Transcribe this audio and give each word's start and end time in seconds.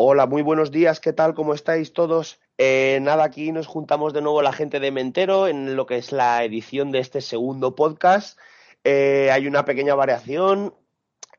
Hola, 0.00 0.26
muy 0.26 0.42
buenos 0.42 0.70
días, 0.70 1.00
¿qué 1.00 1.12
tal? 1.12 1.34
¿Cómo 1.34 1.54
estáis 1.54 1.92
todos? 1.92 2.38
Eh, 2.56 3.00
nada, 3.02 3.24
aquí 3.24 3.50
nos 3.50 3.66
juntamos 3.66 4.12
de 4.12 4.22
nuevo 4.22 4.42
la 4.42 4.52
gente 4.52 4.78
de 4.78 4.92
Mentero 4.92 5.48
en 5.48 5.74
lo 5.74 5.86
que 5.86 5.96
es 5.96 6.12
la 6.12 6.44
edición 6.44 6.92
de 6.92 7.00
este 7.00 7.20
segundo 7.20 7.74
podcast. 7.74 8.38
Eh, 8.84 9.28
hay 9.32 9.48
una 9.48 9.64
pequeña 9.64 9.96
variación. 9.96 10.72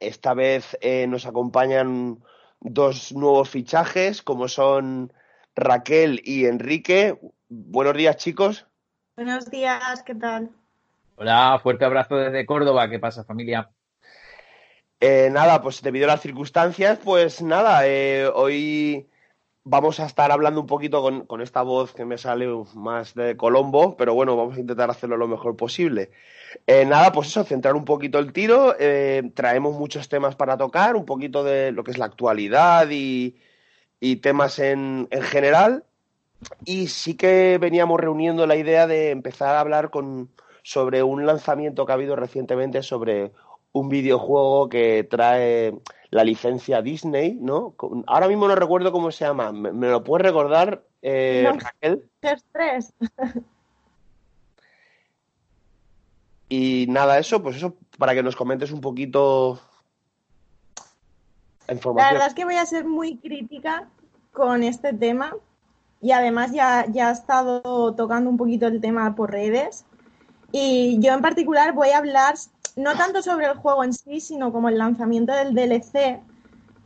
Esta 0.01 0.33
vez 0.33 0.77
eh, 0.81 1.07
nos 1.07 1.25
acompañan 1.25 2.21
dos 2.59 3.13
nuevos 3.13 3.49
fichajes, 3.49 4.21
como 4.21 4.49
son 4.49 5.13
Raquel 5.55 6.19
y 6.25 6.45
Enrique. 6.45 7.17
Buenos 7.47 7.93
días, 7.93 8.17
chicos. 8.17 8.67
Buenos 9.15 9.49
días, 9.49 10.03
¿qué 10.03 10.15
tal? 10.15 10.49
Hola, 11.15 11.57
fuerte 11.63 11.85
abrazo 11.85 12.17
desde 12.17 12.45
Córdoba. 12.45 12.89
¿Qué 12.89 12.99
pasa, 12.99 13.23
familia? 13.23 13.69
Eh, 15.01 15.29
nada, 15.31 15.61
pues 15.61 15.81
debido 15.81 16.05
a 16.05 16.09
las 16.09 16.21
circunstancias, 16.21 16.99
pues 17.03 17.41
nada, 17.41 17.87
eh, 17.87 18.27
hoy 18.33 19.07
vamos 19.63 19.99
a 19.99 20.05
estar 20.05 20.31
hablando 20.31 20.59
un 20.59 20.67
poquito 20.67 21.01
con, 21.01 21.25
con, 21.25 21.41
esta 21.41 21.61
voz 21.61 21.93
que 21.93 22.03
me 22.03 22.17
sale 22.17 22.47
más 22.75 23.13
de 23.13 23.37
Colombo, 23.37 23.95
pero 23.95 24.13
bueno, 24.13 24.35
vamos 24.35 24.57
a 24.57 24.59
intentar 24.59 24.89
hacerlo 24.89 25.15
lo 25.15 25.27
mejor 25.27 25.55
posible. 25.55 26.11
Eh, 26.67 26.85
nada, 26.85 27.11
pues 27.13 27.29
eso, 27.29 27.43
centrar 27.43 27.75
un 27.75 27.85
poquito 27.85 28.19
el 28.19 28.33
tiro, 28.33 28.75
eh, 28.79 29.31
traemos 29.35 29.77
muchos 29.77 30.09
temas 30.09 30.35
para 30.35 30.57
tocar, 30.57 30.95
un 30.95 31.05
poquito 31.05 31.43
de 31.43 31.71
lo 31.71 31.83
que 31.83 31.91
es 31.91 31.97
la 31.97 32.05
actualidad 32.05 32.89
y, 32.89 33.37
y 33.99 34.17
temas 34.17 34.59
en, 34.59 35.07
en 35.11 35.21
general, 35.21 35.85
y 36.65 36.87
sí 36.87 37.15
que 37.15 37.57
veníamos 37.59 37.99
reuniendo 37.99 38.47
la 38.47 38.55
idea 38.55 38.87
de 38.87 39.11
empezar 39.11 39.55
a 39.55 39.61
hablar 39.61 39.91
con, 39.91 40.29
sobre 40.63 41.03
un 41.03 41.25
lanzamiento 41.25 41.85
que 41.85 41.91
ha 41.91 41.95
habido 41.95 42.15
recientemente 42.15 42.83
sobre 42.83 43.31
un 43.71 43.89
videojuego 43.89 44.69
que 44.69 45.07
trae 45.09 45.73
la 46.09 46.23
licencia 46.23 46.81
Disney, 46.81 47.37
¿no? 47.39 47.75
Ahora 48.07 48.27
mismo 48.27 48.47
no 48.47 48.55
recuerdo 48.55 48.91
cómo 48.91 49.11
se 49.11 49.25
llama. 49.25 49.51
¿Me, 49.51 49.71
me 49.71 49.89
lo 49.89 50.03
puedes 50.03 50.25
recordar, 50.25 50.83
eh, 51.01 51.43
no, 51.45 51.59
Raquel? 51.59 52.09
tres. 52.51 52.93
y 56.49 56.85
nada, 56.89 57.19
eso, 57.19 57.41
pues 57.41 57.57
eso, 57.57 57.75
para 57.97 58.13
que 58.13 58.23
nos 58.23 58.35
comentes 58.35 58.71
un 58.71 58.81
poquito 58.81 59.59
la 61.67 61.73
información. 61.75 62.07
La 62.07 62.13
verdad 62.13 62.27
es 62.29 62.33
que 62.33 62.45
voy 62.45 62.55
a 62.55 62.65
ser 62.65 62.85
muy 62.85 63.17
crítica 63.17 63.87
con 64.33 64.63
este 64.63 64.93
tema 64.93 65.35
y 66.01 66.11
además 66.11 66.51
ya, 66.53 66.85
ya 66.89 67.09
he 67.09 67.13
estado 67.13 67.93
tocando 67.93 68.29
un 68.29 68.37
poquito 68.37 68.67
el 68.67 68.81
tema 68.81 69.15
por 69.15 69.31
redes. 69.31 69.85
Y 70.51 70.97
yo 70.99 71.13
en 71.13 71.21
particular 71.21 71.73
voy 71.73 71.89
a 71.89 71.99
hablar 71.99 72.35
no 72.75 72.95
tanto 72.95 73.21
sobre 73.21 73.47
el 73.47 73.57
juego 73.57 73.83
en 73.83 73.93
sí, 73.93 74.19
sino 74.19 74.51
como 74.51 74.69
el 74.69 74.77
lanzamiento 74.77 75.33
del 75.33 75.53
DLC, 75.53 76.19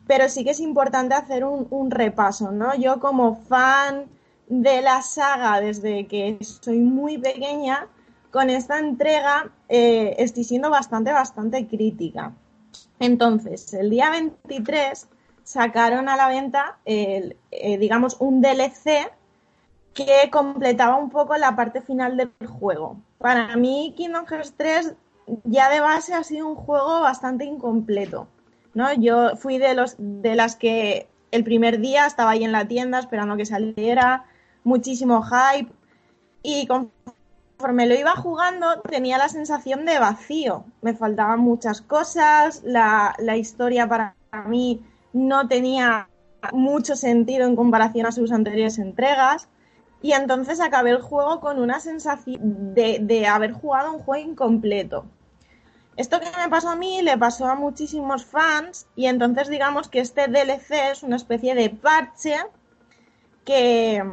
pero 0.06 0.28
sí 0.28 0.44
que 0.44 0.50
es 0.50 0.60
importante 0.60 1.14
hacer 1.14 1.44
un, 1.44 1.66
un 1.70 1.90
repaso, 1.90 2.52
¿no? 2.52 2.74
Yo 2.74 3.00
como 3.00 3.36
fan 3.36 4.06
de 4.48 4.82
la 4.82 5.02
saga 5.02 5.60
desde 5.60 6.06
que 6.06 6.38
soy 6.42 6.78
muy 6.78 7.18
pequeña, 7.18 7.88
con 8.30 8.50
esta 8.50 8.78
entrega 8.78 9.50
eh, 9.68 10.16
estoy 10.18 10.44
siendo 10.44 10.68
bastante, 10.68 11.12
bastante 11.12 11.66
crítica. 11.66 12.32
Entonces, 12.98 13.72
el 13.74 13.90
día 13.90 14.10
23 14.10 15.06
sacaron 15.44 16.08
a 16.08 16.16
la 16.16 16.28
venta, 16.28 16.78
el, 16.84 17.36
eh, 17.50 17.78
digamos, 17.78 18.16
un 18.18 18.40
DLC 18.40 19.12
que 19.92 20.28
completaba 20.32 20.96
un 20.96 21.10
poco 21.10 21.36
la 21.36 21.54
parte 21.54 21.80
final 21.80 22.16
del 22.16 22.32
juego. 22.48 22.96
Para 23.18 23.54
mí, 23.56 23.94
Kingdom 23.96 24.26
Hearts 24.26 24.54
3 24.56 24.94
ya 25.44 25.70
de 25.70 25.80
base 25.80 26.14
ha 26.14 26.24
sido 26.24 26.48
un 26.48 26.56
juego 26.56 27.00
bastante 27.00 27.44
incompleto. 27.44 28.28
¿no? 28.74 28.92
Yo 28.94 29.36
fui 29.36 29.58
de, 29.58 29.74
los, 29.74 29.94
de 29.98 30.34
las 30.34 30.56
que 30.56 31.08
el 31.30 31.44
primer 31.44 31.80
día 31.80 32.06
estaba 32.06 32.30
ahí 32.30 32.44
en 32.44 32.52
la 32.52 32.68
tienda 32.68 32.98
esperando 32.98 33.36
que 33.36 33.46
saliera, 33.46 34.24
muchísimo 34.64 35.22
hype 35.22 35.70
y 36.42 36.66
conforme 36.66 37.86
lo 37.86 37.94
iba 37.94 38.12
jugando 38.12 38.80
tenía 38.82 39.18
la 39.18 39.28
sensación 39.28 39.84
de 39.84 39.98
vacío. 39.98 40.64
Me 40.82 40.94
faltaban 40.94 41.40
muchas 41.40 41.80
cosas, 41.80 42.62
la, 42.64 43.14
la 43.18 43.36
historia 43.36 43.88
para 43.88 44.14
mí 44.46 44.82
no 45.12 45.48
tenía 45.48 46.08
mucho 46.52 46.96
sentido 46.96 47.46
en 47.46 47.56
comparación 47.56 48.06
a 48.06 48.12
sus 48.12 48.32
anteriores 48.32 48.78
entregas. 48.78 49.48
Y 50.04 50.12
entonces 50.12 50.60
acabé 50.60 50.90
el 50.90 51.00
juego 51.00 51.40
con 51.40 51.58
una 51.58 51.80
sensación 51.80 52.74
de, 52.74 52.98
de, 53.00 53.26
haber 53.26 53.52
jugado 53.52 53.94
un 53.94 54.00
juego 54.00 54.28
incompleto. 54.32 55.06
Esto 55.96 56.20
que 56.20 56.26
me 56.36 56.50
pasó 56.50 56.68
a 56.68 56.76
mí 56.76 57.00
le 57.00 57.16
pasó 57.16 57.46
a 57.46 57.54
muchísimos 57.54 58.26
fans 58.26 58.86
y 58.96 59.06
entonces 59.06 59.48
digamos 59.48 59.88
que 59.88 60.00
este 60.00 60.28
DLC 60.28 60.90
es 60.92 61.02
una 61.04 61.16
especie 61.16 61.54
de 61.54 61.70
parche 61.70 62.36
que, 63.46 64.04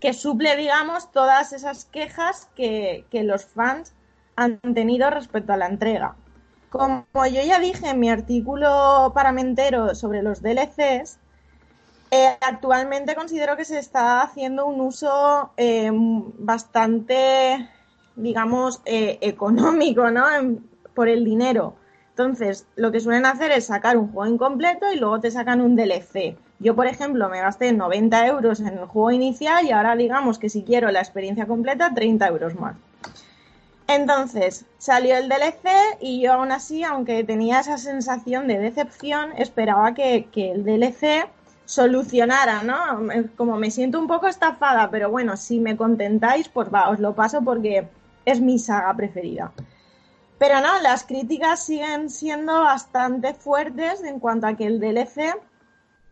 que 0.00 0.12
suple, 0.12 0.56
digamos, 0.56 1.12
todas 1.12 1.52
esas 1.52 1.84
quejas 1.84 2.48
que, 2.56 3.04
que 3.08 3.22
los 3.22 3.44
fans 3.44 3.94
han 4.34 4.58
tenido 4.74 5.08
respecto 5.10 5.52
a 5.52 5.56
la 5.56 5.68
entrega. 5.68 6.16
Como 6.68 7.04
yo 7.32 7.42
ya 7.44 7.60
dije 7.60 7.90
en 7.90 8.00
mi 8.00 8.10
artículo 8.10 9.12
paramentero 9.14 9.94
sobre 9.94 10.24
los 10.24 10.42
DLCs, 10.42 11.20
eh, 12.10 12.36
actualmente 12.40 13.14
considero 13.14 13.56
que 13.56 13.64
se 13.64 13.78
está 13.78 14.22
haciendo 14.22 14.66
un 14.66 14.80
uso 14.80 15.50
eh, 15.56 15.90
bastante, 15.92 17.68
digamos, 18.14 18.80
eh, 18.84 19.18
económico, 19.20 20.10
¿no? 20.10 20.24
Por 20.94 21.08
el 21.08 21.24
dinero. 21.24 21.74
Entonces, 22.10 22.66
lo 22.76 22.92
que 22.92 23.00
suelen 23.00 23.26
hacer 23.26 23.50
es 23.50 23.66
sacar 23.66 23.98
un 23.98 24.10
juego 24.12 24.32
incompleto 24.32 24.90
y 24.92 24.96
luego 24.96 25.20
te 25.20 25.30
sacan 25.30 25.60
un 25.60 25.76
DLC. 25.76 26.36
Yo, 26.58 26.74
por 26.74 26.86
ejemplo, 26.86 27.28
me 27.28 27.40
gasté 27.40 27.72
90 27.72 28.26
euros 28.26 28.60
en 28.60 28.68
el 28.68 28.86
juego 28.86 29.10
inicial 29.10 29.66
y 29.66 29.72
ahora 29.72 29.96
digamos 29.96 30.38
que 30.38 30.48
si 30.48 30.62
quiero 30.62 30.90
la 30.90 31.00
experiencia 31.00 31.46
completa, 31.46 31.92
30 31.94 32.26
euros 32.28 32.54
más. 32.54 32.76
Entonces, 33.88 34.64
salió 34.78 35.16
el 35.16 35.28
DLC 35.28 35.68
y 36.00 36.22
yo 36.22 36.32
aún 36.32 36.52
así, 36.52 36.82
aunque 36.82 37.22
tenía 37.24 37.60
esa 37.60 37.76
sensación 37.76 38.48
de 38.48 38.58
decepción, 38.58 39.32
esperaba 39.36 39.92
que, 39.92 40.28
que 40.32 40.52
el 40.52 40.64
DLC 40.64 41.28
solucionara, 41.66 42.62
¿no? 42.62 42.76
Como 43.36 43.58
me 43.58 43.70
siento 43.70 43.98
un 43.98 44.06
poco 44.06 44.28
estafada, 44.28 44.88
pero 44.90 45.10
bueno, 45.10 45.36
si 45.36 45.60
me 45.60 45.76
contentáis, 45.76 46.48
pues 46.48 46.72
va, 46.72 46.88
os 46.88 47.00
lo 47.00 47.14
paso 47.14 47.42
porque 47.42 47.88
es 48.24 48.40
mi 48.40 48.58
saga 48.58 48.94
preferida. 48.94 49.52
Pero 50.38 50.60
no, 50.60 50.80
las 50.80 51.04
críticas 51.04 51.64
siguen 51.64 52.08
siendo 52.08 52.60
bastante 52.60 53.34
fuertes 53.34 54.02
en 54.04 54.20
cuanto 54.20 54.46
a 54.46 54.54
que 54.54 54.66
el 54.66 54.80
DLC, 54.80 55.34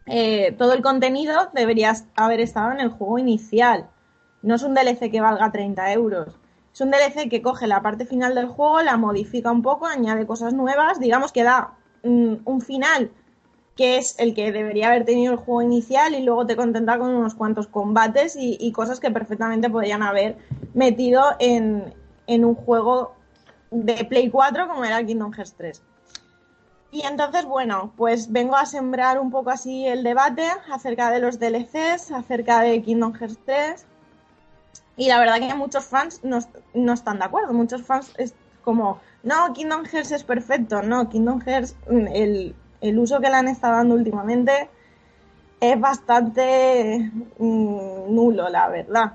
eh, 0.07 0.53
todo 0.59 0.73
el 0.73 0.83
contenido 0.83 1.51
debería 1.55 1.95
haber 2.17 2.41
estado 2.41 2.73
en 2.73 2.81
el 2.81 2.91
juego 2.91 3.19
inicial. 3.19 3.89
No 4.43 4.57
es 4.57 4.63
un 4.63 4.75
DLC 4.75 5.11
que 5.11 5.21
valga 5.21 5.53
30 5.53 5.93
euros. 5.93 6.39
Es 6.73 6.81
un 6.81 6.91
DLC 6.91 7.29
que 7.31 7.43
coge 7.43 7.69
la 7.69 7.83
parte 7.83 8.07
final 8.07 8.35
del 8.35 8.49
juego, 8.49 8.83
la 8.83 8.97
modifica 8.97 9.53
un 9.53 9.63
poco, 9.63 9.87
añade 9.87 10.27
cosas 10.27 10.53
nuevas, 10.53 10.99
digamos 10.99 11.31
que 11.31 11.45
da 11.45 11.75
un, 12.03 12.43
un 12.45 12.61
final 12.61 13.13
que 13.77 13.97
es 13.97 14.19
el 14.19 14.35
que 14.35 14.53
debería 14.53 14.89
haber 14.89 15.05
tenido 15.05 15.33
el 15.33 15.39
juego 15.39 15.63
inicial 15.63 16.15
y 16.15 16.23
luego 16.23 16.47
te 16.47 16.57
contenta 16.57 16.99
con 16.99 17.11
unos 17.11 17.35
cuantos 17.35 17.67
combates 17.67 18.37
y, 18.39 18.71
cosas 18.73 19.01
que 19.01 19.11
perfectamente 19.11 19.69
podrían 19.69 20.03
haber 20.03 20.37
metido 20.75 21.25
en, 21.41 21.93
en 22.27 22.45
un 22.45 22.55
juego 22.55 23.15
de 23.71 24.05
Play 24.05 24.31
4 24.31 24.69
como 24.69 24.85
era 24.85 25.05
Kingdom 25.05 25.33
Hearts 25.33 25.55
3. 25.57 25.83
Y 26.93 27.05
entonces, 27.05 27.45
bueno, 27.45 27.93
pues 27.97 28.31
vengo 28.31 28.55
a 28.55 28.67
sembrar 28.67 29.19
un 29.19 29.33
poco 29.33 29.51
así 29.51 29.85
el 29.85 30.05
debate 30.05 30.47
acerca 30.71 31.11
de 31.11 31.19
los 31.19 31.41
DLCs, 31.41 32.13
acerca 32.13 32.61
de 32.61 32.81
Kingdom 32.83 33.13
Hearts 33.15 33.39
3. 33.45 33.87
Y 34.97 35.09
la 35.09 35.19
verdad 35.19 35.41
que 35.41 35.53
muchos 35.55 35.87
fans 35.87 36.21
no, 36.23 36.39
no 36.73 36.93
están 36.93 37.19
de 37.19 37.25
acuerdo. 37.25 37.53
Muchos 37.53 37.83
fans 37.83 38.13
es 38.17 38.33
como, 38.63 39.01
no, 39.25 39.53
Kingdom 39.53 39.85
Hearts 39.87 40.13
es 40.13 40.23
perfecto. 40.23 40.83
No, 40.83 41.09
Kingdom 41.09 41.41
Hearts, 41.41 41.75
mm, 41.91 42.07
el, 42.13 42.55
el 42.85 42.99
uso 42.99 43.19
que 43.21 43.31
le 43.31 43.37
han 43.37 43.49
estado 43.49 43.77
dando 43.77 43.95
últimamente 43.95 44.69
es 45.59 45.81
bastante 45.81 47.11
mm, 47.39 48.15
nulo, 48.15 48.49
la 48.51 48.69
verdad. 48.69 49.13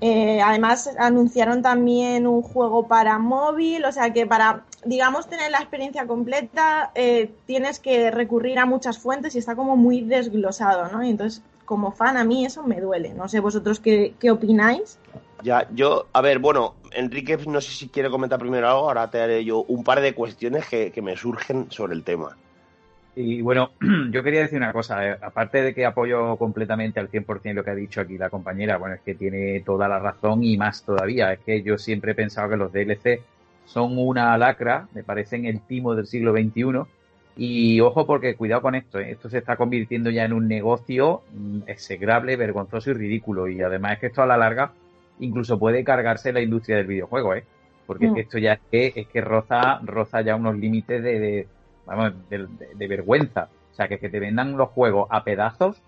Eh, 0.00 0.40
además, 0.42 0.90
anunciaron 0.98 1.62
también 1.62 2.26
un 2.26 2.42
juego 2.42 2.88
para 2.88 3.18
móvil, 3.18 3.84
o 3.84 3.92
sea 3.92 4.12
que 4.12 4.26
para, 4.26 4.64
digamos, 4.84 5.28
tener 5.28 5.52
la 5.52 5.58
experiencia 5.58 6.06
completa 6.06 6.90
eh, 6.94 7.30
tienes 7.46 7.78
que 7.78 8.10
recurrir 8.10 8.58
a 8.58 8.66
muchas 8.66 8.98
fuentes 8.98 9.36
y 9.36 9.38
está 9.38 9.54
como 9.54 9.76
muy 9.76 10.00
desglosado, 10.00 10.90
¿no? 10.90 11.04
Y 11.04 11.10
entonces, 11.10 11.42
como 11.64 11.92
fan, 11.92 12.16
a 12.16 12.24
mí 12.24 12.44
eso 12.44 12.64
me 12.64 12.80
duele. 12.80 13.14
No 13.14 13.28
sé 13.28 13.38
vosotros 13.38 13.78
qué, 13.78 14.14
qué 14.18 14.32
opináis. 14.32 14.98
Ya, 15.42 15.68
yo, 15.72 16.06
a 16.12 16.20
ver, 16.20 16.40
bueno, 16.40 16.74
Enrique, 16.92 17.38
no 17.46 17.60
sé 17.60 17.70
si 17.70 17.88
quiere 17.88 18.10
comentar 18.10 18.40
primero 18.40 18.68
algo, 18.68 18.80
ahora 18.80 19.10
te 19.10 19.20
haré 19.20 19.44
yo 19.44 19.62
un 19.62 19.84
par 19.84 20.00
de 20.00 20.14
cuestiones 20.14 20.66
que, 20.66 20.90
que 20.90 21.00
me 21.00 21.16
surgen 21.16 21.70
sobre 21.70 21.94
el 21.94 22.02
tema. 22.02 22.36
Y 23.16 23.42
bueno, 23.42 23.70
yo 24.10 24.22
quería 24.22 24.42
decir 24.42 24.58
una 24.58 24.72
cosa, 24.72 25.06
eh, 25.06 25.18
aparte 25.20 25.62
de 25.62 25.74
que 25.74 25.84
apoyo 25.84 26.36
completamente 26.36 27.00
al 27.00 27.10
100% 27.10 27.54
lo 27.54 27.64
que 27.64 27.70
ha 27.70 27.74
dicho 27.74 28.00
aquí 28.00 28.16
la 28.16 28.30
compañera, 28.30 28.76
bueno, 28.78 28.94
es 28.94 29.00
que 29.00 29.14
tiene 29.14 29.60
toda 29.60 29.88
la 29.88 29.98
razón 29.98 30.44
y 30.44 30.56
más 30.56 30.84
todavía, 30.84 31.32
es 31.32 31.40
que 31.40 31.62
yo 31.62 31.76
siempre 31.76 32.12
he 32.12 32.14
pensado 32.14 32.50
que 32.50 32.56
los 32.56 32.72
DLC 32.72 33.22
son 33.66 33.98
una 33.98 34.36
lacra, 34.38 34.88
me 34.94 35.02
parecen 35.02 35.44
el 35.44 35.60
timo 35.60 35.94
del 35.94 36.06
siglo 36.06 36.32
XXI, 36.32 36.88
y 37.36 37.80
ojo 37.80 38.06
porque 38.06 38.36
cuidado 38.36 38.62
con 38.62 38.74
esto, 38.74 38.98
¿eh? 38.98 39.12
esto 39.12 39.28
se 39.28 39.38
está 39.38 39.56
convirtiendo 39.56 40.10
ya 40.10 40.24
en 40.24 40.32
un 40.32 40.46
negocio 40.46 41.22
mm, 41.32 41.60
execrable, 41.66 42.36
vergonzoso 42.36 42.90
y 42.90 42.94
ridículo, 42.94 43.48
y 43.48 43.60
además 43.62 43.94
es 43.94 43.98
que 44.00 44.06
esto 44.06 44.22
a 44.22 44.26
la 44.26 44.36
larga 44.36 44.72
incluso 45.20 45.58
puede 45.58 45.84
cargarse 45.84 46.32
la 46.32 46.40
industria 46.40 46.76
del 46.76 46.86
videojuego, 46.86 47.34
¿eh? 47.34 47.44
porque 47.86 48.06
es 48.06 48.12
que 48.12 48.20
mm. 48.20 48.22
esto 48.22 48.38
ya 48.38 48.52
es 48.54 48.60
que, 48.70 48.92
es 48.94 49.06
que 49.08 49.20
roza, 49.20 49.80
roza 49.82 50.20
ya 50.22 50.36
unos 50.36 50.56
límites 50.56 51.02
de 51.02 51.46
vamos, 51.86 52.14
de, 52.28 52.88
vergüenza. 52.88 53.48
O 53.72 53.74
sea, 53.74 53.88
que, 53.88 53.98
que 53.98 54.08
te 54.08 54.20
vendan 54.20 54.56
los 54.56 54.70
juegos 54.70 55.06
a 55.10 55.24
pedazos. 55.24 55.82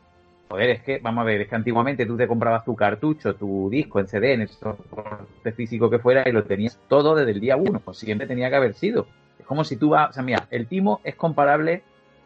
Joder, 0.48 0.70
es 0.70 0.82
que, 0.82 0.98
vamos 0.98 1.22
a 1.22 1.24
ver, 1.24 1.40
es 1.42 1.48
que 1.48 1.54
antiguamente 1.54 2.04
tú 2.04 2.16
te 2.16 2.28
comprabas 2.28 2.64
tu 2.64 2.76
cartucho, 2.76 3.34
tu 3.34 3.70
disco 3.70 4.00
en 4.00 4.08
CD, 4.08 4.34
en 4.34 4.42
el 4.42 4.48
soporte 4.48 5.52
físico 5.52 5.88
que 5.88 5.98
fuera, 5.98 6.28
y 6.28 6.32
lo 6.32 6.44
tenías 6.44 6.78
todo 6.88 7.14
desde 7.14 7.32
el 7.32 7.40
día 7.40 7.56
uno. 7.56 7.80
Pues 7.80 7.98
siempre 7.98 8.26
tenía 8.26 8.50
que 8.50 8.56
haber 8.56 8.74
sido. 8.74 9.06
Es 9.38 9.46
como 9.46 9.64
si 9.64 9.76
tú 9.76 9.90
vas, 9.90 10.10
o 10.10 10.12
sea, 10.12 10.22
mira, 10.22 10.46
el 10.50 10.66
timo 10.66 11.00
es 11.04 11.14
comparable 11.14 11.82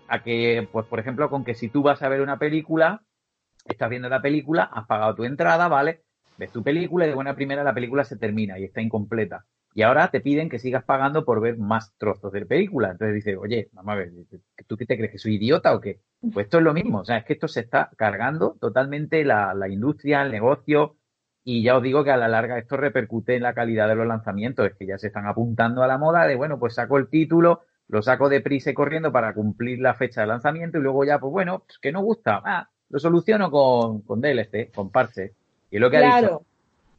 a 0.08 0.22
que, 0.22 0.68
pues 0.72 0.86
por 0.86 0.98
ejemplo, 0.98 1.30
con 1.30 1.44
que 1.44 1.54
si 1.54 1.68
tú 1.68 1.82
vas 1.82 2.02
a 2.02 2.08
ver 2.08 2.20
una 2.20 2.38
película, 2.38 3.02
estás 3.64 3.90
viendo 3.90 4.08
la 4.08 4.22
película, 4.22 4.64
has 4.64 4.86
pagado 4.86 5.14
tu 5.14 5.24
entrada, 5.24 5.68
¿vale? 5.68 6.02
Ves 6.38 6.52
tu 6.52 6.62
película 6.62 7.06
y 7.06 7.08
de 7.08 7.14
buena 7.14 7.34
primera 7.34 7.64
la 7.64 7.74
película 7.74 8.04
se 8.04 8.16
termina 8.16 8.58
y 8.58 8.64
está 8.64 8.80
incompleta. 8.80 9.46
Y 9.76 9.82
ahora 9.82 10.10
te 10.10 10.22
piden 10.22 10.48
que 10.48 10.58
sigas 10.58 10.84
pagando 10.84 11.26
por 11.26 11.38
ver 11.42 11.58
más 11.58 11.92
trozos 11.98 12.32
de 12.32 12.46
película. 12.46 12.92
Entonces 12.92 13.14
dices, 13.14 13.36
oye, 13.38 13.68
vamos 13.72 13.92
a 13.92 13.96
ver, 13.96 14.10
¿tú 14.66 14.74
qué 14.74 14.86
te 14.86 14.96
crees 14.96 15.12
que 15.12 15.18
soy 15.18 15.34
idiota 15.34 15.74
o 15.74 15.82
qué? 15.82 16.00
Pues 16.32 16.46
esto 16.46 16.56
es 16.56 16.64
lo 16.64 16.72
mismo. 16.72 17.00
O 17.00 17.04
sea, 17.04 17.18
es 17.18 17.26
que 17.26 17.34
esto 17.34 17.46
se 17.46 17.60
está 17.60 17.90
cargando 17.94 18.56
totalmente 18.58 19.22
la, 19.22 19.54
industria, 19.68 20.22
el 20.22 20.32
negocio. 20.32 20.96
Y 21.44 21.62
ya 21.62 21.76
os 21.76 21.82
digo 21.82 22.04
que 22.04 22.10
a 22.10 22.16
la 22.16 22.26
larga 22.26 22.56
esto 22.56 22.78
repercute 22.78 23.36
en 23.36 23.42
la 23.42 23.52
calidad 23.52 23.86
de 23.86 23.96
los 23.96 24.06
lanzamientos. 24.06 24.66
Es 24.66 24.74
que 24.76 24.86
ya 24.86 24.96
se 24.96 25.08
están 25.08 25.26
apuntando 25.26 25.82
a 25.82 25.86
la 25.86 25.98
moda 25.98 26.26
de, 26.26 26.36
bueno, 26.36 26.58
pues 26.58 26.74
saco 26.74 26.96
el 26.96 27.10
título, 27.10 27.64
lo 27.88 28.00
saco 28.00 28.30
deprisa 28.30 28.70
y 28.70 28.74
corriendo 28.74 29.12
para 29.12 29.34
cumplir 29.34 29.80
la 29.80 29.92
fecha 29.92 30.22
de 30.22 30.28
lanzamiento 30.28 30.78
y 30.78 30.80
luego 30.80 31.04
ya, 31.04 31.18
pues 31.18 31.32
bueno, 31.32 31.64
pues 31.66 31.78
que 31.78 31.92
no 31.92 32.00
gusta. 32.00 32.40
Ah, 32.42 32.70
lo 32.88 32.98
soluciono 32.98 33.50
con, 33.50 34.00
con 34.00 34.22
DLC, 34.22 34.72
con 34.74 34.90
parche. 34.90 35.34
Y 35.70 35.76
es 35.76 35.80
lo 35.82 35.90
que 35.90 35.98
ha 35.98 36.16
dicho 36.16 36.46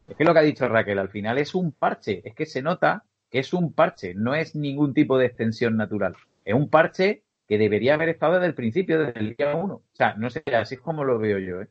es 0.07 0.15
que 0.15 0.24
lo 0.24 0.33
que 0.33 0.39
ha 0.39 0.44
dicho 0.44 0.68
Raquel, 0.68 1.00
al 1.00 1.09
final 1.09 1.38
es 1.38 1.54
un 1.54 1.71
parche, 1.71 2.21
es 2.24 2.33
que 2.33 2.45
se 2.45 2.62
nota 2.62 3.04
que 3.30 3.39
es 3.39 3.54
un 3.54 3.74
parche, 3.74 4.13
no 4.13 4.36
es 4.36 4.56
ningún 4.56 4.94
tipo 4.94 5.18
de 5.18 5.25
extensión 5.25 5.75
natural. 5.75 6.15
Es 6.45 6.54
un 6.54 6.69
parche 6.69 7.24
que 7.48 7.57
debería 7.57 7.95
haber 7.95 8.09
estado 8.09 8.33
desde 8.36 8.48
el 8.48 8.54
principio, 8.54 9.00
desde 9.00 9.19
el 9.19 9.36
día 9.36 9.56
uno. 9.56 9.75
O 9.75 9.95
sea, 9.95 10.13
no 10.15 10.30
sé, 10.30 10.44
así 10.54 10.75
es 10.75 10.81
como 10.81 11.04
lo 11.04 11.19
veo 11.19 11.39
yo. 11.39 11.62
¿eh? 11.62 11.68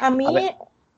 A 0.00 0.10
mí, 0.10 0.26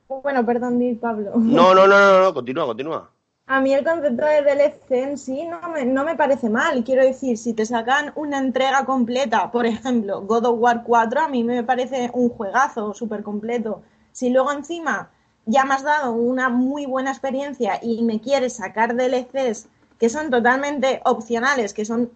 bueno, 0.09 0.45
perdón, 0.45 0.79
di 0.79 0.95
Pablo. 0.95 1.33
No, 1.37 1.75
no, 1.75 1.87
no, 1.87 1.99
no, 1.99 2.23
no, 2.25 2.35
continúa, 2.35 2.67
continúa. 2.67 3.11
A 3.47 3.61
mí 3.61 3.75
el 3.75 3.85
concepto 3.85 4.25
de 4.27 4.43
DLC 4.43 4.91
en 4.93 5.19
sí 5.19 5.45
no 5.45 5.71
me, 5.71 5.85
no 5.85 6.05
me 6.05 6.15
parece 6.15 6.49
mal. 6.49 6.85
Quiero 6.85 7.03
decir, 7.03 7.37
si 7.37 7.53
te 7.53 7.67
sacan 7.67 8.13
una 8.15 8.39
entrega 8.39 8.85
completa, 8.85 9.51
por 9.51 9.67
ejemplo, 9.67 10.21
God 10.23 10.47
of 10.47 10.59
War 10.61 10.83
4, 10.85 11.21
a 11.23 11.29
mí 11.29 11.43
me 11.43 11.65
parece 11.65 12.11
un 12.13 12.29
juegazo 12.29 12.95
súper 12.95 13.23
completo. 13.23 13.83
Si 14.13 14.31
luego 14.31 14.53
encima 14.53 15.11
ya 15.51 15.65
me 15.65 15.75
has 15.75 15.83
dado 15.83 16.13
una 16.13 16.49
muy 16.49 16.87
buena 16.87 17.11
experiencia 17.11 17.79
y 17.83 18.03
me 18.03 18.21
quieres 18.21 18.55
sacar 18.55 18.95
DLCs 18.95 19.69
que 19.99 20.09
son 20.09 20.31
totalmente 20.31 21.03
opcionales, 21.05 21.75
que 21.75 21.85
son, 21.85 22.11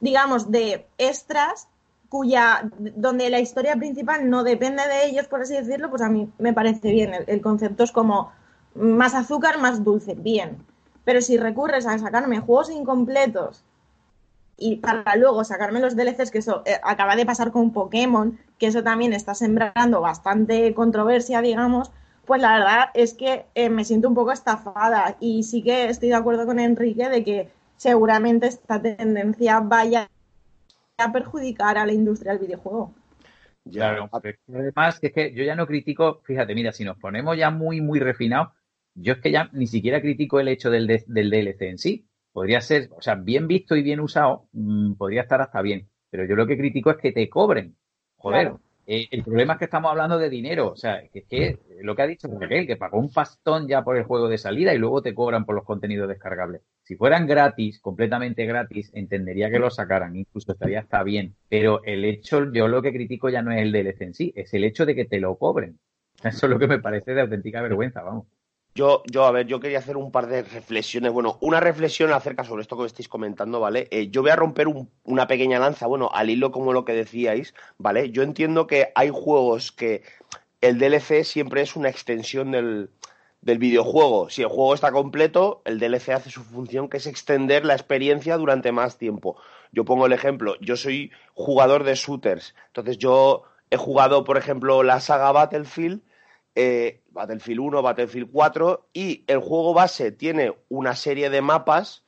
digamos, 0.00 0.50
de 0.50 0.86
extras, 0.98 1.68
cuya, 2.10 2.68
donde 2.78 3.30
la 3.30 3.40
historia 3.40 3.74
principal 3.76 4.28
no 4.28 4.44
depende 4.44 4.86
de 4.86 5.06
ellos, 5.06 5.28
por 5.28 5.40
así 5.40 5.54
decirlo, 5.54 5.88
pues 5.88 6.02
a 6.02 6.10
mí 6.10 6.30
me 6.38 6.52
parece 6.52 6.90
bien. 6.90 7.12
El, 7.26 7.40
concepto 7.40 7.84
es 7.84 7.92
como 7.92 8.30
más 8.74 9.14
azúcar, 9.14 9.58
más 9.58 9.82
dulce, 9.82 10.14
bien. 10.14 10.58
Pero 11.04 11.22
si 11.22 11.38
recurres 11.38 11.86
a 11.86 11.98
sacarme 11.98 12.40
juegos 12.40 12.70
incompletos 12.70 13.64
y 14.58 14.76
para 14.76 15.16
luego 15.16 15.42
sacarme 15.42 15.80
los 15.80 15.96
DLCs, 15.96 16.30
que 16.30 16.38
eso 16.38 16.62
eh, 16.66 16.78
acaba 16.82 17.16
de 17.16 17.24
pasar 17.24 17.50
con 17.50 17.72
Pokémon, 17.72 18.38
que 18.58 18.66
eso 18.66 18.82
también 18.82 19.14
está 19.14 19.34
sembrando 19.34 20.02
bastante 20.02 20.74
controversia, 20.74 21.40
digamos, 21.40 21.92
pues 22.26 22.40
la 22.40 22.54
verdad 22.54 22.84
es 22.94 23.14
que 23.14 23.46
eh, 23.54 23.68
me 23.68 23.84
siento 23.84 24.08
un 24.08 24.14
poco 24.14 24.32
estafada 24.32 25.16
y 25.20 25.42
sí 25.42 25.62
que 25.62 25.86
estoy 25.86 26.10
de 26.10 26.14
acuerdo 26.14 26.46
con 26.46 26.58
Enrique 26.58 27.08
de 27.08 27.24
que 27.24 27.48
seguramente 27.76 28.46
esta 28.46 28.80
tendencia 28.80 29.60
vaya 29.60 30.08
a 30.98 31.12
perjudicar 31.12 31.78
a 31.78 31.86
la 31.86 31.92
industria 31.92 32.32
del 32.32 32.42
videojuego. 32.42 32.94
Claro, 33.70 34.08
además 34.12 34.98
es 35.02 35.12
que 35.12 35.32
yo 35.34 35.44
ya 35.44 35.54
no 35.54 35.66
critico, 35.66 36.20
fíjate, 36.24 36.54
mira, 36.54 36.72
si 36.72 36.84
nos 36.84 36.98
ponemos 36.98 37.36
ya 37.36 37.50
muy, 37.50 37.80
muy 37.80 38.00
refinados, 38.00 38.48
yo 38.94 39.14
es 39.14 39.20
que 39.20 39.30
ya 39.30 39.48
ni 39.52 39.66
siquiera 39.66 40.00
critico 40.00 40.40
el 40.40 40.48
hecho 40.48 40.70
del, 40.70 40.86
del 40.86 41.30
DLC 41.30 41.62
en 41.62 41.78
sí. 41.78 42.06
Podría 42.32 42.60
ser, 42.60 42.88
o 42.96 43.02
sea, 43.02 43.14
bien 43.14 43.46
visto 43.46 43.76
y 43.76 43.82
bien 43.82 44.00
usado, 44.00 44.48
mm, 44.52 44.94
podría 44.94 45.22
estar 45.22 45.40
hasta 45.40 45.60
bien. 45.62 45.88
Pero 46.10 46.24
yo 46.24 46.34
lo 46.34 46.46
que 46.46 46.56
critico 46.56 46.90
es 46.90 46.96
que 46.96 47.12
te 47.12 47.28
cobren. 47.28 47.76
Joder, 48.16 48.52
eh, 48.94 49.08
el 49.10 49.22
problema 49.22 49.54
es 49.54 49.58
que 49.58 49.64
estamos 49.64 49.90
hablando 49.90 50.18
de 50.18 50.28
dinero. 50.28 50.68
O 50.68 50.76
sea, 50.76 50.96
es 50.96 51.24
que 51.26 51.58
lo 51.80 51.96
que 51.96 52.02
ha 52.02 52.06
dicho 52.06 52.28
Raquel, 52.28 52.66
que 52.66 52.76
pagó 52.76 52.98
un 52.98 53.10
pastón 53.10 53.66
ya 53.66 53.82
por 53.82 53.96
el 53.96 54.04
juego 54.04 54.28
de 54.28 54.36
salida 54.36 54.74
y 54.74 54.78
luego 54.78 55.00
te 55.00 55.14
cobran 55.14 55.46
por 55.46 55.54
los 55.54 55.64
contenidos 55.64 56.08
descargables. 56.08 56.60
Si 56.82 56.96
fueran 56.96 57.26
gratis, 57.26 57.80
completamente 57.80 58.44
gratis, 58.44 58.90
entendería 58.92 59.50
que 59.50 59.58
lo 59.58 59.70
sacaran, 59.70 60.14
incluso 60.14 60.52
estaría 60.52 60.80
hasta 60.80 61.02
bien. 61.04 61.34
Pero 61.48 61.82
el 61.84 62.04
hecho, 62.04 62.52
yo 62.52 62.68
lo 62.68 62.82
que 62.82 62.92
critico 62.92 63.30
ya 63.30 63.40
no 63.40 63.50
es 63.50 63.62
el 63.62 63.72
DLC 63.72 64.02
en 64.02 64.14
sí, 64.14 64.32
es 64.36 64.52
el 64.52 64.64
hecho 64.64 64.84
de 64.84 64.94
que 64.94 65.06
te 65.06 65.20
lo 65.20 65.36
cobren. 65.36 65.78
Eso 66.22 66.46
es 66.46 66.50
lo 66.50 66.58
que 66.58 66.68
me 66.68 66.78
parece 66.78 67.14
de 67.14 67.22
auténtica 67.22 67.62
vergüenza, 67.62 68.02
vamos. 68.02 68.26
Yo, 68.74 69.02
yo, 69.04 69.26
a 69.26 69.30
ver, 69.32 69.46
yo 69.46 69.60
quería 69.60 69.78
hacer 69.78 69.98
un 69.98 70.10
par 70.10 70.28
de 70.28 70.42
reflexiones. 70.42 71.12
Bueno, 71.12 71.36
una 71.42 71.60
reflexión 71.60 72.10
acerca 72.12 72.44
sobre 72.44 72.62
esto 72.62 72.78
que 72.78 72.86
estáis 72.86 73.08
comentando, 73.08 73.60
¿vale? 73.60 73.86
Eh, 73.90 74.08
yo 74.08 74.22
voy 74.22 74.30
a 74.30 74.36
romper 74.36 74.66
una 75.04 75.26
pequeña 75.26 75.58
lanza, 75.58 75.86
bueno, 75.86 76.10
al 76.12 76.30
hilo 76.30 76.50
como 76.52 76.72
lo 76.72 76.86
que 76.86 76.94
decíais, 76.94 77.54
¿vale? 77.76 78.10
Yo 78.10 78.22
entiendo 78.22 78.66
que 78.66 78.90
hay 78.94 79.10
juegos 79.12 79.72
que 79.72 80.02
el 80.62 80.78
DLC 80.78 81.24
siempre 81.24 81.60
es 81.60 81.76
una 81.76 81.90
extensión 81.90 82.50
del, 82.52 82.88
del 83.42 83.58
videojuego. 83.58 84.30
Si 84.30 84.40
el 84.40 84.48
juego 84.48 84.72
está 84.72 84.90
completo, 84.90 85.60
el 85.66 85.78
DLC 85.78 86.10
hace 86.10 86.30
su 86.30 86.42
función, 86.42 86.88
que 86.88 86.96
es 86.96 87.06
extender 87.06 87.66
la 87.66 87.74
experiencia 87.74 88.38
durante 88.38 88.72
más 88.72 88.96
tiempo. 88.96 89.36
Yo 89.72 89.84
pongo 89.84 90.06
el 90.06 90.12
ejemplo, 90.12 90.56
yo 90.60 90.76
soy 90.76 91.10
jugador 91.34 91.84
de 91.84 91.94
shooters, 91.94 92.54
entonces 92.68 92.96
yo 92.98 93.42
he 93.70 93.76
jugado, 93.76 94.24
por 94.24 94.38
ejemplo, 94.38 94.82
la 94.82 95.00
saga 95.00 95.32
Battlefield 95.32 96.00
eh, 96.54 97.00
Battlefield 97.10 97.60
1, 97.60 97.82
Battlefield 97.82 98.30
4 98.30 98.88
y 98.92 99.24
el 99.26 99.38
juego 99.38 99.74
base 99.74 100.12
tiene 100.12 100.54
una 100.68 100.94
serie 100.94 101.30
de 101.30 101.40
mapas 101.40 102.04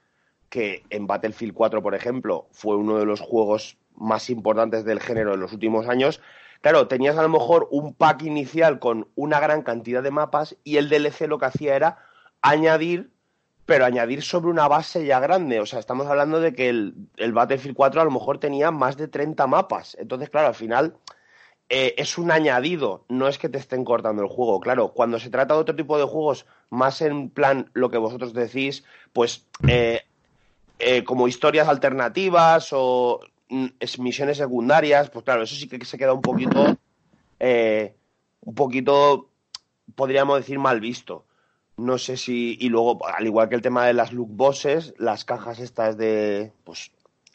que 0.49 0.85
en 0.91 1.07
Battlefield 1.07 1.55
4, 1.55 1.83
por 1.83 1.95
ejemplo, 1.95 2.47
fue 2.53 2.77
uno 2.77 2.99
de 2.99 3.07
los 3.07 3.21
juegos 3.21 3.79
más 3.97 4.31
importantes 4.31 4.85
del 4.85 5.01
género 5.01 5.35
en 5.35 5.41
los 5.41 5.53
últimos 5.53 5.89
años. 5.89 6.21
Claro, 6.61 6.89
tenías 6.89 7.17
a 7.19 7.23
lo 7.23 7.29
mejor 7.29 7.69
un 7.71 7.95
pack 7.95 8.23
inicial 8.23 8.79
con 8.79 9.09
una 9.15 9.41
gran 9.41 9.63
cantidad 9.63 10.03
de 10.03 10.11
mapas 10.11 10.57
y 10.65 10.77
el 10.77 10.89
DLC 10.89 11.23
lo 11.23 11.39
que 11.39 11.47
hacía 11.47 11.77
era 11.77 11.99
añadir, 12.41 13.11
pero 13.67 13.85
añadir 13.85 14.23
sobre 14.23 14.49
una 14.49 14.69
base 14.69 15.05
ya 15.05 15.21
grande. 15.21 15.61
O 15.61 15.67
sea, 15.67 15.79
estamos 15.79 16.07
hablando 16.07 16.41
de 16.41 16.55
que 16.55 16.69
el, 16.69 16.95
el 17.17 17.33
Battlefield 17.33 17.77
4 17.77 18.01
a 18.01 18.05
lo 18.05 18.11
mejor 18.11 18.39
tenía 18.39 18.71
más 18.71 18.97
de 18.97 19.09
30 19.09 19.47
mapas. 19.47 19.97
Entonces, 19.99 20.31
claro, 20.31 20.49
al 20.49 20.55
final 20.55 20.97
eh, 21.69 21.95
es 21.97 22.19
un 22.19 22.31
añadido, 22.31 23.05
no 23.09 23.27
es 23.27 23.39
que 23.39 23.49
te 23.49 23.59
estén 23.59 23.85
cortando 23.85 24.23
el 24.23 24.29
juego. 24.29 24.61
Claro, 24.61 24.89
cuando 24.93 25.19
se 25.19 25.31
trata 25.31 25.55
de 25.55 25.61
otro 25.61 25.75
tipo 25.75 25.99
de 25.99 26.05
juegos, 26.05 26.47
más 26.71 27.01
en 27.01 27.31
plan 27.31 27.71
lo 27.73 27.91
que 27.91 27.99
vosotros 27.99 28.35
decís, 28.35 28.85
pues 29.13 29.47
eh, 29.67 30.03
eh, 30.79 31.05
como 31.05 31.27
historias 31.27 31.69
alternativas 31.69 32.69
o 32.73 33.21
mm, 33.49 33.67
misiones 33.99 34.37
secundarias, 34.39 35.11
pues 35.11 35.25
claro, 35.25 35.43
eso 35.43 35.55
sí 35.55 35.69
que 35.69 35.85
se 35.85 35.99
queda 35.99 36.13
un 36.13 36.23
poquito, 36.23 36.77
un 37.41 38.55
poquito, 38.55 39.31
podríamos 39.95 40.39
decir, 40.39 40.59
mal 40.59 40.81
visto. 40.81 41.25
No 41.77 41.99
sé 41.99 42.17
si. 42.17 42.57
Y 42.61 42.69
luego, 42.69 43.05
al 43.07 43.27
igual 43.27 43.49
que 43.49 43.57
el 43.57 43.63
tema 43.63 43.85
de 43.87 43.95
las 43.95 44.13
look 44.13 44.29
bosses, 44.31 44.95
las 44.97 45.25
cajas 45.25 45.59
estas 45.59 45.97
de. 45.97 46.53
Pues 46.63 46.93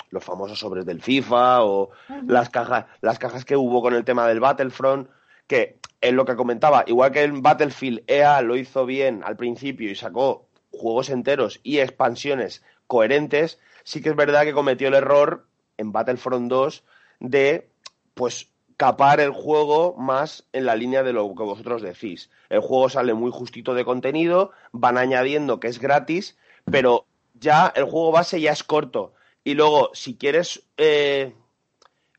los 0.09 0.23
famosos 0.23 0.59
sobres 0.59 0.85
del 0.85 1.01
FIFA 1.01 1.63
o 1.63 1.89
las 2.25 2.49
cajas, 2.49 2.85
las 3.01 3.19
cajas 3.19 3.45
que 3.45 3.55
hubo 3.55 3.81
con 3.81 3.93
el 3.93 4.05
tema 4.05 4.27
del 4.27 4.39
Battlefront, 4.39 5.09
que 5.47 5.79
es 6.01 6.13
lo 6.13 6.25
que 6.25 6.35
comentaba, 6.35 6.83
igual 6.87 7.11
que 7.11 7.23
en 7.23 7.41
Battlefield 7.41 8.03
EA 8.07 8.41
lo 8.41 8.55
hizo 8.55 8.85
bien 8.85 9.21
al 9.25 9.35
principio 9.35 9.89
y 9.89 9.95
sacó 9.95 10.47
juegos 10.71 11.09
enteros 11.09 11.59
y 11.63 11.79
expansiones 11.79 12.63
coherentes, 12.87 13.59
sí 13.83 14.01
que 14.01 14.09
es 14.09 14.15
verdad 14.15 14.43
que 14.43 14.53
cometió 14.53 14.87
el 14.87 14.93
error 14.93 15.47
en 15.77 15.91
Battlefront 15.91 16.49
2 16.49 16.83
de 17.19 17.69
pues 18.13 18.49
capar 18.77 19.19
el 19.19 19.31
juego 19.31 19.93
más 19.97 20.47
en 20.53 20.65
la 20.65 20.75
línea 20.75 21.03
de 21.03 21.11
lo 21.11 21.27
que 21.35 21.43
vosotros 21.43 21.81
decís. 21.81 22.29
El 22.49 22.61
juego 22.61 22.87
sale 22.87 23.13
muy 23.13 23.29
justito 23.29 23.73
de 23.73 23.83
contenido, 23.83 24.51
van 24.71 24.97
añadiendo 24.97 25.59
que 25.59 25.67
es 25.67 25.79
gratis, 25.79 26.37
pero 26.63 27.05
ya 27.33 27.73
el 27.75 27.83
juego 27.83 28.11
base 28.11 28.39
ya 28.39 28.53
es 28.53 28.63
corto. 28.63 29.13
Y 29.43 29.53
luego, 29.53 29.91
si 29.93 30.15
quieres 30.15 30.63
eh, 30.77 31.33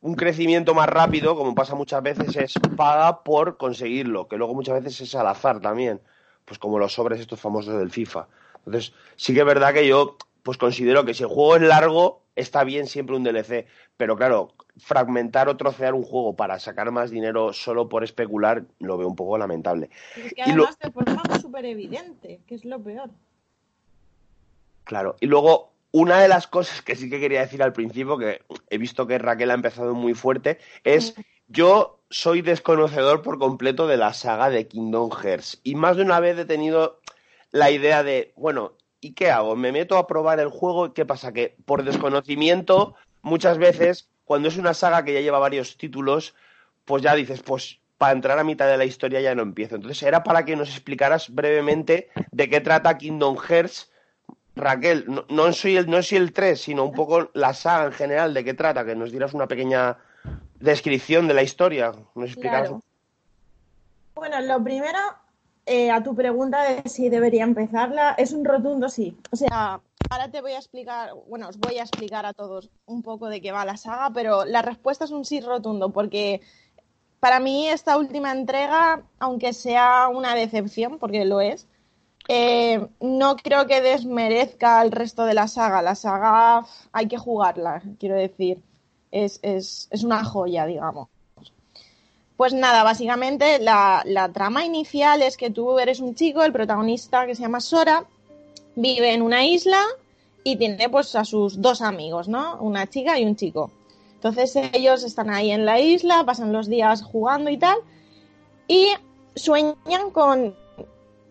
un 0.01 0.15
crecimiento 0.15 0.75
más 0.75 0.89
rápido, 0.89 1.37
como 1.37 1.55
pasa 1.55 1.75
muchas 1.75 2.03
veces, 2.03 2.37
es 2.37 2.55
paga 2.77 3.23
por 3.23 3.57
conseguirlo, 3.57 4.29
que 4.29 4.37
luego 4.37 4.55
muchas 4.55 4.83
veces 4.83 5.01
es 5.01 5.15
al 5.15 5.27
azar 5.27 5.61
también, 5.61 6.01
pues 6.45 6.59
como 6.59 6.79
los 6.79 6.95
sobres 6.95 7.21
estos 7.21 7.41
famosos 7.41 7.79
del 7.79 7.91
FIFA. 7.91 8.27
Entonces, 8.65 8.93
sí 9.17 9.35
que 9.35 9.41
es 9.41 9.47
verdad 9.47 9.75
que 9.75 9.87
yo 9.87 10.17
pues 10.43 10.57
considero 10.57 11.05
que 11.05 11.15
si 11.15 11.23
el 11.23 11.29
juego 11.29 11.57
es 11.57 11.63
largo, 11.63 12.23
está 12.35 12.65
bien 12.65 12.87
siempre 12.87 13.17
un 13.17 13.23
DLC, 13.23 13.67
pero 13.97 14.17
claro, 14.17 14.55
fragmentar 14.79 15.49
o 15.49 15.57
trocear 15.57 15.95
un 15.95 16.03
juego 16.03 16.35
para 16.35 16.59
sacar 16.59 16.91
más 16.91 17.11
dinero 17.11 17.53
solo 17.53 17.89
por 17.89 18.03
especular 18.03 18.65
lo 18.79 18.97
veo 18.97 19.09
un 19.09 19.17
poco 19.17 19.37
lamentable. 19.37 19.91
Es 20.17 20.33
que 20.33 20.43
además 20.43 20.79
de 20.79 20.91
forma 20.91 21.23
súper 21.41 21.67
evidente, 21.67 22.41
que 22.47 22.55
es 22.55 22.65
lo 22.65 22.83
peor. 22.83 23.11
Claro, 24.85 25.17
y 25.21 25.27
luego 25.27 25.70
una 25.93 26.21
de 26.21 26.29
las 26.29 26.47
cosas 26.47 26.83
que 26.83 26.97
sí 26.97 27.11
que 27.11 27.21
quería 27.21 27.41
decir 27.41 27.63
al 27.63 27.73
principio, 27.73 28.19
que 28.19 28.43
he 28.69 28.79
visto 28.79 29.07
que 29.07 29.19
Raquel 29.19 29.51
ha 29.51 29.55
empezado 29.55 29.95
muy 29.95 30.15
fuerte, 30.15 30.59
es 30.85 31.15
yo 31.49 32.01
soy 32.11 32.43
desconocedor 32.43 33.23
por 33.23 33.39
completo 33.39 33.87
de 33.87 33.97
la 33.97 34.13
saga 34.13 34.51
de 34.51 34.69
Kingdom 34.69 35.11
Hearts 35.11 35.61
y 35.65 35.75
más 35.75 35.97
de 35.97 36.03
una 36.03 36.21
vez 36.21 36.39
he 36.39 36.45
tenido 36.45 37.01
la 37.51 37.71
idea 37.71 38.03
de, 38.03 38.33
bueno, 38.37 38.75
¿y 39.01 39.13
qué 39.13 39.31
hago? 39.31 39.57
¿Me 39.57 39.73
meto 39.73 39.97
a 39.97 40.07
probar 40.07 40.39
el 40.41 40.49
juego? 40.49 40.87
y 40.87 40.91
¿Qué 40.93 41.05
pasa? 41.05 41.33
Que 41.33 41.57
por 41.65 41.83
desconocimiento, 41.83 42.95
muchas 43.23 43.59
veces, 43.59 44.09
cuando 44.25 44.49
es 44.49 44.57
una 44.57 44.75
saga 44.75 45.05
que 45.05 45.13
ya 45.13 45.21
lleva 45.21 45.39
varios 45.39 45.77
títulos, 45.77 46.35
pues 46.85 47.03
ya 47.03 47.15
dices, 47.15 47.43
pues 47.43 47.81
para 47.99 48.13
entrar 48.13 48.39
a 48.39 48.45
mitad 48.45 48.67
de 48.67 48.79
la 48.79 48.85
historia 48.85 49.21
ya 49.21 49.35
no 49.35 49.43
empiezo. 49.43 49.75
Entonces 49.75 50.03
era 50.03 50.23
para 50.23 50.45
que 50.45 50.57
nos 50.57 50.71
explicaras 50.71 51.35
brevemente 51.35 52.09
de 52.31 52.49
qué 52.49 52.61
trata 52.61 52.97
Kingdom 52.97 53.37
Hearts 53.37 53.91
Raquel, 54.61 55.25
no, 55.29 55.53
soy 55.53 55.77
el, 55.77 55.91
no 55.91 56.03
soy 56.03 56.19
el 56.19 56.33
3, 56.33 56.61
sino 56.61 56.85
un 56.85 56.93
poco 56.93 57.31
la 57.35 57.55
saga 57.55 57.87
en 57.87 57.93
general, 57.93 58.35
de 58.35 58.45
qué 58.45 58.55
trata, 58.55 58.85
que 58.85 58.95
nos 58.95 59.11
dieras 59.11 59.35
una 59.35 59.47
pequeña 59.47 59.97
descripción 60.59 61.27
de 61.27 61.35
la 61.35 61.43
historia. 61.43 61.93
¿Nos 62.15 62.37
Bueno, 64.15 64.41
lo 64.43 64.63
primero, 64.63 64.99
eh, 65.67 65.91
a 65.91 66.03
tu 66.03 66.15
pregunta 66.15 66.63
de 66.63 66.89
si 66.89 67.09
debería 67.09 67.45
empezarla, 67.45 68.15
es 68.19 68.33
un 68.33 68.45
rotundo 68.45 68.89
sí. 68.89 69.17
O 69.31 69.37
sea, 69.37 69.81
ahora 70.11 70.31
te 70.31 70.41
voy 70.41 70.53
a 70.53 70.59
explicar, 70.59 71.11
bueno, 71.29 71.49
os 71.49 71.59
voy 71.59 71.79
a 71.79 71.83
explicar 71.83 72.27
a 72.27 72.33
todos 72.33 72.71
un 72.87 73.03
poco 73.03 73.29
de 73.29 73.41
qué 73.41 73.53
va 73.53 73.65
la 73.65 73.77
saga, 73.77 74.11
pero 74.13 74.45
la 74.45 74.63
respuesta 74.63 75.05
es 75.05 75.11
un 75.11 75.25
sí 75.25 75.41
rotundo, 75.41 75.91
porque 75.91 76.41
para 77.21 77.41
mí 77.41 77.69
esta 77.69 77.97
última 77.97 78.33
entrega, 78.33 79.03
aunque 79.19 79.53
sea 79.53 80.09
una 80.09 80.35
decepción, 80.35 80.99
porque 80.99 81.25
lo 81.25 81.41
es, 81.41 81.67
eh, 82.33 82.87
no 83.01 83.35
creo 83.35 83.67
que 83.67 83.81
desmerezca 83.81 84.81
el 84.83 84.93
resto 84.93 85.25
de 85.25 85.35
la 85.35 85.49
saga. 85.49 85.83
La 85.83 85.97
saga 85.97 86.65
hay 86.93 87.09
que 87.09 87.19
jugarla, 87.19 87.83
quiero 87.99 88.15
decir. 88.15 88.63
Es, 89.11 89.89
una 90.05 90.23
joya, 90.25 90.65
digamos. 90.65 91.09
Pues 92.37 92.55
nada, 92.55 92.85
básicamente 92.85 93.59
la, 93.59 94.31
trama 94.33 94.65
inicial 94.65 95.23
es 95.23 95.37
que 95.37 95.51
tú 95.51 95.81
eres 95.81 95.99
un 95.99 96.15
chico, 96.15 96.45
el 96.45 96.53
protagonista 96.53 97.27
que 97.27 97.35
se 97.35 97.43
llama 97.43 97.61
Sora, 97.61 98.05
vive 98.77 99.13
en 99.13 99.23
una 99.23 99.45
isla 99.45 99.83
y 100.45 100.55
tiene 100.55 100.89
pues 100.89 101.17
a 101.17 101.25
sus 101.25 101.61
dos 101.61 101.83
amigos, 101.83 102.29
¿no? 102.29 102.59
Una 102.61 102.87
chica 102.87 103.19
y 103.19 103.25
un 103.25 103.35
chico. 103.35 103.73
Entonces 104.15 104.55
ellos 104.73 105.03
están 105.03 105.31
ahí 105.31 105.51
en 105.51 105.67
la 105.67 105.81
isla, 105.81 106.23
pasan 106.25 106.53
los 106.53 106.69
días 106.69 107.03
jugando 107.03 107.51
y 107.51 107.59
tal, 107.59 107.79
y 108.69 108.87
sueñan 109.35 110.13
con 110.13 110.55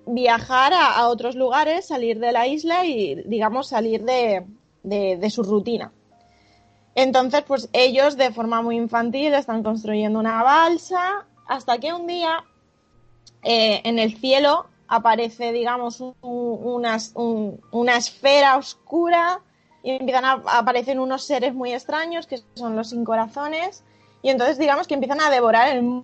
viajar 0.10 0.74
a, 0.74 1.08
otros 1.08 1.36
lugares, 1.36 1.88
salir 1.88 2.20
de 2.20 2.32
la 2.32 2.48
isla 2.48 2.86
y, 2.86 3.16
digamos, 3.26 3.68
salir 3.68 4.04
de, 4.04 5.30
su 5.30 5.44
rutina. 5.44 5.92
Entonces, 6.96 7.44
pues 7.44 7.70
ellos 7.74 8.18
de 8.18 8.32
forma 8.32 8.62
muy 8.62 8.76
infantil 8.76 9.34
están 9.34 9.64
construyendo 9.64 10.20
una 10.20 10.44
balsa 10.44 11.26
hasta 11.48 11.78
que 11.78 11.94
un 11.94 12.08
día 12.08 12.44
eh, 13.44 13.82
en 13.84 14.00
el 14.00 14.18
cielo 14.18 14.66
aparece, 14.88 15.54
digamos, 15.54 16.02
una, 16.22 16.98
una, 17.72 17.98
esfera 17.98 18.58
oscura 18.58 19.42
y 19.84 19.92
empiezan 19.92 20.26
a, 20.26 20.44
aparecer 20.48 21.00
unos 21.00 21.24
seres 21.24 21.54
muy 21.54 21.72
extraños 21.72 22.26
que 22.26 22.40
son 22.56 22.76
los 22.76 22.90
sin 22.90 23.06
corazones 23.06 23.84
y 24.22 24.30
entonces 24.30 24.58
digamos 24.58 24.88
que 24.88 24.96
empiezan 24.96 25.22
a 25.22 25.30
devorar 25.30 25.78
el 25.78 26.04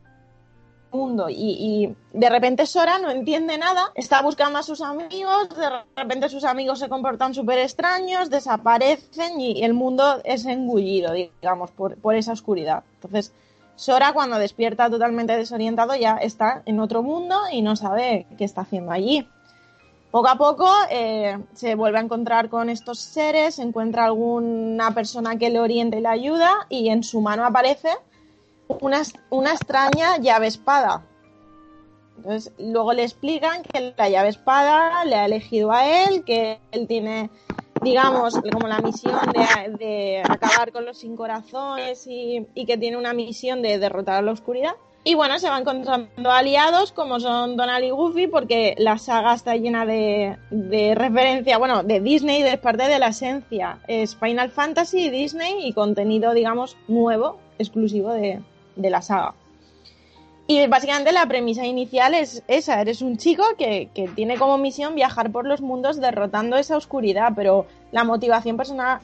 mundo 0.96 1.28
y, 1.30 1.96
de 2.14 2.30
repente 2.30 2.66
Sora 2.66 2.98
no 2.98 3.12
entiende 3.12 3.58
nada, 3.58 3.92
está 3.96 4.22
buscando 4.22 4.60
a 4.60 4.64
sus 4.64 4.82
amigos, 4.82 5.50
de 5.50 5.70
repente 5.96 6.30
sus 6.30 6.44
amigos 6.44 6.80
se 6.80 6.90
comportan 6.90 7.34
súper 7.34 7.60
extraños, 7.60 8.30
desaparecen 8.30 9.40
y 9.40 9.64
el 9.64 9.74
mundo 9.74 10.22
es 10.24 10.46
engullido, 10.46 11.14
digamos, 11.14 11.72
por, 11.72 11.98
por 11.98 12.16
esa 12.16 12.32
oscuridad. 12.32 12.84
Entonces, 12.96 13.34
Sora 13.76 14.14
cuando 14.14 14.40
despierta 14.40 14.90
totalmente 14.90 15.36
desorientado 15.36 15.96
ya 15.96 16.16
está 16.18 16.64
en 16.66 16.80
otro 16.80 17.04
mundo 17.04 17.38
y 17.52 17.62
no 17.62 17.76
sabe 17.76 18.26
qué 18.38 18.46
está 18.46 18.62
haciendo 18.62 18.92
allí. 18.92 19.28
Poco 20.12 20.30
a 20.30 20.38
poco 20.38 20.70
eh, 20.90 21.38
se 21.54 21.76
vuelve 21.76 21.98
a 21.98 22.02
encontrar 22.02 22.48
con 22.48 22.70
estos 22.70 23.00
seres, 23.00 23.60
encuentra 23.60 24.06
alguna 24.06 24.92
persona 24.92 25.38
que 25.38 25.50
le 25.50 25.60
oriente 25.60 25.98
y 25.98 26.02
le 26.02 26.08
ayuda 26.08 26.68
y 26.70 26.88
en 26.88 27.04
su 27.04 27.20
mano 27.20 27.44
aparece 27.44 27.90
una, 28.68 29.02
una 29.30 29.52
extraña 29.52 30.18
llave 30.18 30.48
espada. 30.48 31.06
Entonces, 32.18 32.54
luego 32.58 32.94
le 32.94 33.04
explican 33.04 33.64
que 33.64 33.94
la 33.98 34.10
llave 34.10 34.30
espada 34.30 35.04
le 35.06 35.16
ha 35.16 35.26
elegido 35.26 35.72
a 35.72 36.06
él, 36.06 36.24
que 36.24 36.60
él 36.72 36.88
tiene, 36.88 37.30
digamos, 37.82 38.40
como 38.52 38.68
la 38.68 38.80
misión 38.80 39.20
de, 39.78 40.22
acabar 40.24 40.72
con 40.72 40.86
los 40.86 40.98
sin 40.98 41.16
corazones 41.16 42.06
y, 42.08 42.48
que 42.66 42.78
tiene 42.78 42.98
una 42.98 43.14
misión 43.14 43.62
de 43.62 43.80
derrotar 43.80 44.16
a 44.16 44.22
la 44.22 44.32
oscuridad. 44.32 44.76
Y 45.08 45.14
bueno, 45.14 45.38
se 45.38 45.50
van 45.50 45.62
encontrando 45.62 46.32
aliados 46.32 46.92
como 46.92 47.20
son 47.20 47.58
Donald 47.58 47.86
y 47.86 47.92
Goofy, 47.92 48.26
porque 48.26 48.74
la 48.80 48.98
saga 48.98 49.36
está 49.36 49.56
llena 49.56 49.86
de, 49.86 50.36
de 50.50 50.96
referencia, 50.96 51.60
bueno, 51.60 51.84
de 51.84 52.00
Disney, 52.00 52.42
de 52.42 52.58
parte 52.58 52.88
de 52.88 52.98
la 52.98 53.10
esencia. 53.10 53.78
Es 53.88 54.16
Final 54.16 54.50
Fantasy, 54.50 55.12
Disney 55.12 55.68
y 55.68 55.74
contenido, 55.74 56.34
digamos, 56.34 56.76
nuevo, 56.88 57.38
exclusivo 57.60 58.14
de, 58.14 58.42
de 58.76 58.90
la 58.90 59.02
saga. 59.02 59.34
Y 60.48 60.68
básicamente 60.68 61.12
la 61.12 61.26
premisa 61.26 61.66
inicial 61.66 62.14
es 62.14 62.44
esa, 62.48 62.80
eres 62.80 63.02
un 63.02 63.18
chico 63.18 63.44
que, 63.58 63.90
tiene 64.16 64.38
como 64.38 64.60
misión 64.60 64.94
viajar 64.94 65.32
por 65.32 65.48
los 65.48 65.62
mundos 65.62 66.00
derrotando 66.00 66.56
esa 66.56 66.78
oscuridad, 66.78 67.34
pero 67.36 67.66
la 67.92 68.04
motivación 68.04 68.58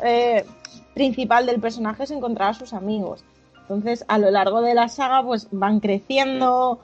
eh, 0.03 0.45
principal 0.93 1.47
del 1.47 1.59
personaje 1.59 2.03
es 2.03 2.11
encontrar 2.11 2.51
a 2.51 2.53
sus 2.53 2.73
amigos. 2.73 3.23
Entonces, 3.61 4.05
a 4.07 4.19
lo 4.19 4.29
largo 4.29 4.61
de 4.61 4.75
la 4.75 4.87
saga, 4.87 5.23
pues 5.23 5.47
van 5.49 5.79
creciendo, 5.79 6.79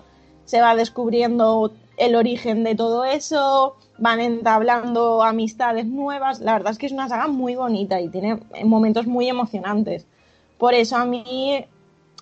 se 0.45 0.59
va 0.59 0.75
descubriendo 0.75 1.71
el 1.97 2.15
origen 2.15 2.63
de 2.63 2.73
todo 2.73 3.05
eso, 3.05 3.75
van 3.99 4.21
entablando 4.21 5.21
amistades 5.21 5.85
nuevas. 5.85 6.39
La 6.39 6.53
verdad 6.53 6.71
es 6.71 6.79
que 6.79 6.87
es 6.87 6.91
una 6.91 7.09
saga 7.09 7.27
muy 7.27 7.55
bonita 7.55 8.01
y 8.01 8.09
tiene 8.09 8.39
momentos 8.63 9.05
muy 9.05 9.27
emocionantes. 9.27 10.07
Por 10.57 10.73
eso 10.73 10.97
a 10.97 11.05
mí 11.05 11.65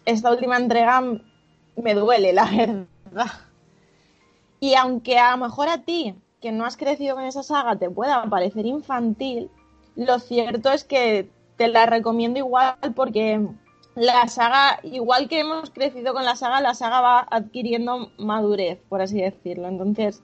esta 0.05 0.31
última 0.31 0.57
entrega 0.57 1.01
me 1.75 1.93
duele, 1.93 2.33
la 2.33 2.45
verdad. 2.45 3.31
Y 4.59 4.75
aunque 4.75 5.19
a 5.19 5.31
lo 5.31 5.45
mejor 5.45 5.69
a 5.69 5.83
ti, 5.83 6.15
que 6.41 6.51
no 6.51 6.65
has 6.65 6.77
crecido 6.77 7.15
con 7.15 7.25
esa 7.25 7.43
saga, 7.43 7.75
te 7.75 7.89
pueda 7.89 8.24
parecer 8.29 8.65
infantil, 8.65 9.50
lo 9.95 10.19
cierto 10.19 10.71
es 10.71 10.83
que 10.83 11.29
te 11.57 11.67
la 11.67 11.85
recomiendo 11.85 12.39
igual 12.39 12.75
porque 12.95 13.41
la 13.95 14.27
saga, 14.27 14.79
igual 14.83 15.27
que 15.29 15.39
hemos 15.39 15.69
crecido 15.69 16.13
con 16.13 16.25
la 16.25 16.35
saga, 16.35 16.62
la 16.62 16.74
saga 16.74 17.01
va 17.01 17.27
adquiriendo 17.29 18.12
madurez, 18.17 18.79
por 18.89 19.01
así 19.01 19.21
decirlo. 19.21 19.67
Entonces, 19.67 20.21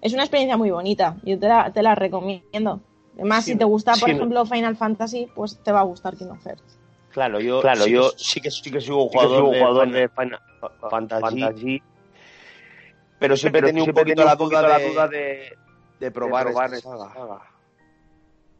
es 0.00 0.12
una 0.14 0.22
experiencia 0.22 0.56
muy 0.56 0.70
bonita. 0.70 1.16
Yo 1.22 1.38
te 1.38 1.48
la, 1.48 1.72
te 1.72 1.82
la 1.82 1.94
recomiendo. 1.94 2.80
Además, 3.14 3.44
si 3.44 3.56
te 3.56 3.64
gusta, 3.64 3.94
por 3.94 4.10
ejemplo, 4.10 4.46
Final 4.46 4.76
Fantasy, 4.76 5.28
pues 5.34 5.58
te 5.62 5.70
va 5.70 5.80
a 5.80 5.84
gustar 5.84 6.16
Kingdom 6.16 6.40
Hearts. 6.40 6.78
Claro, 7.12 7.40
yo, 7.40 7.60
claro, 7.60 7.84
sí, 7.84 7.90
yo 7.90 8.10
que, 8.10 8.18
sí 8.18 8.40
que 8.40 8.50
sí 8.50 8.70
que 8.70 8.80
sigo 8.80 9.04
un 9.04 9.08
jugador, 9.10 9.52
de, 9.52 9.58
jugador 9.58 9.90
de, 9.90 10.08
Final 10.08 10.40
Fantasy, 10.90 11.82
pero 13.18 13.36
siempre 13.36 13.60
he 13.60 13.64
tenido 13.64 13.86
un 13.86 13.92
poquito, 13.92 14.24
la 14.24 14.34
duda, 14.34 15.08
de, 15.08 15.56
de 16.00 16.10
probar, 16.10 16.48
esta 16.48 16.96
saga. 16.96 17.42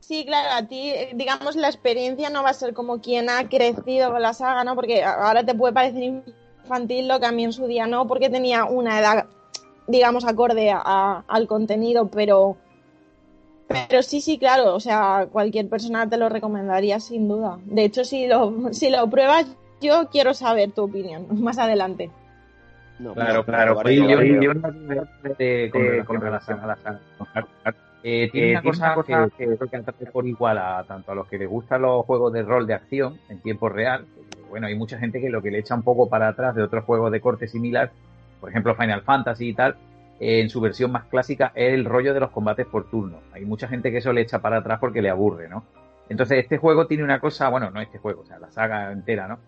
Sí, 0.01 0.27
claro, 0.27 0.51
a 0.53 0.69
ti, 0.69 0.93
digamos, 1.15 1.57
la 1.57 1.69
experiencia 1.69 2.29
no 2.29 2.43
va 2.43 2.51
a 2.51 2.55
ser 2.55 2.75
como 2.75 3.01
quien 3.01 3.31
ha 3.31 3.49
crecido 3.49 4.11
con 4.11 4.21
la 4.21 4.35
saga, 4.35 4.65
¿no? 4.65 4.75
Porque 4.75 5.03
ahora 5.03 5.45
te 5.45 5.55
puede 5.55 5.73
parecer 5.73 6.03
infantil 6.03 7.09
lo 7.09 7.21
que 7.21 7.27
a 7.27 7.33
mí 7.33 7.45
en 7.45 7.53
su 7.53 7.67
día 7.67 7.87
no, 7.87 8.07
porque 8.07 8.29
tenía 8.29 8.65
una 8.65 9.01
edad, 9.01 9.27
digamos, 9.87 10.25
acorde 10.25 10.71
al 10.73 11.47
contenido, 11.47 12.09
pero, 12.09 12.57
pero 13.88 14.02
sí, 14.02 14.21
sí, 14.21 14.38
claro, 14.38 14.75
o 14.75 14.81
sea, 14.81 15.26
cualquier 15.31 15.69
persona 15.69 16.09
te 16.09 16.17
lo 16.17 16.29
recomendaría 16.29 17.00
sin 17.00 17.29
duda. 17.29 17.59
De 17.64 17.85
hecho, 17.85 18.05
si 18.05 18.26
lo, 18.26 18.52
si 18.73 18.91
lo 18.91 19.09
pruebas, 19.09 19.47
yo 19.81 20.09
quiero 20.11 20.35
saber 20.35 20.73
tu 20.73 20.85
opinión 20.85 21.26
más 21.43 21.59
adelante. 21.59 22.11
claro, 23.14 23.45
claro. 23.45 23.83
Yo, 23.91 24.52
con 26.05 26.21
relación 26.21 26.61
a 26.61 26.67
la 26.67 26.76
saga. 26.76 27.00
Eh, 28.05 28.29
tiene 28.33 28.50
una 28.52 28.62
cosa, 28.62 29.29
que, 29.37 29.57
creo 29.57 29.85
que 29.99 30.07
por 30.07 30.26
igual 30.26 30.59
a 30.59 30.83
tanto 30.88 31.12
a 31.12 31.14
los 31.14 31.29
que 31.29 31.38
les 31.38 31.49
gustan 31.49 31.83
los 31.83 32.05
juegos 32.05 32.33
de 32.33 32.43
rol 32.43 32.67
de 32.67 32.75
acción 32.75 33.19
en 33.29 33.38
tiempo 33.38 33.69
real. 33.69 34.05
Bueno, 34.50 34.67
hay 34.67 34.75
mucha 34.75 34.99
gente 34.99 35.21
que 35.21 35.31
lo 35.31 35.41
que 35.41 35.52
le 35.52 35.59
echa 35.59 35.76
un 35.76 35.83
poco 35.83 36.09
para 36.09 36.29
atrás 36.29 36.57
de 36.57 36.64
otros 36.64 36.85
juegos 36.85 37.12
de 37.12 37.21
corte 37.21 37.47
similar, 37.47 37.93
por 38.41 38.50
ejemplo 38.50 38.75
Final 38.75 39.02
Fantasy 39.02 39.50
y 39.50 39.55
tal, 39.55 39.76
en 40.25 40.49
su 40.49 40.61
versión 40.61 40.93
más 40.93 41.07
clásica 41.07 41.50
es 41.57 41.75
el 41.75 41.85
rollo 41.85 42.14
de 42.14 42.21
los 42.21 42.31
combates 42.31 42.67
por 42.67 42.88
turno. 42.88 43.19
Hay 43.33 43.45
mucha 43.45 43.67
gente 43.67 43.91
que 43.91 43.99
eso 43.99 44.12
le 44.12 44.21
echa 44.21 44.41
para 44.41 44.59
atrás 44.59 44.79
porque 44.79 45.02
le 45.02 45.11
aburre, 45.11 45.49
¿no? 45.49 45.64
Entonces 46.09 46.38
este 46.38 46.59
juego 46.59 46.87
tiene 46.87 47.02
una 47.02 47.19
cosa, 47.19 47.49
bueno, 47.49 47.71
no 47.71 47.81
este 47.81 47.99
juego, 47.99 48.23
o 48.23 48.25
sea, 48.25 48.38
la 48.38 48.50
saga 48.52 48.93
entera, 48.93 49.26
¿no? 49.26 49.38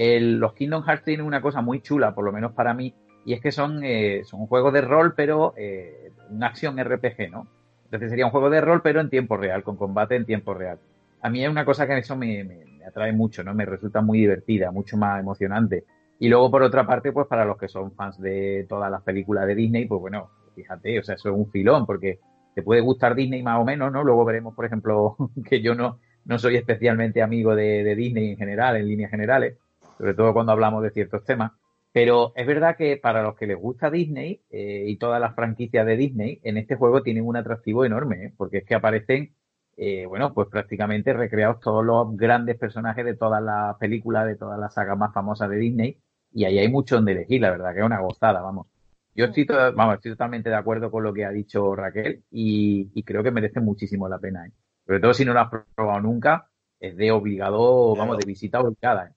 los 0.00 0.52
Kingdom 0.52 0.84
Hearts 0.84 1.02
tienen 1.04 1.26
una 1.26 1.40
cosa 1.40 1.60
muy 1.60 1.80
chula, 1.80 2.14
por 2.14 2.24
lo 2.24 2.30
menos 2.30 2.52
para 2.52 2.72
mí, 2.72 2.94
y 3.24 3.32
es 3.32 3.40
que 3.40 3.50
son, 3.50 3.82
eh, 3.82 4.22
son 4.24 4.46
juegos 4.46 4.72
de 4.72 4.80
rol, 4.80 5.14
pero 5.16 5.54
eh, 5.56 6.12
una 6.30 6.46
acción 6.46 6.78
RPG, 6.78 7.32
¿no? 7.32 7.48
Entonces 7.86 8.10
sería 8.10 8.26
un 8.26 8.30
juego 8.30 8.48
de 8.48 8.60
rol, 8.60 8.80
pero 8.80 9.00
en 9.00 9.10
tiempo 9.10 9.36
real, 9.36 9.64
con 9.64 9.76
combate 9.76 10.14
en 10.14 10.24
tiempo 10.24 10.54
real. 10.54 10.78
A 11.20 11.30
mí 11.30 11.42
es 11.42 11.50
una 11.50 11.64
cosa 11.64 11.86
que 11.86 11.98
eso 11.98 12.14
me, 12.14 12.44
me, 12.44 12.84
atrae 12.84 13.12
mucho, 13.12 13.42
¿no? 13.42 13.54
Me 13.54 13.64
resulta 13.64 14.02
muy 14.02 14.18
divertida, 14.18 14.70
mucho 14.70 14.96
más 14.96 15.18
emocionante. 15.18 15.84
Y 16.18 16.28
luego, 16.28 16.50
por 16.50 16.62
otra 16.62 16.86
parte, 16.86 17.12
pues 17.12 17.26
para 17.26 17.44
los 17.44 17.58
que 17.58 17.68
son 17.68 17.92
fans 17.92 18.20
de 18.20 18.66
todas 18.68 18.90
las 18.90 19.02
películas 19.02 19.46
de 19.46 19.54
Disney, 19.54 19.86
pues 19.86 20.00
bueno, 20.00 20.30
fíjate, 20.54 20.98
o 20.98 21.02
sea, 21.02 21.14
eso 21.14 21.28
es 21.28 21.34
un 21.34 21.50
filón, 21.50 21.86
porque 21.86 22.18
te 22.54 22.62
puede 22.62 22.80
gustar 22.80 23.14
Disney 23.14 23.42
más 23.42 23.60
o 23.60 23.64
menos, 23.64 23.92
¿no? 23.92 24.02
Luego 24.02 24.24
veremos, 24.24 24.54
por 24.54 24.64
ejemplo, 24.64 25.16
que 25.48 25.62
yo 25.62 25.74
no, 25.74 26.00
no 26.24 26.38
soy 26.38 26.56
especialmente 26.56 27.22
amigo 27.22 27.54
de, 27.54 27.84
de 27.84 27.94
Disney 27.94 28.30
en 28.30 28.36
general, 28.36 28.76
en 28.76 28.88
líneas 28.88 29.10
generales, 29.10 29.56
sobre 29.96 30.14
todo 30.14 30.32
cuando 30.32 30.52
hablamos 30.52 30.82
de 30.82 30.90
ciertos 30.90 31.24
temas. 31.24 31.52
Pero 31.92 32.32
es 32.36 32.46
verdad 32.46 32.76
que 32.76 32.96
para 32.96 33.22
los 33.22 33.34
que 33.34 33.46
les 33.46 33.56
gusta 33.56 33.90
Disney 33.90 34.42
eh, 34.50 34.84
y 34.86 34.98
todas 34.98 35.20
las 35.20 35.34
franquicias 35.34 35.86
de 35.86 35.96
Disney, 35.96 36.40
en 36.42 36.58
este 36.58 36.76
juego 36.76 37.02
tienen 37.02 37.26
un 37.26 37.36
atractivo 37.36 37.84
enorme, 37.84 38.26
¿eh? 38.26 38.34
porque 38.36 38.58
es 38.58 38.64
que 38.64 38.74
aparecen, 38.74 39.34
eh, 39.76 40.06
bueno, 40.06 40.34
pues 40.34 40.48
prácticamente 40.48 41.12
recreados 41.12 41.60
todos 41.60 41.84
los 41.84 42.16
grandes 42.16 42.58
personajes 42.58 43.04
de 43.04 43.16
todas 43.16 43.42
las 43.42 43.76
películas, 43.78 44.26
de 44.26 44.36
todas 44.36 44.58
las 44.58 44.74
sagas 44.74 44.98
más 44.98 45.14
famosas 45.14 45.48
de 45.48 45.56
Disney, 45.56 45.98
y 46.32 46.44
ahí 46.44 46.58
hay 46.58 46.68
mucho 46.68 46.96
donde 46.96 47.12
elegir, 47.12 47.40
la 47.40 47.50
verdad 47.50 47.72
que 47.72 47.80
es 47.80 47.86
una 47.86 48.00
gozada, 48.00 48.40
vamos. 48.40 48.66
Yo 49.14 49.24
estoy, 49.24 49.46
vamos, 49.46 49.96
estoy 49.96 50.12
totalmente 50.12 50.48
de 50.48 50.54
acuerdo 50.54 50.90
con 50.90 51.02
lo 51.02 51.12
que 51.12 51.24
ha 51.24 51.30
dicho 51.30 51.74
Raquel 51.74 52.22
y, 52.30 53.02
creo 53.02 53.22
que 53.22 53.32
merece 53.32 53.60
muchísimo 53.60 54.08
la 54.08 54.18
pena. 54.18 54.48
Sobre 54.86 55.00
todo 55.00 55.12
si 55.12 55.24
no 55.24 55.32
lo 55.32 55.40
has 55.40 55.50
probado 55.74 56.00
nunca, 56.00 56.48
es 56.78 56.96
de 56.96 57.10
obligado, 57.10 57.96
vamos, 57.96 58.18
de 58.18 58.26
visita 58.26 58.60
obligada. 58.60 59.12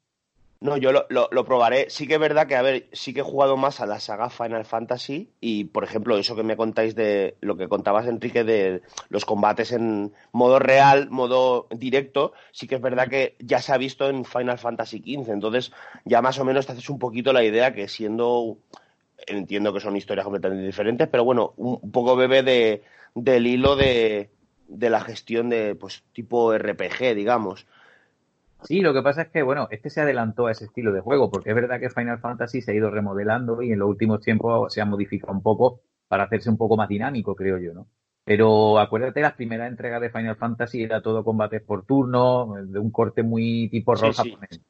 No, 0.62 0.77
yo 0.77 0.91
lo, 0.91 1.08
lo, 1.10 1.44
probaré. 1.46 1.89
Sí 1.89 2.06
que 2.06 2.13
es 2.13 2.20
verdad 2.20 2.46
que, 2.46 2.56
a 2.56 2.62
ver, 2.62 2.88
sí 2.91 3.15
que 3.15 3.22
he 3.22 3.24
jugado 3.24 3.58
más 3.58 3.82
a 3.82 3.88
la 3.88 4.00
saga 4.00 4.30
Final 4.30 4.63
Fantasy 4.63 5.32
y, 5.41 5.63
por 5.63 5.84
ejemplo, 5.84 6.20
eso 6.20 6.36
que 6.36 6.44
me 6.44 6.56
contáis 6.56 6.94
de 6.94 7.36
lo 7.41 7.58
que 7.58 7.68
contabas, 7.68 8.06
Enrique, 8.06 8.44
de 8.44 8.84
los 9.10 9.25
combates 9.25 9.72
en 9.72 10.13
modo 10.32 10.60
real, 10.60 11.10
modo 11.10 11.68
directo, 11.72 12.34
sí 12.51 12.68
que 12.68 12.75
es 12.75 12.82
verdad 12.82 13.08
que 13.08 13.36
ya 13.39 13.60
se 13.60 13.74
ha 13.74 13.77
visto 13.77 14.07
en 14.07 14.24
Final 14.24 14.59
Fantasy 14.59 15.00
XV. 15.00 15.31
Entonces, 15.31 15.72
ya 16.05 16.22
más 16.22 16.38
o 16.38 16.46
menos 16.46 16.68
te 16.68 16.74
haces 16.74 16.92
un 16.92 17.00
poquito 17.00 17.33
la 17.33 17.44
idea 17.44 17.74
que 17.74 17.88
siendo, 17.88 18.59
entiendo 19.25 19.74
que 19.74 19.79
son 19.79 19.98
historias 19.98 20.25
completamente 20.25 20.64
diferentes, 20.64 21.07
pero 21.07 21.24
bueno, 21.24 21.55
un 21.57 21.92
poco 21.92 22.16
bebe 22.16 22.44
de, 22.44 22.83
del 23.16 23.48
hilo 23.48 23.75
de, 23.75 24.29
de 24.68 24.90
la 24.92 25.01
gestión 25.01 25.50
de, 25.50 25.74
pues, 25.74 26.03
tipo 26.14 26.55
RPG, 26.55 27.16
digamos. 27.16 27.66
Sí, 28.64 28.82
lo 28.82 28.94
que 28.94 29.02
pasa 29.02 29.24
es 29.24 29.30
que, 29.30 29.42
bueno, 29.42 29.68
este 29.72 29.90
se 29.90 30.02
adelantó 30.02 30.48
a 30.48 30.52
ese 30.52 30.66
estilo 30.66 30.92
de 30.92 31.02
juego, 31.02 31.32
porque 31.32 31.50
es 31.50 31.56
verdad 31.56 31.80
que 31.80 31.90
Final 31.90 32.20
Fantasy 32.20 32.62
se 32.62 32.72
ha 32.72 32.76
ido 32.76 32.90
remodelando 32.90 33.62
y 33.62 33.72
en 33.72 33.80
los 33.80 33.90
últimos 33.90 34.22
tiempos 34.22 34.74
se 34.74 34.82
ha 34.82 34.86
modificado 34.86 35.34
un 35.34 35.42
poco 35.42 35.82
para 36.08 36.26
hacerse 36.26 36.50
un 36.50 36.58
poco 36.58 36.78
más 36.78 36.90
dinámico, 36.90 37.36
creo 37.36 37.58
yo, 37.58 37.74
¿no? 37.74 37.88
Pero 38.24 38.80
acuérdate, 38.80 39.22
las 39.22 39.34
primeras 39.34 39.70
entregas 39.70 40.00
de 40.02 40.12
Final 40.12 40.36
Fantasy 40.36 40.84
era 40.84 41.02
todo 41.02 41.24
combates 41.24 41.62
por 41.64 41.86
turno, 41.86 42.54
de 42.64 42.80
un 42.80 42.92
corte 42.92 43.24
muy 43.24 43.68
tipo 43.70 43.96
rol 43.96 44.14
japonés. 44.14 44.62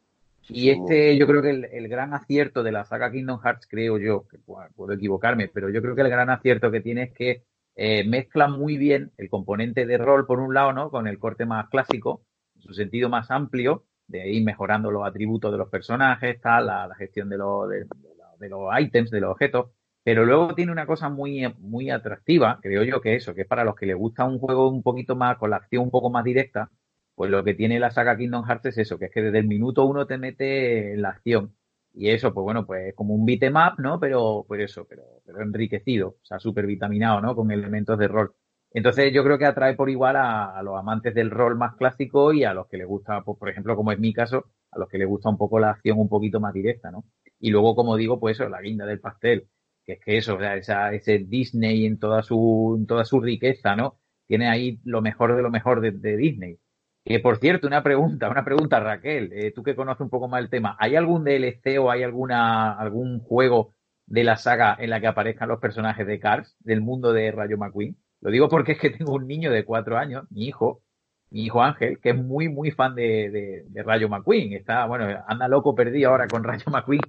Y 0.48 0.70
este, 0.70 1.18
yo 1.18 1.28
creo 1.28 1.42
que 1.42 1.50
el, 1.50 1.88
gran 1.88 2.14
acierto 2.14 2.64
de 2.64 2.72
la 2.72 2.86
saga 2.86 3.12
Kingdom 3.12 3.40
Hearts, 3.42 3.68
creo 3.68 3.98
yo, 3.98 4.28
que 4.28 4.38
puedo, 4.38 4.94
equivocarme, 4.94 5.48
pero 5.48 5.70
yo 5.70 5.82
creo 5.82 5.96
que 5.96 6.02
el 6.02 6.10
gran 6.10 6.30
acierto 6.30 6.72
que 6.72 6.82
tiene 6.82 7.04
es 7.04 7.14
que 7.14 7.44
eh, 7.76 8.04
mezcla 8.06 8.48
muy 8.48 8.78
bien 8.78 9.12
el 9.18 9.30
componente 9.30 9.86
de 9.86 9.98
rol, 9.98 10.26
por 10.26 10.40
un 10.40 10.54
lado, 10.54 10.74
¿no? 10.74 10.90
Con 10.90 11.08
el 11.08 11.20
corte 11.20 11.46
más 11.46 11.70
clásico, 11.70 12.22
su 12.62 12.74
sentido 12.74 13.10
más 13.10 13.32
amplio, 13.32 13.86
de 14.08 14.30
ir 14.30 14.44
mejorando 14.44 14.92
los 14.92 15.06
atributos 15.06 15.52
de 15.52 15.58
los 15.58 15.70
personajes, 15.70 16.40
tal, 16.42 16.68
la, 16.68 16.96
gestión 16.98 17.30
de, 17.30 17.38
los 17.38 17.70
de, 17.70 18.50
los 18.50 18.70
ítems, 18.80 19.12
de 19.12 19.22
los 19.22 19.32
objetos. 19.32 19.72
Pero 20.04 20.26
luego 20.26 20.56
tiene 20.56 20.72
una 20.72 20.86
cosa 20.88 21.10
muy, 21.10 21.48
muy 21.60 21.90
atractiva, 21.92 22.60
creo 22.62 22.84
yo 22.84 23.02
que 23.02 23.16
eso, 23.16 23.36
que 23.36 23.42
es 23.42 23.48
para 23.48 23.64
los 23.64 23.76
que 23.76 23.86
les 23.86 23.96
gusta 23.96 24.26
un 24.26 24.40
juego 24.40 24.68
un 24.70 24.82
poquito 24.82 25.16
más, 25.16 25.38
con 25.38 25.52
la 25.52 25.58
acción 25.58 25.84
un 25.84 25.92
poco 25.92 26.10
más 26.10 26.24
directa, 26.24 26.72
pues 27.16 27.30
lo 27.30 27.44
que 27.44 27.54
tiene 27.54 27.80
la 27.80 27.92
saga 27.92 28.18
Kingdom 28.18 28.46
Hearts 28.46 28.66
es 28.68 28.78
eso, 28.80 28.98
que 28.98 29.06
es 29.06 29.12
que 29.12 29.22
desde 29.22 29.40
el 29.40 29.48
minuto 29.48 29.86
uno 29.86 30.08
te 30.08 30.18
mete 30.18 30.94
en 30.94 31.02
la 31.04 31.10
acción. 31.10 31.56
Y 31.94 32.10
eso, 32.10 32.34
pues 32.34 32.44
bueno, 32.44 32.66
pues 32.66 32.90
es 32.90 32.96
como 32.96 33.14
un 33.14 33.26
beatmap, 33.26 33.80
¿no? 33.80 34.00
Pero, 34.00 34.46
pues 34.48 34.62
eso, 34.62 34.86
pero, 34.88 35.04
pero 35.26 35.42
enriquecido, 35.42 36.10
o 36.10 36.26
sea, 36.26 36.40
súper 36.40 36.66
vitaminado, 36.66 37.22
¿no? 37.22 37.36
Con 37.36 37.52
elementos 37.52 37.98
de 38.00 38.08
rol. 38.08 38.34
Entonces 38.74 39.14
yo 39.14 39.24
creo 39.24 39.38
que 39.38 39.46
atrae 39.46 39.76
por 39.76 39.90
igual 39.90 40.16
a, 40.16 40.62
los 40.64 40.78
amantes 40.78 41.14
del 41.14 41.30
rol 41.30 41.58
más 41.58 41.76
clásico 41.76 42.32
y 42.32 42.46
a 42.46 42.54
los 42.54 42.68
que 42.68 42.78
les 42.78 42.88
gusta, 42.88 43.22
pues, 43.22 43.38
por 43.38 43.50
ejemplo, 43.50 43.76
como 43.76 43.92
es 43.92 44.00
mi 44.00 44.14
caso, 44.14 44.46
a 44.72 44.80
los 44.80 44.88
que 44.88 44.98
les 44.98 45.08
gusta 45.08 45.30
un 45.30 45.38
poco 45.38 45.60
la 45.60 45.72
acción 45.72 46.00
un 46.00 46.08
poquito 46.10 46.40
más 46.40 46.54
directa, 46.54 46.90
¿no? 46.90 47.06
Y 47.40 47.50
luego, 47.50 47.76
como 47.76 47.98
digo, 47.98 48.20
pues 48.20 48.38
eso, 48.40 48.48
la 48.50 48.62
guinda 48.62 48.86
del 48.86 49.02
pastel, 49.02 49.50
que 49.86 49.94
es 49.94 50.00
que 50.00 50.18
eso, 50.18 50.36
o 50.36 50.40
sea, 50.40 50.56
esa, 50.56 50.94
ese 50.94 51.20
Disney 51.20 51.86
en 51.86 52.00
toda 52.00 52.24
su, 52.24 52.76
en 52.80 52.86
toda 52.88 53.04
su 53.06 53.20
riqueza, 53.20 53.76
¿no? 53.76 54.00
Tiene 54.28 54.50
ahí 54.50 54.80
lo 54.86 55.02
mejor 55.02 55.36
de 55.36 55.42
lo 55.42 55.52
mejor 55.52 55.82
de, 55.82 56.18
Disney. 56.18 56.58
Que 57.04 57.20
por 57.20 57.38
cierto, 57.40 57.68
una 57.68 57.84
pregunta, 57.84 58.30
una 58.30 58.46
pregunta, 58.46 58.80
Raquel, 58.80 59.34
eh, 59.34 59.52
tú 59.54 59.64
que 59.64 59.76
conoces 59.76 60.02
un 60.02 60.10
poco 60.10 60.28
más 60.30 60.42
el 60.42 60.50
tema, 60.50 60.78
¿hay 60.80 60.96
algún 60.96 61.24
DLC 61.24 61.80
o 61.80 61.92
hay 61.92 62.04
alguna, 62.04 62.74
algún 62.74 63.20
juego 63.20 63.76
de 64.06 64.24
la 64.24 64.38
saga 64.38 64.78
en 64.80 64.92
la 64.92 65.02
que 65.02 65.08
aparezcan 65.08 65.50
los 65.50 65.60
personajes 65.60 66.06
de 66.08 66.20
Cars, 66.20 66.56
del 66.60 66.82
mundo 66.82 67.12
de 67.14 67.32
Rayo 67.32 67.58
McQueen? 67.58 67.98
Lo 68.22 68.32
digo 68.32 68.50
porque 68.50 68.74
es 68.74 68.80
que 68.80 68.92
tengo 68.92 69.14
un 69.14 69.28
niño 69.28 69.52
de 69.52 69.66
cuatro 69.66 69.98
años, 69.98 70.26
mi 70.30 70.46
hijo, 70.46 70.82
mi 71.32 71.46
hijo 71.46 71.62
Ángel, 71.62 72.00
que 72.00 72.12
es 72.12 72.16
muy, 72.16 72.50
muy 72.50 72.72
fan 72.72 72.96
de, 72.96 73.66
Rayo 73.74 74.10
McQueen. 74.10 74.54
Está, 74.54 74.86
bueno, 74.86 75.24
anda 75.28 75.48
loco 75.48 75.76
perdido 75.76 76.12
ahora 76.12 76.28
con 76.28 76.44
Rayo 76.44 76.66
McQueen. 76.72 77.02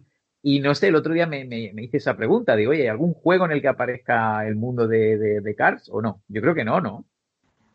Y 0.42 0.60
no 0.60 0.74
sé, 0.74 0.88
el 0.88 0.96
otro 0.96 1.12
día 1.12 1.26
me, 1.26 1.44
hice 1.44 1.98
esa 1.98 2.16
pregunta. 2.16 2.56
Digo, 2.56 2.72
oye, 2.72 2.82
¿hay 2.82 2.88
algún 2.88 3.14
juego 3.14 3.44
en 3.44 3.52
el 3.52 3.60
que 3.60 3.68
aparezca 3.68 4.46
el 4.46 4.56
mundo 4.56 4.88
de, 4.88 5.40
de, 5.40 5.54
Cars 5.54 5.88
o 5.92 6.02
no? 6.02 6.22
Yo 6.28 6.40
creo 6.40 6.54
que 6.54 6.64
no, 6.64 6.80
¿no? 6.80 7.04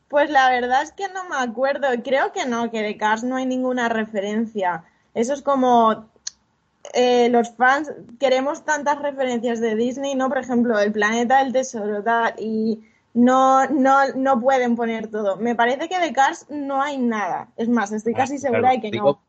Pues 0.09 0.29
la 0.29 0.49
verdad 0.49 0.81
es 0.83 0.91
que 0.91 1.07
no 1.09 1.29
me 1.29 1.37
acuerdo. 1.37 1.87
Creo 2.03 2.31
que 2.33 2.45
no, 2.45 2.71
que 2.71 2.81
de 2.81 2.97
Cars 2.97 3.23
no 3.23 3.35
hay 3.35 3.45
ninguna 3.45 3.87
referencia. 3.87 4.83
Eso 5.13 5.33
es 5.33 5.41
como 5.41 6.09
eh, 6.93 7.29
los 7.29 7.55
fans 7.55 7.91
queremos 8.19 8.65
tantas 8.65 9.01
referencias 9.01 9.59
de 9.59 9.75
Disney, 9.75 10.15
¿no? 10.15 10.29
Por 10.29 10.39
ejemplo, 10.39 10.79
el 10.79 10.91
planeta 10.91 11.43
del 11.43 11.53
tesoro, 11.53 12.03
y 12.37 12.83
no, 13.17 13.67
no, 13.69 14.13
no 14.15 14.39
pueden 14.39 14.75
poner 14.75 15.07
todo. 15.07 15.37
Me 15.37 15.55
parece 15.55 15.89
que 15.89 15.99
de 15.99 16.13
Cars 16.13 16.45
no 16.51 16.83
hay 16.83 16.99
nada. 16.99 17.51
Es 17.57 17.67
más, 17.67 17.91
estoy 17.91 18.13
ah, 18.13 18.17
casi 18.17 18.37
segura 18.37 18.69
de 18.69 18.79
que 18.79 18.91
no. 18.91 19.23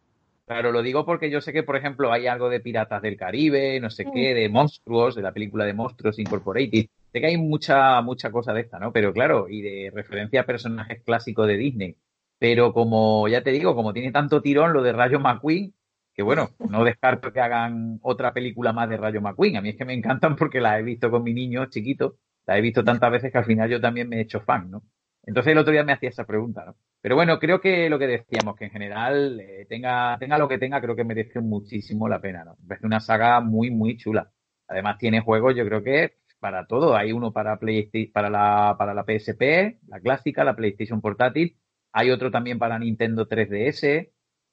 Claro, 0.45 0.73
lo 0.73 0.83
digo 0.83 1.07
porque 1.07 1.31
yo 1.31 1.41
sé 1.41 1.55
que, 1.55 1.63
por 1.63 1.77
ejemplo, 1.77 2.13
hay 2.13 2.27
algo 2.27 2.51
de 2.51 2.61
Piratas 2.61 3.01
del 3.01 3.17
Caribe, 3.17 3.81
no 3.81 3.89
sé 3.89 4.05
qué, 4.13 4.35
de 4.35 4.51
Monstruos, 4.51 5.15
de 5.15 5.23
la 5.23 5.33
película 5.33 5.65
de 5.65 5.73
Monstruos 5.73 6.19
Incorporated. 6.19 6.87
Sé 7.13 7.21
que 7.21 7.27
hay 7.27 7.39
mucha, 7.39 8.03
mucha 8.03 8.31
cosa 8.31 8.53
de 8.53 8.61
esta, 8.61 8.79
¿no? 8.79 8.93
Pero 8.93 9.13
claro, 9.15 9.49
y 9.49 9.63
de 9.63 9.91
referencia 9.95 10.43
a 10.43 10.47
personajes 10.47 11.03
clásicos 11.03 11.47
de 11.47 11.57
Disney. 11.57 11.97
Pero 12.39 12.75
como 12.75 13.27
ya 13.27 13.43
te 13.43 13.53
digo, 13.53 13.75
como 13.75 13.95
tiene 13.95 14.13
tanto 14.13 14.43
tirón 14.43 14.75
lo 14.75 14.83
de 14.83 14.93
Rayo 14.93 15.19
McQueen, 15.19 15.75
que 16.15 16.23
bueno, 16.23 16.51
no 16.69 16.85
descarto 16.85 17.33
que 17.33 17.41
hagan 17.41 18.01
otra 18.03 18.35
película 18.35 18.75
más 18.75 18.89
de 18.91 18.99
Rayo 18.99 19.23
McQueen. 19.23 19.57
A 19.57 19.63
mí 19.63 19.71
es 19.71 19.77
que 19.77 19.87
me 19.87 19.95
encantan 19.95 20.37
porque 20.37 20.61
la 20.61 20.79
he 20.79 20.83
visto 20.83 21.11
con 21.11 21.23
mi 21.23 21.33
niño 21.33 21.67
chiquito 21.67 22.17
la 22.49 22.57
he 22.57 22.63
visto 22.63 22.83
tantas 22.83 23.13
veces 23.13 23.31
que 23.31 23.37
al 23.39 23.45
final 23.45 23.69
yo 23.69 23.79
también 23.79 24.09
me 24.09 24.17
he 24.17 24.21
hecho 24.23 24.41
fan, 24.41 24.71
¿no? 24.71 24.83
Entonces 25.23 25.53
el 25.53 25.59
otro 25.59 25.71
día 25.71 25.85
me 25.85 25.93
hacía 25.93 26.09
esa 26.09 26.25
pregunta, 26.25 26.65
¿no? 26.65 26.77
Pero 27.03 27.15
bueno, 27.15 27.39
creo 27.39 27.61
que 27.61 27.91
lo 27.91 27.99
que 27.99 28.07
decíamos, 28.07 28.57
que 28.57 28.65
en 28.65 28.71
general 28.71 29.39
eh, 29.39 29.67
tenga, 29.69 30.17
lo 30.39 30.49
que 30.49 30.57
tenga, 30.57 30.81
creo 30.81 30.97
que 30.97 31.05
merece 31.05 31.41
muchísimo 31.41 32.09
la 32.09 32.23
pena, 32.23 32.45
¿no? 32.45 32.57
Es 32.75 32.83
una 32.83 33.01
saga 33.01 33.41
muy, 33.43 33.71
muy 33.71 33.99
chula. 33.99 34.33
Además 34.67 34.97
tiene 34.97 35.21
juegos, 35.21 35.55
yo 35.57 35.65
creo 35.67 35.83
que 35.83 36.15
para 36.41 36.67
todo. 36.67 36.97
Hay 36.97 37.13
uno 37.13 37.33
para 37.35 37.59
PlayStation, 37.59 38.13
para 38.15 38.31
la, 38.31 38.77
para 38.79 38.95
la 38.95 39.05
PSP, 39.05 39.81
la 39.87 40.01
clásica, 40.01 40.43
la 40.43 40.57
PlayStation 40.57 41.03
portátil. 41.03 41.59
Hay 41.93 42.11
otro 42.11 42.31
también 42.31 42.59
para 42.59 42.79
Nintendo 42.79 43.29
3DS. 43.29 44.11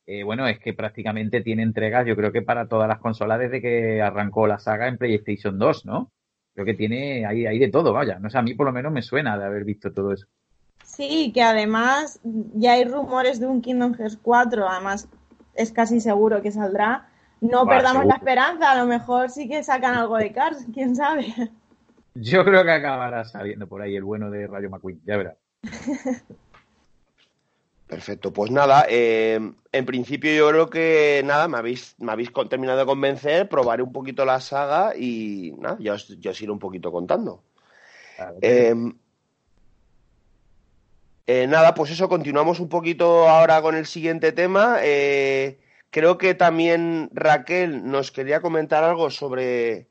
Eh, 0.08 0.24
bueno, 0.24 0.48
es 0.48 0.60
que 0.60 0.74
prácticamente 0.74 1.42
tiene 1.42 1.64
entregas, 1.64 2.06
yo 2.06 2.16
creo 2.18 2.34
que 2.34 2.42
para 2.42 2.68
todas 2.68 2.90
las 2.90 3.00
consolas 3.00 3.40
desde 3.40 3.62
que 3.62 4.02
arrancó 4.02 4.48
la 4.48 4.60
saga 4.60 4.90
en 4.90 4.98
PlayStation 4.98 5.58
2, 5.58 5.86
¿no? 5.86 6.12
Creo 6.56 6.66
que 6.66 6.74
tiene 6.74 7.26
ahí, 7.26 7.46
ahí 7.46 7.60
de 7.60 7.70
todo, 7.70 7.92
vaya. 7.92 8.18
No 8.18 8.30
sé, 8.30 8.38
a 8.38 8.42
mí 8.42 8.54
por 8.54 8.66
lo 8.66 8.72
menos 8.72 8.92
me 8.92 9.02
suena 9.02 9.38
de 9.38 9.46
haber 9.46 9.66
visto 9.66 9.92
todo 9.92 10.14
eso. 10.14 10.26
Sí, 10.84 11.32
que 11.34 11.44
además 11.44 12.22
ya 12.24 12.74
hay 12.74 12.86
rumores 12.86 13.42
de 13.42 13.48
un 13.48 13.62
Kingdom 13.62 13.94
Hearts 13.94 14.18
4, 14.22 14.70
además 14.70 15.10
es 15.54 15.74
casi 15.74 16.00
seguro 16.00 16.42
que 16.42 16.52
saldrá. 16.52 17.10
No 17.42 17.66
perdamos 17.68 18.06
la 18.06 18.16
esperanza, 18.16 18.72
a 18.72 18.78
lo 18.78 18.86
mejor 18.86 19.30
sí 19.30 19.50
que 19.50 19.64
sacan 19.64 19.96
algo 19.96 20.16
de 20.18 20.32
Cars, 20.32 20.66
quién 20.74 20.96
sabe. 20.96 21.26
Yo 22.14 22.46
creo 22.46 22.64
que 22.64 22.72
acabará 22.72 23.26
saliendo 23.26 23.68
por 23.68 23.82
ahí 23.82 23.98
el 23.98 24.06
bueno 24.06 24.32
de 24.32 24.48
Rayo 24.48 24.70
McQueen, 24.70 25.02
ya 25.06 25.18
verás. 25.18 25.38
Perfecto, 27.88 28.34
pues 28.34 28.50
nada, 28.50 28.88
eh, 28.90 29.40
en 29.72 29.86
principio 29.86 30.34
yo 30.34 30.50
creo 30.50 30.70
que 30.72 31.22
nada, 31.24 31.48
me 31.48 31.58
habéis, 31.58 31.96
me 32.00 32.12
habéis 32.12 32.32
terminado 32.50 32.80
de 32.80 32.86
convencer, 32.86 33.48
probaré 33.48 33.84
un 33.84 33.92
poquito 33.92 34.26
la 34.26 34.42
saga 34.42 34.96
y 34.98 35.54
nada, 35.60 35.78
ya 35.80 35.94
os, 35.94 36.20
ya 36.20 36.32
os 36.32 36.42
iré 36.42 36.52
un 36.52 36.58
poquito 36.58 36.92
contando. 36.92 37.44
Em, 38.42 38.98
eh, 41.28 41.46
nada, 41.46 41.76
pues 41.76 41.92
eso, 41.92 42.10
continuamos 42.10 42.60
un 42.60 42.70
poquito 42.70 43.30
ahora 43.30 43.62
con 43.62 43.76
el 43.76 43.86
siguiente 43.86 44.32
tema. 44.32 44.78
Eh, 44.82 45.60
creo 45.92 46.18
que 46.18 46.34
también 46.34 47.12
Raquel 47.14 47.86
nos 47.86 48.12
quería 48.12 48.42
comentar 48.42 48.84
algo 48.84 49.12
sobre 49.12 49.90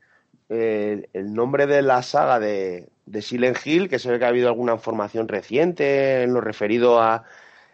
el 0.49 1.33
nombre 1.33 1.67
de 1.67 1.83
la 1.83 2.03
saga 2.03 2.41
de, 2.41 2.89
de 3.07 3.23
Silent 3.23 3.59
Hill, 3.65 3.89
que 3.89 3.99
se 3.99 4.11
ve 4.11 4.19
que 4.19 4.25
ha 4.25 4.29
habido 4.29 4.49
alguna 4.49 4.73
información 4.75 5.29
reciente 5.29 6.23
en 6.23 6.33
lo 6.33 6.41
referido 6.41 7.01
a 7.01 7.25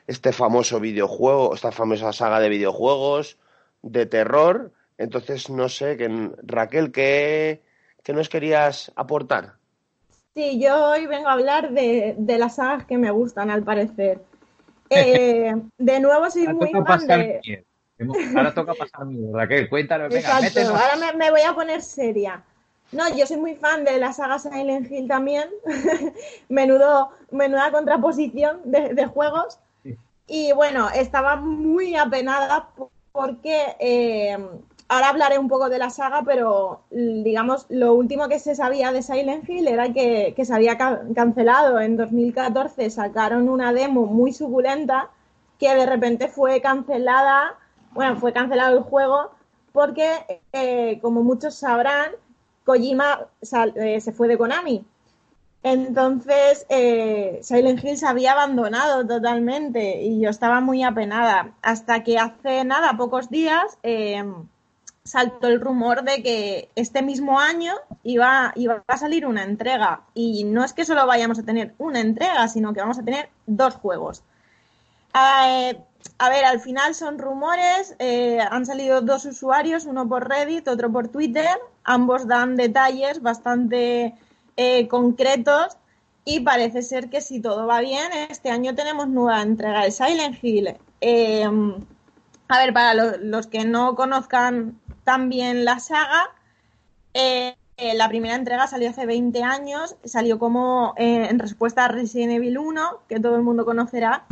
este 0.06 0.32
famoso 0.32 0.80
videojuego, 0.80 1.54
esta 1.54 1.72
famosa 1.72 2.12
saga 2.12 2.40
de 2.40 2.48
videojuegos 2.48 3.38
de 3.82 4.06
terror. 4.06 4.72
Entonces, 4.98 5.48
no 5.50 5.68
sé, 5.68 5.96
que, 5.96 6.30
Raquel, 6.42 6.92
¿qué, 6.92 7.62
nos 8.08 8.28
querías 8.28 8.92
aportar? 8.96 9.54
Sí, 10.34 10.60
yo 10.60 10.90
hoy 10.90 11.06
vengo 11.06 11.28
a 11.28 11.32
hablar 11.32 11.70
de, 11.70 12.16
las 12.38 12.56
sagas 12.56 12.84
que 12.84 12.98
me 12.98 13.10
gustan, 13.10 13.50
al 13.50 13.62
parecer. 13.62 14.22
Eh, 14.92 15.54
de 15.78 16.00
nuevo, 16.00 16.28
soy 16.30 16.48
muy 16.48 16.72
fan 16.84 17.06
de. 17.06 17.64
Ahora 18.34 18.52
toca 18.52 18.74
pasar 18.74 19.06
miedo, 19.06 19.32
Raquel, 19.32 19.68
cuéntanos. 19.68 20.12
Venga, 20.12 20.36
ahora 20.36 21.12
me, 21.16 21.30
voy 21.30 21.42
a 21.42 21.54
poner 21.54 21.80
seria. 21.80 22.42
No, 22.90 23.08
yo 23.16 23.24
soy 23.24 23.36
muy 23.36 23.54
fan 23.54 23.84
de 23.84 24.00
la 24.00 24.12
saga 24.12 24.40
Silent 24.40 24.90
Hill 24.90 25.06
también. 25.06 25.48
Menudo, 26.48 27.10
menuda 27.30 27.70
contraposición 27.70 28.62
de 28.64 29.06
juegos. 29.06 29.60
Y 30.32 30.52
bueno, 30.52 30.88
estaba 30.90 31.34
muy 31.34 31.96
apenada 31.96 32.68
porque 33.10 33.74
eh, 33.80 34.38
ahora 34.86 35.08
hablaré 35.08 35.40
un 35.40 35.48
poco 35.48 35.68
de 35.68 35.78
la 35.78 35.90
saga, 35.90 36.22
pero 36.24 36.82
digamos, 36.88 37.66
lo 37.68 37.94
último 37.94 38.28
que 38.28 38.38
se 38.38 38.54
sabía 38.54 38.92
de 38.92 39.02
Silent 39.02 39.50
Hill 39.50 39.66
era 39.66 39.92
que, 39.92 40.32
se 40.40 40.54
había 40.54 40.78
cancelado. 40.78 41.80
En 41.80 41.96
2014 41.96 42.90
sacaron 42.90 43.48
una 43.48 43.72
demo 43.72 44.06
muy 44.06 44.32
suculenta 44.32 45.10
que 45.58 45.74
de 45.74 45.84
repente 45.84 46.28
fue 46.28 46.60
cancelada, 46.60 47.56
bueno, 47.90 48.14
fue 48.14 48.32
cancelado 48.32 48.78
el 48.78 48.84
juego 48.84 49.32
porque, 49.72 50.08
eh, 50.52 51.00
como 51.02 51.24
muchos 51.24 51.56
sabrán, 51.56 52.12
Kojima 52.64 53.26
eh, 53.74 54.00
se 54.00 54.12
fue 54.12 54.28
de 54.28 54.38
Konami. 54.38 54.84
Entonces, 55.62 56.64
eh, 56.70 57.40
Silent 57.42 57.84
Hill 57.84 57.98
se 57.98 58.06
había 58.06 58.32
abandonado 58.32 59.06
totalmente 59.06 60.02
y 60.02 60.20
yo 60.20 60.30
estaba 60.30 60.60
muy 60.60 60.82
apenada. 60.82 61.52
Hasta 61.62 62.02
que 62.02 62.18
hace 62.18 62.64
nada, 62.64 62.96
pocos 62.96 63.28
días, 63.28 63.76
eh, 63.82 64.24
saltó 65.04 65.48
el 65.48 65.60
rumor 65.60 66.02
de 66.02 66.22
que 66.22 66.70
este 66.76 67.02
mismo 67.02 67.38
año 67.40 67.74
iba, 68.02 68.52
iba 68.56 68.82
a 68.86 68.96
salir 68.96 69.26
una 69.26 69.44
entrega. 69.44 70.00
Y 70.14 70.44
no 70.44 70.64
es 70.64 70.72
que 70.72 70.86
solo 70.86 71.06
vayamos 71.06 71.38
a 71.38 71.42
tener 71.42 71.74
una 71.78 72.00
entrega, 72.00 72.48
sino 72.48 72.72
que 72.72 72.80
vamos 72.80 72.98
a 72.98 73.04
tener 73.04 73.28
dos 73.46 73.74
juegos. 73.74 74.22
Eh, 75.14 75.78
a 76.18 76.30
ver, 76.30 76.44
al 76.46 76.60
final 76.60 76.94
son 76.94 77.18
rumores. 77.18 77.94
han 78.50 78.64
salido 78.64 79.02
dos 79.02 79.26
usuarios, 79.26 79.84
uno 79.84 80.08
por 80.08 80.26
Reddit, 80.26 80.68
otro 80.68 80.90
por 80.90 81.08
Twitter. 81.08 81.58
Ambos 81.84 82.26
dan 82.26 82.56
detalles 82.56 83.20
bastante 83.20 84.14
eh, 84.62 84.88
concretos 84.88 85.78
y 86.22 86.40
parece 86.40 86.82
ser 86.82 87.08
que 87.08 87.22
si 87.22 87.40
todo 87.40 87.66
va 87.66 87.80
bien, 87.80 88.12
este 88.28 88.50
año 88.50 88.74
tenemos 88.74 89.08
nueva 89.08 89.40
entrega 89.40 89.84
de 89.84 89.90
Silent 89.90 90.36
Hill. 90.44 90.76
Em, 91.00 91.76
a 92.46 92.58
ver, 92.58 92.74
para 92.74 92.92
los 93.16 93.46
que 93.46 93.64
no 93.64 93.94
conozcan 93.94 94.78
tan 95.02 95.30
bien 95.30 95.64
la 95.64 95.78
saga, 95.78 96.28
eh, 97.14 97.56
eh, 97.78 97.94
la 97.94 98.10
primera 98.10 98.34
entrega 98.34 98.66
salió 98.66 98.90
hace 98.90 99.06
20 99.06 99.42
años, 99.42 99.96
salió 100.04 100.38
como 100.38 100.92
en 100.98 101.38
respuesta 101.38 101.86
a 101.86 101.88
Resident 101.88 102.32
Evil 102.32 102.58
1, 102.58 103.04
que 103.08 103.18
todo 103.18 103.36
el 103.36 103.42
mundo 103.42 103.64
conocerá, 103.64 104.26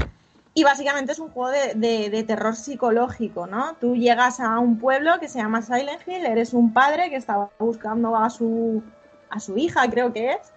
y 0.52 0.62
básicamente 0.62 1.12
es 1.12 1.20
un 1.20 1.30
juego 1.30 1.50
de, 1.50 2.10
de, 2.10 2.22
terror 2.22 2.54
psicológico, 2.54 3.46
¿no? 3.46 3.76
Tú 3.80 3.96
llegas 3.96 4.40
a 4.40 4.58
un 4.58 4.78
pueblo 4.78 5.18
que 5.20 5.28
se 5.28 5.38
llama 5.38 5.62
Silent 5.62 6.06
Hill, 6.06 6.26
eres 6.26 6.52
un 6.52 6.74
padre 6.74 7.08
que 7.08 7.16
estaba 7.16 7.48
buscando 7.58 8.14
a 8.14 8.28
su 8.28 8.82
a 9.30 9.40
su 9.40 9.56
hija, 9.56 9.88
creo 9.90 10.12
que 10.12 10.32
es. 10.32 10.52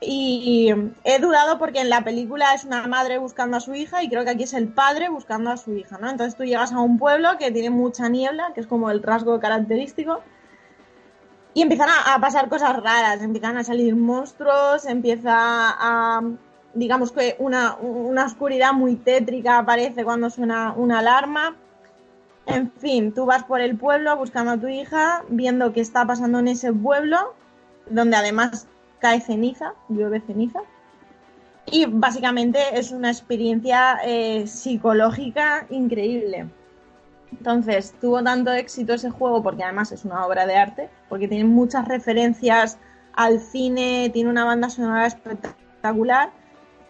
Y 0.00 0.72
he 1.02 1.18
dudado 1.18 1.58
porque 1.58 1.80
en 1.80 1.88
la 1.88 2.04
película 2.04 2.54
es 2.54 2.64
una 2.64 2.86
madre 2.86 3.18
buscando 3.18 3.56
a 3.56 3.60
su 3.60 3.74
hija 3.74 4.02
y 4.02 4.08
creo 4.08 4.24
que 4.24 4.30
aquí 4.30 4.44
es 4.44 4.54
el 4.54 4.68
padre 4.68 5.08
buscando 5.08 5.50
a 5.50 5.56
su 5.56 5.72
hija, 5.72 5.98
¿no? 5.98 6.08
Entonces 6.08 6.36
tú 6.36 6.44
llegas 6.44 6.72
a 6.72 6.78
un 6.78 6.98
pueblo 6.98 7.30
que 7.38 7.50
tiene 7.50 7.70
mucha 7.70 8.08
niebla, 8.08 8.52
que 8.54 8.60
es 8.60 8.68
como 8.68 8.90
el 8.90 9.02
rasgo 9.02 9.40
característico, 9.40 10.22
y 11.52 11.62
empiezan 11.62 11.88
a, 12.06 12.20
pasar 12.20 12.48
cosas 12.48 12.76
raras, 12.76 13.20
empiezan 13.22 13.56
a 13.56 13.64
salir 13.64 13.96
monstruos, 13.96 14.86
empieza 14.86 15.34
a, 15.34 16.22
digamos 16.74 17.10
que 17.10 17.34
una, 17.40 17.74
una 17.76 18.26
oscuridad 18.26 18.72
muy 18.72 18.94
tétrica 18.94 19.58
aparece 19.58 20.04
cuando 20.04 20.30
suena 20.30 20.72
una 20.76 21.00
alarma. 21.00 21.56
En 22.46 22.70
fin, 22.70 23.12
tú 23.12 23.26
vas 23.26 23.42
por 23.42 23.60
el 23.60 23.76
pueblo 23.76 24.16
buscando 24.16 24.52
a 24.52 24.56
tu 24.58 24.68
hija, 24.68 25.24
viendo 25.28 25.72
qué 25.72 25.80
está 25.80 26.06
pasando 26.06 26.38
en 26.38 26.48
ese 26.48 26.72
pueblo 26.72 27.34
donde 27.90 28.16
además 28.16 28.66
cae 28.98 29.20
ceniza, 29.20 29.74
llueve 29.88 30.20
ceniza. 30.20 30.60
Y 31.66 31.86
básicamente 31.86 32.58
es 32.72 32.92
una 32.92 33.10
experiencia 33.10 33.98
eh, 34.04 34.46
psicológica 34.46 35.66
increíble. 35.70 36.48
Entonces, 37.30 37.94
tuvo 38.00 38.22
tanto 38.22 38.52
éxito 38.52 38.94
ese 38.94 39.10
juego 39.10 39.42
porque 39.42 39.62
además 39.62 39.92
es 39.92 40.04
una 40.04 40.24
obra 40.26 40.46
de 40.46 40.56
arte, 40.56 40.88
porque 41.08 41.28
tiene 41.28 41.44
muchas 41.44 41.86
referencias 41.86 42.78
al 43.12 43.40
cine, 43.40 44.10
tiene 44.12 44.30
una 44.30 44.44
banda 44.44 44.70
sonora 44.70 45.06
espectacular, 45.06 46.30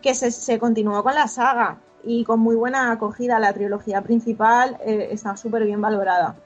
que 0.02 0.14
se, 0.14 0.58
continuó 0.58 1.02
con 1.02 1.14
la 1.14 1.26
saga 1.26 1.78
y 2.04 2.22
con 2.22 2.38
muy 2.38 2.54
buena 2.54 2.92
acogida. 2.92 3.40
La 3.40 3.52
trilogía 3.52 4.02
principal 4.02 4.78
eh, 4.84 5.08
está 5.10 5.36
súper 5.36 5.64
bien 5.64 5.80
valorada. 5.80 6.36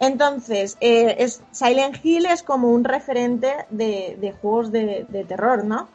Entonces, 0.00 0.78
eh, 0.80 1.28
Silent 1.52 2.02
Hill 2.02 2.24
es 2.24 2.42
como 2.42 2.70
un 2.70 2.84
referente 2.84 3.66
de, 3.68 4.34
juegos 4.40 4.72
de, 4.72 5.26
terror, 5.28 5.64
¿no? 5.64 5.88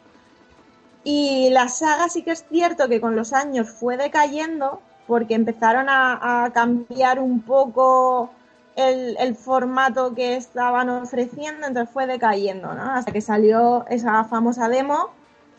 Y 1.02 1.50
la 1.50 1.68
saga 1.68 2.08
sí 2.08 2.22
que 2.22 2.30
es 2.30 2.44
cierto 2.48 2.88
que 2.88 3.00
con 3.00 3.16
los 3.16 3.32
años 3.32 3.68
fue 3.68 3.96
decayendo 3.96 4.80
porque 5.08 5.34
empezaron 5.34 5.86
a, 5.88 6.50
cambiar 6.54 7.18
un 7.18 7.42
poco 7.42 8.30
el, 8.76 9.34
formato 9.34 10.14
que 10.14 10.36
estaban 10.36 10.88
ofreciendo, 10.88 11.66
entonces 11.66 11.92
fue 11.92 12.06
decayendo, 12.06 12.74
¿no? 12.74 12.92
Hasta 12.92 13.10
que 13.10 13.20
salió 13.20 13.86
esa 13.88 14.22
famosa 14.24 14.68
demo 14.68 15.10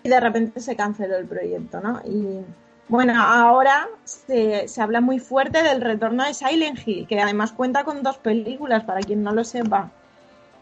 y 0.03 0.09
de 0.09 0.19
repente 0.21 0.61
se 0.61 0.77
canceló 0.77 1.17
el 1.17 1.27
proyecto, 1.27 1.81
¿no? 1.81 2.01
Y, 2.05 2.45
bueno, 2.89 3.21
ahora 3.21 3.89
se, 4.05 4.65
habla 4.79 5.01
muy 5.01 5.19
fuerte 5.19 5.61
del 5.61 5.81
retorno 5.81 6.23
de 6.23 6.33
Silent 6.33 6.79
Hill, 6.85 7.05
que 7.07 7.19
además 7.19 7.51
cuenta 7.51 7.83
con 7.83 8.01
dos 8.01 8.17
películas, 8.17 8.83
para 8.85 9.01
quien 9.01 9.23
no 9.23 9.33
lo 9.33 9.43
sepa. 9.43 9.91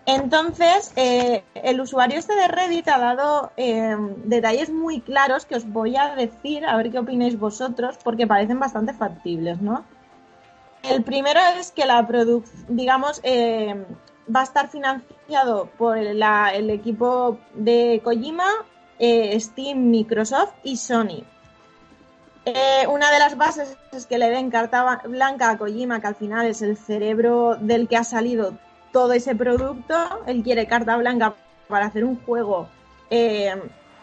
Entonces, 0.08 0.92
eh, 0.96 1.44
el 1.56 1.82
usuario 1.82 2.18
este 2.18 2.36
de 2.36 2.48
Reddit 2.48 2.88
ha 2.88 3.00
dado 3.00 3.52
eh, 3.58 3.96
detalles 4.24 4.70
muy 4.72 5.02
claros 5.02 5.46
que 5.46 5.56
os 5.56 5.68
voy 5.68 5.98
a 5.98 6.16
decir, 6.16 6.66
a 6.66 6.76
ver 6.78 6.92
qué 6.92 7.00
opináis 7.00 7.40
vosotros, 7.40 7.98
porque 8.04 8.28
parecen 8.28 8.60
bastante 8.60 8.94
factibles, 8.94 9.62
¿no? 9.62 9.84
El 10.84 11.04
primero 11.04 11.40
es 11.60 11.72
que 11.72 11.86
la 11.86 12.06
producción, 12.06 12.76
digamos, 12.76 13.20
eh, 13.24 13.84
va 14.34 14.42
a 14.42 14.44
estar 14.44 14.70
financiado 14.70 15.70
por 15.78 15.98
el 15.98 16.70
equipo 16.70 17.40
de 17.54 18.02
Kojima, 18.04 18.48
Steam, 19.00 19.90
Microsoft 19.90 20.54
y 20.64 20.78
Sony. 20.78 21.24
Eh, 22.45 22.86
una 22.88 23.12
de 23.12 23.19
las 23.19 23.38
bases 23.38 23.75
es 23.91 24.05
que 24.05 24.19
le 24.19 24.29
den 24.29 24.51
carta 24.51 25.01
blanca 25.05 25.49
a 25.49 25.58
Kojima, 25.58 25.99
que 25.99 26.08
al 26.08 26.15
final 26.15 26.45
es 26.45 26.62
el 26.62 26.77
cerebro 26.77 27.55
del 27.55 27.88
que 27.88 27.97
ha 27.97 28.03
salido 28.03 28.55
todo 28.91 29.13
ese 29.13 29.36
producto. 29.36 29.95
Él 30.27 30.43
quiere 30.43 30.67
carta 30.67 30.95
blanca 30.95 31.34
para 31.67 31.88
hacer 31.88 32.05
un 32.05 32.23
juego 32.23 32.69
eh, 33.10 33.53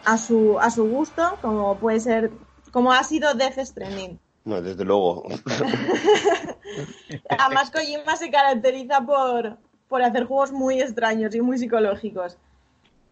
a, 0.03 0.17
su, 0.17 0.59
a 0.59 0.69
su 0.69 0.89
gusto, 0.89 1.37
como 1.41 1.77
puede 1.77 2.01
ser, 2.01 2.31
como 2.71 2.91
ha 2.91 3.03
sido 3.03 3.33
Death 3.33 3.59
Stranding. 3.59 4.19
No, 4.43 4.61
desde 4.61 4.83
luego. 4.83 5.23
Además, 7.29 7.71
Kojima 7.71 8.17
se 8.17 8.29
caracteriza 8.29 8.99
por, 9.01 9.57
por 9.87 10.01
hacer 10.01 10.25
juegos 10.25 10.51
muy 10.51 10.81
extraños 10.81 11.33
y 11.33 11.39
muy 11.39 11.57
psicológicos. 11.57 12.37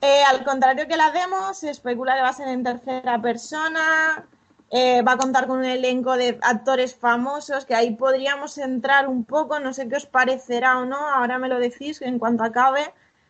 Eh, 0.02 0.24
al 0.28 0.44
contrario 0.44 0.88
que 0.88 0.98
la 0.98 1.12
demo, 1.12 1.54
se 1.54 1.70
especula 1.70 2.16
que 2.16 2.22
va 2.22 2.30
a 2.30 2.34
ser 2.34 2.50
en 2.50 2.64
tercera 2.64 3.22
persona, 3.22 4.26
eh, 4.72 5.02
va 5.02 5.14
a 5.14 5.18
contar 5.18 5.48
con 5.48 5.60
un 5.60 5.66
elenco 5.66 6.16
de 6.16 6.40
actores 6.42 6.96
famosos, 6.96 7.66
que 7.66 7.76
ahí 7.76 7.96
podríamos 7.96 8.58
entrar 8.58 9.08
un 9.08 9.26
poco, 9.26 9.60
no 9.60 9.74
sé 9.74 9.90
qué 9.90 9.98
os 9.98 10.06
parecerá 10.06 10.80
o 10.80 10.86
no, 10.86 10.98
ahora 10.98 11.38
me 11.38 11.50
lo 11.50 11.60
decís 11.60 12.02
en 12.02 12.18
cuanto 12.18 12.44
acabe. 12.44 12.82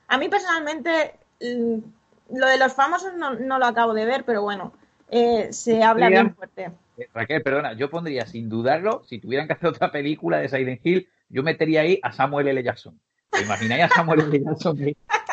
A 0.07 0.17
mí 0.17 0.29
personalmente, 0.29 1.15
mm, 1.41 2.37
lo 2.37 2.47
de 2.47 2.57
los 2.57 2.73
famosos 2.73 3.13
no, 3.15 3.33
no 3.33 3.57
lo 3.57 3.65
acabo 3.65 3.93
de 3.93 4.05
ver, 4.05 4.23
pero 4.23 4.43
bueno, 4.43 4.73
eh, 5.09 5.51
se 5.51 5.83
habla 5.83 6.09
bien 6.09 6.35
fuerte. 6.35 6.71
Raquel, 7.13 7.41
perdona, 7.41 7.73
yo 7.73 7.89
pondría 7.89 8.27
sin 8.27 8.47
dudarlo, 8.47 9.03
si 9.09 9.19
tuvieran 9.19 9.47
que 9.47 9.53
hacer 9.53 9.69
otra 9.69 9.91
película 9.91 10.37
de 10.37 10.47
Silent 10.47 10.81
Hill, 10.83 11.09
yo 11.29 11.41
metería 11.41 11.81
ahí 11.81 11.99
a 12.03 12.11
Samuel 12.11 12.49
L. 12.49 12.61
Jackson. 12.61 12.99
¿Te 13.31 13.41
imagináis 13.41 13.85
a 13.85 13.89
Samuel 13.89 14.19
L. 14.19 14.43
Jackson 14.43 14.77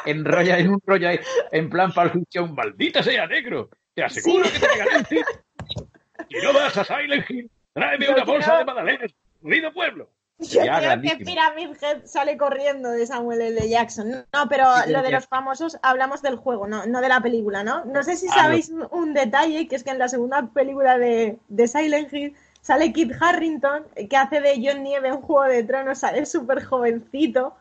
enrolla 0.06 0.58
en 0.58 0.70
un 0.70 0.80
rollo 0.86 1.08
ahí, 1.08 1.20
en 1.52 1.68
plan 1.68 1.92
un 2.40 2.54
maldita 2.54 3.02
sea 3.02 3.26
negro, 3.26 3.68
te 3.94 4.02
aseguro 4.02 4.44
que 4.44 4.58
te 4.58 4.66
pegaré 4.66 5.24
Y 6.28 6.36
no 6.42 6.52
vas 6.52 6.76
a 6.76 6.84
Silent 6.84 7.28
Hill, 7.30 7.50
tráeme 7.72 8.08
una 8.08 8.24
bolsa 8.24 8.58
de 8.58 8.64
magdalenas, 8.64 9.14
ruido 9.42 9.72
pueblo. 9.72 10.10
Yo 10.40 10.60
creo 10.60 11.00
que 11.00 11.24
Pyramid 11.24 11.70
Head 11.82 12.04
sale 12.04 12.36
corriendo 12.36 12.90
de 12.90 13.04
Samuel 13.06 13.40
L. 13.40 13.68
Jackson. 13.68 14.24
No, 14.32 14.48
pero 14.48 14.66
lo 14.86 15.02
de 15.02 15.10
los 15.10 15.26
famosos 15.26 15.78
hablamos 15.82 16.22
del 16.22 16.36
juego, 16.36 16.68
no, 16.68 16.86
no 16.86 17.00
de 17.00 17.08
la 17.08 17.20
película, 17.20 17.64
¿no? 17.64 17.84
No 17.86 18.04
sé 18.04 18.16
si 18.16 18.28
ah, 18.28 18.34
sabéis 18.34 18.70
un 18.92 19.14
detalle, 19.14 19.66
que 19.66 19.74
es 19.74 19.82
que 19.82 19.90
en 19.90 19.98
la 19.98 20.08
segunda 20.08 20.46
película 20.52 20.96
de, 20.96 21.38
de 21.48 21.66
Silent 21.66 22.12
Hill 22.12 22.36
sale 22.60 22.92
Kit 22.92 23.12
Harrington, 23.18 23.84
que 24.08 24.16
hace 24.16 24.40
de 24.40 24.60
John 24.62 24.82
Nieve 24.82 25.08
en 25.08 25.20
Juego 25.22 25.44
de 25.44 25.64
Tronos, 25.64 25.98
sale 25.98 26.26
súper 26.26 26.62
jovencito. 26.62 27.56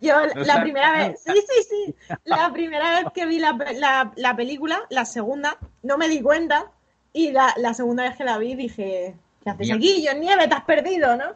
Yo 0.00 0.14
la 0.34 0.60
primera 0.62 0.92
vez, 0.92 1.22
sí, 1.24 1.32
sí, 1.32 1.62
sí, 1.68 2.14
la 2.24 2.52
primera 2.52 3.00
vez 3.00 3.06
que 3.14 3.26
vi 3.26 3.38
la, 3.38 4.12
la, 4.16 4.36
película, 4.36 4.82
la 4.90 5.04
segunda, 5.04 5.56
no 5.82 5.96
me 5.98 6.08
di 6.08 6.20
cuenta, 6.20 6.70
y 7.12 7.32
la, 7.32 7.54
la 7.56 7.74
segunda 7.74 8.04
vez 8.04 8.16
que 8.16 8.24
la 8.24 8.38
vi 8.38 8.54
dije, 8.54 9.14
¿qué 9.42 9.50
haces 9.50 9.72
aquí, 9.72 10.04
John 10.06 10.20
Nieve? 10.20 10.48
Te 10.48 10.54
has 10.54 10.64
perdido, 10.64 11.16
¿no? 11.16 11.34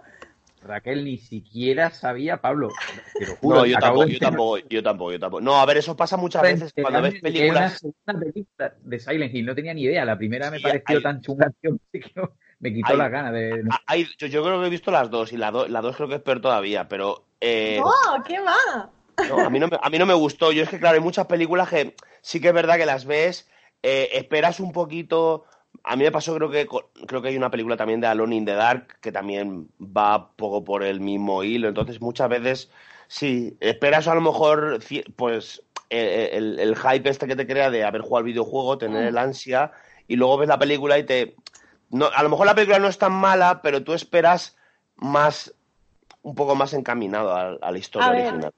Raquel 0.64 1.04
ni 1.04 1.18
siquiera 1.18 1.90
sabía, 1.90 2.40
Pablo. 2.40 2.70
no, 3.42 3.66
yo 3.66 3.78
tampoco, 3.78 4.06
yo 4.06 4.18
tampoco, 4.18 4.58
yo 4.58 4.82
tampoco, 4.82 5.12
yo 5.12 5.20
tampoco. 5.20 5.40
No, 5.42 5.60
a 5.60 5.66
ver, 5.66 5.76
eso 5.78 5.96
pasa 5.96 6.16
muchas 6.16 6.42
veces 6.42 6.72
cuando 6.80 7.02
ves 7.02 7.20
películas. 7.20 7.82
Una 7.82 8.18
película 8.18 8.74
de 8.82 8.98
Silent 8.98 9.34
Hill, 9.34 9.46
no 9.46 9.54
tenía 9.54 9.74
ni 9.74 9.82
idea. 9.82 10.04
La 10.04 10.16
primera 10.16 10.50
me 10.50 10.60
pareció 10.60 11.02
tan 11.02 11.20
chunga 11.20 11.52
que 11.60 11.74
me 12.60 12.72
quitó 12.72 12.96
la 12.96 13.08
gana 13.08 13.30
de. 13.30 13.62
yo, 14.18 14.42
creo 14.42 14.60
que 14.60 14.66
he 14.66 14.70
visto 14.70 14.90
las 14.90 15.10
dos 15.10 15.32
y 15.32 15.37
la, 15.37 15.50
la 15.50 15.80
dos 15.80 15.96
creo 15.96 16.08
que 16.08 16.16
es 16.16 16.22
peor 16.22 16.40
todavía, 16.40 16.88
pero. 16.88 17.24
Eh, 17.40 17.78
¡No! 17.78 18.22
¿Qué 18.24 18.40
va? 18.40 18.90
a, 19.44 19.50
mí 19.50 19.58
no 19.58 19.68
me, 19.68 19.78
a 19.80 19.90
mí 19.90 19.98
no 19.98 20.06
me 20.06 20.14
gustó. 20.14 20.50
Yo 20.50 20.62
es 20.62 20.70
que, 20.70 20.78
claro, 20.78 20.94
hay 20.94 21.02
muchas 21.02 21.26
películas 21.26 21.68
que 21.68 21.94
sí 22.22 22.40
que 22.40 22.48
es 22.48 22.54
verdad 22.54 22.76
que 22.76 22.87
las 22.87 23.04
ves, 23.04 23.48
eh, 23.82 24.10
esperas 24.14 24.60
un 24.60 24.72
poquito 24.72 25.44
a 25.85 25.97
mí 25.97 26.05
me 26.05 26.11
pasó, 26.11 26.35
creo 26.35 26.51
que 26.51 26.66
creo 27.07 27.20
que 27.20 27.29
hay 27.29 27.37
una 27.37 27.51
película 27.51 27.77
también 27.77 28.01
de 28.01 28.07
Alone 28.07 28.37
in 28.37 28.44
the 28.47 28.55
Dark 28.55 28.99
que 29.01 29.12
también 29.12 29.68
va 29.79 30.31
poco 30.31 30.64
por 30.64 30.83
el 30.83 31.01
mismo 31.01 31.42
hilo. 31.44 31.68
Entonces, 31.68 32.01
muchas 32.01 32.31
veces, 32.31 32.70
sí, 33.07 33.57
esperas 33.61 34.09
a 34.09 34.14
lo 34.14 34.23
mejor, 34.23 34.81
pues, 35.14 35.62
eh, 35.90 36.31
eh, 36.33 36.37
el, 36.37 36.75
hype 36.75 37.09
este 37.09 37.27
que 37.27 37.37
te 37.37 37.47
crea 37.47 37.70
de 37.70 37.85
haber 37.85 38.01
jugado 38.01 38.18
al 38.18 38.25
videojuego, 38.25 38.79
tener 38.79 39.05
el 39.05 39.18
ansia, 39.18 39.73
y 40.09 40.16
luego 40.16 40.38
ves 40.38 40.49
la 40.49 40.59
película 40.59 40.99
y 40.99 41.05
te. 41.05 41.37
No, 41.90 42.07
a 42.07 42.23
lo 42.23 42.31
mejor 42.31 42.47
la 42.47 42.55
película 42.55 42.79
no 42.79 42.88
es 42.88 42.99
tan 42.99 43.12
mala, 43.12 43.61
pero 43.62 43.85
tú 43.85 43.92
esperas 43.92 44.57
más, 44.97 45.55
un 46.23 46.35
poco 46.35 46.55
más 46.55 46.73
encaminado 46.73 47.35
a, 47.35 47.70
la 47.70 47.79
historia 47.79 48.09
original. 48.09 48.53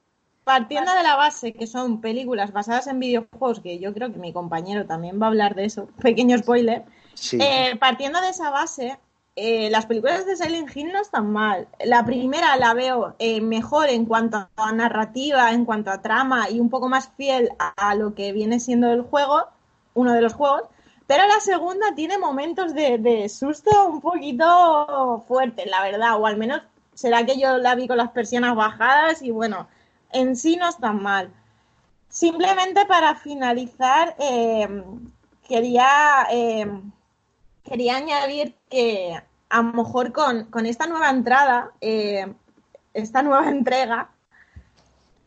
Partiendo 0.44 0.94
de 0.94 1.02
la 1.02 1.16
base 1.16 1.52
que 1.52 1.66
son 1.66 2.00
películas 2.00 2.52
basadas 2.52 2.86
en 2.86 3.00
videojuegos, 3.00 3.58
que 3.58 3.80
yo 3.80 3.92
creo 3.92 4.12
que 4.12 4.20
mi 4.20 4.32
compañero 4.32 4.86
también 4.86 5.20
va 5.20 5.26
a 5.26 5.30
hablar 5.30 5.56
de 5.56 5.64
eso, 5.64 5.88
pequeño 6.00 6.38
spoiler, 6.38 6.84
eh, 7.32 7.76
partiendo 7.78 8.20
de 8.20 8.30
esa 8.30 8.50
base, 8.50 8.98
eh, 9.36 9.68
las 9.70 9.86
películas 9.86 10.24
de 10.26 10.36
Silent 10.36 10.74
Hill 10.74 10.92
no 10.92 11.00
están 11.00 11.30
mal. 11.32 11.68
La 11.84 12.04
primera 12.04 12.56
la 12.56 12.74
veo 12.74 13.14
eh, 13.18 13.40
mejor 13.40 13.88
en 13.88 14.06
cuanto 14.06 14.48
a 14.56 14.72
narrativa, 14.72 15.52
en 15.52 15.64
cuanto 15.64 15.90
a 15.90 16.00
trama 16.02 16.48
y 16.50 16.60
un 16.60 16.70
poco 16.70 16.88
más 16.88 17.10
fiel 17.16 17.50
a, 17.58 17.94
lo 17.94 18.14
que 18.14 18.32
viene 18.32 18.60
siendo 18.60 18.90
el 18.90 19.02
juego, 19.02 19.44
uno 19.94 20.12
de 20.12 20.22
los 20.22 20.34
juegos. 20.34 20.62
Pero 21.06 21.26
la 21.26 21.38
segunda 21.40 21.94
tiene 21.94 22.18
momentos 22.18 22.74
de, 22.74 23.28
susto 23.28 23.70
un 23.86 24.00
poquito 24.00 25.24
fuertes, 25.28 25.66
la 25.70 25.82
verdad, 25.82 26.18
o 26.18 26.26
al 26.26 26.36
menos 26.36 26.62
será 26.94 27.24
que 27.24 27.38
yo 27.38 27.58
la 27.58 27.74
vi 27.76 27.86
con 27.86 27.98
las 27.98 28.10
persianas 28.10 28.56
bajadas 28.56 29.22
y 29.22 29.30
bueno, 29.30 29.68
en 30.12 30.34
sí 30.34 30.56
no 30.56 30.68
están 30.68 31.02
mal. 31.02 31.30
Simplemente 32.08 32.86
para 32.86 33.14
finalizar, 33.14 34.16
quería 35.46 36.26
quería 37.68 37.96
añadir 37.96 38.54
que 38.70 39.20
a 39.48 39.62
lo 39.62 39.72
mejor 39.72 40.12
con, 40.12 40.66
esta 40.66 40.86
nueva 40.86 41.10
entrada, 41.10 41.72
eh, 41.80 42.32
esta 42.94 43.22
nueva 43.22 43.48
entrega, 43.50 44.10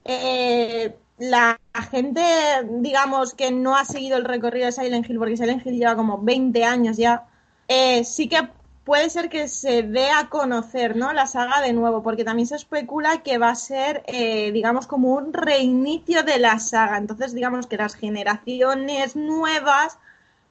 eh, 0.06 0.96
la 1.18 1.60
gente, 1.92 2.22
digamos, 2.80 3.34
que 3.34 3.52
no 3.52 3.76
ha 3.76 3.86
seguido 3.86 4.18
el 4.18 4.26
recorrido 4.26 4.68
de 4.68 4.72
Silent 4.72 5.10
Hill, 5.10 5.20
porque 5.20 5.38
Silent 5.38 5.66
Hill 5.66 5.78
lleva 5.78 5.96
como 5.96 6.20
20 6.20 6.64
años 6.64 6.98
ya, 6.98 7.28
eh, 7.68 8.04
sí 8.06 8.30
que 8.30 8.48
puede 8.86 9.10
ser 9.10 9.30
que 9.30 9.48
se 9.48 9.84
dé 9.84 10.10
a 10.10 10.30
conocer 10.30 10.96
¿no? 10.96 11.14
la 11.14 11.28
saga 11.28 11.62
de 11.62 11.74
nuevo, 11.74 12.02
porque 12.02 12.24
también 12.24 12.48
se 12.48 12.56
especula 12.56 13.22
que 13.22 13.38
va 13.38 13.50
a 13.50 13.56
ser, 13.56 14.04
digamos, 14.52 14.88
como 14.88 15.14
un 15.14 15.32
reinicio 15.32 16.24
de 16.24 16.40
la 16.40 16.58
saga. 16.58 16.98
Entonces, 16.98 17.36
digamos 17.36 17.68
que 17.68 17.78
las 17.78 17.94
generaciones 17.94 19.16
nuevas 19.16 20.00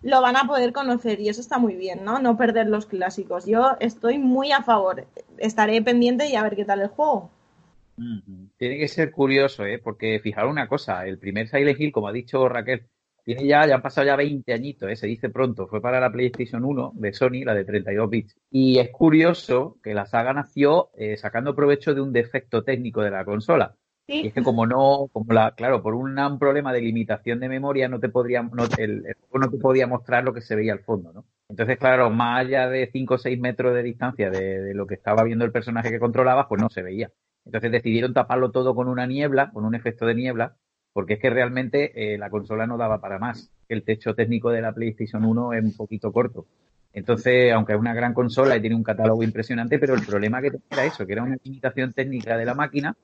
lo 0.02 0.22
van 0.22 0.36
a 0.36 0.44
poder 0.44 0.72
conocer 0.72 1.20
y 1.20 1.28
eso 1.28 1.40
está 1.40 1.58
muy 1.58 1.74
bien, 1.74 2.04
¿no? 2.04 2.20
No 2.20 2.36
perder 2.36 2.68
los 2.68 2.86
clásicos. 2.86 3.46
Yo 3.46 3.76
estoy 3.80 4.18
muy 4.18 4.52
a 4.52 4.62
favor. 4.62 5.06
Estaré 5.38 5.82
pendiente 5.82 6.28
y 6.28 6.36
a 6.36 6.42
ver 6.42 6.56
qué 6.56 6.64
tal 6.64 6.80
el 6.80 6.88
juego. 6.88 7.30
Tiene 8.56 8.78
que 8.78 8.88
ser 8.88 9.10
curioso, 9.10 9.64
¿eh? 9.64 9.78
Porque 9.78 10.20
fijaros 10.20 10.52
una 10.52 10.68
cosa, 10.68 11.04
el 11.06 11.18
primer 11.18 11.48
Silent 11.48 11.80
Hill, 11.80 11.92
como 11.92 12.06
ha 12.06 12.12
dicho 12.12 12.48
Raquel, 12.48 12.86
tiene 13.24 13.46
ya, 13.46 13.66
ya 13.66 13.74
han 13.74 13.82
pasado 13.82 14.06
ya 14.06 14.16
20 14.16 14.52
añitos, 14.54 14.90
¿eh? 14.90 14.96
se 14.96 15.06
dice 15.06 15.28
pronto, 15.28 15.66
fue 15.66 15.82
para 15.82 16.00
la 16.00 16.10
PlayStation 16.10 16.64
1 16.64 16.92
de 16.94 17.12
Sony, 17.12 17.44
la 17.44 17.54
de 17.54 17.64
32 17.64 18.08
bits. 18.08 18.36
Y 18.50 18.78
es 18.78 18.90
curioso 18.90 19.76
que 19.82 19.92
la 19.94 20.06
saga 20.06 20.32
nació 20.32 20.90
eh, 20.96 21.16
sacando 21.16 21.54
provecho 21.54 21.92
de 21.92 22.00
un 22.00 22.12
defecto 22.12 22.62
técnico 22.62 23.02
de 23.02 23.10
la 23.10 23.24
consola. 23.24 23.74
Y 24.10 24.28
es 24.28 24.32
que 24.32 24.42
como 24.42 24.64
no, 24.66 25.10
como 25.12 25.34
la, 25.34 25.54
claro, 25.54 25.82
por 25.82 25.94
un, 25.94 26.16
problema 26.38 26.72
de 26.72 26.80
limitación 26.80 27.40
de 27.40 27.48
memoria 27.48 27.88
no 27.88 28.00
te 28.00 28.08
podría, 28.08 28.42
no, 28.42 28.64
el, 28.78 29.04
no 29.34 29.50
te 29.50 29.58
podía 29.58 29.86
mostrar 29.86 30.24
lo 30.24 30.32
que 30.32 30.40
se 30.40 30.56
veía 30.56 30.72
al 30.72 30.78
fondo, 30.80 31.12
¿no? 31.12 31.26
Entonces, 31.50 31.76
claro, 31.76 32.08
más 32.08 32.40
allá 32.40 32.70
de 32.70 32.88
5 32.90 33.14
o 33.14 33.18
6 33.18 33.38
metros 33.38 33.74
de 33.74 33.82
distancia 33.82 34.30
de, 34.30 34.72
lo 34.72 34.86
que 34.86 34.94
estaba 34.94 35.24
viendo 35.24 35.44
el 35.44 35.52
personaje 35.52 35.90
que 35.90 36.00
controlaba, 36.00 36.48
pues 36.48 36.58
no 36.58 36.70
se 36.70 36.80
veía. 36.80 37.10
Entonces 37.44 37.70
decidieron 37.70 38.14
taparlo 38.14 38.50
todo 38.50 38.74
con 38.74 38.88
una 38.88 39.06
niebla, 39.06 39.50
con 39.50 39.66
un 39.66 39.74
efecto 39.74 40.06
de 40.06 40.14
niebla, 40.14 40.56
porque 40.94 41.14
es 41.14 41.20
que 41.20 41.28
realmente 41.28 42.14
eh, 42.14 42.16
la 42.16 42.30
consola 42.30 42.66
no 42.66 42.78
daba 42.78 43.02
para 43.02 43.18
más. 43.18 43.50
El 43.68 43.82
techo 43.82 44.14
técnico 44.14 44.50
de 44.50 44.62
la 44.62 44.72
PlayStation 44.72 45.22
1 45.22 45.52
es 45.52 45.64
un 45.64 45.76
poquito 45.76 46.12
corto. 46.12 46.46
Entonces, 46.94 47.52
aunque 47.52 47.74
es 47.74 47.78
una 47.78 47.92
gran 47.92 48.14
consola 48.14 48.56
y 48.56 48.60
tiene 48.62 48.74
un 48.74 48.82
catálogo 48.82 49.22
impresionante, 49.22 49.78
pero 49.78 49.94
el 49.94 50.06
problema 50.06 50.40
que 50.40 50.52
tenía 50.52 50.66
era 50.70 50.84
eso, 50.86 51.06
que 51.06 51.12
era 51.12 51.22
una 51.22 51.36
limitación 51.44 51.92
técnica 51.92 52.38
de 52.38 52.46
la 52.46 52.54
máquina 52.54 52.96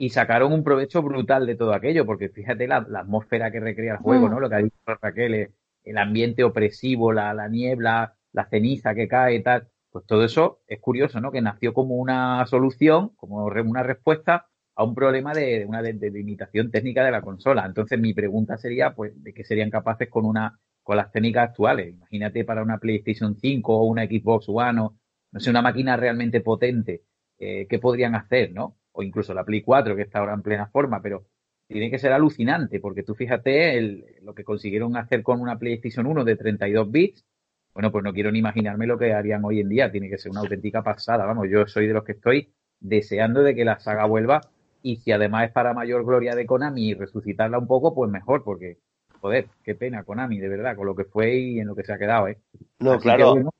y 0.00 0.08
sacaron 0.08 0.54
un 0.54 0.64
provecho 0.64 1.02
brutal 1.02 1.46
de 1.46 1.56
todo 1.56 1.74
aquello, 1.74 2.06
porque 2.06 2.30
fíjate 2.30 2.66
la, 2.66 2.76
atmósfera 2.76 3.52
que 3.52 3.60
recrea 3.60 3.92
el 3.92 3.98
juego, 3.98 4.28
mm. 4.28 4.30
¿no? 4.30 4.40
Lo 4.40 4.48
que 4.48 4.54
ha 4.54 4.62
dicho 4.62 4.74
Raquel, 4.86 5.50
el 5.84 5.98
ambiente 5.98 6.42
opresivo, 6.42 7.12
la, 7.12 7.34
la 7.34 7.48
niebla, 7.48 8.14
la 8.32 8.48
ceniza 8.48 8.94
que 8.94 9.06
cae 9.06 9.34
y 9.34 9.42
tal. 9.42 9.68
Pues 9.90 10.06
todo 10.06 10.24
eso 10.24 10.62
es 10.66 10.80
curioso, 10.80 11.20
¿no? 11.20 11.30
Que 11.30 11.42
nació 11.42 11.74
como 11.74 11.96
una 11.96 12.46
solución, 12.46 13.10
como 13.16 13.44
una 13.44 13.82
respuesta 13.82 14.46
a 14.74 14.84
un 14.84 14.94
problema 14.94 15.34
de, 15.34 15.66
una 15.66 15.82
de, 15.82 15.92
limitación 16.10 16.70
técnica 16.70 17.04
de 17.04 17.10
la 17.10 17.20
consola. 17.20 17.66
Entonces 17.66 18.00
mi 18.00 18.14
pregunta 18.14 18.56
sería, 18.56 18.94
pues, 18.94 19.12
de 19.22 19.34
qué 19.34 19.44
serían 19.44 19.68
capaces 19.68 20.08
con 20.08 20.24
una 20.24 20.58
con 20.82 20.96
las 20.96 21.12
técnicas 21.12 21.50
actuales. 21.50 21.92
Imagínate 21.94 22.46
para 22.46 22.62
una 22.62 22.78
PlayStation 22.78 23.36
5 23.36 23.76
o 23.76 23.84
una 23.84 24.06
Xbox 24.06 24.46
One 24.48 24.80
o, 24.80 24.96
no 25.32 25.40
sé, 25.40 25.50
una 25.50 25.60
máquina 25.60 25.94
realmente 25.98 26.40
potente, 26.40 27.02
eh, 27.38 27.66
¿qué 27.68 27.78
podrían 27.78 28.14
hacer, 28.14 28.54
no? 28.54 28.79
O 28.92 29.02
incluso 29.02 29.34
la 29.34 29.44
Play 29.44 29.62
4 29.62 29.96
que 29.96 30.02
está 30.02 30.18
ahora 30.18 30.34
en 30.34 30.42
plena 30.42 30.66
forma, 30.66 31.00
pero 31.02 31.26
tiene 31.66 31.90
que 31.90 31.98
ser 31.98 32.12
alucinante 32.12 32.80
porque 32.80 33.02
tú 33.02 33.14
fíjate 33.14 34.18
lo 34.22 34.34
que 34.34 34.44
consiguieron 34.44 34.96
hacer 34.96 35.22
con 35.22 35.40
una 35.40 35.58
PlayStation 35.58 36.06
1 36.06 36.24
de 36.24 36.36
32 36.36 36.90
bits. 36.90 37.24
Bueno, 37.72 37.92
pues 37.92 38.02
no 38.02 38.12
quiero 38.12 38.32
ni 38.32 38.40
imaginarme 38.40 38.86
lo 38.86 38.98
que 38.98 39.12
harían 39.12 39.44
hoy 39.44 39.60
en 39.60 39.68
día. 39.68 39.92
Tiene 39.92 40.10
que 40.10 40.18
ser 40.18 40.32
una 40.32 40.40
auténtica 40.40 40.82
pasada. 40.82 41.24
Vamos, 41.24 41.46
yo 41.48 41.66
soy 41.68 41.86
de 41.86 41.94
los 41.94 42.02
que 42.02 42.12
estoy 42.12 42.52
deseando 42.80 43.42
de 43.42 43.54
que 43.54 43.64
la 43.64 43.78
saga 43.78 44.06
vuelva 44.06 44.40
Y 44.82 44.96
si 44.96 45.12
además 45.12 45.46
es 45.46 45.52
para 45.52 45.74
mayor 45.74 46.04
gloria 46.04 46.34
de 46.34 46.46
Konami 46.46 46.88
y 46.88 46.94
resucitarla 46.94 47.58
un 47.58 47.68
poco, 47.68 47.94
pues 47.94 48.10
mejor, 48.10 48.42
porque, 48.42 48.78
joder, 49.20 49.46
qué 49.62 49.74
pena 49.76 50.02
Konami, 50.02 50.38
de 50.38 50.48
verdad, 50.48 50.74
con 50.74 50.86
lo 50.86 50.96
que 50.96 51.04
fue 51.04 51.36
y 51.36 51.60
en 51.60 51.68
lo 51.68 51.76
que 51.76 51.84
se 51.84 51.92
ha 51.92 51.98
quedado, 51.98 52.28
¿eh? 52.28 52.38
No, 52.80 52.98
claro. 52.98 53.50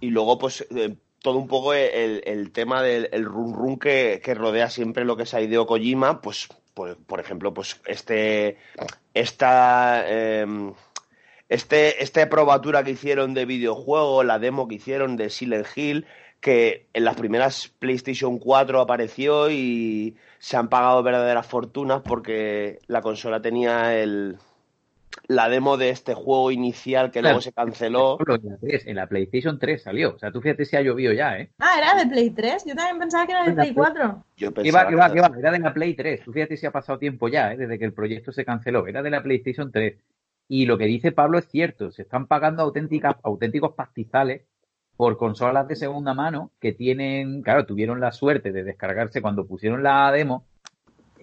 Y 0.00 0.10
luego, 0.10 0.38
pues, 0.38 0.66
eh, 0.74 0.96
todo 1.24 1.38
un 1.38 1.48
poco 1.48 1.72
el, 1.72 2.52
tema 2.52 2.82
del 2.82 3.24
run 3.24 3.54
run 3.54 3.78
que, 3.78 4.20
rodea 4.36 4.68
siempre 4.68 5.06
lo 5.06 5.16
que 5.16 5.22
es 5.22 5.32
Hideo 5.32 5.66
Kojima, 5.66 6.20
pues, 6.20 6.48
por, 6.74 6.98
por 6.98 7.18
ejemplo, 7.18 7.54
pues 7.54 7.80
este, 7.86 8.58
esta, 9.14 10.04
em, 10.06 10.74
este, 11.48 12.04
esta 12.04 12.28
probatura 12.28 12.84
que 12.84 12.90
hicieron 12.90 13.32
de 13.32 13.46
videojuego, 13.46 14.22
la 14.22 14.38
demo 14.38 14.68
que 14.68 14.74
hicieron 14.74 15.16
de 15.16 15.30
Silent 15.30 15.66
Hill, 15.74 16.06
que 16.40 16.88
en 16.92 17.06
las 17.06 17.16
primeras 17.16 17.68
PlayStation 17.78 18.38
4 18.38 18.82
apareció 18.82 19.50
y 19.50 20.18
se 20.38 20.58
han 20.58 20.68
pagado 20.68 21.02
verdaderas 21.02 21.46
fortunas 21.46 22.02
porque 22.02 22.80
la 22.86 23.00
consola 23.00 23.40
tenía 23.40 23.98
el, 23.98 24.36
la 25.26 25.48
demo 25.48 25.76
de 25.76 25.90
este 25.90 26.14
juego 26.14 26.50
inicial 26.50 27.10
que 27.10 27.22
luego 27.22 27.40
se 27.40 27.52
canceló. 27.52 28.18
En 28.62 28.96
la 28.96 29.06
PlayStation 29.06 29.58
3 29.58 29.82
salió. 29.82 30.14
O 30.14 30.18
sea, 30.18 30.30
tú 30.30 30.40
fíjate 30.40 30.64
si 30.64 30.76
ha 30.76 30.82
llovido 30.82 31.12
ya, 31.12 31.38
¿eh? 31.38 31.50
Ah, 31.58 31.76
era 31.78 31.94
de 31.94 32.06
Play 32.10 32.30
3. 32.30 32.64
Yo 32.66 32.74
también 32.74 32.98
pensaba 32.98 33.26
que 33.26 33.32
era 33.32 33.44
de 33.44 33.52
Play 33.52 33.74
4. 33.74 34.24
Yo 34.36 34.52
pensaba 34.52 34.88
que 34.88 34.96
va, 34.96 35.12
que 35.12 35.20
va, 35.20 35.32
Era 35.38 35.50
de 35.50 35.58
la 35.58 35.72
Play 35.72 35.94
3. 35.94 36.22
Tú 36.24 36.32
fíjate 36.32 36.56
si 36.56 36.66
ha 36.66 36.70
pasado 36.70 36.98
tiempo 36.98 37.28
ya, 37.28 37.52
¿eh? 37.52 37.56
Desde 37.56 37.78
que 37.78 37.84
el 37.84 37.92
proyecto 37.92 38.32
se 38.32 38.44
canceló. 38.44 38.86
Era 38.86 39.02
de 39.02 39.10
la 39.10 39.22
PlayStation 39.22 39.70
3. 39.72 39.96
Y 40.48 40.66
lo 40.66 40.76
que 40.76 40.84
dice 40.84 41.12
Pablo 41.12 41.38
es 41.38 41.48
cierto. 41.48 41.90
Se 41.90 42.02
están 42.02 42.26
pagando 42.26 42.62
auténticas, 42.62 43.16
auténticos 43.22 43.74
pastizales 43.74 44.42
por 44.96 45.16
consolas 45.16 45.66
de 45.66 45.76
segunda 45.76 46.14
mano 46.14 46.52
que 46.60 46.72
tienen, 46.72 47.42
claro, 47.42 47.66
tuvieron 47.66 48.00
la 48.00 48.12
suerte 48.12 48.52
de 48.52 48.62
descargarse 48.62 49.22
cuando 49.22 49.46
pusieron 49.46 49.82
la 49.82 50.12
demo 50.12 50.44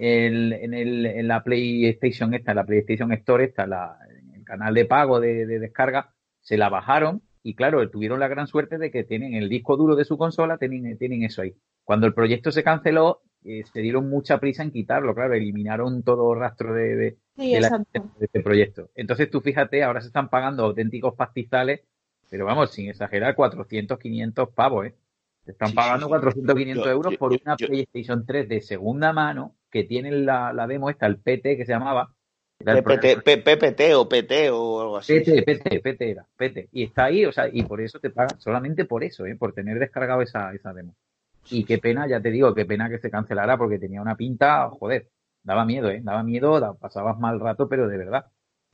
en, 0.01 0.73
el, 0.73 1.05
en 1.05 1.27
la 1.27 1.43
PlayStation 1.43 2.33
esta, 2.33 2.51
en 2.51 2.57
la 2.57 2.65
PlayStation 2.65 3.11
Store 3.13 3.43
esta, 3.43 3.67
la, 3.67 3.99
el 4.33 4.43
canal 4.43 4.73
de 4.73 4.85
pago 4.85 5.19
de, 5.19 5.45
descarga, 5.45 6.13
se 6.41 6.57
la 6.57 6.69
bajaron 6.69 7.21
y 7.43 7.53
claro, 7.53 7.87
tuvieron 7.89 8.19
la 8.19 8.27
gran 8.27 8.47
suerte 8.47 8.79
de 8.79 8.89
que 8.89 9.03
tienen 9.03 9.35
el 9.35 9.47
disco 9.47 9.77
duro 9.77 9.95
de 9.95 10.05
su 10.05 10.17
consola, 10.17 10.57
tienen, 10.57 10.97
tienen 10.97 11.23
eso 11.23 11.43
ahí. 11.43 11.55
Cuando 11.83 12.07
el 12.07 12.15
proyecto 12.15 12.51
se 12.51 12.63
canceló, 12.63 13.21
eh, 13.43 13.63
se 13.71 13.79
dieron 13.81 14.09
mucha 14.09 14.39
prisa 14.39 14.63
en 14.63 14.71
quitarlo, 14.71 15.13
claro, 15.13 15.35
eliminaron 15.35 16.01
todo 16.01 16.33
rastro 16.33 16.73
de, 16.73 16.95
de, 16.95 17.17
este 18.19 18.41
proyecto. 18.41 18.89
Entonces 18.95 19.29
tú 19.29 19.39
fíjate, 19.41 19.83
ahora 19.83 20.01
se 20.01 20.07
están 20.07 20.29
pagando 20.29 20.63
auténticos 20.63 21.13
pastizales, 21.13 21.81
pero 22.27 22.45
vamos, 22.45 22.71
sin 22.71 22.89
exagerar, 22.89 23.35
400, 23.35 23.99
500 23.99 24.49
pavos, 24.49 24.87
¿eh? 24.87 24.95
Se 25.45 25.51
están 25.51 25.73
pagando 25.73 26.07
400, 26.07 26.55
500 26.55 26.87
euros 26.87 27.17
por 27.17 27.33
una 27.33 27.55
PlayStation 27.55 28.25
3 28.25 28.47
de 28.47 28.61
segunda 28.61 29.11
mano 29.11 29.55
que 29.71 29.83
tiene 29.83 30.11
la, 30.11 30.53
la 30.53 30.67
demo 30.67 30.89
esta, 30.89 31.07
el 31.07 31.17
PT 31.17 31.57
que 31.57 31.65
se 31.65 31.71
llamaba. 31.71 32.13
PPT, 32.59 33.23
PPT 33.23 33.95
o 33.95 34.07
PT 34.07 34.51
o 34.51 34.81
algo 34.81 34.97
así. 34.97 35.19
PT, 35.19 35.41
PT, 35.41 35.79
PT 35.79 36.11
era, 36.11 36.27
PT. 36.37 36.69
Y 36.71 36.83
está 36.83 37.05
ahí, 37.05 37.25
o 37.25 37.31
sea, 37.31 37.49
y 37.51 37.63
por 37.63 37.81
eso 37.81 37.99
te 37.99 38.11
pagan, 38.11 38.39
solamente 38.39 38.85
por 38.85 39.03
eso, 39.03 39.25
¿eh? 39.25 39.35
por 39.35 39.53
tener 39.53 39.79
descargado 39.79 40.21
esa, 40.21 40.53
esa 40.53 40.71
demo. 40.71 40.95
Y 41.49 41.63
qué 41.63 41.79
pena, 41.79 42.07
ya 42.07 42.21
te 42.21 42.29
digo, 42.29 42.53
qué 42.53 42.65
pena 42.65 42.87
que 42.87 42.99
se 42.99 43.09
cancelara 43.09 43.57
porque 43.57 43.79
tenía 43.79 43.99
una 43.99 44.15
pinta, 44.15 44.69
joder, 44.69 45.07
daba 45.41 45.65
miedo, 45.65 45.89
¿eh? 45.89 46.01
Daba 46.03 46.21
miedo, 46.21 46.77
pasabas 46.79 47.17
mal 47.17 47.39
rato, 47.39 47.67
pero 47.67 47.87
de 47.87 47.97
verdad. 47.97 48.25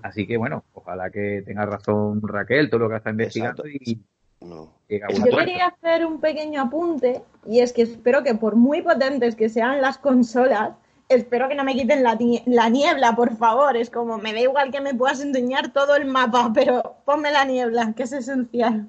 Así 0.04 0.28
que 0.28 0.38
bueno, 0.38 0.66
ojalá 0.74 1.10
que 1.10 1.44
tenga 1.46 1.66
razón 1.66 2.22
Raquel, 2.22 2.70
todo 2.70 2.82
lo 2.82 2.90
que 2.90 2.98
está 2.98 3.10
investigando 3.10 3.68
y, 3.68 4.04
no. 4.42 4.74
Yo 4.88 5.38
quería 5.38 5.68
hacer 5.68 6.06
un 6.06 6.22
pequeño 6.22 6.62
apunte 6.62 7.24
y 7.46 7.60
es 7.60 7.74
que 7.74 7.82
espero 7.82 8.24
que 8.24 8.36
por 8.36 8.56
muy 8.56 8.82
potentes 8.82 9.36
que 9.36 9.50
sean 9.50 9.82
las 9.82 9.98
consolas, 9.98 10.76
espero 11.10 11.50
que 11.50 11.56
no 11.56 11.64
me 11.64 11.76
quiten 11.76 12.04
la, 12.04 12.70
niebla, 12.70 13.16
por 13.16 13.36
favor. 13.38 13.78
Es 13.78 13.90
como, 13.90 14.18
me 14.18 14.34
da 14.34 14.40
igual 14.40 14.72
que 14.72 14.82
me 14.82 14.94
puedas 14.94 15.22
enseñar 15.22 15.72
todo 15.72 15.96
el 15.96 16.06
mapa, 16.06 16.52
pero 16.54 16.98
ponme 17.06 17.32
la 17.32 17.46
niebla, 17.46 17.94
que 17.96 18.04
es 18.04 18.14
esencial. 18.14 18.88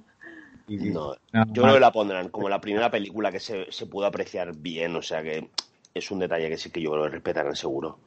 No, 0.68 1.14
yo 1.32 1.62
creo 1.62 1.74
que 1.74 1.80
la 1.80 1.92
pondrán 1.92 2.28
como 2.28 2.48
la 2.48 2.60
primera 2.60 2.90
película 2.90 3.32
que 3.32 3.40
se, 3.40 3.72
se 3.72 3.86
pudo 3.86 4.04
apreciar 4.04 4.54
bien, 4.54 4.94
o 4.96 5.02
sea 5.02 5.22
que 5.22 5.48
es 5.94 6.10
un 6.10 6.18
detalle 6.18 6.50
que 6.50 6.58
sí 6.58 6.70
que 6.70 6.82
yo 6.82 6.94
lo 6.94 7.08
respetarán 7.08 7.56
seguro. 7.56 7.98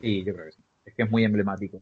Sí, 0.00 0.24
yo 0.24 0.32
creo 0.32 0.46
que 0.46 0.52
sí. 0.52 0.62
Es 0.86 0.94
que 0.94 1.02
es 1.02 1.10
muy 1.10 1.24
emblemático. 1.24 1.80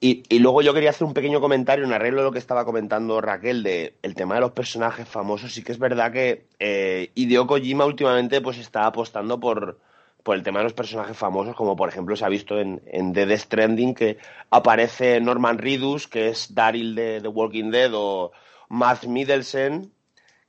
Y, 0.00 0.24
y, 0.28 0.40
luego 0.40 0.62
yo 0.62 0.74
quería 0.74 0.90
hacer 0.90 1.06
un 1.06 1.14
pequeño 1.14 1.40
comentario 1.40 1.84
en 1.84 1.92
arreglo 1.92 2.20
de 2.20 2.24
lo 2.24 2.32
que 2.32 2.38
estaba 2.40 2.64
comentando 2.64 3.20
Raquel 3.20 3.62
de 3.62 3.94
el 4.02 4.14
tema 4.14 4.34
de 4.34 4.40
los 4.40 4.50
personajes 4.50 5.08
famosos. 5.08 5.52
Sí 5.52 5.62
que 5.62 5.72
es 5.72 5.78
verdad 5.78 6.12
que 6.12 6.46
eh, 6.58 7.10
Hideo 7.14 7.46
Kojima 7.46 7.86
últimamente 7.86 8.40
pues 8.40 8.58
está 8.58 8.86
apostando 8.86 9.38
por, 9.38 9.78
por 10.22 10.36
el 10.36 10.42
tema 10.42 10.60
de 10.60 10.64
los 10.64 10.72
personajes 10.72 11.16
famosos, 11.16 11.54
como 11.54 11.76
por 11.76 11.88
ejemplo 11.88 12.16
se 12.16 12.24
ha 12.24 12.28
visto 12.28 12.58
en, 12.58 12.82
en 12.86 13.12
Dead 13.12 13.36
Stranding 13.36 13.94
que 13.94 14.18
aparece 14.50 15.20
Norman 15.20 15.58
Reedus, 15.58 16.08
que 16.08 16.28
es 16.28 16.54
Daryl 16.54 16.94
de 16.94 17.20
The 17.20 17.28
Walking 17.28 17.70
Dead, 17.70 17.90
o 17.94 18.32
Matt 18.68 19.04
Middelsen, 19.06 19.92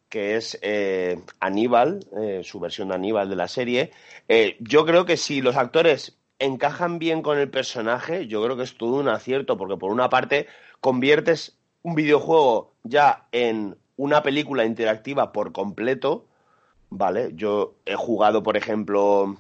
que 0.10 0.36
es 0.36 0.60
eh, 0.62 1.21
Aníbal, 1.39 2.05
eh, 2.17 2.41
su 2.43 2.60
versión 2.60 2.89
de 2.89 2.95
Aníbal 2.95 3.29
de 3.29 3.36
la 3.36 3.47
serie. 3.47 3.91
Eh, 4.27 4.57
yo 4.60 4.86
creo 4.86 5.05
que 5.05 5.17
si 5.17 5.41
los 5.41 5.55
actores 5.55 6.17
encajan 6.38 6.99
bien 6.99 7.21
con 7.21 7.38
el 7.38 7.49
personaje, 7.49 8.27
yo 8.27 8.43
creo 8.43 8.57
que 8.57 8.63
es 8.63 8.77
todo 8.77 8.97
un 8.97 9.07
acierto, 9.07 9.57
porque 9.57 9.77
por 9.77 9.91
una 9.91 10.10
parte 10.10 10.47
conviertes 10.81 11.57
un 11.84 11.95
videojuego 11.95 12.73
ya 12.84 13.27
en 13.31 13.77
una 13.95 14.21
película 14.21 14.65
interactiva 14.65 15.31
por 15.31 15.51
completo, 15.51 16.25
¿vale? 16.89 17.31
Yo 17.34 17.75
he 17.86 17.95
jugado, 17.95 18.43
por 18.43 18.57
ejemplo, 18.57 19.38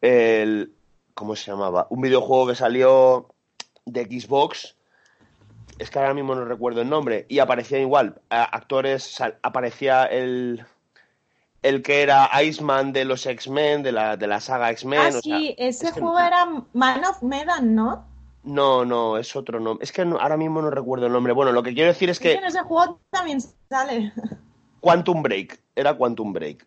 el... 0.00 0.72
¿Cómo 1.14 1.36
se 1.36 1.50
llamaba? 1.50 1.86
Un 1.90 2.00
videojuego 2.00 2.48
que 2.48 2.54
salió 2.54 3.34
de 3.84 4.04
Xbox, 4.04 4.76
es 5.78 5.90
que 5.90 5.98
ahora 5.98 6.14
mismo 6.14 6.34
no 6.34 6.44
recuerdo 6.44 6.80
el 6.80 6.88
nombre, 6.88 7.26
y 7.28 7.40
aparecía 7.40 7.78
igual, 7.78 8.20
actores, 8.30 9.20
aparecía 9.42 10.04
el 10.04 10.64
el 11.62 11.82
que 11.82 12.02
era 12.02 12.30
Iceman 12.42 12.92
de 12.92 13.04
los 13.04 13.26
X-Men, 13.26 13.82
de 13.82 13.92
la, 13.92 14.16
de 14.16 14.26
la 14.26 14.40
saga 14.40 14.70
X-Men. 14.70 15.00
Ah, 15.16 15.20
sí, 15.22 15.54
ese 15.58 15.92
juego 15.92 16.18
era 16.18 16.46
Man 16.72 17.04
of 17.04 17.22
Medan, 17.22 17.74
¿no? 17.74 18.06
No, 18.42 18.84
no, 18.84 19.18
es 19.18 19.36
otro 19.36 19.60
nombre. 19.60 19.84
Es 19.84 19.92
que 19.92 20.02
ahora 20.02 20.36
mismo 20.36 20.62
no 20.62 20.70
recuerdo 20.70 21.06
el 21.06 21.12
nombre. 21.12 21.34
Bueno, 21.34 21.52
lo 21.52 21.62
que 21.62 21.74
quiero 21.74 21.88
decir 21.88 22.08
es, 22.08 22.18
que... 22.18 22.32
en 22.32 22.44
ese 22.44 22.60
juego 22.60 22.98
también 23.10 23.40
sale. 23.68 24.12
Quantum 24.80 25.22
Break, 25.22 25.60
era 25.76 25.94
Quantum 25.94 26.32
Break 26.32 26.66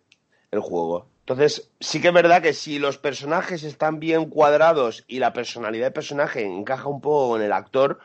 el 0.52 0.60
juego. 0.60 1.08
Entonces, 1.24 1.72
sí 1.80 2.02
que 2.02 2.10
es 2.10 2.14
verdad 2.14 2.42
que 2.42 2.54
si 2.54 2.80
los 2.80 2.98
personajes 2.98 3.64
están 3.64 4.00
bien 4.00 4.30
cuadrados 4.30 5.06
y 5.08 5.20
la 5.20 5.34
personalidad 5.34 5.86
del 5.86 5.94
personaje 5.94 6.44
encaja 6.46 6.88
un 6.88 7.02
poco 7.02 7.30
con 7.30 7.42
el 7.42 7.54
actor, 7.54 8.00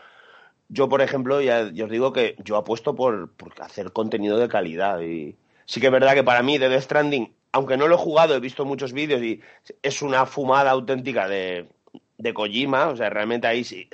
yo, 0.69 0.89
por 0.89 1.03
ejemplo, 1.03 1.41
ya, 1.41 1.63
os 1.63 1.91
digo 1.91 2.13
que 2.13 2.37
yo 2.45 2.57
apuesto 2.57 2.95
por, 2.95 3.33
por 3.33 3.53
hacer 3.63 3.93
contenido 3.93 4.39
de 4.39 4.49
calidad 4.49 5.01
y 5.01 5.37
Sí 5.69 5.81
que 5.83 5.89
es 5.89 5.93
verdad 5.93 6.15
que 6.15 6.25
para 6.25 6.43
mí 6.43 6.59
The 6.59 6.71
Death 6.71 6.85
Stranding, 6.85 7.31
aunque 7.53 7.77
no 7.77 7.89
lo 7.89 7.97
he 7.97 7.99
jugado, 7.99 8.35
he 8.35 8.41
visto 8.41 8.65
muchos 8.65 8.95
vídeos 8.95 9.21
y 9.23 9.43
es 9.83 10.01
una 10.01 10.25
fumada 10.25 10.71
auténtica 10.71 11.29
de, 11.29 11.69
de 12.17 12.33
Kojima, 12.33 12.89
o 12.89 12.97
sea, 12.97 13.11
realmente 13.11 13.47
ahí 13.47 13.65
sí, 13.65 13.87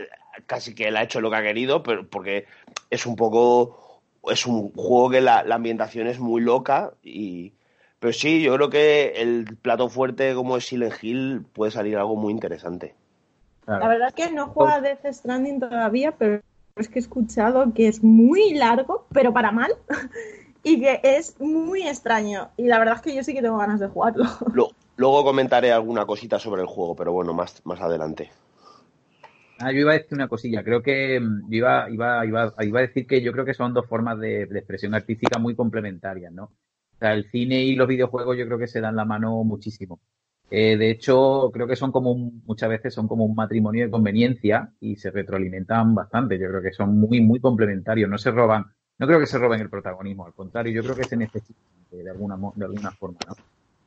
casi 0.47 0.73
que 0.73 0.87
él 0.87 0.97
ha 0.97 1.03
hecho 1.03 1.21
lo 1.21 1.31
que 1.31 1.37
ha 1.37 1.43
querido, 1.43 1.83
pero 1.83 2.09
porque 2.09 2.47
es 2.91 3.07
un 3.07 3.17
poco, 3.17 4.01
es 4.31 4.47
un 4.47 4.73
juego 4.73 5.11
que 5.11 5.21
la, 5.21 5.41
ambientación 5.41 6.07
es 6.07 6.21
muy 6.21 6.41
loca 6.41 6.93
y... 7.03 7.53
Pero 8.05 8.13
sí, 8.13 8.43
yo 8.43 8.55
creo 8.57 8.69
que 8.69 9.15
el 9.17 9.57
plato 9.63 9.89
fuerte 9.89 10.35
como 10.35 10.59
es 10.59 10.67
Silent 10.67 11.03
Hill 11.03 11.47
puede 11.55 11.73
salir 11.73 11.97
algo 11.97 12.17
muy 12.17 12.35
interesante. 12.35 12.95
La 13.67 13.89
verdad 13.89 14.09
es 14.09 14.15
que 14.15 14.31
no 14.31 14.49
juega 14.49 14.83
Death 14.83 15.07
Stranding 15.11 15.59
todavía, 15.59 16.13
pero 16.13 16.43
es 16.77 16.89
que 16.91 16.99
he 16.99 17.01
escuchado 17.01 17.73
que 17.73 17.89
es 17.89 18.05
muy 18.05 18.53
largo, 18.53 19.07
pero 19.11 19.33
para 19.33 19.53
mal. 19.53 19.73
y 20.63 20.83
que 20.83 21.01
es 21.03 21.41
muy 21.41 21.89
extraño. 21.89 22.51
Y 22.59 22.67
la 22.67 22.79
verdad 22.79 22.97
es 22.97 23.01
que 23.01 23.17
yo 23.17 23.25
sí 23.25 23.33
que 23.33 23.41
tengo 23.41 23.57
ganas 23.57 23.81
de 23.81 23.89
jugarlo. 23.89 24.27
Luego, 24.99 25.25
comentaré 25.25 25.73
alguna 25.73 26.05
cosita 26.05 26.39
sobre 26.39 26.61
el 26.61 26.69
juego, 26.69 26.95
pero 26.95 27.11
bueno, 27.15 27.33
más, 27.33 27.63
más 27.65 27.81
adelante. 27.81 28.31
Ah, 29.61 29.73
yo 29.73 29.79
iba 29.79 29.93
a 29.93 29.95
decir 29.95 30.13
una 30.13 30.29
cosilla. 30.29 30.63
Creo 30.63 30.83
que 30.83 31.19
mm, 31.19 31.49
yo 31.49 31.57
iba, 31.57 31.89
iba, 31.89 32.27
iba, 32.27 32.53
iba 32.61 32.79
a 32.81 32.83
decir 32.83 33.07
que 33.07 33.23
yo 33.23 33.33
creo 33.33 33.47
que 33.47 33.55
son 33.55 33.73
dos 33.73 33.87
formas 33.87 34.19
de, 34.19 34.43
expresión 34.43 34.95
artística 34.95 35.39
muy 35.39 35.57
complementarias, 35.57 36.31
¿no? 36.35 36.51
El 37.13 37.31
cine 37.31 37.63
y 37.63 37.75
los 37.77 37.89
videojuegos 37.89 38.37
yo 38.37 38.47
creo 38.47 38.59
que 38.59 38.67
se 38.67 38.81
dan 38.81 38.97
la 38.97 39.05
mano 39.05 39.45
muchísimo. 39.45 40.01
Eh, 40.51 40.77
de 40.77 40.91
hecho, 40.91 41.51
creo 41.53 41.67
que 41.67 41.77
son 41.77 41.91
como 41.93 42.15
muchas 42.15 42.69
veces 42.69 42.95
son 42.95 43.09
como 43.09 43.25
un 43.25 43.35
matrimonio 43.35 43.85
de 43.85 43.91
conveniencia 43.91 44.73
y 44.81 44.97
se 44.97 45.11
retroalimentan 45.11 45.95
bastante. 45.95 46.39
Yo 46.39 46.49
creo 46.49 46.63
que 46.63 46.73
son 46.73 46.99
muy, 46.99 47.21
muy 47.21 47.41
complementarios. 47.41 48.09
No 48.09 48.19
se 48.19 48.31
roban 48.31 48.67
no 48.99 49.07
creo 49.07 49.19
que 49.19 49.27
se 49.27 49.39
roben 49.39 49.61
el 49.61 49.71
protagonismo, 49.71 50.25
al 50.27 50.35
contrario, 50.35 50.73
yo 50.73 50.83
creo 50.83 50.97
que 50.97 51.05
se 51.05 51.17
necesita 51.17 51.59
de 51.91 52.09
alguna, 52.09 52.37
de 52.55 52.65
alguna 52.65 52.91
forma, 52.93 53.19
¿no? 53.27 53.35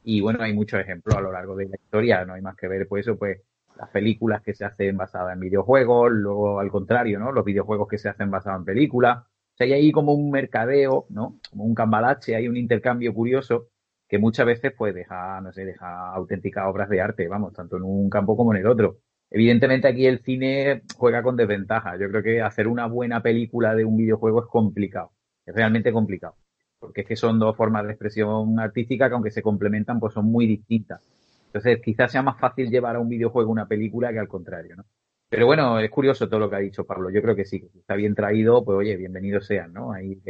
Y 0.04 0.22
bueno, 0.22 0.44
hay 0.44 0.54
muchos 0.54 0.80
ejemplos 0.80 1.16
a 1.16 1.22
lo 1.22 1.32
largo 1.32 1.56
de 1.56 1.66
la 1.70 1.76
historia, 1.76 2.26
no 2.26 2.34
hay 2.34 2.42
más 2.42 2.56
que 2.56 2.68
ver, 2.68 2.88
pues 2.88 3.06
eso, 3.06 3.18
pues 3.18 3.42
las 3.78 3.90
películas 3.90 4.42
que 4.42 4.54
se 4.54 4.66
hacen 4.66 4.98
basadas 4.98 5.34
en 5.34 5.40
videojuegos, 5.40 6.12
luego 6.12 6.60
al 6.60 6.70
contrario, 6.72 7.20
¿no? 7.20 7.32
Los 7.32 7.46
videojuegos 7.46 7.88
que 7.88 7.98
se 7.98 8.10
hacen 8.10 8.32
basados 8.32 8.60
en 8.60 8.66
películas. 8.66 9.24
Sea, 9.58 9.66
hay 9.66 9.74
ahí 9.74 9.92
como 9.92 10.14
un 10.14 10.30
mercadeo, 10.30 11.08
¿no? 11.10 11.40
Como 11.50 11.64
un 11.66 11.74
cambalache, 11.74 12.36
hay 12.36 12.48
un 12.48 12.58
intercambio 12.58 13.14
curioso 13.14 13.70
que 14.08 14.20
muchas 14.20 14.46
veces 14.46 14.74
pues 14.78 14.94
deja, 14.94 15.42
no 15.42 15.52
sé, 15.52 15.66
deja 15.66 16.12
auténticas 16.14 16.66
obras 16.68 16.90
de 16.90 17.02
arte, 17.02 17.28
vamos, 17.28 17.54
tanto 17.54 17.78
en 17.78 17.84
un 17.84 18.10
campo 18.10 18.38
como 18.38 18.54
en 18.54 18.62
el 18.62 18.68
otro. 18.68 19.00
Evidentemente 19.32 19.88
aquí 19.88 20.06
el 20.06 20.20
cine 20.20 20.84
juega 20.96 21.24
con 21.24 21.36
desventaja. 21.36 21.98
Yo 21.98 22.08
creo 22.10 22.24
que 22.24 22.42
hacer 22.42 22.68
una 22.68 22.86
buena 22.88 23.22
película 23.22 23.76
de 23.76 23.84
un 23.84 23.98
videojuego 23.98 24.42
es 24.44 24.48
complicado, 24.48 25.12
es 25.46 25.56
realmente 25.56 25.92
complicado, 25.92 26.36
porque 26.80 27.02
es 27.02 27.08
que 27.08 27.16
son 27.16 27.40
dos 27.40 27.58
formas 27.58 27.86
de 27.86 27.92
expresión 27.94 28.60
artística 28.60 29.08
que 29.10 29.16
aunque 29.16 29.32
se 29.32 29.42
complementan 29.42 30.00
pues 30.00 30.14
son 30.14 30.26
muy 30.26 30.46
distintas. 30.46 31.02
Entonces 31.48 31.82
quizás 31.84 32.12
sea 32.12 32.22
más 32.22 32.40
fácil 32.40 32.70
llevar 32.70 32.96
a 32.96 33.00
un 33.00 33.10
videojuego 33.10 33.52
una 33.52 33.68
película 33.68 34.12
que 34.14 34.20
al 34.20 34.28
contrario, 34.28 34.76
¿no? 34.76 34.86
Pero 35.30 35.46
bueno, 35.46 35.80
es 35.80 35.90
curioso 35.90 36.30
todo 36.30 36.40
lo 36.40 36.50
que 36.50 36.56
ha 36.56 36.60
dicho 36.60 36.86
Pablo. 36.86 37.10
Yo 37.10 37.22
creo 37.22 37.36
que 37.36 37.46
sí, 37.46 37.60
que 37.60 37.68
si 37.70 37.80
está 37.80 37.96
bien 37.96 38.16
traído, 38.16 38.64
pues 38.64 38.78
oye, 38.78 38.96
bienvenidos 38.96 39.46
sean, 39.46 39.74
¿no? 39.74 39.92
Ahí 39.92 40.22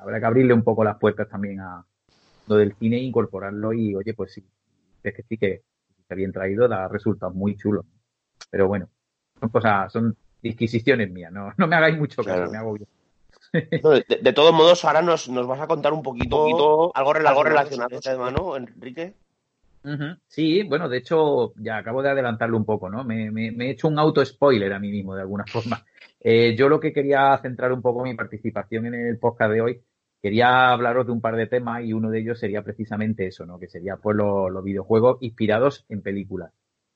habrá 0.00 0.18
que 0.18 0.26
abrirle 0.26 0.54
un 0.54 0.64
poco 0.64 0.82
las 0.82 0.98
puertas 0.98 1.28
también 1.28 1.60
a 1.60 1.84
lo 2.48 2.56
del 2.56 2.74
cine 2.74 2.96
e 2.96 3.00
incorporarlo 3.00 3.72
y 3.72 3.94
oye, 3.94 4.12
pues 4.12 4.32
sí, 4.32 4.44
es 5.04 5.14
que 5.14 5.22
sí 5.22 5.38
que 5.38 5.62
está 6.00 6.16
bien 6.16 6.32
traído, 6.32 6.66
da 6.66 6.88
resultados 6.88 7.34
muy 7.34 7.56
chulos. 7.56 7.86
Pero 8.50 8.66
bueno, 8.66 8.88
son 9.38 9.50
cosas, 9.50 9.92
son 9.92 10.16
disquisiciones 10.42 11.10
mías, 11.12 11.30
no, 11.30 11.52
no 11.56 11.66
me 11.68 11.76
hagáis 11.76 11.96
mucho 11.96 12.24
caso, 12.24 12.50
me 12.50 12.58
hago 12.58 12.72
bien. 12.72 12.88
de, 13.52 14.32
todos 14.32 14.52
modos, 14.52 14.84
ahora 14.84 15.02
nos, 15.02 15.28
nos 15.28 15.46
vas 15.46 15.60
a 15.60 15.68
contar 15.68 15.92
un 15.92 16.02
poquito, 16.02 16.92
algo, 16.94 17.12
relacionado, 17.12 17.88
con 17.88 17.94
este 17.94 18.10
tema, 18.10 19.12
Sí, 20.26 20.62
bueno, 20.64 20.88
de 20.88 20.98
hecho, 20.98 21.54
ya 21.56 21.78
acabo 21.78 22.02
de 22.02 22.10
adelantarlo 22.10 22.56
un 22.56 22.64
poco, 22.64 22.90
¿no? 22.90 23.02
Me, 23.04 23.28
he 23.28 23.70
hecho 23.70 23.88
un 23.88 23.98
auto-spoiler 23.98 24.72
a 24.72 24.78
mí 24.78 24.90
mismo, 24.90 25.14
de 25.14 25.22
alguna 25.22 25.44
forma. 25.48 25.84
Eh, 26.20 26.54
yo 26.56 26.68
lo 26.68 26.78
que 26.78 26.92
quería 26.92 27.36
centrar 27.38 27.72
un 27.72 27.80
poco 27.80 28.02
mi 28.02 28.14
participación 28.14 28.86
en 28.86 28.94
el 28.94 29.18
podcast 29.18 29.52
de 29.52 29.60
hoy, 29.60 29.82
quería 30.20 30.70
hablaros 30.70 31.06
de 31.06 31.12
un 31.12 31.20
par 31.20 31.36
de 31.36 31.46
temas 31.46 31.82
y 31.82 31.94
uno 31.94 32.10
de 32.10 32.20
ellos 32.20 32.38
sería 32.38 32.62
precisamente 32.62 33.26
eso, 33.26 33.46
¿no? 33.46 33.58
Que 33.58 33.68
sería 33.68 33.96
pues 33.96 34.16
los 34.16 34.62
videojuegos 34.62 35.18
inspirados 35.22 35.86
en 35.88 36.02
películas. 36.02 36.52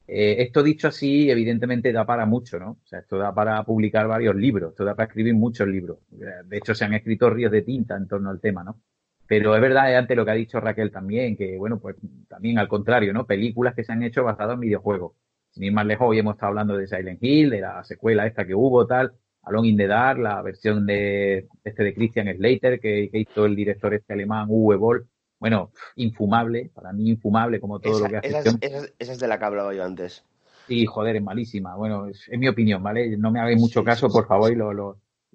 Eh, 0.07 0.37
esto 0.43 0.63
dicho 0.63 0.89
así, 0.89 1.31
evidentemente 1.31 1.91
da 1.91 2.05
para 2.05 2.27
mucho, 2.27 2.59
¿no? 2.59 2.73
O 2.73 2.87
sea, 2.87 2.99
esto 2.99 3.17
da 3.17 3.35
para 3.35 3.63
publicar 3.65 4.07
varios 4.07 4.37
libros, 4.37 4.73
esto 4.73 4.85
da 4.85 4.95
para 4.95 5.07
escribir 5.07 5.35
muchos 5.35 5.67
libros. 5.67 6.01
De 6.11 6.59
hecho, 6.59 6.75
se 6.75 6.85
han 6.85 6.93
escrito 6.93 7.31
ríos 7.31 7.51
de 7.51 7.63
tinta 7.63 7.97
en 7.97 8.07
torno 8.07 8.29
al 8.29 8.41
tema, 8.41 8.63
¿no? 8.63 8.83
Pero 9.27 9.55
es 9.55 9.61
verdad, 9.61 9.97
ante 9.97 10.15
lo 10.15 10.25
que 10.25 10.31
ha 10.31 10.35
dicho 10.35 10.61
Raquel 10.61 10.91
también, 10.91 11.37
que 11.37 11.57
bueno, 11.57 11.79
pues 11.79 11.97
también 12.29 12.59
al 12.59 12.69
contrario, 12.69 13.13
¿no? 13.13 13.27
Películas 13.27 13.75
que 13.75 13.85
se 13.85 13.93
han 13.93 14.03
hecho 14.03 14.25
basadas 14.25 14.55
en 14.55 14.61
videojuegos. 14.61 15.13
Sin 15.51 15.65
ir 15.65 15.73
más 15.73 15.87
lejos, 15.87 16.09
hoy 16.09 16.19
hemos 16.19 16.35
estado 16.35 16.51
hablando 16.51 16.77
de 16.77 16.87
Silent 16.87 17.23
Hill, 17.23 17.51
de 17.51 17.61
la 17.61 17.85
secuela 17.85 18.27
esta 18.27 18.47
que 18.47 18.55
hubo, 18.55 18.87
tal, 18.87 19.13
Alone 19.43 19.69
in 19.69 19.77
the 19.77 19.87
Dark, 19.87 20.19
la 20.19 20.43
versión 20.43 20.85
de 20.85 21.49
este 21.63 21.85
de 21.85 21.95
Christian 21.95 22.35
Slater 22.35 22.81
que, 22.81 23.09
hizo 23.13 23.47
el 23.47 23.55
director 23.57 23.95
este 23.95 24.13
alemán 24.13 24.47
Uwe 24.49 24.77
Boll 24.77 25.09
bueno, 25.45 25.73
infumable, 25.97 26.71
para 26.75 26.95
mí 26.95 27.11
infumable 27.11 27.61
como 27.61 27.79
todo 27.79 27.99
lo 27.99 28.09
que 28.09 28.17
hace. 28.17 28.29
Esa, 28.63 28.87
es 28.99 29.19
de 29.19 29.29
la 29.29 29.39
que 29.39 29.45
hablaba 29.45 29.75
yo 29.75 29.85
antes. 29.85 30.25
Sí, 30.69 30.87
joder, 30.87 31.17
es 31.17 31.23
malísima. 31.23 31.77
Bueno, 31.77 32.07
es, 32.07 32.31
mi 32.31 32.49
opinión, 32.49 32.83
¿vale? 32.83 33.19
No 33.19 33.31
me 33.31 33.41
hagáis 33.41 33.61
mucho 33.61 33.85
caso, 33.85 34.09
por 34.09 34.27
favor, 34.27 34.51
y 34.51 34.57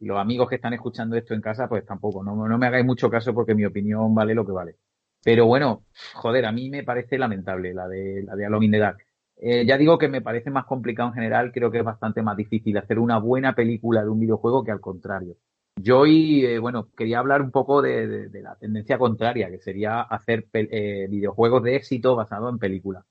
los 0.02 0.18
amigos 0.18 0.50
que 0.50 0.56
están 0.56 0.74
escuchando 0.74 1.16
esto 1.16 1.34
en 1.34 1.42
casa, 1.42 1.68
pues 1.68 1.86
tampoco. 1.86 2.24
No, 2.24 2.36
no 2.36 2.58
me 2.58 2.68
hagáis 2.68 2.86
mucho 2.86 3.10
caso 3.10 3.34
porque 3.34 3.56
mi 3.56 3.66
opinión 3.66 4.14
vale 4.16 4.34
lo 4.34 4.46
que 4.46 4.52
vale. 4.52 4.76
Pero 5.24 5.46
bueno, 5.46 5.86
joder, 6.14 6.46
a 6.46 6.52
mí 6.52 6.70
me 6.70 6.84
parece 6.84 7.18
lamentable 7.18 7.74
la 7.74 7.88
de, 7.88 8.24
la 8.24 8.36
de 8.36 8.46
Alone 8.46 8.66
in 8.66 8.72
Dark. 8.74 8.98
Eh, 9.42 9.66
ya 9.66 9.78
digo 9.78 9.98
que 9.98 10.10
me 10.10 10.22
parece 10.22 10.50
más 10.50 10.66
complicado 10.66 11.10
en 11.10 11.16
general, 11.16 11.52
creo 11.54 11.72
que 11.72 11.80
es 11.80 11.84
bastante 11.84 12.22
más 12.22 12.36
difícil 12.36 12.78
hacer 12.78 13.00
una 13.00 13.20
buena 13.20 13.56
película 13.56 14.04
de 14.04 14.10
un 14.10 14.20
videojuego 14.20 14.64
que 14.64 14.72
al 14.72 14.82
contrario. 14.82 15.36
Yo 15.78 16.00
hoy, 16.00 16.46
eh, 16.46 16.60
bueno, 16.60 16.90
quería 16.96 17.20
hablar 17.20 17.42
un 17.42 17.52
poco 17.52 17.82
de, 17.82 18.30
la 18.42 18.56
tendencia 18.58 18.98
contraria, 18.98 19.50
que 19.50 19.60
sería 19.60 20.02
hacer 20.02 20.48
eh, 20.54 21.08
videojuegos 21.10 21.64
de 21.64 21.78
éxito 21.78 22.16
basados 22.18 22.52
en 22.52 22.60
películas. 22.60 23.06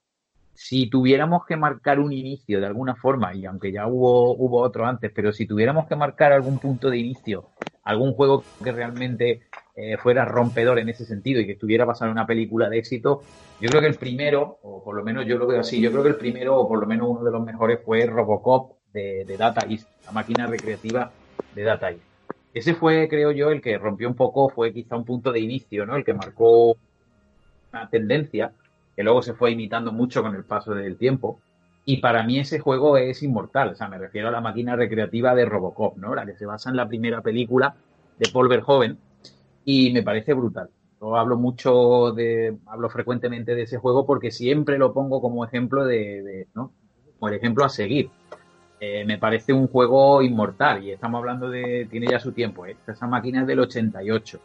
Si 0.60 0.90
tuviéramos 0.90 1.46
que 1.46 1.56
marcar 1.56 2.00
un 2.00 2.12
inicio 2.12 2.60
de 2.60 2.66
alguna 2.66 2.96
forma, 2.96 3.32
y 3.32 3.46
aunque 3.46 3.70
ya 3.70 3.86
hubo, 3.86 4.34
hubo 4.36 4.60
otro 4.60 4.86
antes, 4.86 5.12
pero 5.14 5.32
si 5.32 5.46
tuviéramos 5.46 5.86
que 5.86 5.94
marcar 5.94 6.32
algún 6.32 6.58
punto 6.58 6.90
de 6.90 6.98
inicio, 6.98 7.50
algún 7.84 8.12
juego 8.12 8.42
que 8.62 8.72
realmente 8.72 9.42
eh, 9.76 9.96
fuera 9.98 10.24
rompedor 10.24 10.80
en 10.80 10.88
ese 10.88 11.04
sentido 11.04 11.40
y 11.40 11.46
que 11.46 11.52
estuviera 11.52 11.84
basado 11.84 12.10
en 12.10 12.16
una 12.18 12.26
película 12.26 12.68
de 12.68 12.78
éxito, 12.78 13.22
yo 13.60 13.68
creo 13.70 13.80
que 13.80 13.86
el 13.86 13.94
primero, 13.94 14.58
o 14.62 14.82
por 14.82 14.96
lo 14.96 15.04
menos 15.04 15.26
yo 15.26 15.38
lo 15.38 15.46
veo 15.46 15.60
así, 15.60 15.80
yo 15.80 15.92
creo 15.92 16.02
que 16.02 16.10
el 16.10 16.16
primero, 16.16 16.58
o 16.58 16.66
por 16.66 16.80
lo 16.80 16.86
menos 16.86 17.08
uno 17.08 17.24
de 17.24 17.30
los 17.30 17.44
mejores, 17.44 17.78
fue 17.84 18.04
Robocop 18.06 18.72
de, 18.92 19.24
de 19.24 19.36
Data 19.36 19.64
East, 19.68 19.88
la 20.06 20.12
máquina 20.12 20.46
recreativa 20.46 21.12
de 21.54 21.62
Data 21.62 21.90
East 21.90 22.08
ese 22.54 22.74
fue, 22.74 23.08
creo 23.08 23.30
yo, 23.30 23.50
el 23.50 23.60
que 23.60 23.78
rompió 23.78 24.08
un 24.08 24.16
poco, 24.16 24.48
fue 24.48 24.72
quizá 24.72 24.96
un 24.96 25.04
punto 25.04 25.32
de 25.32 25.40
inicio, 25.40 25.86
¿no? 25.86 25.96
El 25.96 26.04
que 26.04 26.14
marcó 26.14 26.76
una 27.72 27.88
tendencia 27.90 28.52
que 28.98 29.04
luego 29.04 29.22
se 29.22 29.34
fue 29.34 29.52
imitando 29.52 29.92
mucho 29.92 30.24
con 30.24 30.34
el 30.34 30.42
paso 30.42 30.74
del 30.74 30.96
tiempo. 30.96 31.38
Y 31.84 31.98
para 31.98 32.24
mí 32.24 32.40
ese 32.40 32.58
juego 32.58 32.96
es 32.96 33.22
inmortal, 33.22 33.68
o 33.68 33.74
sea, 33.76 33.86
me 33.86 33.96
refiero 33.96 34.26
a 34.26 34.32
la 34.32 34.40
máquina 34.40 34.74
recreativa 34.74 35.36
de 35.36 35.44
Robocop, 35.44 35.96
¿no? 35.98 36.16
La 36.16 36.26
que 36.26 36.34
se 36.34 36.46
basa 36.46 36.68
en 36.68 36.74
la 36.74 36.88
primera 36.88 37.20
película 37.20 37.76
de 38.18 38.28
Paul 38.32 38.48
Verhoeven 38.48 38.98
y 39.64 39.92
me 39.92 40.02
parece 40.02 40.34
brutal. 40.34 40.70
Yo 41.00 41.14
hablo 41.14 41.38
mucho 41.38 42.10
de, 42.10 42.56
hablo 42.66 42.90
frecuentemente 42.90 43.54
de 43.54 43.62
ese 43.62 43.78
juego 43.78 44.04
porque 44.04 44.32
siempre 44.32 44.78
lo 44.78 44.92
pongo 44.92 45.22
como 45.22 45.44
ejemplo 45.44 45.84
de, 45.84 46.48
¿no? 46.54 46.72
Como 47.20 47.28
el 47.28 47.36
ejemplo 47.36 47.64
a 47.64 47.68
seguir. 47.68 48.10
Eh, 48.80 49.04
me 49.04 49.18
parece 49.18 49.52
un 49.52 49.68
juego 49.68 50.22
inmortal 50.22 50.82
y 50.82 50.90
estamos 50.90 51.20
hablando 51.20 51.48
de, 51.48 51.86
tiene 51.88 52.08
ya 52.08 52.18
su 52.18 52.32
tiempo, 52.32 52.66
¿eh? 52.66 52.76
esa 52.84 53.06
máquina 53.06 53.42
es 53.42 53.46
del 53.46 53.60
88. 53.60 54.40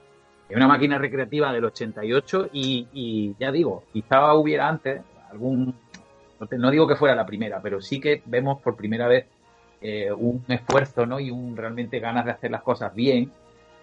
Es 0.54 0.58
una 0.58 0.68
máquina 0.68 0.99
recreativa 0.99 1.51
del 1.51 1.66
88 1.66 2.49
y, 2.54 2.88
y 2.93 3.36
ya 3.39 3.51
digo, 3.51 3.86
quizá 3.91 4.36
hubiera 4.36 4.70
antes 4.70 5.01
algún, 5.32 5.74
no, 6.60 6.70
digo 6.70 6.88
que 6.88 6.95
fuera 6.95 7.16
la 7.16 7.26
primera, 7.26 7.60
pero 7.60 7.82
sí 7.82 7.99
que 7.99 8.22
vemos 8.26 8.62
por 8.62 8.76
primera 8.76 9.08
vez 9.08 9.26
eh, 9.82 10.12
un 10.12 10.45
esfuerzo 10.47 11.08
¿no? 11.08 11.20
y 11.20 11.32
un 11.32 11.58
realmente 11.58 11.99
ganas 11.99 12.26
de 12.26 12.32
hacer 12.34 12.51
las 12.51 12.62
cosas 12.62 12.93
bien 12.93 13.32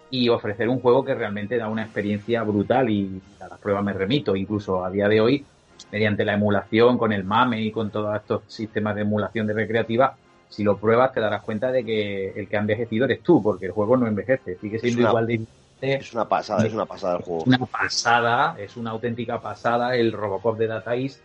y 0.09 0.29
ofrecer 0.29 0.69
un 0.69 0.79
juego 0.79 1.03
que 1.03 1.13
realmente 1.13 1.57
da 1.57 1.67
una 1.67 1.83
experiencia 1.83 2.41
brutal 2.43 2.89
y 2.89 3.21
a 3.41 3.49
las 3.49 3.59
pruebas 3.59 3.83
me 3.83 3.91
remito, 3.91 4.37
incluso 4.37 4.85
a 4.85 4.89
día 4.89 5.09
de 5.09 5.19
hoy, 5.19 5.45
mediante 5.91 6.23
la 6.23 6.35
emulación, 6.35 6.97
con 6.97 7.11
el 7.11 7.25
MAME 7.25 7.61
y 7.63 7.71
con 7.73 7.91
todos 7.91 8.15
estos 8.15 8.43
sistemas 8.47 8.95
de 8.95 9.01
emulación 9.01 9.45
de 9.45 9.55
recreativa, 9.55 10.15
si 10.47 10.63
lo 10.63 10.77
pruebas 10.77 11.11
te 11.11 11.19
darás 11.19 11.41
cuenta 11.41 11.69
de 11.69 11.83
que 11.83 12.29
el 12.29 12.47
que 12.47 12.55
ha 12.55 12.61
envejecido 12.61 13.03
eres 13.03 13.21
tú, 13.23 13.43
porque 13.43 13.65
el 13.65 13.73
juego 13.73 13.97
no 13.97 14.07
envejece, 14.07 14.55
sigue 14.55 14.79
siendo 14.79 15.01
igual 15.01 15.27
de... 15.27 15.41
Es 15.81 16.13
una 16.13 16.29
pasada, 16.29 16.65
es 16.65 16.73
una 16.73 16.85
pasada 16.85 17.17
el 17.17 17.23
juego. 17.23 17.43
Una 17.45 17.57
pasada, 17.65 18.55
es 18.59 18.77
una 18.77 18.91
auténtica 18.91 19.39
pasada 19.41 19.95
el 19.95 20.11
Robocop 20.11 20.57
de 20.57 20.67
Data 20.67 20.95
East. 20.95 21.19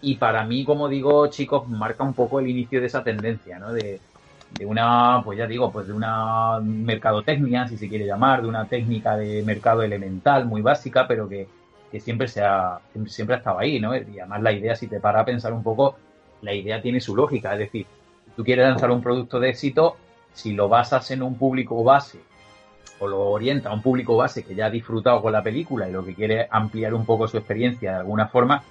Y 0.00 0.16
para 0.16 0.44
mí, 0.44 0.64
como 0.64 0.88
digo, 0.88 1.26
chicos, 1.26 1.68
marca 1.68 2.04
un 2.04 2.14
poco 2.14 2.40
el 2.40 2.48
inicio 2.48 2.80
de 2.80 2.86
esa 2.86 3.04
tendencia, 3.04 3.58
¿no? 3.58 3.72
De, 3.72 4.00
de 4.58 4.64
una, 4.64 5.20
pues 5.22 5.38
ya 5.38 5.46
digo, 5.46 5.70
pues 5.70 5.88
de 5.88 5.92
una 5.92 6.58
mercadotecnia, 6.60 7.68
si 7.68 7.76
se 7.76 7.88
quiere 7.88 8.06
llamar, 8.06 8.40
de 8.40 8.48
una 8.48 8.64
técnica 8.64 9.16
de 9.16 9.42
mercado 9.42 9.82
elemental 9.82 10.46
muy 10.46 10.62
básica, 10.62 11.06
pero 11.06 11.28
que, 11.28 11.46
que 11.92 12.00
siempre, 12.00 12.28
se 12.28 12.42
ha, 12.42 12.78
siempre 13.06 13.34
ha 13.34 13.38
estado 13.38 13.58
ahí, 13.58 13.78
¿no? 13.78 13.94
Y 13.94 14.18
además 14.20 14.42
la 14.42 14.52
idea, 14.52 14.74
si 14.74 14.86
te 14.86 15.00
para 15.00 15.20
a 15.20 15.24
pensar 15.24 15.52
un 15.52 15.62
poco, 15.62 15.96
la 16.40 16.54
idea 16.54 16.80
tiene 16.80 17.00
su 17.00 17.14
lógica, 17.14 17.52
es 17.52 17.58
decir, 17.58 17.86
tú 18.36 18.44
quieres 18.44 18.66
lanzar 18.66 18.90
un 18.90 19.02
producto 19.02 19.38
de 19.38 19.50
éxito, 19.50 19.96
si 20.32 20.52
lo 20.52 20.68
basas 20.68 21.10
en 21.10 21.22
un 21.22 21.34
público 21.34 21.82
base 21.82 22.20
o 23.00 23.06
lo 23.06 23.20
orienta 23.30 23.70
a 23.70 23.74
un 23.74 23.82
público 23.82 24.16
base 24.16 24.44
que 24.44 24.54
ya 24.54 24.66
ha 24.66 24.70
disfrutado 24.70 25.22
con 25.22 25.32
la 25.32 25.42
película 25.42 25.88
y 25.88 25.92
lo 25.92 26.04
que 26.04 26.14
quiere 26.14 26.48
ampliar 26.50 26.94
un 26.94 27.04
poco 27.04 27.28
su 27.28 27.36
experiencia 27.36 27.92
de 27.92 27.98
alguna 27.98 28.28
forma, 28.28 28.62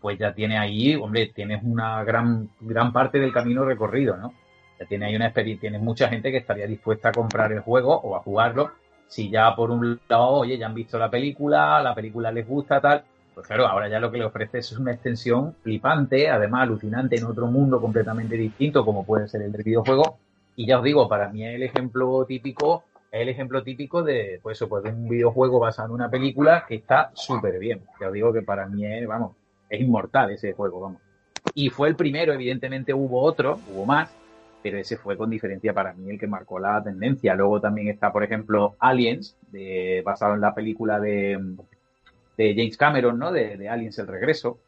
pues 0.00 0.18
ya 0.18 0.32
tiene 0.32 0.58
ahí, 0.58 0.94
hombre, 0.96 1.32
tienes 1.34 1.62
una 1.62 2.02
gran, 2.04 2.48
gran 2.60 2.92
parte 2.92 3.18
del 3.18 3.32
camino 3.32 3.64
recorrido, 3.64 4.16
¿no? 4.16 4.32
Ya 4.78 4.86
tiene 4.86 5.06
ahí 5.06 5.16
una 5.16 5.26
experiencia, 5.26 5.68
tienes 5.68 5.82
mucha 5.82 6.08
gente 6.08 6.30
que 6.30 6.38
estaría 6.38 6.66
dispuesta 6.66 7.10
a 7.10 7.12
comprar 7.12 7.52
el 7.52 7.60
juego 7.60 7.94
o 7.94 8.16
a 8.16 8.20
jugarlo 8.20 8.72
si 9.12 9.28
ya 9.28 9.54
por 9.54 9.70
un 9.70 10.00
lado, 10.08 10.28
oye, 10.28 10.56
ya 10.56 10.64
han 10.64 10.74
visto 10.74 10.98
la 10.98 11.10
película, 11.10 11.82
la 11.82 11.94
película 11.94 12.32
les 12.32 12.48
gusta, 12.48 12.80
tal, 12.80 13.04
pues 13.34 13.46
claro, 13.46 13.66
ahora 13.66 13.86
ya 13.86 14.00
lo 14.00 14.10
que 14.10 14.16
le 14.16 14.24
ofrece 14.24 14.58
es 14.58 14.72
una 14.72 14.92
extensión 14.92 15.54
flipante, 15.62 16.30
además 16.30 16.62
alucinante 16.62 17.16
en 17.16 17.26
otro 17.26 17.46
mundo 17.46 17.78
completamente 17.78 18.38
distinto 18.38 18.86
como 18.86 19.04
puede 19.04 19.28
ser 19.28 19.42
el 19.42 19.52
del 19.52 19.64
videojuego. 19.64 20.16
Y 20.56 20.66
ya 20.66 20.78
os 20.78 20.84
digo, 20.84 21.10
para 21.10 21.28
mí 21.28 21.44
el 21.44 21.62
ejemplo 21.62 22.24
típico, 22.24 22.84
es 23.12 23.20
el 23.20 23.28
ejemplo 23.28 23.62
típico 23.62 24.02
de, 24.02 24.40
pues 24.42 24.58
pues 24.68 24.82
de 24.82 24.90
un 24.90 25.08
videojuego 25.08 25.60
basado 25.60 25.88
en 25.88 25.94
una 25.94 26.10
película 26.10 26.64
que 26.66 26.74
está 26.76 27.10
súper 27.14 27.58
bien. 27.58 27.82
Os 28.04 28.12
digo 28.12 28.32
que 28.32 28.42
para 28.42 28.66
mí 28.66 28.84
es, 28.84 29.06
vamos, 29.06 29.36
es 29.68 29.80
inmortal 29.80 30.30
ese 30.32 30.52
juego, 30.52 30.80
vamos. 30.80 31.00
Y 31.54 31.70
fue 31.70 31.88
el 31.88 31.96
primero, 31.96 32.32
evidentemente 32.32 32.94
hubo 32.94 33.22
otro, 33.22 33.60
hubo 33.70 33.84
más, 33.86 34.10
pero 34.62 34.78
ese 34.78 34.96
fue 34.96 35.16
con 35.16 35.30
diferencia 35.30 35.72
para 35.74 35.92
mí 35.92 36.10
el 36.10 36.18
que 36.18 36.26
marcó 36.26 36.58
la 36.58 36.82
tendencia. 36.82 37.34
Luego 37.34 37.60
también 37.60 37.88
está, 37.88 38.12
por 38.12 38.24
ejemplo, 38.24 38.76
Aliens, 38.78 39.36
de, 39.50 40.02
basado 40.04 40.34
en 40.34 40.40
la 40.40 40.54
película 40.54 40.98
de 40.98 41.38
de 42.36 42.54
James 42.54 42.76
Cameron, 42.76 43.18
¿no? 43.18 43.32
De, 43.32 43.68
Aliens 43.68 43.98
el 43.98 44.06
regreso, 44.06 44.58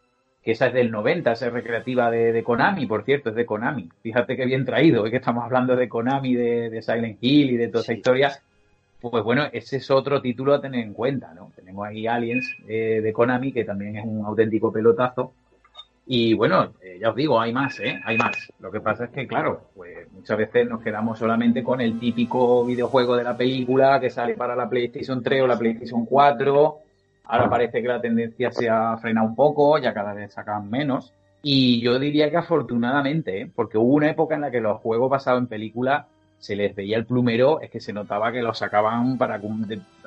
que 0.45 0.53
esa 0.53 0.67
es 0.67 0.75
del 0.75 0.91
90, 0.91 1.33
esa 1.33 1.47
es 1.47 1.53
recreativa 1.53 2.11
de, 2.11 2.43
Konami, 2.45 2.87
por 2.87 3.05
cierto, 3.05 3.31
es 3.31 3.35
de 3.35 3.47
Konami. 3.47 3.89
Fíjate 4.03 4.37
qué 4.37 4.45
bien 4.45 4.67
traído, 4.67 5.07
es 5.07 5.11
que 5.11 5.17
estamos 5.17 5.43
hablando 5.43 5.75
de 5.75 5.89
Konami, 5.89 6.35
de, 6.35 6.83
Silent 6.83 7.17
Hill 7.21 7.53
y 7.53 7.57
de 7.57 7.69
toda 7.69 7.83
esa 7.83 7.95
historia. 7.95 8.33
pues 9.01 9.25
bueno, 9.25 9.47
ese 9.53 9.79
es 9.79 9.91
otro 9.91 10.21
título 10.21 10.55
a 10.55 10.61
tener 10.61 10.81
en 10.81 10.93
cuenta, 10.93 11.33
¿no? 11.33 11.51
Tenemos 11.57 11.87
ahí 11.87 12.07
Aliens 12.07 12.57
eh, 12.69 13.01
de 13.03 13.13
Konami, 13.13 13.53
que 13.53 13.65
también 13.65 13.97
es 13.97 14.05
un 14.05 14.25
auténtico 14.25 14.71
pelotazo. 14.71 15.33
Y 16.07 16.35
bueno, 16.35 16.75
eh, 16.83 16.99
ya 17.01 17.09
os 17.09 17.17
digo, 17.17 17.41
hay 17.41 17.53
más, 17.55 17.81
¿eh? 17.81 17.99
Hay 18.05 18.19
más. 18.19 18.53
Lo 18.61 18.71
que 18.71 18.81
pasa 18.81 19.07
es 19.07 19.11
que, 19.11 19.27
claro, 19.27 19.71
pues 19.75 20.13
muchas 20.13 20.37
veces 20.37 20.69
nos 20.69 20.83
quedamos 20.83 21.19
solamente 21.19 21.63
con 21.63 21.81
el 21.81 21.99
típico 21.99 22.67
videojuego 22.67 23.17
de 23.17 23.25
la 23.25 23.35
película 23.35 23.99
que 23.99 24.11
sale 24.11 24.35
para 24.35 24.55
la 24.55 24.69
PlayStation 24.69 25.23
3 25.23 25.43
o 25.43 25.47
la 25.47 25.59
PlayStation 25.59 26.05
4. 26.05 26.84
Ahora 27.25 27.49
parece 27.49 27.81
que 27.81 27.89
la 27.89 28.01
tendencia 28.01 28.51
se 28.51 28.69
ha 28.69 28.97
frenado 28.99 29.27
un 29.27 29.35
poco, 29.35 29.79
ya 29.79 29.95
cada 29.95 30.13
vez 30.13 30.33
sacan 30.33 30.69
menos. 30.69 31.13
Y 31.43 31.81
yo 31.83 31.99
diría 31.99 32.31
que 32.31 32.37
afortunadamente, 32.37 33.43
¿eh? 33.43 33.51
porque 33.55 33.79
hubo 33.79 33.95
una 33.95 34.11
época 34.11 34.35
en 34.35 34.43
la 34.43 34.51
que 34.51 34.61
los 34.61 34.81
juegos 34.81 35.11
basados 35.11 35.41
en 35.41 35.47
película 35.47 36.07
se 36.39 36.57
les 36.57 36.75
veía 36.75 36.97
el 36.97 37.07
plumero, 37.07 37.61
es 37.61 37.71
que 37.71 37.81
se 37.81 37.93
notaba 37.93 38.33
que 38.33 38.43
los 38.43 38.59
sacaban 38.59 39.17
para 39.17 39.41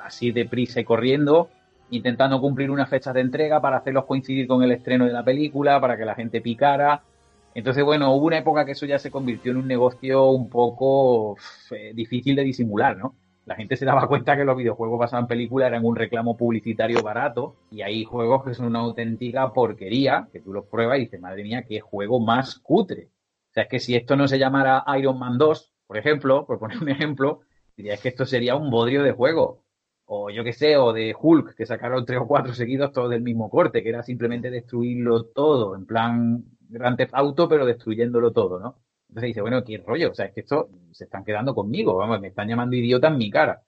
así 0.04 0.30
deprisa 0.30 0.80
y 0.80 0.84
corriendo, 0.84 1.48
intentando 1.90 2.40
cumplir 2.40 2.70
unas 2.70 2.88
fechas 2.88 3.14
de 3.14 3.20
entrega 3.20 3.60
para 3.60 3.78
hacerlos 3.78 4.04
coincidir 4.04 4.46
con 4.46 4.62
el 4.62 4.72
estreno 4.72 5.06
de 5.06 5.12
la 5.12 5.24
película, 5.24 5.80
para 5.80 5.96
que 5.96 6.04
la 6.04 6.14
gente 6.14 6.40
picara. 6.40 7.02
Entonces, 7.54 7.84
bueno, 7.84 8.12
hubo 8.12 8.26
una 8.26 8.38
época 8.38 8.64
que 8.64 8.72
eso 8.72 8.86
ya 8.86 8.98
se 8.98 9.10
convirtió 9.10 9.50
en 9.52 9.58
un 9.58 9.66
negocio 9.66 10.30
un 10.30 10.48
poco 10.48 11.36
eh, 11.70 11.92
difícil 11.94 12.36
de 12.36 12.44
disimular, 12.44 12.96
¿no? 12.96 13.14
La 13.48 13.54
gente 13.54 13.76
se 13.76 13.86
daba 13.86 14.06
cuenta 14.08 14.36
que 14.36 14.44
los 14.44 14.58
videojuegos 14.58 14.98
basados 14.98 15.24
en 15.24 15.28
película 15.28 15.66
eran 15.66 15.82
un 15.82 15.96
reclamo 15.96 16.36
publicitario 16.36 17.02
barato 17.02 17.56
y 17.70 17.80
hay 17.80 18.04
juegos 18.04 18.44
que 18.44 18.52
son 18.52 18.66
una 18.66 18.80
auténtica 18.80 19.54
porquería, 19.54 20.28
que 20.30 20.40
tú 20.40 20.52
los 20.52 20.66
pruebas 20.66 20.98
y 20.98 21.04
dices, 21.04 21.18
madre 21.18 21.44
mía, 21.44 21.64
qué 21.66 21.80
juego 21.80 22.20
más 22.20 22.58
cutre. 22.58 23.08
O 23.48 23.52
sea, 23.54 23.62
es 23.62 23.70
que 23.70 23.80
si 23.80 23.96
esto 23.96 24.16
no 24.16 24.28
se 24.28 24.38
llamara 24.38 24.84
Iron 24.98 25.18
Man 25.18 25.38
2, 25.38 25.72
por 25.86 25.96
ejemplo, 25.96 26.44
por 26.44 26.58
poner 26.58 26.76
un 26.82 26.90
ejemplo, 26.90 27.40
diría 27.74 27.96
que 27.96 28.10
esto 28.10 28.26
sería 28.26 28.54
un 28.54 28.70
bodrio 28.70 29.02
de 29.02 29.12
juego. 29.12 29.64
O 30.04 30.28
yo 30.28 30.44
qué 30.44 30.52
sé, 30.52 30.76
o 30.76 30.92
de 30.92 31.16
Hulk, 31.18 31.54
que 31.54 31.64
sacaron 31.64 32.04
tres 32.04 32.20
o 32.20 32.26
cuatro 32.26 32.52
seguidos 32.52 32.92
todos 32.92 33.08
del 33.08 33.22
mismo 33.22 33.48
corte, 33.48 33.82
que 33.82 33.88
era 33.88 34.02
simplemente 34.02 34.50
destruirlo 34.50 35.24
todo, 35.24 35.74
en 35.74 35.86
plan 35.86 36.44
Grand 36.68 36.98
Theft 36.98 37.14
Auto, 37.14 37.48
pero 37.48 37.64
destruyéndolo 37.64 38.30
todo, 38.30 38.60
¿no? 38.60 38.76
Entonces 39.18 39.34
dice, 39.34 39.40
bueno, 39.40 39.64
qué 39.64 39.78
rollo, 39.78 40.10
o 40.10 40.14
sea, 40.14 40.26
es 40.26 40.32
que 40.32 40.40
esto 40.40 40.68
se 40.92 41.04
están 41.04 41.24
quedando 41.24 41.54
conmigo, 41.54 41.96
vamos, 41.96 42.20
me 42.20 42.28
están 42.28 42.46
llamando 42.48 42.76
idiota 42.76 43.08
en 43.08 43.18
mi 43.18 43.30
cara. 43.30 43.62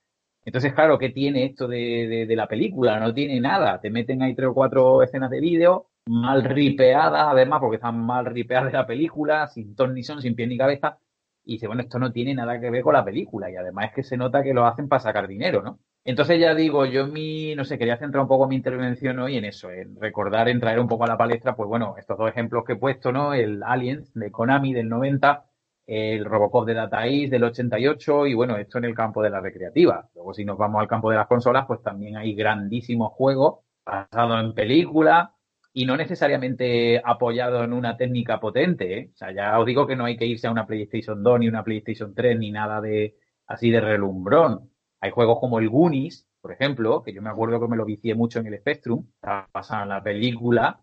Entonces, 0.45 0.73
claro, 0.73 0.97
¿qué 0.97 1.09
tiene 1.09 1.45
esto 1.45 1.67
de, 1.67 2.25
de, 2.27 2.35
la 2.35 2.47
película? 2.47 2.99
No 2.99 3.13
tiene 3.13 3.39
nada. 3.41 3.79
Te 3.81 3.91
meten 3.91 4.21
ahí 4.23 4.33
tres 4.33 4.49
o 4.49 4.53
cuatro 4.53 5.03
escenas 5.03 5.29
de 5.29 5.39
vídeo, 5.41 5.87
mal 6.07 6.43
ripeadas, 6.43 7.27
además, 7.27 7.59
porque 7.59 7.75
están 7.75 7.99
mal 7.99 8.25
ripeadas 8.25 8.71
de 8.71 8.77
la 8.77 8.87
película, 8.87 9.47
sin 9.47 9.75
ton 9.75 9.93
ni 9.93 10.03
son, 10.03 10.21
sin 10.21 10.35
pie 10.35 10.47
ni 10.47 10.57
cabeza, 10.57 10.97
y 11.43 11.53
dice, 11.53 11.67
bueno, 11.67 11.81
esto 11.81 11.99
no 11.99 12.11
tiene 12.11 12.33
nada 12.33 12.59
que 12.59 12.69
ver 12.69 12.81
con 12.83 12.93
la 12.93 13.03
película 13.05 13.51
y 13.51 13.55
además 13.55 13.87
es 13.89 13.93
que 13.93 14.03
se 14.03 14.17
nota 14.17 14.43
que 14.43 14.53
lo 14.53 14.65
hacen 14.65 14.87
para 14.87 15.01
sacar 15.01 15.27
dinero, 15.27 15.61
¿no? 15.61 15.79
Entonces 16.03 16.39
ya 16.39 16.55
digo, 16.55 16.85
yo 16.85 17.07
mi, 17.07 17.55
no 17.55 17.63
sé, 17.63 17.77
quería 17.77 17.97
centrar 17.97 18.23
un 18.23 18.27
poco 18.27 18.47
mi 18.47 18.55
intervención 18.55 19.19
hoy 19.19 19.37
en 19.37 19.45
eso, 19.45 19.69
en 19.71 19.99
recordar, 19.99 20.49
en 20.49 20.59
traer 20.59 20.79
un 20.79 20.87
poco 20.87 21.03
a 21.03 21.07
la 21.07 21.17
palestra, 21.17 21.55
pues 21.55 21.69
bueno, 21.69 21.95
estos 21.97 22.17
dos 22.17 22.29
ejemplos 22.29 22.63
que 22.65 22.73
he 22.73 22.75
puesto, 22.77 23.11
¿no? 23.11 23.33
El 23.33 23.61
Aliens 23.63 24.11
de 24.15 24.31
Konami 24.31 24.73
del 24.73 24.89
90, 24.89 25.45
el 25.85 26.25
Robocop 26.25 26.65
de 26.65 26.73
Data 26.73 27.05
East 27.05 27.31
del 27.31 27.43
88 27.43 28.27
y 28.27 28.33
bueno, 28.33 28.57
esto 28.57 28.79
en 28.79 28.85
el 28.85 28.95
campo 28.95 29.21
de 29.21 29.29
la 29.29 29.41
recreativa. 29.41 30.09
Luego 30.15 30.33
si 30.33 30.45
nos 30.45 30.57
vamos 30.57 30.81
al 30.81 30.87
campo 30.87 31.09
de 31.11 31.17
las 31.17 31.27
consolas, 31.27 31.65
pues 31.67 31.81
también 31.83 32.17
hay 32.17 32.33
grandísimos 32.33 33.11
juegos 33.13 33.59
basados 33.85 34.43
en 34.43 34.53
películas, 34.53 35.29
y 35.73 35.85
no 35.85 35.95
necesariamente 35.97 37.01
apoyado 37.03 37.63
en 37.63 37.73
una 37.73 37.97
técnica 37.97 38.39
potente. 38.39 38.97
¿eh? 38.97 39.09
O 39.13 39.17
sea, 39.17 39.31
ya 39.31 39.57
os 39.59 39.65
digo 39.65 39.87
que 39.87 39.95
no 39.95 40.05
hay 40.05 40.17
que 40.17 40.25
irse 40.25 40.47
a 40.47 40.51
una 40.51 40.67
PlayStation 40.67 41.23
2 41.23 41.39
ni 41.39 41.47
una 41.47 41.63
PlayStation 41.63 42.13
3 42.13 42.37
ni 42.37 42.51
nada 42.51 42.81
de 42.81 43.15
así 43.47 43.71
de 43.71 43.81
relumbrón. 43.81 44.70
Hay 45.01 45.11
juegos 45.11 45.39
como 45.39 45.59
el 45.59 45.69
Goonies, 45.69 46.27
por 46.39 46.51
ejemplo, 46.51 47.03
que 47.03 47.13
yo 47.13 47.21
me 47.21 47.29
acuerdo 47.29 47.59
que 47.59 47.67
me 47.67 47.77
lo 47.77 47.85
vicié 47.85 48.15
mucho 48.15 48.39
en 48.39 48.47
el 48.47 48.57
Spectrum, 48.59 49.05
pasando 49.51 49.85
la 49.85 50.01
película 50.01 50.79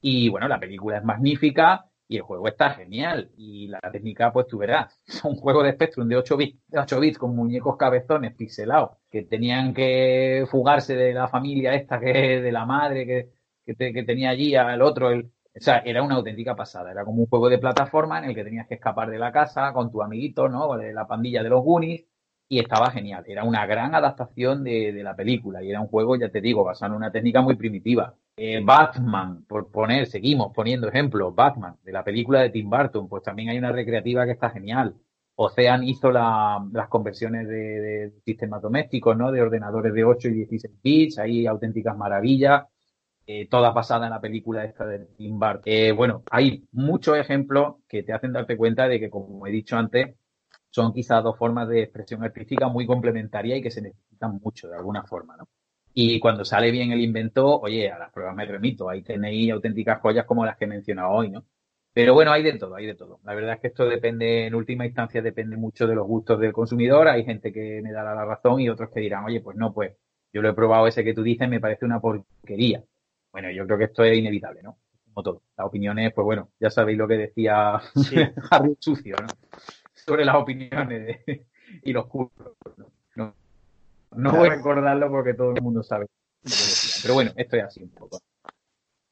y 0.00 0.28
bueno, 0.28 0.48
la 0.48 0.60
película 0.60 0.98
es 0.98 1.04
magnífica 1.04 1.86
y 2.08 2.16
el 2.16 2.22
juego 2.22 2.48
está 2.48 2.70
genial 2.70 3.30
y 3.36 3.68
la 3.68 3.80
técnica 3.80 4.32
pues 4.32 4.46
tú 4.46 4.58
verás, 4.58 5.00
es 5.06 5.24
un 5.24 5.36
juego 5.36 5.62
de 5.62 5.72
Spectrum 5.72 6.08
de 6.08 6.16
8 6.16 6.36
bits, 6.36 6.58
de 6.68 6.80
8 6.80 7.00
bits 7.00 7.18
con 7.18 7.34
muñecos 7.34 7.76
cabezones 7.76 8.34
pixelados 8.34 8.98
que 9.10 9.22
tenían 9.22 9.72
que 9.72 10.44
fugarse 10.50 10.96
de 10.96 11.14
la 11.14 11.28
familia 11.28 11.74
esta 11.74 11.98
que 12.00 12.40
de 12.40 12.52
la 12.52 12.66
madre 12.66 13.06
que 13.06 13.40
que, 13.76 14.02
tenía 14.04 14.30
allí 14.30 14.54
al 14.54 14.82
otro, 14.82 15.10
o 15.10 15.22
sea, 15.54 15.78
era 15.78 16.02
una 16.02 16.16
auténtica 16.16 16.54
pasada. 16.56 16.90
Era 16.90 17.04
como 17.04 17.22
un 17.22 17.28
juego 17.28 17.48
de 17.48 17.58
plataforma 17.58 18.18
en 18.18 18.24
el 18.24 18.34
que 18.34 18.44
tenías 18.44 18.66
que 18.66 18.74
escapar 18.74 19.10
de 19.10 19.18
la 19.18 19.32
casa 19.32 19.72
con 19.72 19.90
tu 19.90 20.02
amiguito, 20.02 20.48
¿no? 20.48 20.76
De 20.76 20.92
la 20.92 21.06
pandilla 21.06 21.42
de 21.42 21.50
los 21.50 21.62
Goonies. 21.62 22.04
Y 22.50 22.58
estaba 22.58 22.90
genial. 22.90 23.24
Era 23.26 23.44
una 23.44 23.64
gran 23.64 23.94
adaptación 23.94 24.64
de, 24.64 24.92
la 25.02 25.14
película. 25.14 25.62
Y 25.62 25.70
era 25.70 25.80
un 25.80 25.86
juego, 25.86 26.16
ya 26.16 26.28
te 26.28 26.40
digo, 26.40 26.64
basado 26.64 26.92
en 26.92 26.96
una 26.96 27.12
técnica 27.12 27.40
muy 27.40 27.54
primitiva. 27.54 28.14
Eh, 28.36 28.60
Batman, 28.62 29.44
por 29.46 29.70
poner, 29.70 30.06
seguimos 30.06 30.52
poniendo 30.52 30.88
ejemplos. 30.88 31.34
Batman, 31.34 31.76
de 31.84 31.92
la 31.92 32.04
película 32.04 32.40
de 32.40 32.50
Tim 32.50 32.68
Burton, 32.68 33.08
pues 33.08 33.22
también 33.22 33.50
hay 33.50 33.58
una 33.58 33.72
recreativa 33.72 34.26
que 34.26 34.32
está 34.32 34.50
genial. 34.50 34.94
Ocean 35.36 35.84
hizo 35.84 36.10
las 36.10 36.88
conversiones 36.88 37.48
de, 37.48 37.54
de, 37.54 38.12
sistemas 38.24 38.60
domésticos, 38.60 39.16
¿no? 39.16 39.32
De 39.32 39.40
ordenadores 39.40 39.94
de 39.94 40.04
8 40.04 40.28
y 40.28 40.32
16 40.32 40.74
bits. 40.82 41.18
Hay 41.18 41.46
auténticas 41.46 41.96
maravillas 41.96 42.64
eh, 43.32 43.46
toda 43.48 43.70
basada 43.70 44.06
en 44.06 44.10
la 44.10 44.20
película 44.20 44.64
esta 44.64 44.84
de 44.84 45.06
Tim 45.16 45.38
Burton. 45.38 45.62
Eh, 45.64 45.92
bueno, 45.92 46.24
hay 46.32 46.64
muchos 46.72 47.16
ejemplos 47.16 47.76
que 47.88 48.02
te 48.02 48.12
hacen 48.12 48.32
darte 48.32 48.56
cuenta 48.56 48.88
de 48.88 48.98
que, 48.98 49.08
como 49.08 49.46
he 49.46 49.52
dicho 49.52 49.76
antes, 49.76 50.16
son 50.70 50.92
quizás 50.92 51.22
dos 51.22 51.36
formas 51.36 51.68
de 51.68 51.82
expresión 51.82 52.22
artística 52.22 52.68
muy 52.68 52.86
complementarias 52.86 53.58
y 53.58 53.62
que 53.62 53.70
se 53.70 53.82
necesitan 53.82 54.38
mucho 54.42 54.68
de 54.68 54.76
alguna 54.76 55.04
forma, 55.04 55.36
¿no? 55.36 55.48
Y 55.92 56.20
cuando 56.20 56.44
sale 56.44 56.70
bien 56.70 56.92
el 56.92 57.00
invento, 57.00 57.58
oye, 57.60 57.90
a 57.90 57.98
las 57.98 58.12
pruebas 58.12 58.36
me 58.36 58.46
remito, 58.46 58.88
ahí 58.88 59.02
tenéis 59.02 59.52
auténticas 59.52 60.00
joyas 60.00 60.24
como 60.24 60.46
las 60.46 60.56
que 60.56 60.64
he 60.64 60.68
mencionado 60.68 61.10
hoy, 61.10 61.30
¿no? 61.30 61.44
Pero 61.92 62.14
bueno, 62.14 62.30
hay 62.30 62.42
de 62.44 62.56
todo, 62.56 62.76
hay 62.76 62.86
de 62.86 62.94
todo. 62.94 63.18
La 63.24 63.34
verdad 63.34 63.54
es 63.54 63.60
que 63.60 63.66
esto 63.68 63.84
depende, 63.86 64.46
en 64.46 64.54
última 64.54 64.86
instancia, 64.86 65.20
depende 65.22 65.56
mucho 65.56 65.86
de 65.88 65.96
los 65.96 66.06
gustos 66.06 66.38
del 66.38 66.52
consumidor. 66.52 67.08
Hay 67.08 67.24
gente 67.24 67.52
que 67.52 67.80
me 67.82 67.90
dará 67.92 68.14
la 68.14 68.24
razón 68.24 68.60
y 68.60 68.68
otros 68.68 68.90
que 68.90 69.00
dirán, 69.00 69.24
oye, 69.24 69.40
pues 69.40 69.56
no, 69.56 69.72
pues 69.72 69.96
yo 70.32 70.40
lo 70.42 70.50
he 70.50 70.54
probado 70.54 70.86
ese 70.86 71.02
que 71.02 71.14
tú 71.14 71.22
dices, 71.24 71.48
me 71.48 71.60
parece 71.60 71.84
una 71.84 72.00
porquería. 72.00 72.84
Bueno, 73.32 73.50
yo 73.50 73.66
creo 73.66 73.78
que 73.78 73.84
esto 73.84 74.04
es 74.04 74.16
inevitable, 74.16 74.62
¿no? 74.62 74.78
Como 75.04 75.22
todo. 75.24 75.42
Las 75.56 75.66
opiniones, 75.66 76.12
pues 76.14 76.24
bueno, 76.24 76.50
ya 76.60 76.70
sabéis 76.70 76.98
lo 76.98 77.08
que 77.08 77.14
decía 77.14 77.80
Harry 78.50 78.76
Sucio, 78.80 79.16
¿no? 79.20 79.26
Sobre 80.10 80.24
las 80.24 80.36
opiniones 80.36 81.20
y 81.82 81.92
los 81.92 82.06
cursos. 82.06 82.52
¿no? 83.14 83.34
No, 84.12 84.32
voy 84.32 84.48
a 84.48 84.56
recordarlo 84.56 85.08
porque 85.08 85.34
todo 85.34 85.54
el 85.54 85.62
mundo 85.62 85.82
sabe. 85.82 86.06
Pero 87.02 87.14
bueno, 87.14 87.32
esto 87.36 87.56
es 87.56 87.64
así 87.64 87.82
un 87.82 87.90
poco. 87.90 88.20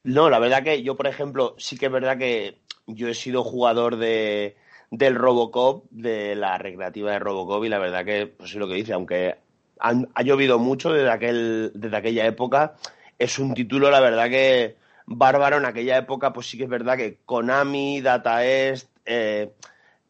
No, 0.03 0.29
la 0.29 0.39
verdad 0.39 0.63
que 0.63 0.81
yo, 0.83 0.95
por 0.95 1.07
ejemplo, 1.07 1.55
sí 1.57 1.77
que 1.77 1.87
es 1.87 1.91
verdad 1.91 2.17
que 2.17 2.59
yo 2.87 3.07
he 3.07 3.13
sido 3.13 3.43
jugador 3.43 3.97
de, 3.97 4.55
del 4.91 5.15
Robocop, 5.15 5.85
de 5.89 6.35
la 6.35 6.57
recreativa 6.57 7.11
de 7.11 7.19
Robocop, 7.19 7.63
y 7.65 7.69
la 7.69 7.79
verdad 7.79 8.05
que, 8.05 8.27
pues 8.27 8.51
sí 8.51 8.57
lo 8.57 8.67
que 8.67 8.75
dice, 8.75 8.93
aunque 8.93 9.35
ha 9.79 10.23
llovido 10.23 10.59
mucho 10.59 10.91
desde, 10.91 11.11
aquel, 11.11 11.71
desde 11.75 11.97
aquella 11.97 12.25
época, 12.25 12.75
es 13.17 13.39
un 13.39 13.53
título, 13.53 13.89
la 13.89 13.99
verdad 13.99 14.29
que 14.29 14.75
bárbaro 15.05 15.57
en 15.57 15.65
aquella 15.65 15.97
época, 15.97 16.33
pues 16.33 16.47
sí 16.47 16.57
que 16.57 16.65
es 16.65 16.69
verdad 16.69 16.97
que 16.97 17.17
Konami, 17.25 18.01
Data 18.01 18.45
East, 18.45 18.89
eh, 19.05 19.51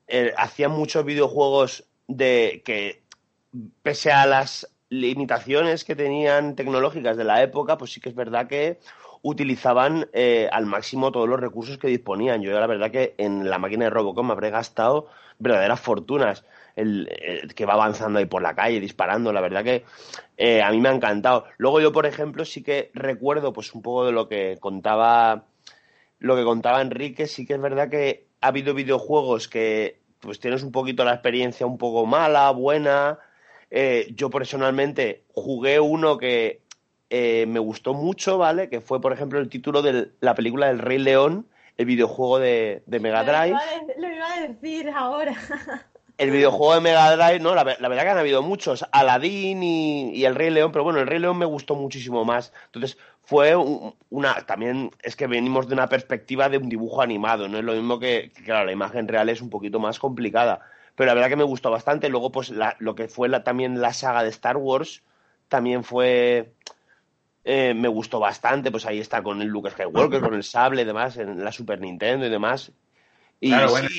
eh, 0.10 0.34
hacían 0.38 0.72
muchos 0.72 1.06
videojuegos 1.06 1.86
de 2.08 2.62
que, 2.66 3.04
pese 3.84 4.12
a 4.12 4.26
las 4.26 4.68
limitaciones 4.90 5.86
que 5.86 5.96
tenían 5.96 6.56
tecnológicas 6.56 7.16
de 7.16 7.24
la 7.24 7.44
época, 7.44 7.78
pues 7.78 7.94
sí 7.94 8.02
que 8.02 8.10
es 8.10 8.16
verdad 8.16 8.48
que 8.48 8.80
utilizaban 9.22 10.10
eh, 10.14 10.50
al 10.52 10.66
máximo 10.66 11.12
todos 11.12 11.30
los 11.30 11.40
recursos 11.40 11.78
que 11.78 11.88
disponían. 11.88 12.42
Yo 12.42 12.60
la 12.60 12.68
verdad 12.68 12.92
que 12.92 13.16
en 13.18 13.50
la 13.50 13.60
máquina 13.60 13.86
de 13.86 13.92
Robocop 13.92 14.26
me 14.26 14.32
habré 14.32 14.50
gastado 14.50 15.08
verdaderas 15.38 15.80
fortunas 15.80 16.44
el, 16.76 17.08
que 17.56 17.66
va 17.66 17.74
avanzando 17.74 18.20
ahí 18.20 18.26
por 18.26 18.42
la 18.42 18.56
calle 18.56 18.80
disparando, 18.80 19.34
la 19.34 19.42
verdad 19.42 19.64
que 19.64 19.86
eh, 20.38 20.62
a 20.62 20.72
mí 20.72 20.80
me 20.80 20.90
ha 20.90 20.94
encantado. 20.94 21.46
Luego 21.58 21.82
yo, 21.82 21.92
por 21.92 22.06
ejemplo, 22.06 22.46
sí 22.46 22.64
que 22.64 22.92
recuerdo 22.94 23.54
pues 23.54 23.74
un 23.74 23.82
poco 23.82 24.06
de 24.06 24.12
lo 24.12 24.28
que 24.28 24.58
contaba 24.60 25.46
lo 26.20 26.36
que 26.36 26.44
contaba 26.44 26.82
Enrique, 26.82 27.28
sí 27.28 27.46
que 27.46 27.54
es 27.54 27.62
verdad 27.62 27.90
que 27.90 28.28
ha 28.42 28.48
habido 28.48 28.74
videojuegos 28.74 29.48
que 29.48 30.00
pues 30.20 30.40
tienes 30.40 30.64
un 30.64 30.72
poquito 30.72 31.04
la 31.06 31.14
experiencia 31.14 31.66
un 31.66 31.78
poco 31.78 32.06
mala, 32.06 32.52
buena. 32.52 33.20
Eh, 33.72 34.12
yo 34.16 34.30
personalmente 34.30 35.24
jugué 35.34 35.80
uno 35.80 36.18
que 36.18 36.62
eh, 37.10 37.46
me 37.48 37.60
gustó 37.60 37.94
mucho, 37.94 38.38
¿vale? 38.38 38.70
Que 38.70 38.82
fue, 38.82 39.00
por 39.02 39.14
ejemplo, 39.14 39.40
el 39.40 39.50
título 39.50 39.82
de 39.82 40.12
la 40.20 40.36
película 40.36 40.68
del 40.68 40.80
Rey 40.80 40.98
León, 40.98 41.48
el 41.78 41.86
videojuego 41.86 42.40
de, 42.40 42.84
de 42.86 43.00
Mega 43.00 43.24
Drive. 43.24 43.58
Lo 43.98 44.14
iba, 44.14 44.34
a 44.34 44.48
decir 44.48 44.90
ahora. 44.90 45.34
el 46.20 46.32
videojuego 46.32 46.76
de 46.76 46.82
Mega 46.82 47.16
Drive, 47.16 47.40
no, 47.40 47.56
la, 47.56 47.64
verdad 47.64 48.04
que 48.04 48.10
han 48.10 48.18
habido 48.18 48.44
muchos, 48.44 48.86
Aladdin 48.92 49.64
y, 49.64 50.26
El 50.26 50.36
Rey 50.36 50.50
León, 50.50 50.72
pero 50.74 50.84
bueno, 50.84 51.00
El 51.00 51.08
Rey 51.08 51.20
León 51.20 51.38
me 51.38 51.46
gustó 51.46 51.76
muchísimo 51.76 52.26
más. 52.26 52.52
Entonces, 52.66 52.98
fue 53.30 53.56
una, 54.10 54.44
también 54.48 54.90
es 55.04 55.16
que 55.16 55.28
venimos 55.28 55.68
de 55.68 55.76
una 55.76 55.88
perspectiva 55.88 56.50
de 56.50 56.58
un 56.58 56.68
dibujo 56.68 57.04
animado, 57.04 57.48
no 57.48 57.60
es 57.60 57.64
lo 57.64 57.74
mismo 57.74 58.00
que, 58.00 58.32
claro, 58.44 58.66
la 58.66 58.72
imagen 58.72 59.08
real 59.08 59.30
es 59.30 59.40
un 59.40 59.52
poquito 59.52 59.80
más 59.80 60.00
complicada. 60.00 60.62
pero 60.96 61.10
la 61.10 61.14
verdad 61.14 61.30
que 61.30 61.36
me 61.36 61.44
gustó 61.44 61.70
bastante. 61.70 62.10
Luego, 62.10 62.32
pues 62.32 62.52
lo 62.80 62.96
que 62.96 63.08
fue 63.08 63.30
también 63.42 63.82
la 63.82 63.94
saga 63.94 64.24
de 64.24 64.30
Star 64.30 64.58
Wars, 64.58 65.04
también 65.48 65.84
fue... 65.84 66.54
Eh, 67.44 67.76
me 67.76 67.88
gustó 67.88 68.20
bastante, 68.20 68.72
pues 68.72 68.88
ahí 68.88 69.00
está 69.00 69.22
con 69.22 69.44
el 69.44 69.48
Luke 69.48 69.70
Skywalker, 69.70 70.22
con 70.22 70.34
el 70.34 70.44
sable 70.44 70.82
y 70.82 70.86
demás, 70.86 71.18
en 71.18 71.44
la 71.44 71.52
Super 71.52 71.80
Nintendo 71.80 72.26
y 72.26 72.30
demás. 72.30 72.72
Y 73.40 73.50
claro, 73.50 73.70
bueno, 73.70 73.90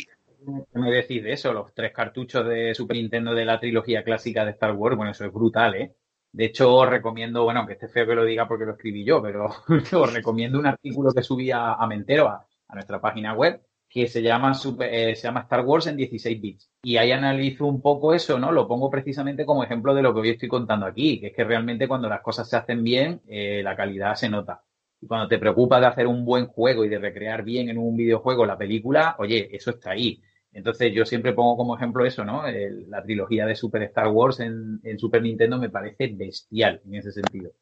¿qué 0.72 0.78
me 0.78 0.90
decís 0.90 1.22
de 1.22 1.34
eso? 1.34 1.52
Los 1.52 1.72
tres 1.72 1.92
cartuchos 1.92 2.44
de 2.48 2.74
Super 2.74 2.96
Nintendo 2.96 3.32
de 3.32 3.44
la 3.44 3.60
trilogía 3.60 4.02
clásica 4.02 4.44
de 4.44 4.50
Star 4.50 4.72
Wars, 4.72 4.96
bueno, 4.96 5.12
eso 5.12 5.24
es 5.24 5.32
brutal, 5.32 5.76
¿eh? 5.76 5.92
De 6.32 6.44
hecho, 6.44 6.74
os 6.74 6.88
recomiendo, 6.88 7.44
bueno, 7.44 7.60
aunque 7.60 7.74
esté 7.74 7.88
feo 7.88 8.06
que 8.06 8.14
lo 8.14 8.24
diga 8.24 8.46
porque 8.46 8.64
lo 8.64 8.72
escribí 8.72 9.04
yo, 9.04 9.20
pero 9.20 9.46
os 10.00 10.12
recomiendo 10.12 10.58
un 10.58 10.66
artículo 10.66 11.12
que 11.12 11.22
subí 11.22 11.50
a, 11.50 11.76
Mentero, 11.88 12.28
a, 12.28 12.46
nuestra 12.72 13.00
página 13.00 13.34
web, 13.34 13.60
que 13.88 14.06
se 14.06 14.22
llama, 14.22 14.52
eh, 14.80 15.16
se 15.16 15.22
llama 15.22 15.40
Star 15.40 15.64
Wars 15.64 15.88
en 15.88 15.96
16 15.96 16.40
bits. 16.40 16.70
Y 16.82 16.96
ahí 16.96 17.10
analizo 17.10 17.66
un 17.66 17.82
poco 17.82 18.14
eso, 18.14 18.38
¿no? 18.38 18.52
Lo 18.52 18.68
pongo 18.68 18.88
precisamente 18.88 19.44
como 19.44 19.64
ejemplo 19.64 19.92
de 19.92 20.02
lo 20.02 20.14
que 20.14 20.20
hoy 20.20 20.30
estoy 20.30 20.48
contando 20.48 20.86
aquí, 20.86 21.18
que 21.18 21.28
es 21.28 21.32
que 21.34 21.42
realmente 21.42 21.88
cuando 21.88 22.08
las 22.08 22.20
cosas 22.20 22.48
se 22.48 22.56
hacen 22.56 22.84
bien, 22.84 23.22
eh, 23.26 23.60
la 23.64 23.74
calidad 23.74 24.14
se 24.14 24.28
nota. 24.28 24.62
Y 25.00 25.06
cuando 25.08 25.26
te 25.26 25.38
preocupas 25.38 25.80
de 25.80 25.86
hacer 25.88 26.06
un 26.06 26.24
buen 26.24 26.46
juego 26.46 26.84
y 26.84 26.88
de 26.88 26.98
recrear 26.98 27.42
bien 27.42 27.70
en 27.70 27.78
un 27.78 27.96
videojuego 27.96 28.46
la 28.46 28.56
película, 28.56 29.16
oye, 29.18 29.48
eso 29.50 29.70
está 29.70 29.90
ahí. 29.92 30.22
Entonces 30.52 30.92
yo 30.92 31.04
siempre 31.04 31.32
pongo 31.32 31.56
como 31.56 31.76
ejemplo 31.76 32.04
eso, 32.04 32.24
¿no? 32.24 32.42
la 32.88 33.02
trilogía 33.02 33.46
de 33.46 33.54
Super 33.54 33.82
Star 33.84 34.08
Wars 34.08 34.40
en, 34.40 34.80
Super 34.98 35.22
Nintendo 35.22 35.58
me 35.58 35.70
parece 35.70 36.08
bestial 36.08 36.80
en 36.84 36.94
ese 36.96 37.12
sentido. 37.12 37.52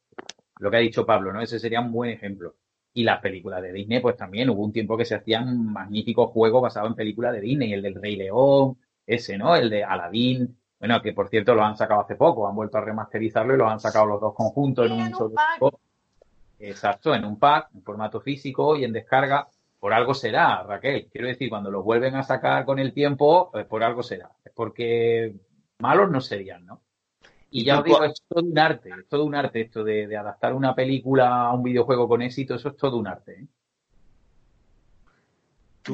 Lo 0.58 0.70
que 0.70 0.76
ha 0.78 0.80
dicho 0.80 1.06
Pablo, 1.06 1.32
¿no? 1.32 1.40
Ese 1.40 1.58
sería 1.58 1.80
un 1.80 1.92
buen 1.92 2.10
ejemplo. 2.10 2.56
Y 2.94 3.04
las 3.04 3.20
películas 3.20 3.62
de 3.62 3.72
Disney, 3.72 4.00
pues 4.00 4.16
también 4.16 4.50
hubo 4.50 4.64
un 4.64 4.72
tiempo 4.72 4.96
que 4.96 5.04
se 5.04 5.14
hacían 5.14 5.66
magníficos 5.66 6.30
juegos 6.30 6.62
basados 6.62 6.90
en 6.90 6.96
películas 6.96 7.32
de 7.34 7.40
Disney, 7.40 7.72
el 7.72 7.82
del 7.82 7.94
Rey 7.94 8.16
León, 8.16 8.76
ese, 9.06 9.38
¿no? 9.38 9.54
El 9.54 9.70
de 9.70 9.84
Aladdin, 9.84 10.58
bueno, 10.80 11.00
que 11.02 11.12
por 11.12 11.28
cierto 11.28 11.54
lo 11.54 11.62
han 11.62 11.76
sacado 11.76 12.00
hace 12.00 12.16
poco, 12.16 12.48
han 12.48 12.56
vuelto 12.56 12.78
a 12.78 12.80
remasterizarlo 12.80 13.54
y 13.54 13.58
lo 13.58 13.68
han 13.68 13.78
sacado 13.80 14.06
los 14.06 14.20
dos 14.20 14.34
conjuntos 14.34 14.86
en 14.86 14.92
un 14.92 15.14
solo. 15.14 15.34
Exacto, 16.58 17.14
en 17.14 17.24
un 17.24 17.38
pack, 17.38 17.68
en 17.74 17.82
formato 17.82 18.20
físico 18.20 18.76
y 18.76 18.84
en 18.84 18.92
descarga 18.92 19.48
por 19.78 19.92
algo 19.92 20.14
será, 20.14 20.62
Raquel. 20.62 21.08
Quiero 21.10 21.28
decir, 21.28 21.48
cuando 21.48 21.70
los 21.70 21.84
vuelven 21.84 22.16
a 22.16 22.22
sacar 22.22 22.64
con 22.64 22.78
el 22.78 22.92
tiempo, 22.92 23.50
pues 23.52 23.66
por 23.66 23.82
algo 23.82 24.02
será. 24.02 24.30
Es 24.44 24.52
porque 24.52 25.34
malos 25.78 26.10
no 26.10 26.20
serían, 26.20 26.66
¿no? 26.66 26.80
Y 27.50 27.64
ya 27.64 27.78
os 27.78 27.84
digo, 27.84 28.04
es 28.04 28.22
todo 28.28 28.44
un 28.44 28.58
arte, 28.58 28.90
es 28.90 29.08
todo 29.08 29.24
un 29.24 29.34
arte 29.34 29.62
esto 29.62 29.82
de, 29.82 30.14
adaptar 30.16 30.52
una 30.52 30.74
película 30.74 31.46
a 31.46 31.54
un 31.54 31.62
videojuego 31.62 32.06
con 32.06 32.20
éxito, 32.20 32.54
eso 32.54 32.68
es 32.68 32.76
todo 32.76 32.98
un 32.98 33.06
arte. 33.06 33.40
¿eh? 33.40 33.46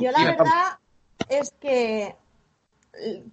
Yo 0.01 0.11
la 0.11 0.25
verdad 0.25 0.79
es 1.29 1.53
que 1.61 2.17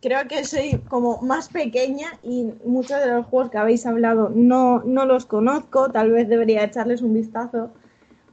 creo 0.02 0.28
que 0.28 0.44
soy 0.44 0.80
como 0.88 1.22
más 1.22 1.50
pequeña 1.50 2.20
y 2.22 2.52
muchos 2.64 3.00
de 3.00 3.08
los 3.08 3.26
juegos 3.26 3.50
que 3.50 3.58
habéis 3.58 3.86
hablado 3.86 4.30
no, 4.34 4.84
no 4.84 5.06
los 5.06 5.26
conozco, 5.26 5.90
tal 5.90 6.12
vez 6.12 6.30
debería 6.30 6.64
echarles 6.64 7.02
un 7.02 7.14
vistazo. 7.14 7.72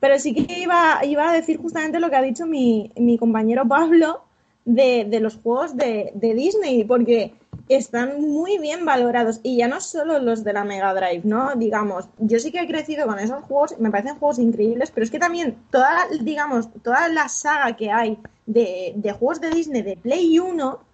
Pero 0.01 0.19
sí 0.19 0.35
que 0.35 0.61
iba, 0.61 1.01
iba 1.05 1.31
a 1.31 1.33
decir 1.33 1.59
justamente 1.59 1.99
lo 2.01 2.11
que 2.11 2.17
ha 2.17 2.23
dicho 2.23 2.47
mi, 2.47 2.93
mi 2.97 3.19
compañero 3.19 3.67
Pablo 3.67 4.25
de, 4.65 5.07
de 5.09 5.21
los 5.21 5.37
juegos 5.37 5.77
de, 5.77 6.13
de, 6.15 6.35
Disney, 6.35 6.85
porque 6.85 7.35
están 7.69 8.21
muy 8.21 8.59
bien 8.59 8.85
valorados. 8.85 9.41
Y 9.43 9.57
ya 9.57 9.69
no 9.69 9.81
solo 9.81 10.19
los 10.19 10.45
de 10.45 10.53
la 10.53 10.65
Mega 10.65 10.95
Drive, 10.95 11.23
¿no? 11.25 11.55
Digamos, 11.57 12.09
yo 12.19 12.39
sí 12.39 12.53
que 12.53 12.61
he 12.61 12.67
crecido 12.67 13.07
con 13.07 13.19
esos 13.19 13.43
juegos, 13.45 13.79
me 13.79 13.91
parecen 13.91 14.19
juegos 14.19 14.39
increíbles, 14.39 14.91
pero 14.91 15.05
es 15.05 15.11
que 15.11 15.19
también 15.19 15.57
toda, 15.71 16.07
digamos, 16.21 16.69
toda 16.83 17.09
la 17.09 17.29
saga 17.29 17.77
que 17.77 17.91
hay 17.91 18.19
de, 18.47 18.93
de 18.95 19.13
juegos 19.13 19.41
de 19.41 19.51
Disney 19.51 19.83
de 19.83 19.97
Play 19.97 20.39
1 20.39 20.89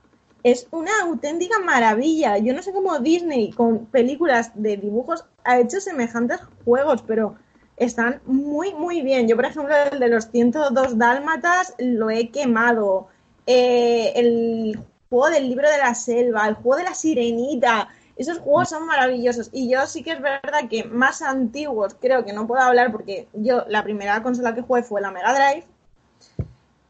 es 0.45 0.69
una 0.71 0.93
auténtica 1.03 1.59
maravilla. 1.59 2.39
Yo 2.39 2.55
no 2.55 2.63
sé 2.63 2.73
cómo 2.73 3.01
Disney 3.01 3.51
con 3.51 3.87
películas 3.87 4.53
de 4.55 4.77
dibujos 4.77 5.25
ha 5.43 5.59
hecho 5.59 5.81
semejantes 5.81 6.41
juegos, 6.65 7.03
pero 7.03 7.37
están 7.77 8.20
muy, 8.25 8.72
muy 8.75 9.03
bien. 9.03 9.27
Yo, 9.29 9.37
por 9.37 9.47
ejemplo, 9.47 9.75
el 9.91 9.99
de 9.99 10.09
los 10.09 10.31
102 10.31 10.99
dálmatas 10.99 11.75
lo 11.79 12.11
he 12.11 12.29
quemado. 12.31 13.09
Eh, 13.47 14.12
el 14.14 14.79
juego 15.11 15.31
del 15.31 15.49
libro 15.49 15.68
de 15.68 15.79
la 15.79 15.95
selva, 15.95 16.49
el 16.49 16.55
juego 16.55 16.77
de 16.77 16.85
la 16.85 16.95
sirenita. 16.95 17.89
Esos 18.16 18.39
juegos 18.39 18.68
son 18.68 18.87
maravillosos. 18.87 19.51
Y 19.53 19.68
yo 19.68 19.87
sí 19.87 20.03
que 20.03 20.12
es 20.12 20.20
verdad 20.20 20.68
que 20.70 20.85
más 20.85 21.20
antiguos 21.20 21.97
creo 22.01 22.25
que 22.25 22.33
no 22.33 22.47
puedo 22.47 22.62
hablar 22.62 22.93
porque 22.93 23.29
yo 23.33 23.64
la 23.68 23.83
primera 23.83 24.22
consola 24.22 24.55
que 24.55 24.62
jugué 24.62 24.83
fue 24.83 25.01
la 25.01 25.11
Mega 25.11 25.35
Drive. 25.35 25.66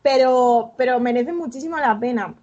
Pero, 0.02 0.72
pero 0.76 1.00
merece 1.00 1.32
muchísimo 1.32 1.78
la 1.78 1.98
pena. 1.98 2.34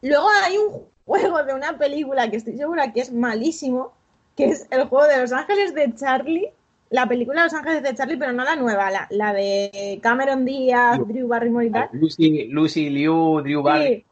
Luego 0.00 0.28
hay 0.44 0.58
un 0.58 0.84
juego 1.06 1.42
de 1.42 1.54
una 1.54 1.76
película 1.76 2.30
que 2.30 2.36
estoy 2.36 2.56
segura 2.56 2.92
que 2.92 3.00
es 3.00 3.12
malísimo, 3.12 3.92
que 4.36 4.46
es 4.46 4.68
el 4.70 4.84
juego 4.84 5.06
de 5.06 5.18
Los 5.18 5.32
Ángeles 5.32 5.74
de 5.74 5.92
Charlie 5.94 6.52
la 6.94 7.08
película 7.08 7.42
Los 7.42 7.54
Ángeles 7.54 7.82
de 7.82 7.92
Charlie, 7.92 8.16
pero 8.16 8.32
no 8.32 8.44
la 8.44 8.54
nueva, 8.54 8.88
la, 8.88 9.08
la 9.10 9.32
de 9.32 9.98
Cameron 10.00 10.44
Díaz, 10.44 11.00
Drew 11.08 11.26
Barrymore 11.26 11.66
y 11.66 11.70
tal. 11.70 11.88
Lucy, 11.92 12.44
Lucy 12.44 12.88
Liu, 12.88 13.40
Drew 13.42 13.62
Barrymore. 13.62 14.04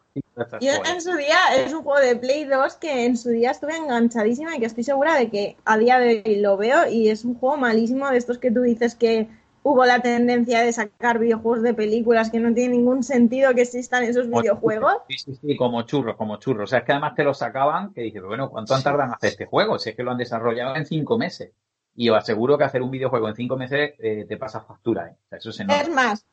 Yo 0.61 0.73
en 0.93 1.01
su 1.01 1.15
día 1.15 1.39
es 1.57 1.73
un 1.73 1.85
juego 1.85 2.01
de 2.01 2.17
Play 2.17 2.45
2 2.45 2.75
que 2.75 3.07
en 3.07 3.17
su 3.17 3.31
día 3.31 3.53
estuve 3.53 3.77
enganchadísima 3.77 4.57
y 4.57 4.59
que 4.59 4.67
estoy 4.67 4.83
segura 4.83 5.15
de 5.15 5.31
que 5.31 5.57
a 5.65 5.79
día 5.79 6.01
de 6.01 6.25
hoy 6.27 6.41
lo 6.41 6.57
veo 6.57 6.89
y 6.91 7.09
es 7.09 7.25
un 7.25 7.37
juego 7.37 7.57
malísimo 7.57 8.11
de 8.11 8.19
estos 8.19 8.39
que 8.39 8.51
tú 8.51 8.63
dices 8.63 8.97
que 8.97 9.29
hubo 9.63 9.87
la 9.87 10.01
tendencia 10.01 10.61
de 10.63 10.73
sacar 10.73 11.21
videojuegos 11.21 11.63
de 11.63 11.75
películas 11.75 12.31
que 12.31 12.41
no 12.41 12.53
tiene 12.53 12.75
ningún 12.75 13.05
sentido 13.05 13.55
que 13.55 13.63
existan 13.63 14.03
esos 14.03 14.29
videojuegos. 14.29 14.95
Sí, 15.09 15.19
sí, 15.19 15.35
sí, 15.41 15.57
como 15.57 15.83
churros, 15.83 16.17
como 16.17 16.39
churros. 16.39 16.65
O 16.65 16.67
sea, 16.67 16.81
es 16.81 16.85
que 16.85 16.93
además 16.93 17.15
te 17.15 17.23
lo 17.23 17.33
sacaban 17.33 17.95
que 17.95 18.01
dices, 18.01 18.23
bueno, 18.25 18.51
¿cuánto 18.51 18.75
han 18.75 18.83
tardado 18.83 19.11
en 19.11 19.15
hacer 19.15 19.31
este 19.31 19.47
juego? 19.47 19.79
Si 19.79 19.91
es 19.91 19.97
que 19.97 20.03
lo 20.03 20.11
han 20.11 20.19
desarrollado 20.19 20.75
en 20.75 20.85
cinco 20.85 21.17
meses. 21.17 21.53
Y 21.95 22.09
os 22.09 22.19
aseguro 22.19 22.57
que 22.57 22.65
hacer 22.65 22.83
un 22.83 22.91
videojuego 22.91 23.29
en 23.29 23.37
cinco 23.37 23.57
meses 23.57 23.93
eh, 23.99 24.25
te 24.29 24.37
pasa 24.37 24.61
factura. 24.61 25.09
¿eh? 25.09 25.17
eso 25.37 25.53
se 25.53 25.65
Es 25.65 25.89
más, 25.89 26.25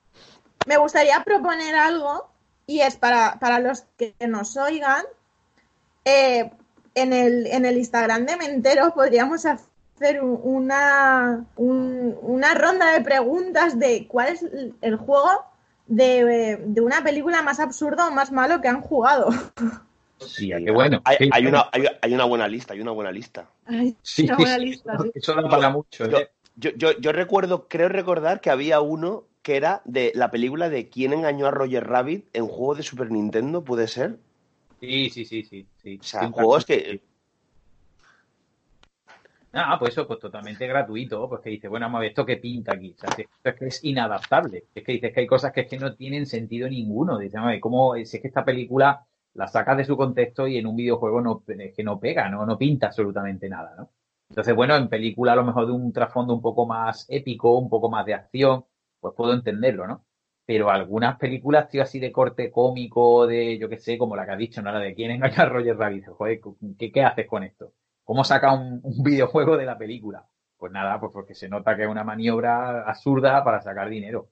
me 0.66 0.78
gustaría 0.78 1.24
proponer 1.24 1.76
algo 1.76 2.30
y 2.66 2.82
es 2.82 2.96
para, 2.96 3.40
para 3.40 3.60
los 3.60 3.82
que 3.98 4.14
nos 4.28 4.56
oigan. 4.58 5.04
Eh, 6.06 6.52
en, 6.96 7.14
el, 7.14 7.48
en 7.48 7.66
el 7.66 7.78
Instagram 7.78 8.26
de 8.26 8.38
Mentero 8.38 8.94
podríamos 8.94 9.46
hacer 9.46 10.22
una, 10.22 11.46
una 11.58 12.54
ronda 12.54 12.92
de 12.92 13.02
preguntas 13.02 13.78
de 13.78 14.08
cuál 14.08 14.30
es 14.30 14.46
el 14.82 14.96
juego 14.96 15.46
de, 15.88 16.62
de 16.66 16.82
una 16.82 17.04
película 17.04 17.42
más 17.42 17.60
absurda 17.60 18.08
o 18.08 18.12
más 18.12 18.32
malo 18.32 18.62
que 18.62 18.70
han 18.70 18.82
jugado. 18.82 19.30
Sí, 20.20 20.50
qué 20.50 20.72
bueno. 20.72 21.02
Hay, 21.06 21.46
una, 21.46 21.70
hay, 21.72 22.14
una 22.14 22.26
buena 22.26 22.48
lista, 22.48 22.74
hay 22.74 22.82
una 22.82 22.92
buena 22.92 23.12
lista. 23.12 23.50
sí, 24.02 24.24
una 24.26 24.36
buena 24.36 24.58
lista, 24.58 24.98
Eso 25.14 25.36
no 25.36 25.50
para 25.50 25.70
mucho. 25.70 26.06
¿eh? 26.06 26.30
Yo, 26.56 26.72
yo, 26.72 26.92
yo, 27.00 27.12
recuerdo, 27.12 27.68
creo 27.68 27.90
recordar 27.90 28.42
que 28.42 28.50
había 28.50 28.82
uno 28.82 29.26
que 29.42 29.56
era 29.56 29.82
de 29.86 30.12
la 30.16 30.30
película 30.30 30.70
de 30.70 30.90
quién 30.90 31.14
engañó 31.14 31.48
a 31.48 31.52
Roger 31.52 31.88
Rabbit 31.88 32.28
en 32.34 32.48
juego 32.48 32.76
de 32.76 32.84
Super 32.84 33.12
Nintendo, 33.12 33.64
¿puede 33.64 33.88
ser? 33.88 34.18
Sí, 34.80 35.10
sí, 35.10 35.26
sí, 35.26 35.44
sí. 35.44 35.66
sí. 35.82 36.00
O 36.00 36.04
sea, 36.04 36.30
juegos 36.30 36.66
que... 36.66 37.02
Ah, 39.52 39.78
pues 39.80 39.94
eso, 39.94 40.06
pues 40.06 40.20
totalmente 40.20 40.68
gratuito, 40.68 41.28
pues 41.28 41.42
que 41.42 41.50
dice, 41.50 41.68
bueno, 41.68 41.88
vamos 41.88 42.00
a 42.00 42.02
ver, 42.02 42.10
¿esto 42.10 42.26
qué 42.26 42.38
pinta 42.38 42.74
aquí? 42.74 42.94
O 42.96 43.00
sea, 43.00 43.26
es 43.44 43.56
que 43.56 43.66
es 43.66 43.84
inadaptable. 43.84 44.66
Es 44.76 44.84
que 44.84 44.92
dices 44.92 45.12
que 45.12 45.22
hay 45.22 45.28
cosas 45.28 45.52
que 45.52 45.62
es 45.62 45.68
que 45.68 45.80
no 45.80 45.96
tienen 45.96 46.28
sentido 46.28 46.70
ninguno. 46.70 47.18
Dice, 47.18 47.38
a 47.38 47.46
ver, 47.46 47.60
¿cómo, 47.60 47.96
si 47.96 48.02
es 48.18 48.22
que 48.22 48.28
esta 48.28 48.46
película 48.46 49.08
la 49.34 49.48
sacas 49.48 49.78
de 49.78 49.86
su 49.86 49.96
contexto 49.98 50.48
y 50.48 50.58
en 50.58 50.68
un 50.68 50.76
videojuego 50.76 51.22
no, 51.22 51.44
es 51.48 51.74
que 51.74 51.84
no 51.84 52.00
pega, 52.00 52.30
no, 52.30 52.46
no 52.46 52.58
pinta 52.58 52.88
absolutamente 52.88 53.50
nada, 53.50 53.76
¿no? 53.78 53.92
Entonces, 54.30 54.56
bueno, 54.56 54.76
en 54.76 54.90
película 54.90 55.34
a 55.34 55.36
lo 55.36 55.44
mejor 55.44 55.66
de 55.66 55.72
un 55.72 55.92
trasfondo 55.92 56.34
un 56.34 56.42
poco 56.42 56.66
más 56.68 57.06
épico, 57.10 57.58
un 57.58 57.70
poco 57.70 57.90
más 57.90 58.06
de 58.06 58.14
acción, 58.14 58.66
pues 59.00 59.14
puedo 59.16 59.34
entenderlo, 59.34 59.88
¿no? 59.88 60.06
Pero 60.46 60.70
algunas 60.70 61.18
películas, 61.18 61.70
tío, 61.70 61.82
así 61.84 62.00
de 62.00 62.12
corte 62.12 62.52
cómico, 62.52 63.28
de, 63.28 63.58
yo 63.58 63.70
qué 63.70 63.78
sé, 63.78 63.98
como 63.98 64.16
la 64.16 64.26
que 64.26 64.32
has 64.32 64.38
dicho, 64.38 64.62
¿no? 64.62 64.72
La 64.72 64.80
de 64.80 64.94
quién 64.94 65.12
engaña 65.12 65.44
a 65.44 65.46
Roger 65.50 65.78
Rabbit. 65.78 66.08
Joder, 66.08 66.40
¿qué, 66.78 66.92
¿qué, 66.92 67.04
haces 67.04 67.28
con 67.28 67.44
esto? 67.44 67.74
¿Cómo 68.04 68.24
saca 68.24 68.54
un, 68.54 68.80
un 68.84 69.04
videojuego 69.04 69.58
de 69.58 69.66
la 69.66 69.78
película? 69.78 70.28
Pues 70.58 70.72
nada, 70.72 71.00
pues 71.00 71.12
porque 71.14 71.34
se 71.36 71.50
nota 71.50 71.76
que 71.76 71.84
es 71.84 71.90
una 71.90 72.04
maniobra 72.04 72.84
absurda 72.84 73.44
para 73.44 73.62
sacar 73.62 73.90
dinero 73.90 74.30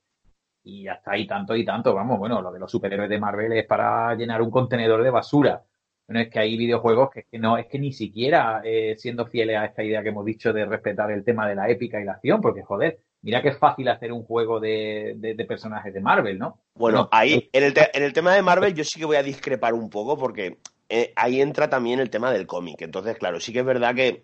y 0.67 0.87
hasta 0.87 1.11
ahí 1.11 1.25
tanto 1.25 1.55
y 1.55 1.63
tanto, 1.63 1.93
vamos, 1.93 2.19
bueno, 2.19 2.41
lo 2.41 2.51
de 2.51 2.59
los 2.59 2.69
superhéroes 2.69 3.09
de 3.09 3.19
Marvel 3.19 3.53
es 3.53 3.65
para 3.65 4.13
llenar 4.15 4.41
un 4.41 4.51
contenedor 4.51 5.01
de 5.01 5.09
basura. 5.09 5.63
Bueno, 6.07 6.21
es 6.21 6.29
que 6.29 6.39
hay 6.39 6.57
videojuegos 6.57 7.09
que, 7.09 7.23
que 7.23 7.39
no, 7.39 7.57
es 7.57 7.67
que 7.67 7.79
ni 7.79 7.93
siquiera 7.93 8.61
eh, 8.63 8.95
siendo 8.97 9.25
fieles 9.25 9.57
a 9.57 9.65
esta 9.65 9.83
idea 9.83 10.03
que 10.03 10.09
hemos 10.09 10.25
dicho 10.25 10.51
de 10.51 10.65
respetar 10.65 11.11
el 11.11 11.23
tema 11.23 11.47
de 11.47 11.55
la 11.55 11.69
épica 11.69 12.01
y 12.01 12.05
la 12.05 12.13
acción, 12.13 12.41
porque 12.41 12.63
joder, 12.63 12.99
mira 13.21 13.41
que 13.41 13.49
es 13.49 13.57
fácil 13.57 13.87
hacer 13.87 14.11
un 14.11 14.23
juego 14.23 14.59
de, 14.59 15.15
de, 15.17 15.45
personajes 15.45 15.93
de 15.93 16.01
Marvel, 16.01 16.37
¿no? 16.37 16.59
Bueno, 16.75 17.09
ahí, 17.11 17.49
en 17.51 17.63
el, 17.63 17.73
en 17.93 18.03
el 18.03 18.13
tema 18.13 18.33
de 18.33 18.41
Marvel 18.41 18.73
yo 18.73 18.83
sí 18.83 18.99
que 18.99 19.05
voy 19.05 19.17
a 19.17 19.23
discrepar 19.23 19.73
un 19.73 19.89
poco 19.89 20.17
porque 20.17 20.57
eh, 20.89 21.13
ahí 21.15 21.41
entra 21.41 21.69
también 21.69 21.99
el 21.99 22.09
tema 22.09 22.31
del 22.31 22.47
cómic. 22.47 22.81
Entonces, 22.81 23.17
claro, 23.17 23.39
sí 23.39 23.51
que 23.51 23.59
es 23.59 23.65
verdad 23.65 23.95
que 23.95 24.23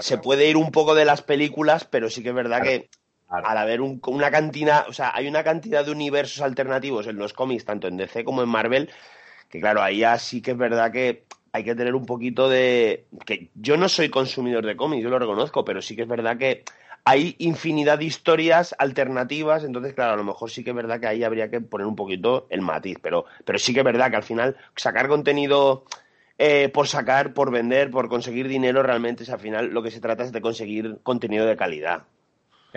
se 0.00 0.18
puede 0.18 0.48
ir 0.48 0.56
un 0.56 0.70
poco 0.70 0.94
de 0.94 1.04
las 1.04 1.22
películas, 1.22 1.84
pero 1.84 2.10
sí 2.10 2.22
que 2.22 2.30
es 2.30 2.34
verdad 2.34 2.62
que 2.62 2.90
al 3.28 3.58
haber 3.58 3.80
una 3.80 4.30
cantidad, 4.30 4.88
o 4.88 4.92
sea, 4.92 5.12
hay 5.14 5.26
una 5.26 5.42
cantidad 5.42 5.84
de 5.84 5.90
universos 5.90 6.42
alternativos 6.42 7.06
en 7.06 7.16
los 7.16 7.32
cómics, 7.32 7.64
tanto 7.64 7.88
en 7.88 7.96
DC 7.96 8.24
como 8.24 8.42
en 8.42 8.48
Marvel, 8.48 8.90
que 9.48 9.60
claro, 9.60 9.82
ahí 9.82 9.98
ya 9.98 10.18
sí 10.18 10.40
que 10.40 10.52
es 10.52 10.56
verdad 10.56 10.92
que 10.92 11.24
hay 11.52 11.64
que 11.64 11.74
tener 11.74 11.94
un 11.94 12.06
poquito 12.06 12.48
de... 12.48 13.06
que 13.24 13.50
yo 13.54 13.76
no 13.76 13.88
soy 13.88 14.08
consumidor 14.08 14.66
de 14.66 14.76
cómics, 14.76 15.02
yo 15.02 15.10
lo 15.10 15.18
reconozco, 15.18 15.64
pero 15.64 15.80
sí 15.80 15.94
que 15.94 16.02
es 16.02 16.08
verdad 16.08 16.36
que 16.36 16.64
hay 17.04 17.36
infinidad 17.38 17.98
de 17.98 18.06
historias 18.06 18.74
alternativas, 18.78 19.62
entonces, 19.62 19.92
claro, 19.92 20.14
a 20.14 20.16
lo 20.16 20.24
mejor 20.24 20.50
sí 20.50 20.64
que 20.64 20.70
es 20.70 20.76
verdad 20.76 21.00
que 21.00 21.06
ahí 21.06 21.22
habría 21.22 21.50
que 21.50 21.60
poner 21.60 21.86
un 21.86 21.96
poquito 21.96 22.46
el 22.50 22.62
matiz, 22.62 22.98
pero, 23.00 23.26
pero 23.44 23.58
sí 23.58 23.74
que 23.74 23.80
es 23.80 23.84
verdad 23.84 24.10
que 24.10 24.16
al 24.16 24.22
final 24.22 24.56
sacar 24.74 25.06
contenido 25.06 25.84
eh, 26.38 26.70
por 26.70 26.88
sacar, 26.88 27.34
por 27.34 27.50
vender, 27.50 27.90
por 27.90 28.08
conseguir 28.08 28.48
dinero, 28.48 28.82
realmente 28.82 29.22
es 29.22 29.30
al 29.30 29.38
final 29.38 29.68
lo 29.68 29.82
que 29.82 29.90
se 29.90 30.00
trata 30.00 30.24
es 30.24 30.32
de 30.32 30.40
conseguir 30.40 30.98
contenido 31.02 31.46
de 31.46 31.56
calidad. 31.56 32.04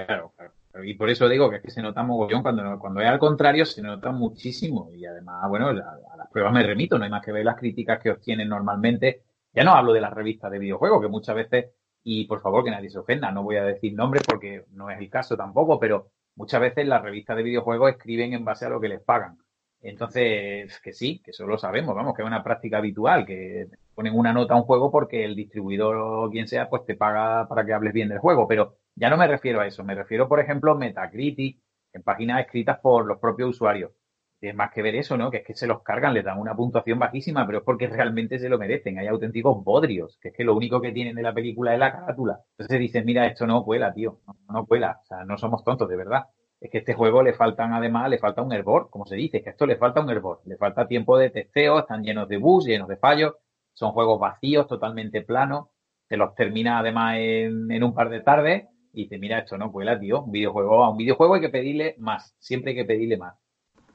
Claro, 0.05 0.31
claro. 0.35 0.53
Y 0.83 0.93
por 0.93 1.09
eso 1.09 1.27
digo 1.27 1.49
que 1.49 1.55
es 1.55 1.61
que 1.63 1.71
se 1.71 1.81
nota 1.81 2.03
mogollón, 2.03 2.43
cuando, 2.43 2.77
cuando 2.77 3.01
es 3.01 3.07
al 3.07 3.17
contrario 3.17 3.65
se 3.65 3.81
nota 3.81 4.11
muchísimo. 4.11 4.91
Y 4.93 5.07
además, 5.07 5.49
bueno, 5.49 5.69
a, 5.69 5.73
las 5.73 6.29
pruebas 6.31 6.53
me 6.53 6.61
remito, 6.61 6.99
no 6.99 7.05
hay 7.05 7.09
más 7.09 7.25
que 7.25 7.31
ver 7.31 7.43
las 7.43 7.57
críticas 7.57 7.99
que 7.99 8.11
obtienen 8.11 8.47
normalmente. 8.47 9.23
Ya 9.53 9.63
no 9.63 9.73
hablo 9.73 9.93
de 9.93 10.01
las 10.01 10.13
revistas 10.13 10.51
de 10.51 10.59
videojuegos, 10.59 11.01
que 11.01 11.07
muchas 11.07 11.35
veces, 11.35 11.71
y 12.03 12.25
por 12.25 12.41
favor 12.41 12.63
que 12.63 12.69
nadie 12.69 12.91
se 12.91 12.99
ofenda, 12.99 13.31
no 13.31 13.41
voy 13.41 13.55
a 13.55 13.63
decir 13.63 13.95
nombres 13.95 14.21
porque 14.23 14.65
no 14.73 14.91
es 14.91 14.99
el 14.99 15.09
caso 15.09 15.35
tampoco, 15.35 15.79
pero 15.79 16.11
muchas 16.35 16.61
veces 16.61 16.87
las 16.87 17.01
revistas 17.01 17.35
de 17.37 17.43
videojuegos 17.43 17.89
escriben 17.89 18.33
en 18.33 18.45
base 18.45 18.65
a 18.65 18.69
lo 18.69 18.79
que 18.79 18.89
les 18.89 19.01
pagan. 19.01 19.39
Entonces, 19.81 20.79
que 20.79 20.93
sí, 20.93 21.21
que 21.23 21.31
eso 21.31 21.47
lo 21.47 21.57
sabemos, 21.57 21.95
vamos, 21.95 22.13
que 22.15 22.21
es 22.21 22.27
una 22.27 22.43
práctica 22.43 22.77
habitual, 22.77 23.25
que 23.25 23.67
ponen 23.97 24.15
una 24.15 24.31
nota 24.31 24.53
a 24.53 24.57
un 24.57 24.63
juego 24.63 24.91
porque 24.91 25.25
el 25.25 25.35
distribuidor 25.35 25.95
o 25.97 26.29
quien 26.29 26.47
sea, 26.47 26.69
pues 26.69 26.85
te 26.85 26.95
paga 26.95 27.47
para 27.47 27.65
que 27.65 27.73
hables 27.73 27.93
bien 27.93 28.09
del 28.09 28.19
juego, 28.19 28.47
pero 28.47 28.77
ya 28.93 29.09
no 29.09 29.17
me 29.17 29.25
refiero 29.25 29.59
a 29.59 29.65
eso, 29.65 29.83
me 29.83 29.95
refiero, 29.95 30.27
por 30.29 30.39
ejemplo, 30.39 30.73
a 30.73 30.75
Metacritic, 30.75 31.59
en 31.93 32.03
páginas 32.03 32.41
escritas 32.41 32.77
por 32.79 33.07
los 33.07 33.17
propios 33.17 33.49
usuarios. 33.49 33.91
Es 34.39 34.53
más 34.53 34.71
que 34.71 34.83
ver 34.83 34.93
eso, 34.93 35.17
¿no? 35.17 35.31
Que 35.31 35.37
es 35.37 35.43
que 35.43 35.55
se 35.55 35.65
los 35.65 35.81
cargan, 35.81 36.13
les 36.13 36.23
dan 36.23 36.37
una 36.37 36.55
puntuación 36.55 36.99
bajísima, 36.99 37.47
pero 37.47 37.57
es 37.57 37.63
porque 37.63 37.87
realmente 37.87 38.37
se 38.37 38.49
lo 38.49 38.59
merecen. 38.59 38.99
Hay 38.99 39.07
auténticos 39.07 39.63
bodrios, 39.63 40.19
que 40.21 40.27
es 40.27 40.35
que 40.35 40.43
lo 40.43 40.55
único 40.55 40.79
que 40.79 40.91
tienen 40.91 41.15
de 41.15 41.23
la 41.23 41.33
película 41.33 41.73
es 41.73 41.79
la 41.79 41.91
carátula. 41.91 42.41
Entonces 42.51 42.79
dicen, 42.79 43.03
mira, 43.03 43.25
esto 43.25 43.47
no 43.47 43.65
cuela, 43.65 43.95
tío, 43.95 44.19
no, 44.47 44.67
cuela. 44.67 44.99
O 45.01 45.05
sea, 45.07 45.25
no 45.25 45.39
somos 45.39 45.63
tontos, 45.63 45.89
de 45.89 45.97
verdad 45.97 46.25
es 46.59 46.71
que 46.71 46.79
este 46.79 46.93
juego 46.93 47.21
le 47.21 47.33
faltan 47.33 47.73
además, 47.73 48.09
le 48.09 48.17
falta 48.17 48.41
un 48.41 48.51
hervor, 48.51 48.89
como 48.89 49.05
se 49.05 49.15
dice, 49.15 49.43
que 49.43 49.51
esto 49.51 49.67
le 49.67 49.77
falta 49.77 50.01
un 50.01 50.09
hervor, 50.09 50.41
le 50.45 50.57
falta 50.57 50.87
tiempo 50.87 51.17
de 51.17 51.29
testeo, 51.29 51.79
están 51.79 52.03
llenos 52.03 52.27
de 52.27 52.37
bugs, 52.37 52.65
llenos 52.65 52.87
de 52.87 52.97
fallos, 52.97 53.33
son 53.78 53.91
juegos 53.91 54.19
vacíos, 54.19 54.65
totalmente 54.65 55.21
planos, 55.21 55.67
te 56.07 56.17
los 56.17 56.34
termina 56.34 56.80
además 56.80 57.17
en, 57.19 57.84
un 57.84 57.93
par 57.93 58.09
de 58.09 58.21
tardes 58.21 58.65
y 58.91 59.07
te 59.07 59.19
mira 59.19 59.38
esto 59.38 59.55
no 59.55 59.71
cuela, 59.71 59.99
tío, 59.99 60.23
un 60.23 60.32
videojuego, 60.32 60.84
a 60.84 60.89
un 60.89 60.97
videojuego 60.97 61.36
hay 61.36 61.41
que 61.41 61.49
pedirle 61.49 61.93
más, 61.99 62.36
siempre 62.39 62.71
hay 62.71 62.78
que 62.78 62.86
pedirle 62.86 63.17
más. 63.17 63.36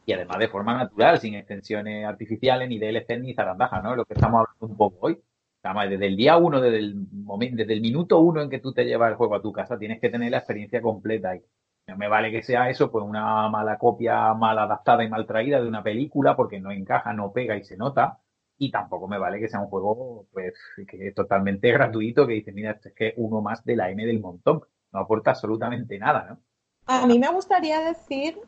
Y 0.06 0.12
además 0.12 0.38
de 0.38 0.46
forma 0.46 0.74
natural, 0.74 1.18
sin 1.18 1.34
extensiones 1.34 2.06
artificiales, 2.06 2.68
ni 2.68 2.78
DLC, 2.78 3.18
ni 3.18 3.34
zarandaja, 3.34 3.82
¿no? 3.82 3.96
Lo 3.96 4.04
que 4.04 4.14
estamos 4.14 4.40
hablando 4.40 4.66
un 4.66 4.76
poco 4.76 5.06
hoy. 5.06 5.18
Además, 5.64 5.90
desde 5.90 6.06
el 6.06 6.16
día 6.16 6.36
uno, 6.36 6.60
desde 6.60 6.78
el 6.78 6.94
momento, 7.12 7.56
desde 7.56 7.72
el 7.72 7.80
minuto 7.80 8.20
uno 8.20 8.40
en 8.42 8.50
que 8.50 8.60
tú 8.60 8.72
te 8.72 8.84
llevas 8.84 9.10
el 9.10 9.16
juego 9.16 9.34
a 9.34 9.42
tu 9.42 9.52
casa, 9.52 9.78
tienes 9.78 10.00
que 10.00 10.10
tener 10.10 10.30
la 10.30 10.38
experiencia 10.38 10.80
completa. 10.80 11.34
Y 11.34 11.42
no 11.88 11.96
me 11.96 12.06
vale 12.06 12.30
que 12.30 12.42
sea 12.42 12.70
eso, 12.70 12.90
pues 12.92 13.04
una 13.04 13.48
mala 13.48 13.78
copia 13.78 14.32
mal 14.34 14.58
adaptada 14.58 15.02
y 15.02 15.08
mal 15.08 15.26
traída 15.26 15.60
de 15.60 15.68
una 15.68 15.82
película 15.82 16.36
porque 16.36 16.60
no 16.60 16.70
encaja, 16.70 17.12
no 17.12 17.32
pega 17.32 17.56
y 17.56 17.64
se 17.64 17.76
nota. 17.76 18.21
Y 18.62 18.70
tampoco 18.70 19.08
me 19.08 19.18
vale 19.18 19.40
que 19.40 19.48
sea 19.48 19.58
un 19.58 19.66
juego, 19.66 20.26
pues, 20.32 20.54
que 20.86 21.08
es 21.08 21.14
totalmente 21.16 21.72
gratuito, 21.72 22.28
que 22.28 22.34
dice, 22.34 22.52
mira, 22.52 22.70
esto 22.70 22.90
es 22.90 22.94
que 22.94 23.12
uno 23.16 23.40
más 23.40 23.64
de 23.64 23.74
la 23.74 23.90
M 23.90 24.06
del 24.06 24.20
montón. 24.20 24.62
No 24.92 25.00
aporta 25.00 25.32
absolutamente 25.32 25.98
nada, 25.98 26.26
¿no? 26.30 26.38
A 26.86 27.04
mí 27.08 27.18
me 27.18 27.28
gustaría 27.32 27.80
decir, 27.80 28.38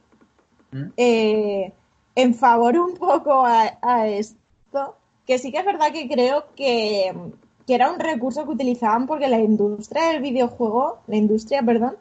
¿Mm? 0.70 0.84
eh, 0.96 1.72
en 2.14 2.34
favor 2.34 2.78
un 2.78 2.94
poco 2.94 3.44
a, 3.44 4.06
esto, 4.06 4.96
que 5.26 5.40
sí 5.40 5.50
que 5.50 5.58
es 5.58 5.66
verdad 5.66 5.90
que 5.92 6.08
creo 6.08 6.44
que, 6.54 7.12
que 7.66 7.74
era 7.74 7.90
un 7.90 7.98
recurso 7.98 8.44
que 8.44 8.50
utilizaban 8.50 9.08
porque 9.08 9.26
la 9.26 9.40
industria 9.40 10.10
del 10.10 10.22
videojuego, 10.22 11.00
la 11.08 11.16
industria, 11.16 11.60
perdón, 11.60 11.96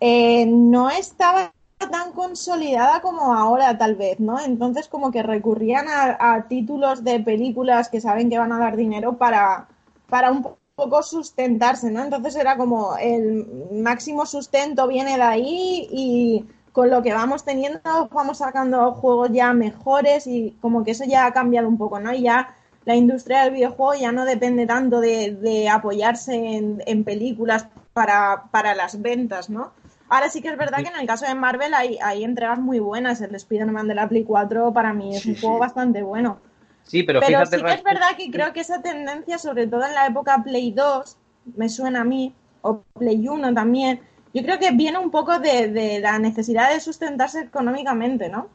eh, 0.00 0.44
no 0.44 0.90
estaba 0.90 1.54
tan 1.88 2.12
consolidada 2.12 3.00
como 3.00 3.34
ahora 3.34 3.76
tal 3.78 3.94
vez, 3.96 4.20
¿no? 4.20 4.40
Entonces 4.40 4.88
como 4.88 5.10
que 5.10 5.22
recurrían 5.22 5.86
a, 5.88 6.46
títulos 6.48 7.04
de 7.04 7.20
películas 7.20 7.88
que 7.88 8.00
saben 8.00 8.30
que 8.30 8.38
van 8.38 8.52
a 8.52 8.58
dar 8.58 8.76
dinero 8.76 9.16
para, 9.16 9.68
para 10.08 10.30
un 10.30 10.46
poco 10.74 11.02
sustentarse, 11.02 11.90
¿no? 11.90 12.02
Entonces 12.02 12.36
era 12.36 12.56
como 12.56 12.96
el 12.96 13.46
máximo 13.72 14.26
sustento 14.26 14.88
viene 14.88 15.16
de 15.16 15.22
ahí 15.22 15.88
y 15.90 16.44
con 16.72 16.90
lo 16.90 17.02
que 17.02 17.12
vamos 17.12 17.44
teniendo 17.44 18.08
vamos 18.12 18.38
sacando 18.38 18.92
juegos 18.92 19.30
ya 19.32 19.52
mejores 19.52 20.26
y 20.26 20.56
como 20.60 20.84
que 20.84 20.90
eso 20.92 21.04
ya 21.04 21.26
ha 21.26 21.32
cambiado 21.32 21.68
un 21.68 21.78
poco, 21.78 22.00
¿no? 22.00 22.12
Y 22.12 22.22
ya 22.22 22.54
la 22.84 22.96
industria 22.96 23.44
del 23.44 23.54
videojuego 23.54 23.94
ya 23.94 24.12
no 24.12 24.24
depende 24.24 24.66
tanto 24.66 25.00
de, 25.00 25.68
apoyarse 25.70 26.34
en, 26.34 26.82
en 26.86 27.04
películas 27.04 27.66
para, 27.92 28.44
para 28.50 28.74
las 28.74 29.00
ventas, 29.00 29.48
¿no? 29.48 29.72
Ahora 30.14 30.30
sí 30.30 30.40
que 30.40 30.48
es 30.48 30.56
verdad 30.56 30.78
que 30.78 30.90
en 30.90 31.00
el 31.00 31.08
caso 31.08 31.26
de 31.26 31.34
Marvel 31.34 31.74
hay, 31.74 31.98
hay 32.00 32.22
entregas 32.22 32.60
muy 32.60 32.78
buenas. 32.78 33.20
El 33.20 33.34
Spider-Man 33.34 33.88
de 33.88 33.96
la 33.96 34.08
Play 34.08 34.22
4 34.22 34.72
para 34.72 34.92
mí 34.92 35.16
es 35.16 35.26
un 35.26 35.34
juego 35.34 35.58
bastante 35.58 36.04
bueno. 36.04 36.38
Sí, 36.84 37.02
pero, 37.02 37.18
pero 37.18 37.44
sí 37.44 37.60
que 37.60 37.72
es 37.72 37.82
verdad 37.82 38.16
que 38.16 38.30
creo 38.30 38.52
que 38.52 38.60
esa 38.60 38.80
tendencia, 38.80 39.38
sobre 39.38 39.66
todo 39.66 39.84
en 39.84 39.92
la 39.92 40.06
época 40.06 40.40
Play 40.44 40.70
2, 40.70 41.16
me 41.56 41.68
suena 41.68 42.02
a 42.02 42.04
mí, 42.04 42.32
o 42.62 42.84
Play 42.96 43.26
1 43.26 43.54
también, 43.54 44.02
yo 44.32 44.44
creo 44.44 44.60
que 44.60 44.70
viene 44.70 44.98
un 44.98 45.10
poco 45.10 45.40
de, 45.40 45.66
de 45.66 45.98
la 45.98 46.20
necesidad 46.20 46.72
de 46.72 46.78
sustentarse 46.78 47.40
económicamente, 47.40 48.28
¿no? 48.28 48.46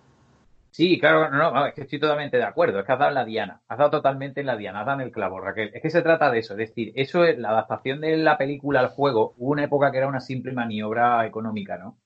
Sí, 0.72 1.00
claro, 1.00 1.30
no, 1.30 1.52
no, 1.52 1.66
es 1.66 1.74
que 1.74 1.82
estoy 1.82 2.00
totalmente 2.00 2.38
de 2.38 2.44
acuerdo. 2.44 2.80
Es 2.80 2.86
que 2.86 2.92
has 2.92 3.00
dado 3.00 3.10
en 3.10 3.16
la 3.16 3.26
diana. 3.26 3.62
Has 3.68 3.78
dado 3.78 3.92
totalmente 3.92 4.42
en 4.42 4.48
la 4.48 4.56
diana. 4.56 4.82
Has 4.82 4.86
dado 4.86 5.00
en 5.00 5.08
el 5.08 5.12
clavo, 5.12 5.40
Raquel. 5.40 5.72
Es 5.74 5.82
que 5.82 5.90
se 5.90 6.02
trata 6.02 6.32
de 6.32 6.40
eso. 6.40 6.54
Es 6.54 6.60
decir, 6.60 6.94
eso 6.96 7.24
es 7.24 7.38
la 7.38 7.50
adaptación 7.50 8.02
de 8.02 8.18
la 8.18 8.38
película 8.38 8.80
al 8.80 8.90
juego. 8.90 9.34
Hubo 9.38 9.52
una 9.52 9.64
época 9.64 9.92
que 9.92 9.98
era 9.98 10.08
una 10.08 10.22
simple 10.22 10.54
maniobra 10.54 11.26
económica, 11.26 11.78
¿no? 11.78 11.98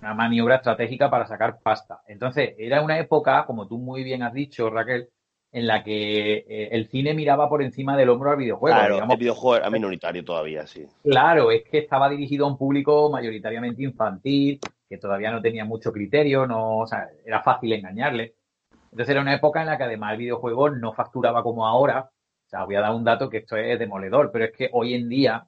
Una 0.00 0.14
maniobra 0.14 0.56
estratégica 0.56 1.10
para 1.10 1.26
sacar 1.26 1.58
pasta. 1.62 2.02
Entonces, 2.06 2.54
era 2.58 2.82
una 2.82 2.98
época, 2.98 3.44
como 3.46 3.66
tú 3.66 3.78
muy 3.78 4.04
bien 4.04 4.22
has 4.22 4.32
dicho, 4.32 4.70
Raquel, 4.70 5.08
en 5.54 5.66
la 5.66 5.84
que 5.84 6.44
eh, 6.48 6.68
el 6.72 6.88
cine 6.88 7.14
miraba 7.14 7.48
por 7.48 7.62
encima 7.62 7.96
del 7.96 8.08
hombro 8.10 8.32
al 8.32 8.36
videojuego. 8.36 8.76
Claro, 8.76 8.98
el 9.08 9.16
videojuego 9.16 9.56
era 9.56 9.70
minoritario 9.70 10.24
todavía, 10.24 10.66
sí. 10.66 10.84
Claro, 11.02 11.52
es 11.52 11.62
que 11.64 11.78
estaba 11.78 12.08
dirigido 12.10 12.44
a 12.44 12.48
un 12.48 12.58
público 12.58 13.08
mayoritariamente 13.08 13.84
infantil, 13.84 14.58
que 14.88 14.98
todavía 14.98 15.30
no 15.30 15.42
tenía 15.42 15.64
mucho 15.64 15.92
criterio, 15.92 16.46
no, 16.46 16.78
o 16.78 16.86
sea, 16.86 17.08
era 17.24 17.42
fácil 17.42 17.72
engañarle. 17.72 18.34
Entonces 18.84 19.10
era 19.10 19.22
una 19.22 19.34
época 19.34 19.60
en 19.60 19.66
la 19.66 19.76
que 19.76 19.84
además 19.84 20.12
el 20.12 20.18
videojuego 20.18 20.70
no 20.70 20.92
facturaba 20.92 21.42
como 21.42 21.66
ahora. 21.66 22.10
O 22.46 22.48
sea, 22.48 22.64
voy 22.64 22.76
a 22.76 22.80
dar 22.80 22.94
un 22.94 23.04
dato 23.04 23.28
que 23.28 23.38
esto 23.38 23.56
es 23.56 23.78
demoledor, 23.78 24.30
pero 24.30 24.44
es 24.44 24.52
que 24.52 24.68
hoy 24.72 24.94
en 24.94 25.08
día 25.08 25.46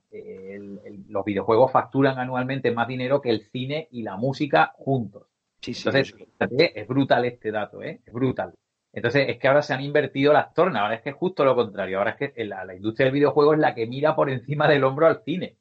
los 1.09 1.25
videojuegos 1.25 1.71
facturan 1.71 2.19
anualmente 2.19 2.73
más 2.73 2.89
dinero 2.89 3.21
que 3.21 3.31
el 3.31 3.43
cine 3.43 3.87
y 3.93 4.03
la 4.03 4.17
música 4.17 4.73
juntos. 4.77 5.29
Sí, 5.61 5.75
sí, 5.75 5.89
Entonces, 5.89 6.73
es 6.75 6.89
brutal 6.89 7.25
este 7.25 7.51
dato, 7.51 7.83
¿eh? 7.83 8.01
Es 8.05 8.13
brutal. 8.13 8.55
Entonces, 8.93 9.29
es 9.29 9.39
que 9.39 9.47
ahora 9.47 9.63
se 9.63 9.75
han 9.75 9.83
invertido 9.83 10.33
las 10.33 10.55
tornas, 10.55 10.83
ahora 10.83 10.95
es 10.95 11.03
que 11.03 11.11
es 11.11 11.17
justo 11.17 11.45
lo 11.45 11.55
contrario, 11.55 11.99
ahora 11.99 12.17
es 12.19 12.33
que 12.33 12.45
la, 12.45 12.65
la 12.65 12.75
industria 12.75 13.07
del 13.07 13.15
videojuego 13.15 13.53
es 13.53 13.61
la 13.61 13.75
que 13.75 13.87
mira 13.87 14.17
por 14.17 14.31
encima 14.31 14.67
del 14.67 14.85
hombro 14.85 15.07
al 15.07 15.23
cine. 15.23 15.57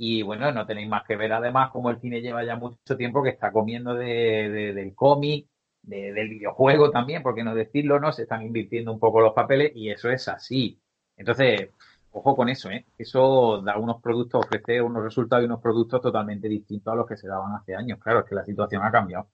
Y 0.00 0.22
bueno, 0.22 0.52
no 0.52 0.64
tenéis 0.64 0.88
más 0.88 1.02
que 1.04 1.16
ver 1.16 1.32
además 1.32 1.72
como 1.72 1.90
el 1.90 2.00
cine 2.00 2.20
lleva 2.20 2.44
ya 2.44 2.54
mucho 2.54 2.96
tiempo 2.96 3.20
que 3.20 3.30
está 3.30 3.50
comiendo 3.50 3.94
de, 3.94 4.72
del 4.72 4.94
cómic, 4.94 5.48
del 5.82 6.28
videojuego 6.28 6.92
también, 6.92 7.20
porque 7.20 7.42
no 7.42 7.52
decirlo, 7.52 7.98
¿no? 7.98 8.12
Se 8.12 8.22
están 8.22 8.42
invirtiendo 8.42 8.92
un 8.92 9.00
poco 9.00 9.20
los 9.20 9.32
papeles 9.32 9.72
y 9.74 9.90
eso 9.90 10.08
es 10.08 10.28
así. 10.28 10.78
Entonces, 11.16 11.70
ojo 12.12 12.36
con 12.36 12.48
eso, 12.48 12.70
¿eh? 12.70 12.86
Eso 12.96 13.60
da 13.60 13.76
unos 13.76 14.00
productos, 14.00 14.46
ofrece 14.46 14.80
unos 14.80 15.02
resultados 15.02 15.42
y 15.42 15.46
unos 15.46 15.60
productos 15.60 16.00
totalmente 16.00 16.48
distintos 16.48 16.92
a 16.92 16.96
los 16.96 17.06
que 17.08 17.16
se 17.16 17.26
daban 17.26 17.56
hace 17.56 17.74
años. 17.74 17.98
Claro, 17.98 18.20
es 18.20 18.26
que 18.26 18.36
la 18.36 18.44
situación 18.44 18.84
ha 18.84 18.92
cambiado. 18.92 19.26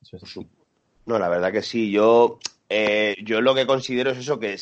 Eso 0.00 0.16
es 0.16 0.22
así. 0.22 0.48
No, 1.04 1.18
la 1.18 1.28
verdad 1.28 1.52
que 1.52 1.60
sí. 1.60 1.90
Yo, 1.90 2.38
eh, 2.70 3.16
yo 3.22 3.42
lo 3.42 3.54
que 3.54 3.66
considero 3.66 4.12
es 4.12 4.18
eso, 4.18 4.40
que 4.40 4.54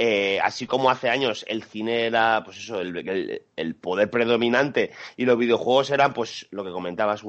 eh, 0.00 0.38
así 0.44 0.68
como 0.68 0.90
hace 0.90 1.10
años 1.10 1.44
el 1.48 1.64
cine 1.64 2.06
era, 2.06 2.42
pues 2.44 2.58
eso, 2.58 2.80
el, 2.80 3.74
poder 3.80 4.08
predominante 4.08 4.92
y 5.16 5.24
los 5.24 5.36
videojuegos 5.36 5.90
eran, 5.90 6.14
pues 6.14 6.46
lo 6.52 6.62
que 6.64 6.70
comentabas, 6.70 7.24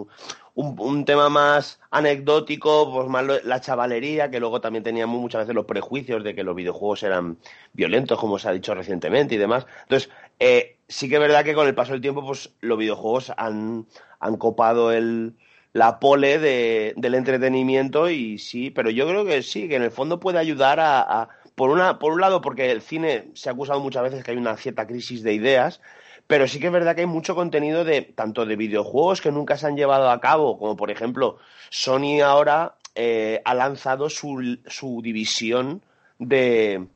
un, 0.54 1.04
tema 1.04 1.30
más 1.30 1.80
anecdótico, 1.90 2.92
pues 2.94 3.08
más 3.08 3.44
la 3.44 3.60
chavalería, 3.60 4.30
que 4.30 4.40
luego 4.40 4.62
también 4.62 4.84
teníamos 4.84 5.20
muchas 5.20 5.42
veces 5.42 5.56
los 5.56 5.66
prejuicios 5.66 6.24
de 6.24 6.36
que 6.36 6.44
los 6.44 6.56
videojuegos 6.56 7.02
eran 7.02 7.40
violentos, 7.74 8.20
como 8.20 8.38
se 8.38 8.50
ha 8.50 8.52
dicho 8.52 8.76
recientemente 8.76 9.34
y 9.34 9.40
demás. 9.40 9.66
Entonces, 9.84 10.12
eh, 10.38 10.78
sí 10.88 11.10
que 11.10 11.16
es 11.16 11.22
verdad 11.22 11.44
que 11.44 11.56
con 11.56 11.66
el 11.66 11.74
paso 11.74 11.94
del 11.94 12.02
tiempo, 12.02 12.24
pues 12.24 12.52
los 12.62 12.78
videojuegos 12.78 13.32
han, 13.36 13.88
han 14.20 14.38
copado 14.38 14.92
el, 14.92 15.34
la 15.74 16.00
pole 16.00 16.38
de, 16.38 16.94
del 16.98 17.16
entretenimiento 17.16 18.12
y 18.12 18.38
sí, 18.38 18.70
pero 18.70 18.92
yo 18.92 19.08
creo 19.08 19.26
que 19.26 19.42
sí, 19.42 19.68
que 19.68 19.78
en 19.78 19.84
el 19.84 19.92
fondo 19.92 20.20
puede 20.20 20.38
ayudar 20.38 20.80
a 20.80 21.30
por, 21.60 21.72
una, 21.72 22.00
por 22.00 22.14
un 22.14 22.22
lado, 22.22 22.40
porque 22.40 22.72
el 22.72 22.82
cine 22.82 23.32
se 23.34 23.50
ha 23.50 23.52
acusado 23.52 23.82
muchas 23.82 24.04
veces 24.04 24.24
que 24.24 24.32
hay 24.32 24.38
una 24.38 24.56
cierta 24.56 24.88
crisis 24.88 25.24
de 25.24 25.34
ideas, 25.34 25.82
pero 26.26 26.48
sí 26.48 26.58
que 26.58 26.68
es 26.68 26.72
verdad 26.72 26.96
que 26.96 27.02
hay 27.02 27.08
mucho 27.08 27.36
contenido 27.36 27.84
de 27.84 28.02
tanto 28.02 28.46
de 28.46 28.56
videojuegos 28.56 29.20
que 29.20 29.30
nunca 29.30 29.58
se 29.58 29.68
han 29.68 29.76
llevado 29.76 30.10
a 30.10 30.22
cabo, 30.22 30.58
como 30.58 30.78
por 30.78 30.90
ejemplo 30.90 31.38
Sony 31.70 32.22
ahora 32.24 32.76
eh, 32.96 33.42
ha 33.44 33.54
lanzado 33.56 34.10
su, 34.10 34.58
su 34.68 35.02
división 35.02 35.82
de 36.18 36.88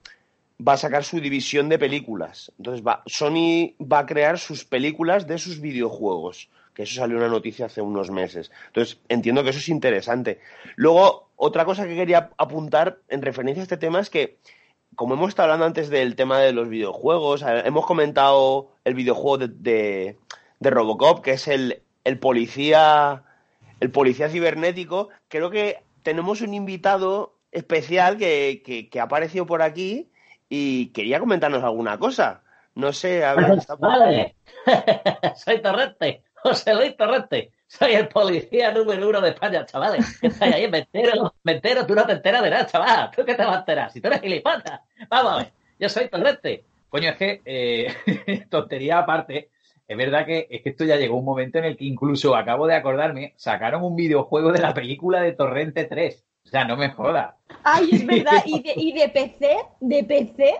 va 0.65 0.73
a 0.73 0.77
sacar 0.77 1.03
su 1.03 1.19
división 1.19 1.67
de 1.67 1.77
películas. 1.77 2.49
Entonces 2.57 2.87
va, 2.87 3.03
Sony 3.05 3.73
va 3.81 3.99
a 3.99 4.05
crear 4.05 4.39
sus 4.39 4.63
películas 4.63 5.27
de 5.27 5.39
sus 5.39 5.59
videojuegos, 5.59 6.47
que 6.73 6.83
eso 6.83 6.95
salió 6.95 7.17
una 7.17 7.27
noticia 7.27 7.67
hace 7.67 7.81
unos 7.81 8.11
meses. 8.11 8.51
Entonces 8.67 8.99
entiendo 9.09 9.43
que 9.43 9.51
eso 9.51 9.59
es 9.59 9.69
interesante. 9.69 10.39
Luego, 10.75 11.29
otra 11.35 11.65
cosa 11.65 11.87
que 11.87 11.95
quería 11.95 12.31
apuntar 12.37 12.99
en 13.09 13.21
referencia 13.21 13.61
a 13.61 13.63
este 13.63 13.77
tema 13.77 13.99
es 13.99 14.09
que, 14.09 14.37
como 14.95 15.15
hemos 15.15 15.29
estado 15.29 15.45
hablando 15.47 15.65
antes 15.65 15.89
del 15.89 16.15
tema 16.15 16.39
de 16.39 16.53
los 16.53 16.69
videojuegos, 16.69 17.43
hemos 17.47 17.85
comentado 17.85 18.71
el 18.83 18.93
videojuego 18.93 19.37
de, 19.39 20.17
de, 20.59 20.69
Robocop, 20.69 21.23
que 21.23 21.31
es 21.31 21.47
el, 21.47 21.83
el 22.03 22.19
policía 22.19 23.23
el 23.83 23.91
policía 23.91 24.29
cibernético, 24.29 25.09
creo 25.27 25.49
que 25.49 25.83
tenemos 26.03 26.39
un 26.39 26.53
invitado 26.53 27.35
especial 27.51 28.17
que, 28.17 28.89
que, 28.89 28.99
ha 28.99 29.03
aparecido 29.03 29.45
por 29.45 29.61
aquí 29.61 30.09
y 30.47 30.87
quería 30.93 31.19
comentarnos 31.19 31.63
alguna 31.63 31.99
cosa. 31.99 32.43
No 32.75 32.93
sé, 32.93 33.25
a 33.25 33.35
ver. 33.35 33.59
Vale. 33.79 34.35
Soy 35.35 35.61
Torrente, 35.61 36.22
José 36.53 36.73
Luis 36.75 36.97
Torrente. 36.97 37.51
Soy 37.67 37.93
el 37.93 38.07
policía 38.07 38.71
número 38.71 39.09
uno 39.09 39.21
de 39.21 39.29
España, 39.29 39.65
chavales. 39.65 40.19
¿Qué 40.19 40.29
ahí? 40.41 40.69
Me 40.69 40.79
entero, 40.79 41.33
me 41.43 41.53
entero, 41.53 41.85
tú 41.87 41.95
no 41.95 42.05
te 42.05 42.11
enteras 42.11 42.43
de 42.43 42.49
nada, 42.49 42.67
chaval. 42.67 43.11
¿Tú 43.15 43.23
qué 43.25 43.33
te 43.33 43.43
vas 43.43 43.55
a 43.55 43.59
enterar? 43.59 43.91
Si 43.91 44.01
tú 44.01 44.09
eres 44.09 44.21
gilipata. 44.21 44.83
Vamos 45.09 45.31
a 45.31 45.37
ver, 45.37 45.51
yo 45.79 45.89
soy 45.89 46.09
Torrente. 46.09 46.65
Coño, 46.89 47.09
es 47.09 47.17
que, 47.17 47.41
eh, 47.45 48.45
tontería 48.49 48.99
aparte, 48.99 49.49
es 49.87 49.97
verdad 49.97 50.25
que 50.25 50.47
es 50.49 50.61
que 50.61 50.69
esto 50.69 50.83
ya 50.83 50.97
llegó 50.97 51.17
un 51.17 51.25
momento 51.25 51.57
en 51.57 51.65
el 51.65 51.77
que 51.77 51.85
incluso 51.85 52.35
acabo 52.35 52.67
de 52.67 52.75
acordarme, 52.75 53.33
sacaron 53.37 53.83
un 53.83 53.95
videojuego 53.95 54.51
de 54.51 54.59
la 54.59 54.73
película 54.73 55.21
de 55.21 55.31
Torrente 55.31 55.85
3. 55.85 56.25
O 56.45 56.49
sea, 56.49 56.65
no 56.65 56.75
me 56.75 56.89
joda. 56.89 57.37
Ay, 57.63 57.89
es 57.93 58.05
verdad. 58.05 58.43
Y 58.45 58.61
de, 58.61 58.73
y 58.75 58.91
de 58.91 59.09
PC, 59.09 59.57
de 59.79 60.03
PC, 60.03 60.55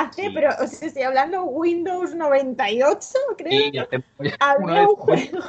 hace, 0.00 0.30
pero 0.32 0.50
os 0.60 0.82
estoy 0.82 1.02
hablando 1.02 1.44
Windows 1.44 2.14
98, 2.14 2.98
creo. 3.38 3.50
Sí, 3.50 3.70
ya 3.72 3.88
Había 4.40 4.88
un 4.88 4.96
juego. 4.96 5.40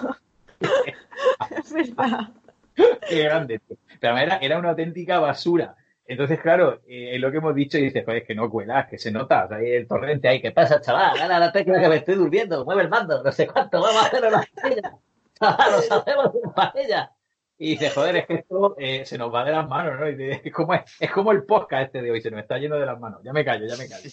Qué 3.10 3.24
grande. 3.24 3.60
Pero 4.00 4.18
era, 4.18 4.38
era 4.38 4.60
una 4.60 4.70
auténtica 4.70 5.20
basura. 5.20 5.76
Entonces, 6.08 6.40
claro, 6.40 6.82
eh, 6.88 7.16
es 7.16 7.22
lo 7.22 7.32
que 7.32 7.38
hemos 7.38 7.54
dicho 7.54 7.78
y 7.78 7.84
dices, 7.84 8.06
joder, 8.06 8.22
es 8.22 8.28
que 8.28 8.36
no 8.36 8.50
cuelas, 8.50 8.88
que 8.88 8.98
se 8.98 9.12
nota, 9.12 9.46
o 9.46 9.48
sea, 9.50 9.58
hay 9.58 9.72
el 9.72 9.88
torrente 9.88 10.30
ahí, 10.30 10.42
¿qué 10.42 10.52
pasa, 10.52 10.80
chaval? 10.80 11.18
Gana 11.18 11.38
la 11.38 11.52
tecla 11.52 11.82
que 11.82 11.90
me 11.90 11.98
estoy 11.98 12.16
durmiendo, 12.16 12.64
mueve 12.64 12.84
el 12.84 12.90
mando, 12.90 13.22
no 13.22 13.32
sé 13.32 13.48
cuánto, 13.48 13.82
vamos 13.82 14.02
a 14.02 14.06
hacer 14.06 14.26
una 14.26 14.44
paella. 14.62 14.98
Chaval, 15.40 15.72
nos 15.72 15.92
hacemos 15.92 16.32
una 16.34 16.54
paella. 16.54 17.12
Y 17.60 17.72
dices, 17.72 17.94
joder, 17.94 18.18
es 18.18 18.28
que 18.28 18.34
esto 18.36 18.76
eh, 18.78 19.04
se 19.06 19.18
nos 19.18 19.34
va 19.34 19.44
de 19.44 19.52
las 19.52 19.68
manos, 19.68 20.00
¿no? 20.00 20.10
Y 20.10 20.32
es, 20.32 20.54
como, 20.54 20.74
es, 20.74 21.12
como 21.12 21.32
el 21.32 21.44
podcast 21.44 21.86
este 21.86 22.02
de 22.04 22.12
hoy, 22.12 22.22
se 22.22 22.30
nos 22.30 22.42
está 22.42 22.58
yendo 22.60 22.78
de 22.78 22.86
las 22.86 23.00
manos. 23.00 23.22
Ya 23.24 23.34
me 23.34 23.44
callo, 23.44 23.66
ya 23.66 23.76
me 23.78 23.90
callo. 23.90 24.10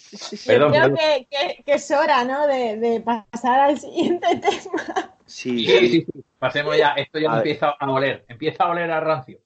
Perdón, 0.47 0.71
Creo 0.71 0.95
Que, 0.95 1.63
que, 1.63 1.73
es 1.73 1.91
hora, 1.91 2.23
¿no? 2.23 2.47
De, 2.47 2.77
de, 2.77 3.01
pasar 3.01 3.59
al 3.59 3.77
siguiente 3.77 4.27
tema. 4.41 5.15
Sí, 5.25 5.65
sí, 5.65 5.89
sí. 5.89 6.07
Pasemos 6.39 6.77
ya, 6.77 6.89
esto 6.97 7.19
ya 7.19 7.37
empieza 7.37 7.69
a 7.79 7.91
oler, 7.91 8.25
empieza 8.27 8.63
a 8.63 8.69
oler 8.71 8.91
a 8.91 8.99
rancio. 8.99 9.39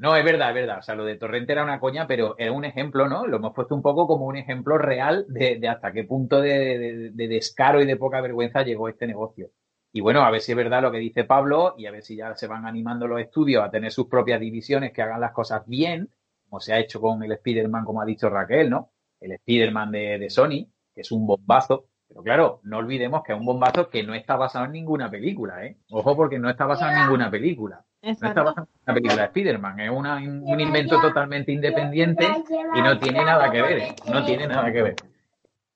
No, 0.00 0.16
es 0.16 0.24
verdad, 0.24 0.48
es 0.48 0.54
verdad. 0.54 0.78
O 0.78 0.82
sea, 0.82 0.94
lo 0.94 1.04
de 1.04 1.16
Torrente 1.16 1.52
era 1.52 1.62
una 1.62 1.78
coña, 1.78 2.06
pero 2.06 2.34
era 2.38 2.52
un 2.52 2.64
ejemplo, 2.64 3.06
¿no? 3.06 3.26
Lo 3.26 3.36
hemos 3.36 3.52
puesto 3.52 3.74
un 3.74 3.82
poco 3.82 4.06
como 4.06 4.24
un 4.24 4.36
ejemplo 4.36 4.78
real 4.78 5.26
de, 5.28 5.60
hasta 5.68 5.92
qué 5.92 6.04
punto 6.04 6.40
de, 6.40 7.10
descaro 7.12 7.82
y 7.82 7.86
de 7.86 7.96
poca 7.96 8.22
vergüenza 8.22 8.62
llegó 8.62 8.88
este 8.88 9.06
negocio. 9.06 9.50
Y 9.92 10.00
bueno, 10.00 10.22
a 10.22 10.30
ver 10.30 10.40
si 10.40 10.52
es 10.52 10.56
verdad 10.56 10.82
lo 10.82 10.92
que 10.92 10.98
dice 10.98 11.24
Pablo 11.24 11.74
y 11.76 11.86
a 11.86 11.90
ver 11.90 12.02
si 12.02 12.16
ya 12.16 12.34
se 12.36 12.46
van 12.46 12.64
animando 12.64 13.08
los 13.08 13.20
estudios 13.20 13.64
a 13.64 13.70
tener 13.70 13.90
sus 13.90 14.06
propias 14.06 14.40
divisiones 14.40 14.92
que 14.92 15.02
hagan 15.02 15.20
las 15.20 15.32
cosas 15.32 15.66
bien, 15.66 16.08
como 16.48 16.60
se 16.60 16.72
ha 16.72 16.78
hecho 16.78 17.00
con 17.00 17.22
el 17.22 17.32
Spider-Man, 17.32 17.84
como 17.84 18.00
ha 18.00 18.04
dicho 18.04 18.28
Raquel, 18.28 18.70
¿no? 18.70 18.90
El 19.20 19.32
Spider-Man 19.32 19.90
de, 19.90 20.18
de 20.18 20.30
Sony, 20.30 20.66
que 20.94 21.00
es 21.00 21.10
un 21.10 21.26
bombazo. 21.26 21.86
Pero 22.06 22.22
claro, 22.22 22.60
no 22.64 22.78
olvidemos 22.78 23.22
que 23.22 23.32
es 23.32 23.38
un 23.38 23.46
bombazo 23.46 23.88
que 23.88 24.02
no 24.02 24.14
está 24.14 24.34
basado 24.36 24.64
en 24.64 24.72
ninguna 24.72 25.10
película, 25.10 25.64
¿eh? 25.64 25.76
Ojo 25.90 26.16
porque 26.16 26.38
no 26.38 26.50
está 26.50 26.66
basado 26.66 26.92
en 26.92 27.02
ninguna 27.02 27.30
película. 27.30 27.84
No 28.02 28.10
está 28.10 28.42
basado 28.42 28.66
en 28.66 28.82
una 28.84 28.94
película 28.94 29.22
de 29.22 29.26
Spider-Man, 29.26 29.80
es 29.80 29.90
un 29.90 30.60
invento 30.60 31.00
totalmente 31.00 31.52
independiente 31.52 32.26
y 32.74 32.80
no 32.80 32.98
tiene 32.98 33.24
nada 33.24 33.50
que 33.50 33.62
ver, 33.62 33.78
¿eh? 33.78 33.94
no 34.10 34.24
tiene 34.24 34.46
nada 34.46 34.72
que 34.72 34.82
ver. 34.82 34.96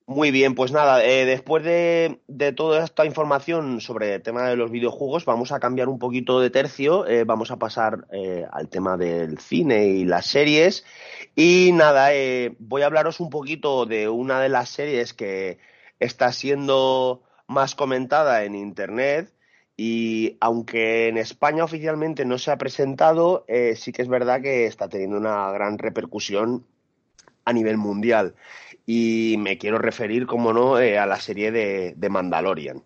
Muy 0.07 0.31
bien, 0.31 0.55
pues 0.55 0.71
nada, 0.71 1.03
eh, 1.03 1.25
después 1.25 1.65
de, 1.65 2.21
toda 2.55 2.85
esta 2.85 3.07
información 3.07 3.81
sobre 3.81 4.17
el 4.17 4.23
tema 4.23 4.49
de 4.49 4.57
los 4.57 4.71
videojuegos, 4.71 5.25
vamos 5.25 5.51
a 5.51 5.61
cambiar 5.61 5.89
un 5.89 5.99
poquito 5.99 6.41
de 6.41 6.51
tercio, 6.51 7.07
eh, 7.07 7.25
vamos 7.25 7.51
a 7.51 7.59
pasar 7.59 8.07
al 8.53 8.69
tema 8.69 8.99
del 8.99 9.39
cine 9.39 9.87
y 9.87 10.05
las 10.05 10.27
series. 10.27 10.85
Y 11.35 11.71
nada, 11.73 12.11
voy 12.59 12.83
a 12.83 12.87
hablaros 12.87 13.19
un 13.21 13.31
poquito 13.31 13.87
de 13.87 14.09
una 14.09 14.41
de 14.41 14.51
las 14.51 14.69
series 14.69 15.15
que 15.15 15.59
está 16.01 16.33
siendo 16.33 17.23
más 17.47 17.75
comentada 17.75 18.45
en 18.45 18.55
Internet 18.55 19.33
y 19.77 20.37
aunque 20.41 21.09
en 21.09 21.19
España 21.19 21.65
oficialmente 21.65 22.25
no 22.25 22.39
se 22.39 22.51
ha 22.51 22.59
presentado, 22.59 23.45
eh, 23.49 23.75
sí 23.77 23.93
que 23.93 24.03
es 24.03 24.09
verdad 24.09 24.41
que 24.41 24.67
está 24.67 24.89
teniendo 24.89 25.17
una 25.17 25.51
gran 25.51 25.79
repercusión 25.79 26.65
a 27.45 27.53
nivel 27.53 27.77
mundial. 27.77 28.35
Y 28.87 29.37
me 29.39 29.59
quiero 29.59 29.79
referir, 29.79 30.27
como 30.27 30.53
no, 30.53 30.79
eh, 30.79 30.99
a 30.99 31.07
la 31.07 31.21
serie 31.21 31.51
de, 31.51 32.09
Mandalorian. 32.09 32.83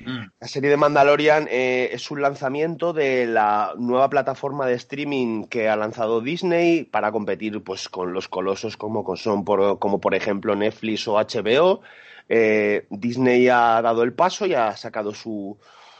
Mm. 0.00 0.26
La 0.40 0.48
serie 0.48 0.70
de 0.70 0.76
Mandalorian 0.76 1.48
eh, 1.50 1.90
es 1.92 2.10
un 2.10 2.22
lanzamiento 2.22 2.92
de 2.92 3.26
la 3.26 3.74
nueva 3.76 4.08
plataforma 4.08 4.66
de 4.66 4.74
streaming 4.74 5.44
que 5.44 5.68
ha 5.68 5.76
lanzado 5.76 6.20
Disney 6.20 6.84
para 6.84 7.12
competir 7.12 7.62
pues, 7.62 7.88
con 7.88 8.12
los 8.12 8.28
colosos 8.28 8.76
como, 8.76 9.16
son 9.16 9.44
como 9.44 10.00
por 10.00 10.14
ejemplo 10.14 10.54
Netflix 10.54 11.08
o 11.08 11.14
HBO 11.14 11.82
eh, 12.28 12.86
Disney 12.90 13.48
ha 13.48 13.80
dado 13.82 14.02
el 14.02 14.12
paso 14.12 14.46
y 14.46 14.54
ha 14.54 14.76
sacado 14.76 15.14
su, 15.14 15.58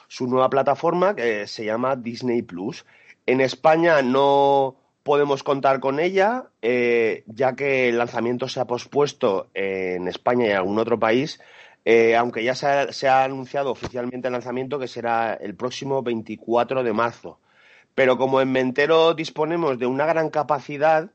su 0.09 0.27
nueva 0.27 0.51
plataforma 0.51 1.15
que 1.15 1.47
se 1.47 1.65
llama 1.65 1.97
Disney 1.97 2.43
Plus. 2.43 2.85
En 3.27 3.41
España 3.41 4.03
no 4.03 4.77
podemos 5.09 5.43
contar 5.43 5.81
con 5.81 6.01
ella, 6.01 6.51
eh, 6.61 7.25
ya 7.25 7.57
que 7.57 7.89
el 7.89 7.97
lanzamiento 7.97 8.47
se 8.47 8.61
ha 8.61 8.67
pospuesto 8.67 9.49
en 9.55 10.07
España 10.07 10.45
y 10.45 10.51
en 10.51 10.57
algún 10.57 10.79
otro 10.79 10.99
país, 10.99 11.41
eh, 11.87 12.15
aunque 12.15 12.45
ya 12.45 12.55
se 12.55 13.09
ha, 13.09 13.25
anunciado 13.25 13.71
oficialmente 13.71 14.29
el 14.29 14.33
lanzamiento 14.33 14.79
que 14.79 14.87
será 14.87 15.33
el 15.33 15.55
próximo 15.55 16.03
24 16.03 16.83
de 16.83 16.93
marzo. 16.93 17.41
Pero 17.95 18.19
como 18.19 18.43
en 18.43 18.53
Mentero 18.53 19.15
disponemos 19.15 19.79
de 19.79 19.87
una 19.87 20.05
gran 20.05 20.29
capacidad, 20.29 21.09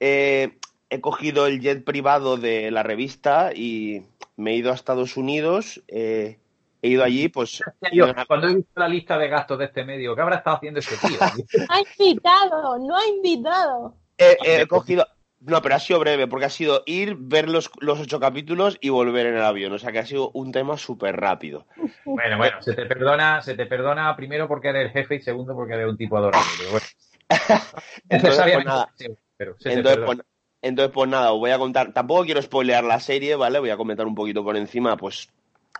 he 0.00 1.00
cogido 1.00 1.46
el 1.46 1.60
jet 1.60 1.84
privado 1.84 2.36
de 2.38 2.72
la 2.72 2.82
revista 2.82 3.52
y 3.54 4.02
me 4.36 4.54
he 4.54 4.56
ido 4.56 4.72
a 4.72 4.74
Estados 4.74 5.16
Unidos, 5.16 5.84
eh, 5.86 6.38
he 6.82 6.88
ido 6.88 7.04
allí, 7.04 7.28
pues... 7.28 7.62
cuando 8.28 8.48
he 8.48 8.54
visto 8.56 8.80
la 8.80 8.88
lista 8.88 9.18
de 9.18 9.28
gastos 9.28 9.58
de 9.58 9.66
este 9.66 9.84
medio, 9.84 10.14
¿qué 10.14 10.22
habrá 10.22 10.36
estado 10.36 10.56
haciendo 10.56 10.80
ese 10.80 10.96
tío? 10.96 11.18
ha 11.68 11.80
invitado, 11.80 12.78
no 12.78 12.96
ha 12.96 13.06
invitado. 13.06 13.96
he 14.18 14.66
cogido... 14.66 15.06
No, 15.38 15.60
pero 15.62 15.74
ha 15.74 15.78
sido 15.78 16.00
breve, 16.00 16.26
porque 16.26 16.46
ha 16.46 16.50
sido 16.50 16.82
ir, 16.86 17.14
ver 17.18 17.48
los, 17.48 17.70
los, 17.78 18.00
ocho 18.00 18.18
capítulos 18.18 18.78
y 18.80 18.88
volver 18.88 19.26
en 19.26 19.36
el 19.36 19.44
avión. 19.44 19.72
O 19.72 19.78
sea 19.78 19.92
que 19.92 19.98
ha 19.98 20.06
sido 20.06 20.30
un 20.32 20.50
tema 20.50 20.76
súper 20.78 21.14
rápido. 21.14 21.66
Bueno, 22.04 22.38
bueno, 22.38 22.60
se 22.62 22.72
te 22.72 22.86
perdona, 22.86 23.42
se 23.42 23.54
te 23.54 23.66
perdona 23.66 24.16
primero 24.16 24.48
porque 24.48 24.70
eres 24.70 24.86
el 24.86 24.90
jefe 24.92 25.16
y 25.16 25.20
segundo 25.20 25.54
porque 25.54 25.74
eres 25.74 25.88
un 25.88 25.96
tipo 25.96 26.16
adorable. 26.16 26.50
Pero 26.58 26.70
bueno. 26.70 26.86
Entonces, 28.08 28.52
pues 28.54 28.64
nada. 28.64 28.88
Pero 29.36 29.56
Entonces, 29.62 30.04
pues, 30.04 30.18
entonces, 30.62 30.92
pues 30.92 31.08
nada, 31.08 31.32
os 31.32 31.38
voy 31.38 31.50
a 31.50 31.58
contar, 31.58 31.92
tampoco 31.92 32.24
quiero 32.24 32.42
spoilear 32.42 32.82
la 32.82 32.98
serie, 32.98 33.36
¿vale? 33.36 33.60
Voy 33.60 33.70
a 33.70 33.76
comentar 33.76 34.06
un 34.06 34.14
poquito 34.14 34.42
por 34.42 34.56
encima, 34.56 34.96
pues 34.96 35.28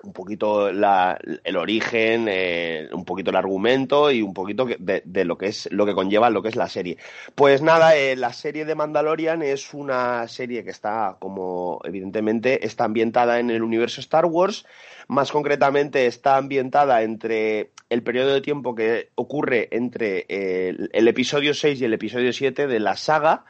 un 0.02 0.12
poquito 0.12 0.68
el 0.68 1.56
origen, 1.56 2.26
eh, 2.28 2.88
un 2.92 3.04
poquito 3.04 3.30
el 3.30 3.36
argumento 3.36 4.10
y 4.10 4.22
un 4.22 4.34
poquito 4.34 4.66
de, 4.78 5.24
lo 5.24 5.36
que 5.38 5.46
es 5.46 5.68
lo 5.72 5.86
que 5.86 5.94
conlleva 5.94 6.30
lo 6.30 6.42
que 6.42 6.48
es 6.48 6.56
la 6.56 6.68
serie. 6.68 6.98
Pues 7.34 7.62
nada, 7.62 7.96
eh, 7.96 8.16
la 8.16 8.32
serie 8.32 8.64
de 8.64 8.74
Mandalorian 8.74 9.42
es 9.42 9.74
una 9.74 10.26
serie 10.28 10.64
que 10.64 10.70
está, 10.70 11.16
como 11.18 11.80
evidentemente, 11.84 12.64
está 12.66 12.84
ambientada 12.84 13.38
en 13.38 13.50
el 13.50 13.62
universo 13.62 14.00
Star 14.00 14.26
Wars. 14.26 14.66
Más 15.08 15.30
concretamente, 15.30 16.06
está 16.06 16.36
ambientada 16.36 17.02
entre 17.02 17.70
el 17.88 18.02
periodo 18.02 18.34
de 18.34 18.40
tiempo 18.40 18.74
que 18.74 19.10
ocurre 19.14 19.68
entre 19.70 20.26
el, 20.28 20.90
el 20.92 21.08
episodio 21.08 21.54
6 21.54 21.80
y 21.80 21.84
el 21.84 21.94
episodio 21.94 22.32
7 22.32 22.66
de 22.66 22.80
la 22.80 22.96
saga 22.96 23.44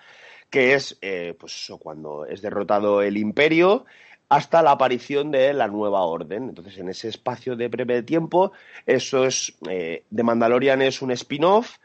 que 0.51 0.75
es 0.75 0.97
eh, 1.03 1.35
pues 1.39 1.73
cuando 1.81 2.25
es 2.25 2.41
derrotado 2.41 3.03
el 3.03 3.17
imperio 3.17 3.85
hasta 4.29 4.63
la 4.63 4.73
aparición 4.73 5.31
de 5.31 5.53
la 5.53 5.69
nueva 5.69 6.03
orden. 6.03 6.49
Entonces, 6.49 6.79
en 6.79 6.89
ese 6.89 7.09
espacio 7.09 7.57
de 7.57 7.69
breve 7.69 8.03
tiempo, 8.03 8.53
eso 8.85 9.25
es, 9.25 9.57
eh, 9.69 10.05
The 10.15 10.23
Mandalorian 10.23 10.83
es 10.83 11.03
un 11.03 11.13
spin-off 11.13 11.77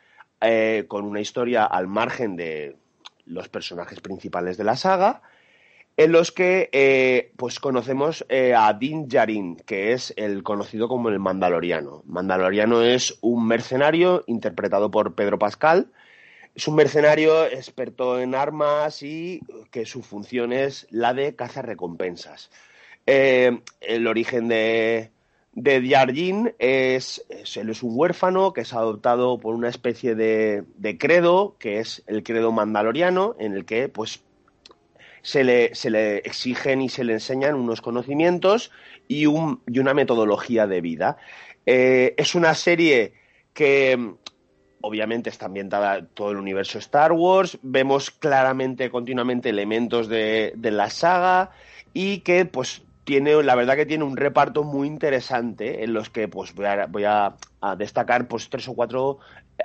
eh, 0.41 0.85
con 0.87 1.05
una 1.05 1.21
historia 1.21 1.65
al 1.65 1.87
margen 1.87 2.35
de 2.35 2.75
los 3.25 3.47
personajes 3.49 3.99
principales 4.01 4.57
de 4.57 4.63
la 4.63 4.75
saga, 4.75 5.21
en 5.97 6.11
los 6.11 6.31
que 6.31 6.69
eh, 6.71 7.31
pues 7.37 7.59
conocemos 7.59 8.25
a 8.57 8.73
Din 8.73 9.07
Djarin, 9.07 9.57
que 9.57 9.91
es 9.91 10.13
el 10.17 10.41
conocido 10.41 10.87
como 10.87 11.09
el 11.09 11.19
Mandaloriano. 11.19 12.01
Mandaloriano 12.07 12.81
es 12.81 13.17
un 13.21 13.45
mercenario 13.45 14.23
interpretado 14.25 14.89
por 14.89 15.13
Pedro 15.13 15.37
Pascal, 15.37 15.91
Es 16.53 16.67
un 16.67 16.75
mercenario 16.75 17.45
experto 17.45 18.19
en 18.19 18.35
armas 18.35 19.03
y 19.03 19.41
que 19.71 19.85
su 19.85 20.01
función 20.01 20.51
es 20.51 20.87
la 20.89 21.13
de 21.13 21.35
cazar 21.35 21.65
recompensas. 21.65 22.51
Eh, 23.05 23.61
el 23.79 24.07
origen 24.07 24.47
de, 24.47 25.11
de 25.53 26.53
es, 26.59 27.25
él 27.55 27.69
es 27.69 27.83
un 27.83 27.91
huérfano 27.93 28.53
que 28.53 28.61
es 28.61 28.73
adoptado 28.73 29.39
por 29.39 29.55
una 29.55 29.69
especie 29.69 30.15
de, 30.15 30.63
de, 30.75 30.97
credo, 30.97 31.55
que 31.57 31.79
es 31.79 32.03
el 32.07 32.23
credo 32.23 32.51
mandaloriano, 32.51 33.35
en 33.39 33.53
el 33.53 33.65
que 33.65 33.89
pues 33.89 34.21
se 35.21 35.43
le, 35.43 35.75
se 35.75 35.89
le 35.89 36.17
exigen 36.17 36.81
y 36.81 36.89
se 36.89 37.03
le 37.03 37.13
enseñan 37.13 37.55
unos 37.55 37.81
conocimientos 37.81 38.71
y, 39.07 39.25
un, 39.25 39.61
y 39.67 39.79
una 39.79 39.93
metodología 39.93 40.67
de 40.67 40.81
vida. 40.81 41.17
Eh, 41.65 42.13
es 42.17 42.35
una 42.35 42.55
serie 42.55 43.13
que 43.53 44.15
obviamente 44.81 45.29
está 45.29 45.45
ambientada 45.45 45.97
en 45.97 46.07
todo 46.07 46.31
el 46.31 46.37
universo 46.37 46.79
Star 46.79 47.11
Wars, 47.11 47.57
vemos 47.61 48.11
claramente, 48.11 48.89
continuamente 48.89 49.49
elementos 49.49 50.07
de, 50.07 50.53
de 50.55 50.71
la 50.71 50.89
saga 50.89 51.51
y 51.93 52.19
que 52.19 52.45
pues 52.45 52.83
tiene, 53.03 53.41
la 53.43 53.55
verdad 53.55 53.75
que 53.75 53.85
tiene 53.85 54.03
un 54.03 54.17
reparto 54.17 54.63
muy 54.63 54.87
interesante 54.87 55.83
en 55.83 55.93
los 55.93 56.09
que 56.09 56.27
pues 56.27 56.53
voy 56.53 56.65
a, 56.65 56.85
voy 56.85 57.03
a, 57.05 57.35
destacar 57.77 58.27
pues 58.27 58.49
tres 58.49 58.67
o 58.67 58.73
cuatro 58.73 59.19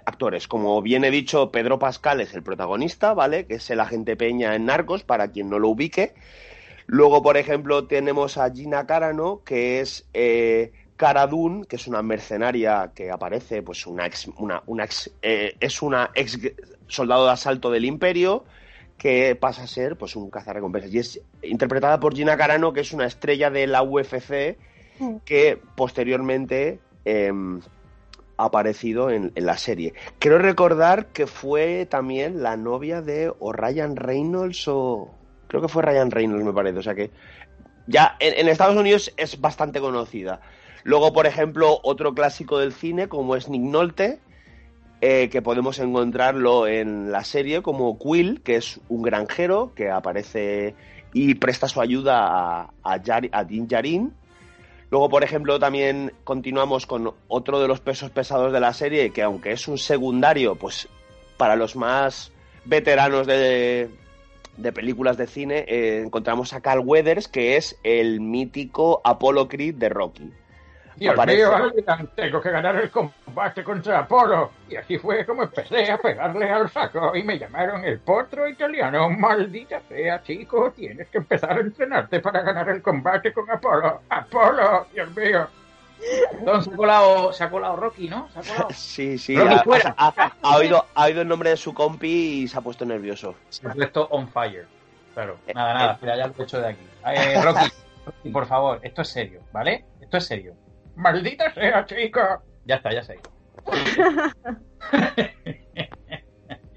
actores. 0.05 0.49
Como 0.49 0.83
bien 0.83 1.05
he 1.05 1.11
dicho, 1.11 1.51
Pedro 1.51 1.79
Pascal 1.79 2.21
es 2.21 2.35
el 2.35 2.43
protagonista, 2.43 3.15
¿vale? 3.15 3.47
Que 3.47 3.55
es 3.55 3.71
el 3.71 3.81
agente 3.81 4.17
Peña 4.17 4.55
en 4.55 4.67
Narcos, 4.67 5.05
para 5.05 5.29
quien 5.29 5.49
no 5.49 5.59
lo 5.59 5.69
ubique. 5.69 6.15
Luego, 6.87 7.23
por 7.23 7.37
ejemplo, 7.37 7.87
tenemos 7.87 8.39
a 8.39 8.51
Gina 8.51 8.87
Carano, 8.87 9.43
que 9.45 9.81
es 9.81 10.09
eh, 10.15 10.73
Cara 10.97 11.27
Dune, 11.27 11.67
que 11.67 11.77
es 11.77 11.87
una 11.87 12.03
mercenaria 12.03 12.91
que 12.95 13.11
aparece, 13.11 13.63
pues 13.63 13.87
una 13.87 14.07
ex, 14.07 14.29
una, 14.39 14.63
una 14.67 14.85
ex, 14.85 15.11
eh, 15.23 15.55
es 15.61 15.83
una 15.83 16.11
ex 16.15 16.39
soldado 16.89 17.27
de 17.27 17.33
asalto 17.33 17.71
del 17.71 17.85
Imperio 17.85 18.45
que 18.97 19.37
pasa 19.37 19.65
a 19.65 19.67
ser 19.67 19.97
pues 19.97 20.17
un 20.17 20.31
cazarrecompensas 20.31 20.93
y 20.93 20.99
es 20.99 21.21
interpretada 21.43 22.01
por 22.01 22.15
Gina 22.15 22.37
Carano 22.37 22.73
que 22.73 22.81
es 22.81 22.93
una 22.93 23.05
estrella 23.05 23.51
de 23.51 23.67
la 23.67 23.83
UFC 23.83 24.57
que 25.27 25.61
posteriormente 25.75 26.81
eh, 27.05 27.31
ha 28.39 28.45
aparecido 28.45 29.11
en, 29.11 29.33
en, 29.35 29.45
la 29.45 29.59
serie. 29.59 29.93
Creo 30.19 30.39
recordar 30.39 31.09
que 31.09 31.27
fue 31.27 31.87
también 31.87 32.43
la 32.43 32.57
novia 32.57 33.03
de 33.03 33.31
o 33.39 33.53
Ryan 33.53 33.97
Reynolds 33.97 34.67
o 34.69 35.15
creo 35.49 35.61
que 35.61 35.69
fue 35.69 35.83
Ryan 35.83 36.11
Reynolds 36.11 36.45
me 36.45 36.53
parece, 36.55 36.79
o 36.79 36.83
sea 36.83 36.95
que 36.95 37.11
ya 37.87 38.17
en, 38.19 38.35
en 38.35 38.49
Estados 38.49 38.77
Unidos 38.77 39.13
es 39.17 39.39
bastante 39.41 39.81
conocida. 39.81 40.41
Luego, 40.87 41.13
por 41.13 41.27
ejemplo, 41.27 41.81
otro 41.83 42.15
clásico 42.15 42.61
del 42.61 42.73
cine 42.73 43.09
como 43.09 43.35
es 43.35 43.49
Nick 43.49 43.61
Nolte, 43.61 44.21
eh, 45.01 45.29
que 45.31 45.43
podemos 45.43 45.81
encontrarlo 45.81 46.69
en 46.69 47.11
la 47.11 47.25
serie 47.25 47.61
como 47.61 47.99
Quill, 47.99 48.41
que 48.41 48.55
es 48.55 48.79
un 48.89 49.03
granjero 49.03 49.73
que 49.75 49.91
aparece 49.91 50.77
y 51.13 51.35
presta 51.35 51.67
su 51.67 51.81
ayuda 51.81 52.71
a, 52.71 52.71
a, 52.85 53.45
Din 53.45 53.67
Djarin. 53.67 54.15
Luego, 54.89 55.09
por 55.09 55.25
ejemplo, 55.25 55.59
también 55.59 56.13
continuamos 56.23 56.87
con 56.87 57.15
otro 57.27 57.59
de 57.59 57.67
los 57.67 57.81
pesos 57.81 58.13
pesados 58.13 58.53
de 58.53 58.61
la 58.61 58.73
serie, 58.73 59.11
que 59.11 59.25
aunque 59.25 59.51
es 59.51 59.67
un 59.67 59.79
secundario, 59.79 60.55
pues 60.55 60.89
para 61.37 61.57
los 61.57 61.75
más 61.75 62.31
veteranos 62.65 63.27
de, 63.27 63.91
de 64.57 64.73
películas 64.73 65.17
de 65.17 65.27
cine, 65.27 65.65
eh, 65.67 66.03
encontramos 66.07 66.53
a 66.53 66.61
Carl 66.61 66.85
Weathers, 66.87 67.27
que 67.27 67.57
es 67.57 67.77
el 67.83 68.21
mítico 68.21 69.01
Apollo 69.03 69.49
Creed 69.49 69.75
de 69.75 69.89
Rocky. 69.89 70.33
Dios 70.97 71.13
Aparece... 71.13 71.47
mío, 71.47 72.09
tengo 72.15 72.41
que 72.41 72.51
ganar 72.51 72.77
el 72.77 72.91
combate 72.91 73.63
contra 73.63 74.01
Apolo. 74.01 74.51
Y 74.69 74.77
así 74.77 74.99
fue 74.99 75.25
como 75.27 75.43
empecé 75.43 75.91
a 75.91 75.99
pegarle 75.99 76.51
al 76.51 76.71
saco 76.71 77.15
y 77.15 77.23
me 77.23 77.39
llamaron 77.39 77.85
el 77.85 77.99
potro 78.01 78.49
italiano. 78.49 79.11
Maldita 79.11 79.81
sea, 79.89 80.23
chico, 80.23 80.73
tienes 80.75 81.09
que 81.09 81.19
empezar 81.19 81.59
a 81.59 81.61
entrenarte 81.61 82.21
para 82.21 82.41
ganar 82.41 82.69
el 82.71 82.83
combate 82.83 83.33
con 83.33 83.51
Apolo. 83.51 84.01
Apolo, 84.09 84.87
Dios 84.93 85.15
mío. 85.15 85.47
Entonces 86.33 86.65
se 86.65 86.71
ha 86.73 86.77
colado, 86.77 87.33
se 87.33 87.45
ha 87.45 87.51
colado 87.51 87.77
Rocky, 87.77 88.09
¿no? 88.09 88.29
¿Se 88.31 88.39
ha 88.39 88.43
colado? 88.43 88.69
Sí, 88.75 89.19
sí. 89.19 89.37
Ha, 89.37 89.63
ha, 89.97 90.33
ha, 90.43 90.57
oído, 90.57 90.85
ha 90.95 91.05
oído 91.05 91.23
el 91.23 91.29
nombre 91.29 91.51
de 91.51 91.57
su 91.57 91.75
compi 91.75 92.43
y 92.43 92.49
se 92.49 92.59
ha 92.59 92.61
puesto 92.61 92.85
nervioso. 92.85 93.35
Se 93.49 93.67
ha 93.67 93.73
puesto 93.73 94.07
on 94.11 94.29
fire. 94.29 94.67
Claro, 95.15 95.39
nada, 95.55 95.75
nada, 95.75 95.93
eh, 95.95 95.97
pero 95.99 96.17
ya 96.17 96.27
lo 96.27 96.35
he 96.39 96.43
hecho 96.43 96.61
de 96.61 96.69
aquí. 96.69 96.87
Eh, 97.07 97.41
Rocky, 97.43 97.73
Rocky, 98.05 98.29
por 98.31 98.47
favor, 98.47 98.81
esto 98.83 99.01
es 99.01 99.09
serio, 99.09 99.41
¿vale? 99.51 99.87
Esto 99.99 100.19
es 100.19 100.27
serio. 100.27 100.55
¡Maldita 100.97 101.53
sea, 101.55 101.85
chica! 101.85 102.41
Ya 102.65 102.77
está, 102.77 102.93
ya 102.93 103.03
ido. 103.03 103.23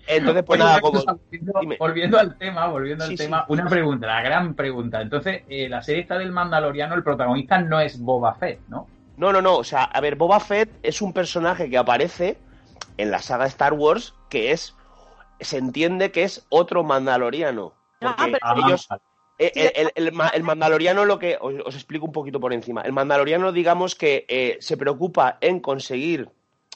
Entonces, 0.07 0.43
pues 0.43 0.59
Oye, 0.59 0.67
nada, 0.67 0.81
como... 0.81 1.03
volviendo, 1.03 1.77
volviendo, 1.79 2.17
al 2.17 2.35
tema, 2.37 2.67
volviendo 2.67 3.05
sí, 3.05 3.11
al 3.11 3.17
tema, 3.17 3.45
sí. 3.45 3.53
una 3.53 3.67
pregunta, 3.67 4.07
la 4.07 4.21
gran 4.23 4.55
pregunta. 4.55 5.01
Entonces, 5.01 5.43
eh, 5.49 5.69
la 5.69 5.83
serie 5.83 6.01
esta 6.01 6.17
del 6.17 6.31
Mandaloriano, 6.31 6.95
el 6.95 7.03
protagonista 7.03 7.59
no 7.59 7.79
es 7.79 7.99
Boba 7.99 8.33
Fett, 8.33 8.59
¿no? 8.69 8.87
No, 9.17 9.31
no, 9.31 9.41
no. 9.41 9.57
O 9.57 9.63
sea, 9.63 9.83
a 9.83 10.01
ver, 10.01 10.15
Boba 10.15 10.39
Fett 10.39 10.69
es 10.81 11.03
un 11.03 11.13
personaje 11.13 11.69
que 11.69 11.77
aparece 11.77 12.37
en 12.97 13.11
la 13.11 13.19
saga 13.19 13.45
Star 13.45 13.73
Wars 13.73 14.15
que 14.29 14.51
es. 14.51 14.75
Se 15.39 15.57
entiende 15.57 16.11
que 16.11 16.23
es 16.23 16.45
otro 16.49 16.83
Mandaloriano. 16.83 17.73
Porque 17.99 18.37
ah, 18.41 18.55
pero... 18.55 18.67
ellos. 18.67 18.87
El, 19.39 19.91
el, 19.95 20.13
el, 20.33 20.43
Mandaloriano, 20.43 21.05
lo 21.05 21.17
que. 21.17 21.37
Os, 21.39 21.55
os, 21.65 21.75
explico 21.75 22.05
un 22.05 22.11
poquito 22.11 22.39
por 22.39 22.53
encima. 22.53 22.81
El 22.81 22.93
Mandaloriano, 22.93 23.51
digamos 23.51 23.95
que 23.95 24.25
eh, 24.27 24.57
se 24.59 24.77
preocupa 24.77 25.37
en 25.41 25.59
conseguir. 25.59 26.29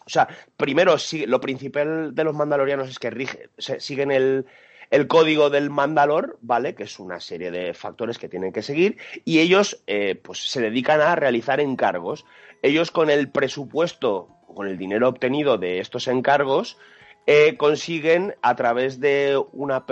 O 0.05 0.09
sea, 0.09 0.27
primero, 0.57 0.97
sí, 0.97 1.25
lo 1.25 1.39
principal 1.39 2.15
de 2.15 2.23
los 2.23 2.35
Mandalorianos 2.35 2.89
es 2.89 2.99
que 2.99 3.09
rige, 3.09 3.49
se, 3.57 3.79
siguen 3.79 4.11
el, 4.11 4.45
el 4.89 5.07
código 5.07 5.49
del 5.49 5.69
Mandalor, 5.69 6.37
¿vale? 6.41 6.75
Que 6.75 6.83
es 6.83 6.99
una 6.99 7.19
serie 7.19 7.51
de 7.51 7.73
factores 7.73 8.17
que 8.17 8.29
tienen 8.29 8.53
que 8.53 8.61
seguir. 8.61 8.97
Y 9.25 9.39
ellos, 9.39 9.81
eh, 9.87 10.15
pues, 10.15 10.49
se 10.49 10.61
dedican 10.61 11.01
a 11.01 11.15
realizar 11.15 11.59
encargos. 11.59 12.25
Ellos, 12.61 12.91
con 12.91 13.09
el 13.09 13.29
presupuesto, 13.29 14.29
con 14.53 14.67
el 14.67 14.77
dinero 14.77 15.09
obtenido 15.09 15.57
de 15.57 15.79
estos 15.79 16.07
encargos, 16.07 16.77
eh, 17.25 17.55
consiguen 17.57 18.35
a 18.41 18.55
través 18.55 18.99
de 18.99 19.41
una 19.53 19.85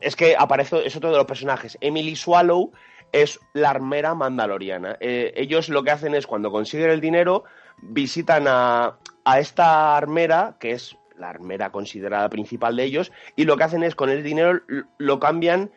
es 0.00 0.16
que 0.16 0.36
aparece, 0.36 0.86
es 0.86 0.96
otro 0.96 1.10
de 1.10 1.16
los 1.16 1.26
personajes. 1.26 1.78
Emily 1.80 2.16
Swallow 2.16 2.72
es 3.12 3.40
la 3.52 3.70
armera 3.70 4.14
mandaloriana. 4.14 4.96
Eh, 5.00 5.32
ellos 5.36 5.68
lo 5.68 5.82
que 5.82 5.90
hacen 5.90 6.14
es, 6.14 6.26
cuando 6.26 6.50
consiguen 6.50 6.90
el 6.90 7.00
dinero, 7.00 7.44
visitan 7.82 8.46
a, 8.48 8.98
a, 9.24 9.40
esta 9.40 9.96
armera, 9.96 10.56
que 10.60 10.72
es 10.72 10.96
la 11.18 11.30
armera 11.30 11.70
considerada 11.70 12.28
principal 12.28 12.76
de 12.76 12.84
ellos, 12.84 13.12
y 13.36 13.44
lo 13.44 13.56
que 13.56 13.64
hacen 13.64 13.82
es, 13.82 13.94
con 13.94 14.10
el 14.10 14.22
dinero, 14.22 14.60
lo 14.98 15.18
cambian 15.18 15.70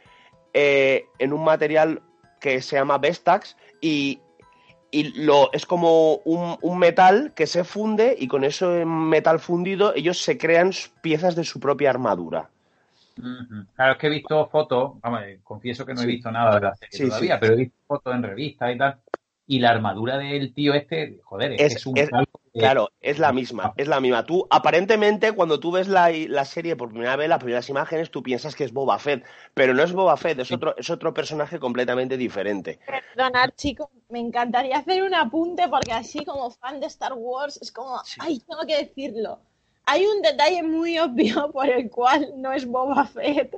eh, 0.53 1.05
en 1.19 1.33
un 1.33 1.43
material 1.43 2.01
que 2.39 2.61
se 2.61 2.75
llama 2.75 2.97
Vestax 2.97 3.55
y, 3.81 4.19
y 4.91 5.23
lo, 5.23 5.51
es 5.53 5.65
como 5.65 6.15
un, 6.25 6.57
un, 6.61 6.79
metal 6.79 7.33
que 7.35 7.45
se 7.45 7.63
funde 7.63 8.15
y 8.17 8.27
con 8.27 8.43
ese 8.43 8.85
metal 8.85 9.39
fundido 9.39 9.93
ellos 9.93 10.21
se 10.21 10.37
crean 10.37 10.71
piezas 11.01 11.35
de 11.35 11.43
su 11.43 11.59
propia 11.59 11.91
armadura. 11.91 12.49
Claro, 13.75 13.93
es 13.93 13.97
que 13.97 14.07
he 14.07 14.09
visto 14.09 14.47
fotos, 14.47 14.99
vamos, 15.01 15.21
confieso 15.43 15.85
que 15.85 15.93
no 15.93 16.01
he 16.01 16.05
visto 16.05 16.31
nada 16.31 16.55
de 16.55 16.61
la 16.61 16.75
serie 16.75 16.97
sí, 16.97 17.07
todavía, 17.07 17.35
sí. 17.35 17.39
pero 17.41 17.53
he 17.53 17.57
visto 17.57 17.77
fotos 17.87 18.15
en 18.15 18.23
revistas 18.23 18.75
y 18.75 18.77
tal. 18.77 18.99
Y 19.47 19.59
la 19.59 19.71
armadura 19.71 20.17
del 20.17 20.53
tío 20.53 20.75
este, 20.75 21.19
joder, 21.23 21.53
es, 21.53 21.77
es 21.77 21.85
un 21.87 21.97
es, 21.97 22.09
Claro, 22.53 22.89
es 22.99 23.19
la 23.19 23.31
misma, 23.31 23.73
es 23.77 23.87
la 23.87 23.99
misma. 23.99 24.25
Tú, 24.25 24.47
aparentemente, 24.49 25.31
cuando 25.31 25.59
tú 25.59 25.71
ves 25.71 25.87
la, 25.87 26.11
la, 26.11 26.45
serie 26.45 26.75
por 26.75 26.89
primera 26.89 27.15
vez, 27.15 27.29
las 27.29 27.39
primeras 27.39 27.69
imágenes, 27.69 28.11
tú 28.11 28.23
piensas 28.23 28.55
que 28.55 28.63
es 28.63 28.73
Boba 28.73 28.99
Fett, 28.99 29.25
pero 29.53 29.73
no 29.73 29.83
es 29.83 29.93
Boba 29.93 30.17
Fett, 30.17 30.39
es 30.39 30.51
otro, 30.51 30.75
es 30.77 30.89
otro 30.89 31.13
personaje 31.13 31.59
completamente 31.59 32.17
diferente. 32.17 32.79
Perdonar, 32.85 33.55
chicos, 33.55 33.89
me 34.09 34.19
encantaría 34.19 34.77
hacer 34.77 35.03
un 35.03 35.13
apunte 35.13 35.67
porque 35.67 35.93
así 35.93 36.25
como 36.25 36.49
fan 36.51 36.79
de 36.79 36.87
Star 36.87 37.13
Wars, 37.13 37.59
es 37.61 37.71
como, 37.71 37.99
sí. 38.03 38.19
ay, 38.21 38.41
tengo 38.47 38.65
que 38.65 38.77
decirlo 38.77 39.39
hay 39.89 40.05
un 40.05 40.21
detalle 40.21 40.61
muy 40.61 40.99
obvio 40.99 41.51
por 41.53 41.67
el 41.67 41.89
cual 41.89 42.31
no 42.37 42.53
es 42.53 42.65
Boba 42.65 43.05
Fett, 43.07 43.55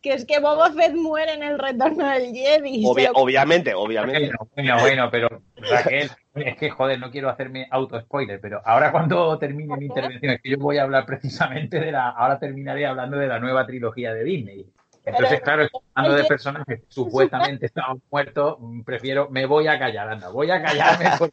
que 0.00 0.14
es 0.14 0.24
que 0.24 0.40
Boba 0.40 0.72
Fett 0.72 0.94
muere 0.94 1.34
en 1.34 1.42
el 1.42 1.58
retorno 1.58 2.08
del 2.08 2.32
Jedi. 2.32 2.84
Obvia, 2.86 3.10
lo... 3.10 3.18
Obviamente, 3.18 3.74
obviamente. 3.74 4.32
Bueno, 4.54 4.80
bueno, 4.80 5.08
pero 5.10 5.42
Raquel, 5.56 6.10
es 6.34 6.56
que 6.56 6.70
joder, 6.70 6.98
no 6.98 7.10
quiero 7.10 7.28
hacerme 7.28 7.68
auto-spoiler, 7.70 8.40
pero 8.40 8.62
ahora 8.64 8.90
cuando 8.90 9.38
termine 9.38 9.76
mi 9.76 9.86
intervención, 9.86 10.32
es 10.32 10.40
que 10.40 10.50
yo 10.50 10.58
voy 10.58 10.78
a 10.78 10.84
hablar 10.84 11.04
precisamente 11.04 11.78
de 11.78 11.92
la, 11.92 12.08
ahora 12.08 12.38
terminaré 12.38 12.86
hablando 12.86 13.18
de 13.18 13.26
la 13.26 13.38
nueva 13.38 13.66
trilogía 13.66 14.14
de 14.14 14.24
Disney. 14.24 14.66
Entonces, 15.04 15.42
claro, 15.42 15.68
hablando 15.92 16.16
de 16.16 16.24
personajes 16.24 16.80
que 16.80 16.86
supuestamente 16.88 17.66
estaban 17.66 18.00
muertos, 18.10 18.56
prefiero, 18.86 19.28
me 19.28 19.44
voy 19.44 19.66
a 19.66 19.78
callar, 19.78 20.08
anda, 20.08 20.30
voy 20.30 20.50
a 20.50 20.62
callarme. 20.62 21.10
Por... 21.18 21.30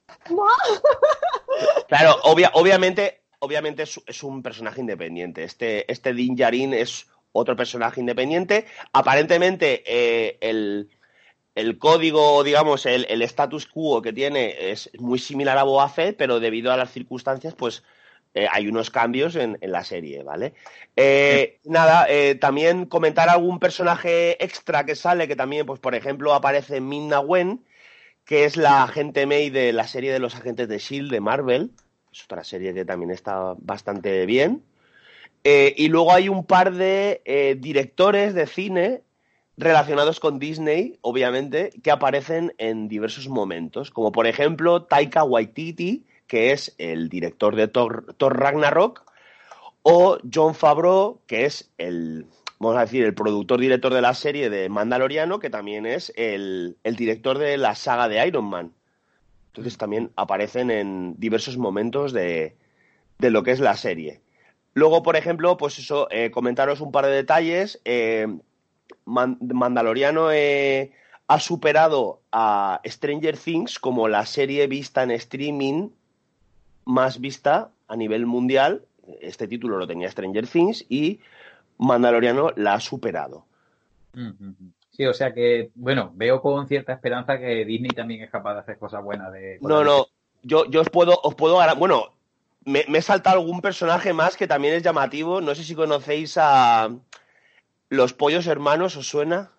Claro, 1.87 2.17
obvia, 2.23 2.51
obviamente 2.53 3.20
obviamente 3.41 3.83
es, 3.83 4.01
es, 4.05 4.23
un 4.23 4.41
personaje 4.41 4.81
independiente. 4.81 5.43
Este, 5.43 5.91
este 5.91 6.13
Din 6.13 6.35
Djarin 6.35 6.73
es 6.73 7.07
otro 7.33 7.55
personaje 7.55 7.99
independiente. 7.99 8.65
Aparentemente, 8.93 9.83
eh, 9.85 10.37
el, 10.41 10.89
el, 11.55 11.77
código, 11.77 12.43
digamos, 12.43 12.85
el, 12.85 13.05
el, 13.09 13.21
status 13.23 13.67
quo 13.67 14.01
que 14.01 14.13
tiene 14.13 14.71
es 14.71 14.89
muy 14.99 15.19
similar 15.19 15.57
a 15.57 15.63
Boba 15.63 15.89
Fett, 15.89 16.17
pero 16.17 16.39
debido 16.39 16.71
a 16.71 16.77
las 16.77 16.91
circunstancias, 16.91 17.53
pues 17.55 17.83
eh, 18.33 18.47
hay 18.49 18.67
unos 18.67 18.89
cambios 18.89 19.35
en, 19.35 19.57
en 19.59 19.71
la 19.71 19.83
serie, 19.83 20.23
¿vale? 20.23 20.53
Eh, 20.95 21.59
nada, 21.65 22.05
eh, 22.09 22.35
también 22.35 22.85
comentar 22.85 23.27
algún 23.27 23.59
personaje 23.59 24.41
extra 24.43 24.85
que 24.85 24.95
sale, 24.95 25.27
que 25.27 25.35
también, 25.35 25.65
pues 25.65 25.79
por 25.79 25.95
ejemplo, 25.95 26.33
aparece 26.33 26.79
Minna 26.79 27.19
Wen, 27.19 27.65
que 28.23 28.45
es 28.45 28.55
la 28.55 28.83
agente 28.83 29.25
May 29.25 29.49
de 29.49 29.73
la 29.73 29.87
serie 29.87 30.13
de 30.13 30.19
los 30.19 30.35
agentes 30.35 30.69
de 30.69 30.77
Shield 30.77 31.11
de 31.11 31.19
Marvel. 31.19 31.71
Es 32.11 32.23
otra 32.25 32.43
serie 32.43 32.73
que 32.73 32.85
también 32.85 33.11
está 33.11 33.55
bastante 33.57 34.25
bien. 34.25 34.63
Eh, 35.43 35.73
y 35.77 35.87
luego 35.87 36.13
hay 36.13 36.29
un 36.29 36.45
par 36.45 36.73
de 36.73 37.21
eh, 37.25 37.55
directores 37.59 38.33
de 38.33 38.45
cine 38.45 39.01
relacionados 39.57 40.19
con 40.19 40.39
Disney, 40.39 40.97
obviamente, 41.01 41.71
que 41.83 41.91
aparecen 41.91 42.53
en 42.57 42.87
diversos 42.87 43.27
momentos, 43.27 43.91
como 43.91 44.11
por 44.11 44.27
ejemplo 44.27 44.83
Taika 44.83 45.23
Waititi, 45.23 46.05
que 46.27 46.51
es 46.51 46.75
el 46.77 47.09
director 47.09 47.55
de 47.55 47.67
Thor, 47.67 48.13
Thor 48.17 48.39
Ragnarok, 48.39 49.03
o 49.83 50.17
John 50.31 50.55
Favreau, 50.55 51.21
que 51.27 51.45
es 51.45 51.71
el, 51.77 52.27
vamos 52.59 52.77
a 52.77 52.81
decir, 52.81 53.03
el 53.03 53.15
productor 53.15 53.59
director 53.59 53.93
de 53.93 54.01
la 54.01 54.13
serie 54.13 54.49
de 54.49 54.69
Mandaloriano, 54.69 55.39
que 55.39 55.49
también 55.49 55.85
es 55.85 56.13
el, 56.15 56.77
el 56.83 56.95
director 56.95 57.37
de 57.37 57.57
la 57.57 57.75
saga 57.75 58.07
de 58.07 58.25
Iron 58.25 58.45
Man. 58.45 58.73
Entonces 59.51 59.77
también 59.77 60.11
aparecen 60.15 60.71
en 60.71 61.15
diversos 61.19 61.57
momentos 61.57 62.13
de, 62.13 62.55
de 63.19 63.29
lo 63.31 63.43
que 63.43 63.51
es 63.51 63.59
la 63.59 63.75
serie. 63.75 64.21
Luego, 64.73 65.03
por 65.03 65.17
ejemplo, 65.17 65.57
pues 65.57 65.77
eso, 65.77 66.07
eh, 66.09 66.31
comentaros 66.31 66.79
un 66.79 66.93
par 66.93 67.05
de 67.05 67.11
detalles. 67.11 67.81
Eh, 67.83 68.27
Man- 69.03 69.37
Mandaloriano 69.41 70.31
eh, 70.31 70.91
ha 71.27 71.39
superado 71.41 72.21
a 72.31 72.79
Stranger 72.85 73.37
Things 73.37 73.77
como 73.79 74.07
la 74.07 74.25
serie 74.25 74.67
vista 74.67 75.03
en 75.03 75.11
streaming 75.11 75.89
más 76.85 77.19
vista 77.19 77.71
a 77.89 77.95
nivel 77.97 78.25
mundial. 78.25 78.85
Este 79.19 79.47
título 79.49 79.77
lo 79.77 79.87
tenía 79.87 80.09
Stranger 80.09 80.47
Things 80.47 80.85
y 80.87 81.19
Mandaloriano 81.77 82.51
la 82.55 82.75
ha 82.75 82.79
superado. 82.79 83.45
Ujú. 84.15 84.53
Sí, 84.91 85.05
o 85.05 85.13
sea 85.13 85.33
que, 85.33 85.71
bueno, 85.75 86.11
veo 86.15 86.41
con 86.41 86.67
cierta 86.67 86.93
esperanza 86.93 87.39
que 87.39 87.63
Disney 87.65 87.91
también 87.91 88.23
es 88.23 88.29
capaz 88.29 88.55
de 88.55 88.59
hacer 88.59 88.77
cosas 88.77 89.01
buenas 89.03 89.31
de 89.31 89.57
No, 89.61 89.83
no, 89.83 90.07
yo, 90.43 90.65
yo 90.69 90.81
os 90.81 90.89
puedo, 90.89 91.17
os 91.23 91.33
puedo. 91.35 91.59
Bueno, 91.77 92.13
me, 92.65 92.83
me 92.89 92.97
he 92.97 93.01
saltado 93.01 93.39
algún 93.39 93.61
personaje 93.61 94.11
más 94.13 94.35
que 94.35 94.47
también 94.47 94.73
es 94.73 94.83
llamativo. 94.83 95.39
No 95.39 95.55
sé 95.55 95.63
si 95.63 95.75
conocéis 95.75 96.37
a 96.37 96.89
los 97.89 98.13
pollos 98.13 98.47
hermanos, 98.47 98.97
¿os 98.97 99.07
suena? 99.07 99.51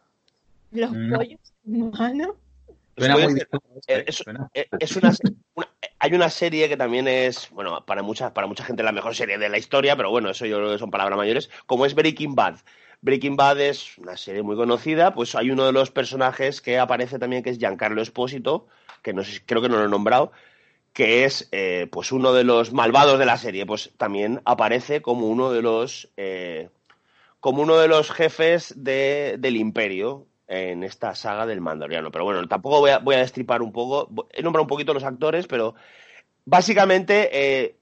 Los 0.70 0.92
No. 0.92 1.16
pollos 1.16 1.40
humanos. 1.64 2.36
Suena 2.98 3.14
muy 3.16 3.34
bien. 3.34 3.48
eh, 3.86 4.04
es- 4.06 4.16
Suena- 4.16 4.50
Eh, 4.52 4.68
es 4.78 4.96
una, 4.96 5.12
una- 5.54 5.68
hay 5.98 6.12
una 6.12 6.28
serie 6.28 6.68
que 6.68 6.76
también 6.76 7.08
es, 7.08 7.48
bueno, 7.50 7.84
para 7.86 8.02
mucha, 8.02 8.34
para 8.34 8.46
mucha 8.46 8.64
gente 8.64 8.82
la 8.82 8.92
mejor 8.92 9.14
serie 9.14 9.38
de 9.38 9.48
la 9.48 9.56
historia, 9.56 9.96
pero 9.96 10.10
bueno, 10.10 10.28
eso 10.28 10.44
yo 10.44 10.58
creo 10.58 10.72
que 10.72 10.78
son 10.78 10.90
palabras 10.90 11.16
mayores, 11.16 11.48
como 11.64 11.86
es 11.86 11.94
Breaking 11.94 12.34
Bad. 12.34 12.56
Breaking 13.02 13.36
Bad 13.36 13.60
es 13.60 13.98
una 13.98 14.16
serie 14.16 14.42
muy 14.42 14.56
conocida, 14.56 15.12
pues 15.12 15.34
hay 15.34 15.50
uno 15.50 15.66
de 15.66 15.72
los 15.72 15.90
personajes 15.90 16.60
que 16.60 16.78
aparece 16.78 17.18
también 17.18 17.42
que 17.42 17.50
es 17.50 17.58
Giancarlo 17.58 18.00
Espósito, 18.00 18.68
que 19.02 19.12
no 19.12 19.24
sé, 19.24 19.42
creo 19.44 19.60
que 19.60 19.68
no 19.68 19.76
lo 19.76 19.84
he 19.84 19.88
nombrado, 19.88 20.30
que 20.92 21.24
es 21.24 21.48
eh, 21.50 21.88
pues 21.90 22.12
uno 22.12 22.32
de 22.32 22.44
los 22.44 22.72
malvados 22.72 23.18
de 23.18 23.26
la 23.26 23.36
serie, 23.36 23.66
pues 23.66 23.90
también 23.96 24.40
aparece 24.44 25.02
como 25.02 25.26
uno 25.26 25.50
de 25.52 25.62
los 25.62 26.10
eh, 26.16 26.68
como 27.40 27.62
uno 27.62 27.76
de 27.76 27.88
los 27.88 28.12
jefes 28.12 28.72
de, 28.76 29.34
del 29.36 29.56
imperio 29.56 30.26
en 30.46 30.84
esta 30.84 31.16
saga 31.16 31.44
del 31.44 31.60
Mandaloriano. 31.60 32.12
Pero 32.12 32.24
bueno, 32.24 32.46
tampoco 32.46 32.78
voy 32.78 32.90
a, 32.90 32.98
voy 32.98 33.16
a 33.16 33.18
destripar 33.18 33.62
un 33.62 33.72
poco, 33.72 34.08
he 34.32 34.42
nombrado 34.42 34.62
un 34.62 34.68
poquito 34.68 34.94
los 34.94 35.02
actores, 35.02 35.48
pero 35.48 35.74
básicamente 36.44 37.30
eh, 37.32 37.76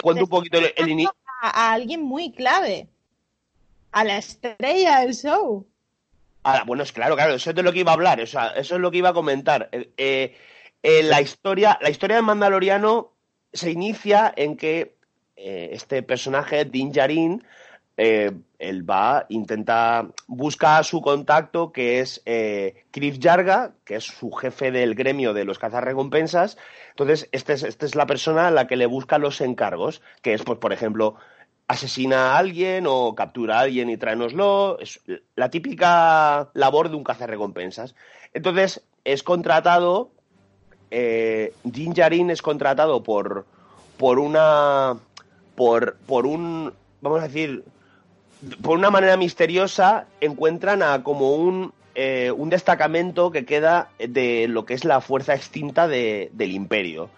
cuento 0.00 0.22
un 0.22 0.30
poquito 0.30 0.58
el, 0.58 0.88
inicio. 0.88 1.12
A 1.42 1.72
alguien 1.72 2.02
muy 2.02 2.30
clave. 2.30 2.88
A 3.96 4.04
la 4.04 4.18
estrella 4.18 5.00
del 5.00 5.14
show. 5.14 5.66
Ah, 6.44 6.64
bueno, 6.66 6.82
es 6.82 6.92
claro, 6.92 7.16
claro, 7.16 7.32
eso 7.32 7.48
es 7.48 7.56
de 7.56 7.62
lo 7.62 7.72
que 7.72 7.78
iba 7.78 7.92
a 7.92 7.94
hablar, 7.94 8.20
o 8.20 8.26
sea, 8.26 8.48
eso 8.48 8.74
es 8.74 8.80
lo 8.82 8.90
que 8.90 8.98
iba 8.98 9.08
a 9.08 9.14
comentar. 9.14 9.70
Eh, 9.72 9.90
eh, 9.96 10.36
eh, 10.82 11.02
la 11.02 11.22
historia, 11.22 11.78
la 11.80 11.88
historia 11.88 12.16
del 12.16 12.26
Mandaloriano 12.26 13.14
se 13.54 13.70
inicia 13.70 14.34
en 14.36 14.58
que 14.58 14.96
este 15.34 16.02
personaje, 16.02 16.66
Din 16.66 16.92
Djarin, 16.92 17.42
él 17.96 18.90
va, 18.90 19.24
intenta, 19.30 20.06
busca 20.26 20.76
a 20.76 20.84
su 20.84 21.00
contacto, 21.00 21.72
que 21.72 22.00
es 22.00 22.22
Krif 22.90 23.18
Yarga, 23.18 23.72
que 23.84 23.96
es 23.96 24.04
su 24.04 24.30
jefe 24.30 24.70
del 24.72 24.94
gremio 24.94 25.32
de 25.32 25.44
los 25.46 25.58
cazarrecompensas. 25.58 26.58
Entonces, 26.90 27.30
esta 27.32 27.54
es, 27.54 27.62
es 27.64 27.94
la 27.94 28.06
persona 28.06 28.48
a 28.48 28.50
la 28.50 28.66
que 28.66 28.76
le 28.76 28.84
busca 28.84 29.16
los 29.16 29.40
encargos, 29.40 30.02
que 30.20 30.34
es, 30.34 30.42
pues, 30.42 30.58
por 30.58 30.74
ejemplo, 30.74 31.16
asesina 31.68 32.32
a 32.32 32.38
alguien 32.38 32.84
o 32.88 33.14
captura 33.14 33.58
a 33.58 33.60
alguien 33.62 33.90
y 33.90 33.96
tráenoslo. 33.96 34.78
Es 34.80 35.00
la 35.34 35.50
típica 35.50 36.48
labor 36.54 36.88
de 36.90 36.96
un 36.96 37.04
cazarrecompensas. 37.04 37.94
Entonces, 38.34 38.82
es 39.04 39.22
contratado, 39.22 40.10
eh, 40.90 41.52
Din 41.64 41.92
Djarin 41.94 42.30
es 42.30 42.42
contratado 42.42 43.02
por, 43.02 43.46
por 43.96 44.18
una, 44.18 44.96
por, 45.54 45.96
por 46.06 46.26
un, 46.26 46.72
vamos 47.00 47.20
a 47.20 47.28
decir, 47.28 47.64
por 48.62 48.76
una 48.78 48.90
manera 48.90 49.16
misteriosa, 49.16 50.06
encuentran 50.20 50.82
a 50.82 51.02
como 51.02 51.34
un, 51.34 51.72
eh, 51.94 52.30
un 52.36 52.50
destacamento 52.50 53.30
que 53.30 53.44
queda 53.46 53.88
de 53.98 54.46
lo 54.48 54.64
que 54.66 54.74
es 54.74 54.84
la 54.84 55.00
fuerza 55.00 55.34
extinta 55.34 55.88
de- 55.88 56.30
del 56.34 56.52
imperio. 56.52 57.08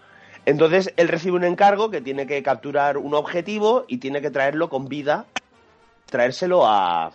Entonces, 0.49 0.91
él 0.97 1.09
recibe 1.09 1.35
un 1.35 1.43
encargo 1.43 1.91
que 1.91 2.01
tiene 2.01 2.25
que 2.25 2.41
capturar 2.41 2.97
un 2.97 3.13
objetivo 3.13 3.85
y 3.87 3.97
tiene 3.99 4.19
que 4.19 4.31
traerlo 4.31 4.67
con 4.67 4.89
vida, 4.89 5.25
traérselo 6.09 6.65
a, 6.65 7.11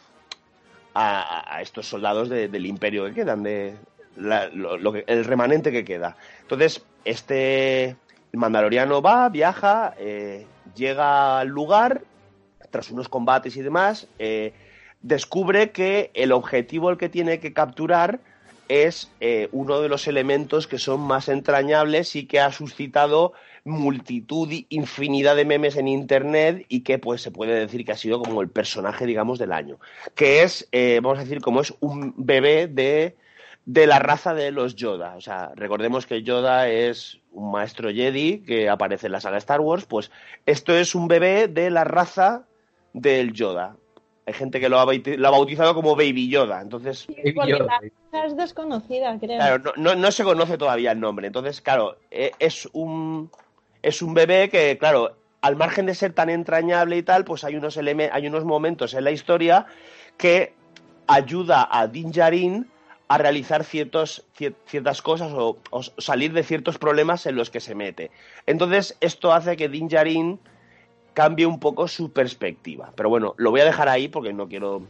a, 0.94 1.54
a 1.56 1.60
estos 1.60 1.88
soldados 1.88 2.28
de- 2.28 2.46
del 2.46 2.64
imperio 2.64 3.04
que 3.06 3.12
quedan, 3.12 3.42
de 3.42 3.74
la- 4.16 4.44
el 4.44 5.24
remanente 5.24 5.72
que 5.72 5.84
queda. 5.84 6.16
Entonces, 6.42 6.84
este 7.04 7.96
mandaloriano 8.32 9.02
va, 9.02 9.28
viaja, 9.30 9.94
eh, 9.98 10.46
llega 10.76 11.40
al 11.40 11.48
lugar, 11.48 12.02
tras 12.70 12.88
unos 12.92 13.08
combates 13.08 13.56
y 13.56 13.62
demás, 13.62 14.06
eh, 14.20 14.52
descubre 15.02 15.72
que 15.72 16.12
el 16.14 16.30
objetivo 16.30 16.88
al 16.88 16.98
que 16.98 17.08
tiene 17.08 17.40
que 17.40 17.52
capturar 17.52 18.20
es 18.68 19.10
eh, 19.20 19.48
uno 19.52 19.80
de 19.80 19.88
los 19.88 20.06
elementos 20.06 20.66
que 20.66 20.78
son 20.78 21.00
más 21.00 21.28
entrañables 21.28 22.16
y 22.16 22.26
que 22.26 22.40
ha 22.40 22.52
suscitado 22.52 23.32
multitud 23.64 24.48
infinidad 24.68 25.36
de 25.36 25.44
memes 25.44 25.76
en 25.76 25.88
internet 25.88 26.66
y 26.68 26.80
que 26.80 26.98
pues 26.98 27.22
se 27.22 27.30
puede 27.30 27.54
decir 27.54 27.84
que 27.84 27.92
ha 27.92 27.96
sido 27.96 28.22
como 28.22 28.42
el 28.42 28.50
personaje 28.50 29.06
digamos 29.06 29.38
del 29.38 29.52
año 29.52 29.78
que 30.14 30.42
es 30.42 30.68
eh, 30.70 31.00
vamos 31.02 31.18
a 31.18 31.22
decir 31.22 31.40
como 31.40 31.62
es 31.62 31.72
un 31.80 32.12
bebé 32.16 32.66
de 32.66 33.16
de 33.66 33.86
la 33.86 33.98
raza 33.98 34.34
de 34.34 34.50
los 34.50 34.76
Yoda. 34.76 35.14
O 35.16 35.20
sea, 35.20 35.52
recordemos 35.54 36.06
que 36.06 36.22
Yoda 36.22 36.68
es 36.68 37.20
un 37.32 37.50
maestro 37.50 37.90
Jedi 37.90 38.40
que 38.40 38.68
aparece 38.68 39.06
en 39.06 39.12
la 39.12 39.20
saga 39.20 39.38
Star 39.38 39.60
Wars, 39.60 39.86
pues 39.86 40.10
esto 40.46 40.74
es 40.74 40.94
un 40.94 41.08
bebé 41.08 41.48
de 41.48 41.70
la 41.70 41.84
raza 41.84 42.44
del 42.92 43.32
Yoda. 43.32 43.76
Hay 44.26 44.32
gente 44.32 44.58
que 44.58 44.68
lo 44.68 44.78
ha, 44.80 44.86
bauti- 44.86 45.16
lo 45.16 45.28
ha 45.28 45.30
bautizado 45.30 45.74
como 45.74 45.94
Baby 45.96 46.28
Yoda, 46.30 46.62
entonces, 46.62 47.06
Porque 47.06 47.50
Yoda. 47.50 47.66
la 47.66 47.80
raza 48.12 48.26
es 48.26 48.36
desconocida, 48.36 49.18
creo. 49.18 49.36
claro, 49.38 49.58
no, 49.58 49.72
no- 49.76 49.94
no 49.94 50.10
se 50.12 50.24
conoce 50.24 50.56
todavía 50.56 50.92
el 50.92 51.00
nombre. 51.00 51.26
Entonces, 51.26 51.60
claro, 51.60 51.98
eh, 52.10 52.32
es 52.38 52.66
un, 52.72 53.30
es 53.82 54.00
un 54.00 54.14
bebé 54.14 54.48
que, 54.48 54.78
claro, 54.78 55.16
al 55.42 55.56
margen 55.56 55.84
de 55.86 55.94
ser 55.94 56.14
tan 56.14 56.30
entrañable 56.30 56.96
y 56.96 57.02
tal, 57.02 57.24
pues 57.26 57.44
hay 57.44 57.56
unos, 57.56 57.76
hay 57.76 58.26
unos 58.26 58.44
momentos 58.46 58.94
en 58.94 59.04
la 59.04 59.10
historia 59.10 59.66
que 60.16 60.54
ayuda 61.06 61.68
a 61.70 61.86
Din 61.86 62.10
Djarin 62.10 62.66
a 63.08 63.18
realizar 63.18 63.62
ciertos, 63.62 64.24
cier- 64.38 64.54
ciertas 64.64 65.02
cosas 65.02 65.32
o, 65.34 65.58
o 65.70 65.82
salir 65.82 66.32
de 66.32 66.42
ciertos 66.44 66.78
problemas 66.78 67.26
en 67.26 67.36
los 67.36 67.50
que 67.50 67.60
se 67.60 67.74
mete. 67.74 68.10
Entonces, 68.46 68.96
esto 69.02 69.34
hace 69.34 69.56
que 69.58 69.68
Din 69.68 69.88
Djarin 69.88 70.40
cambie 71.14 71.46
un 71.46 71.58
poco 71.58 71.88
su 71.88 72.12
perspectiva. 72.12 72.92
Pero 72.94 73.08
bueno, 73.08 73.34
lo 73.38 73.50
voy 73.50 73.60
a 73.60 73.64
dejar 73.64 73.88
ahí 73.88 74.08
porque 74.08 74.32
no 74.32 74.48
quiero 74.48 74.82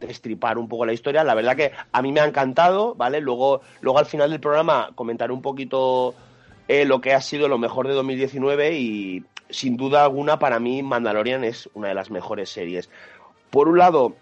destripar 0.00 0.58
un 0.58 0.68
poco 0.68 0.84
la 0.84 0.92
historia. 0.92 1.24
La 1.24 1.34
verdad 1.34 1.56
que 1.56 1.72
a 1.92 2.02
mí 2.02 2.12
me 2.12 2.20
ha 2.20 2.26
encantado, 2.26 2.94
¿vale? 2.94 3.20
Luego, 3.20 3.60
luego 3.80 3.98
al 3.98 4.06
final 4.06 4.30
del 4.30 4.40
programa 4.40 4.90
comentaré 4.94 5.32
un 5.32 5.42
poquito 5.42 6.14
eh, 6.68 6.84
lo 6.84 7.00
que 7.00 7.14
ha 7.14 7.20
sido 7.20 7.48
lo 7.48 7.58
mejor 7.58 7.86
de 7.86 7.94
2019 7.94 8.78
y 8.78 9.24
sin 9.48 9.76
duda 9.76 10.04
alguna 10.04 10.38
para 10.38 10.58
mí 10.58 10.82
Mandalorian 10.82 11.44
es 11.44 11.68
una 11.74 11.88
de 11.88 11.94
las 11.94 12.10
mejores 12.10 12.50
series. 12.50 12.88
Por 13.50 13.68
un 13.68 13.78
lado, 13.78 14.14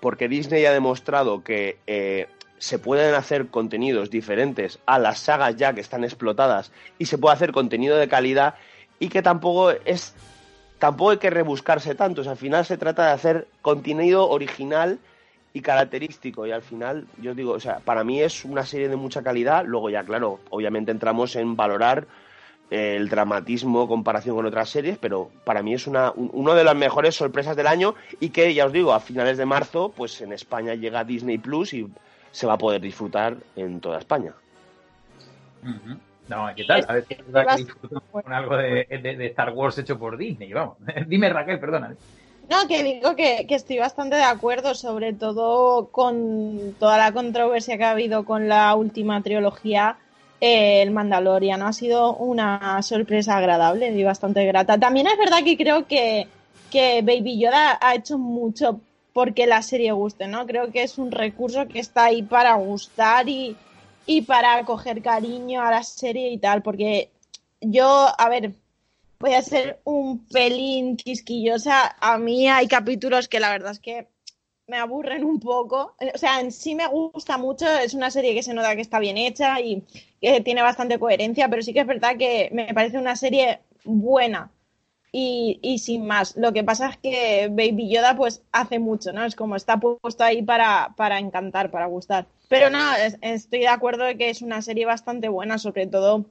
porque 0.00 0.28
Disney 0.28 0.64
ha 0.66 0.72
demostrado 0.72 1.44
que 1.44 1.78
eh, 1.86 2.28
se 2.58 2.78
pueden 2.78 3.14
hacer 3.14 3.48
contenidos 3.48 4.10
diferentes 4.10 4.78
a 4.86 4.98
las 4.98 5.18
sagas 5.18 5.56
ya 5.56 5.74
que 5.74 5.80
están 5.80 6.04
explotadas 6.04 6.72
y 6.98 7.06
se 7.06 7.18
puede 7.18 7.34
hacer 7.34 7.52
contenido 7.52 7.96
de 7.96 8.08
calidad 8.08 8.54
y 8.98 9.08
que 9.08 9.22
tampoco 9.22 9.70
es 9.70 10.14
tampoco 10.84 11.12
hay 11.12 11.16
que 11.16 11.30
rebuscarse 11.30 11.94
tanto, 11.94 12.20
o 12.20 12.24
sea, 12.24 12.32
al 12.32 12.36
final 12.36 12.62
se 12.66 12.76
trata 12.76 13.06
de 13.06 13.12
hacer 13.12 13.48
contenido 13.62 14.28
original 14.28 14.98
y 15.54 15.62
característico. 15.62 16.46
Y 16.46 16.52
al 16.52 16.60
final 16.60 17.06
yo 17.22 17.34
digo, 17.34 17.52
o 17.52 17.58
sea, 17.60 17.78
para 17.78 18.04
mí 18.04 18.20
es 18.20 18.44
una 18.44 18.66
serie 18.66 18.90
de 18.90 18.96
mucha 18.96 19.22
calidad, 19.22 19.64
luego 19.64 19.88
ya 19.88 20.04
claro, 20.04 20.40
obviamente 20.50 20.90
entramos 20.90 21.36
en 21.36 21.56
valorar 21.56 22.06
eh, 22.70 22.96
el 22.96 23.08
dramatismo 23.08 23.88
comparación 23.88 24.36
con 24.36 24.44
otras 24.44 24.68
series, 24.68 24.98
pero 24.98 25.30
para 25.46 25.62
mí 25.62 25.72
es 25.72 25.86
una, 25.86 26.12
una 26.16 26.54
de 26.54 26.64
las 26.64 26.76
mejores 26.76 27.14
sorpresas 27.14 27.56
del 27.56 27.66
año 27.66 27.94
y 28.20 28.28
que, 28.28 28.52
ya 28.52 28.66
os 28.66 28.72
digo, 28.74 28.92
a 28.92 29.00
finales 29.00 29.38
de 29.38 29.46
marzo, 29.46 29.90
pues 29.96 30.20
en 30.20 30.34
España 30.34 30.74
llega 30.74 31.02
Disney 31.02 31.38
Plus 31.38 31.72
y 31.72 31.88
se 32.30 32.46
va 32.46 32.52
a 32.52 32.58
poder 32.58 32.82
disfrutar 32.82 33.38
en 33.56 33.80
toda 33.80 34.00
España. 34.00 34.34
No, 36.28 36.46
¿qué 36.56 36.64
tal? 36.64 36.84
A 36.88 36.94
ver 36.94 37.04
si 37.08 37.66
con 38.10 38.32
algo 38.32 38.56
de, 38.56 38.86
de, 38.86 39.26
Star 39.26 39.52
Wars 39.52 39.78
hecho 39.78 39.98
por 39.98 40.16
Disney, 40.16 40.52
vamos. 40.52 40.76
Dime 41.06 41.28
Raquel, 41.28 41.60
perdona. 41.60 41.94
No, 42.48 42.68
que 42.68 42.82
digo 42.82 43.16
que, 43.16 43.46
estoy 43.48 43.78
bastante 43.78 44.16
de 44.16 44.22
acuerdo, 44.22 44.74
sobre 44.74 45.12
todo 45.12 45.88
con 45.88 46.74
toda 46.78 46.98
la 46.98 47.12
controversia 47.12 47.78
que 47.78 47.84
ha 47.84 47.92
habido 47.92 48.24
con 48.24 48.48
la 48.48 48.74
última 48.74 49.22
trilogía. 49.22 49.96
Eh, 50.40 50.82
el 50.82 50.90
Mandalorian 50.90 51.62
ha 51.62 51.72
sido 51.72 52.14
una 52.16 52.82
sorpresa 52.82 53.38
agradable 53.38 53.90
y 53.90 54.04
bastante 54.04 54.44
grata. 54.44 54.78
También 54.78 55.06
es 55.06 55.16
verdad 55.16 55.42
que 55.42 55.56
creo 55.56 55.86
que, 55.86 56.26
que 56.70 57.00
Baby 57.02 57.38
Yoda 57.38 57.78
ha 57.80 57.94
hecho 57.94 58.18
mucho 58.18 58.80
porque 59.14 59.46
la 59.46 59.62
serie 59.62 59.92
guste, 59.92 60.26
¿no? 60.26 60.44
Creo 60.44 60.70
que 60.70 60.82
es 60.82 60.98
un 60.98 61.12
recurso 61.12 61.66
que 61.66 61.78
está 61.78 62.06
ahí 62.06 62.22
para 62.22 62.54
gustar 62.54 63.28
y, 63.28 63.56
y 64.06 64.22
para 64.22 64.64
coger 64.64 65.02
cariño 65.02 65.62
a 65.62 65.70
la 65.70 65.82
serie 65.82 66.30
y 66.30 66.38
tal, 66.38 66.62
porque 66.62 67.10
yo, 67.60 68.08
a 68.16 68.28
ver, 68.28 68.52
voy 69.18 69.34
a 69.34 69.42
ser 69.42 69.80
un 69.84 70.26
pelín 70.26 70.96
quisquillosa. 70.96 71.96
A 72.00 72.18
mí 72.18 72.48
hay 72.48 72.68
capítulos 72.68 73.28
que 73.28 73.40
la 73.40 73.50
verdad 73.50 73.72
es 73.72 73.80
que 73.80 74.08
me 74.66 74.78
aburren 74.78 75.24
un 75.24 75.40
poco. 75.40 75.94
O 76.14 76.18
sea, 76.18 76.40
en 76.40 76.52
sí 76.52 76.74
me 76.74 76.86
gusta 76.86 77.38
mucho, 77.38 77.66
es 77.78 77.94
una 77.94 78.10
serie 78.10 78.34
que 78.34 78.42
se 78.42 78.54
nota 78.54 78.74
que 78.74 78.82
está 78.82 78.98
bien 78.98 79.16
hecha 79.16 79.60
y 79.60 79.82
que 80.20 80.40
tiene 80.40 80.62
bastante 80.62 80.98
coherencia, 80.98 81.48
pero 81.48 81.62
sí 81.62 81.72
que 81.72 81.80
es 81.80 81.86
verdad 81.86 82.16
que 82.16 82.50
me 82.52 82.72
parece 82.74 82.98
una 82.98 83.16
serie 83.16 83.60
buena. 83.84 84.50
Y, 85.16 85.78
sin 85.78 86.08
más. 86.08 86.36
Lo 86.36 86.52
que 86.52 86.64
pasa 86.64 86.88
es 86.88 86.96
que 86.96 87.46
Baby 87.48 87.88
Yoda 87.88 88.16
pues 88.16 88.42
hace 88.50 88.80
mucho, 88.80 89.12
¿no? 89.12 89.24
Es 89.24 89.36
como 89.36 89.54
está 89.54 89.78
puesto 89.78 90.24
ahí 90.24 90.42
para, 90.42 90.92
para 90.96 91.20
encantar, 91.20 91.70
para 91.70 91.86
gustar. 91.86 92.26
Pero 92.48 92.68
no, 92.68 92.80
estoy 93.22 93.60
de 93.60 93.68
acuerdo 93.68 94.02
de 94.02 94.16
que 94.16 94.30
es 94.30 94.42
una 94.42 94.60
serie 94.60 94.86
bastante 94.86 95.28
buena, 95.28 95.58
sobre 95.58 95.86
todo 95.86 96.24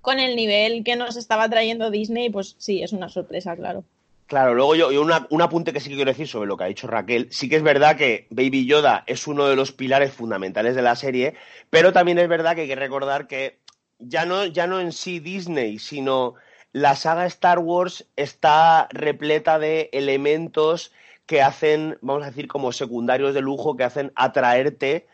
con 0.00 0.20
el 0.20 0.36
nivel 0.36 0.84
que 0.84 0.94
nos 0.94 1.16
estaba 1.16 1.48
trayendo 1.48 1.90
Disney, 1.90 2.30
pues 2.30 2.54
sí, 2.58 2.80
es 2.80 2.92
una 2.92 3.08
sorpresa, 3.08 3.56
claro. 3.56 3.82
Claro, 4.28 4.54
luego 4.54 4.76
yo, 4.76 5.02
un 5.28 5.42
apunte 5.42 5.72
que 5.72 5.80
sí 5.80 5.88
que 5.88 5.96
quiero 5.96 6.12
decir 6.12 6.28
sobre 6.28 6.46
lo 6.46 6.56
que 6.56 6.62
ha 6.62 6.68
dicho 6.68 6.86
Raquel. 6.86 7.26
Sí 7.32 7.48
que 7.48 7.56
es 7.56 7.62
verdad 7.64 7.96
que 7.96 8.28
Baby 8.30 8.66
Yoda 8.66 9.02
es 9.08 9.26
uno 9.26 9.48
de 9.48 9.56
los 9.56 9.72
pilares 9.72 10.12
fundamentales 10.12 10.76
de 10.76 10.82
la 10.82 10.94
serie, 10.94 11.34
pero 11.70 11.92
también 11.92 12.18
es 12.18 12.28
verdad 12.28 12.54
que 12.54 12.62
hay 12.62 12.68
que 12.68 12.76
recordar 12.76 13.26
que 13.26 13.58
ya 13.98 14.24
no, 14.24 14.46
ya 14.46 14.68
no 14.68 14.78
en 14.78 14.92
sí 14.92 15.18
Disney, 15.18 15.80
sino 15.80 16.36
la 16.72 16.96
saga 16.96 17.26
Star 17.26 17.58
Wars 17.58 18.06
está 18.16 18.88
repleta 18.90 19.58
de 19.58 19.90
elementos 19.92 20.92
que 21.26 21.42
hacen, 21.42 21.98
vamos 22.00 22.24
a 22.24 22.26
decir, 22.26 22.48
como 22.48 22.72
secundarios 22.72 23.34
de 23.34 23.40
lujo, 23.40 23.76
que 23.76 23.84
hacen 23.84 24.12
atraerte 24.16 25.06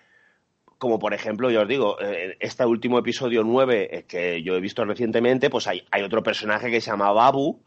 como 0.78 0.98
por 0.98 1.12
ejemplo, 1.12 1.50
yo 1.50 1.62
os 1.62 1.68
digo, 1.68 2.00
eh, 2.00 2.36
este 2.40 2.64
último 2.64 2.98
episodio 2.98 3.42
9 3.42 3.88
eh, 3.90 4.04
que 4.04 4.42
yo 4.42 4.54
he 4.54 4.60
visto 4.60 4.84
recientemente, 4.84 5.50
pues 5.50 5.66
hay, 5.66 5.84
hay 5.90 6.02
otro 6.02 6.22
personaje 6.22 6.70
que 6.70 6.80
se 6.80 6.90
llama 6.90 7.12
Babu, 7.12 7.60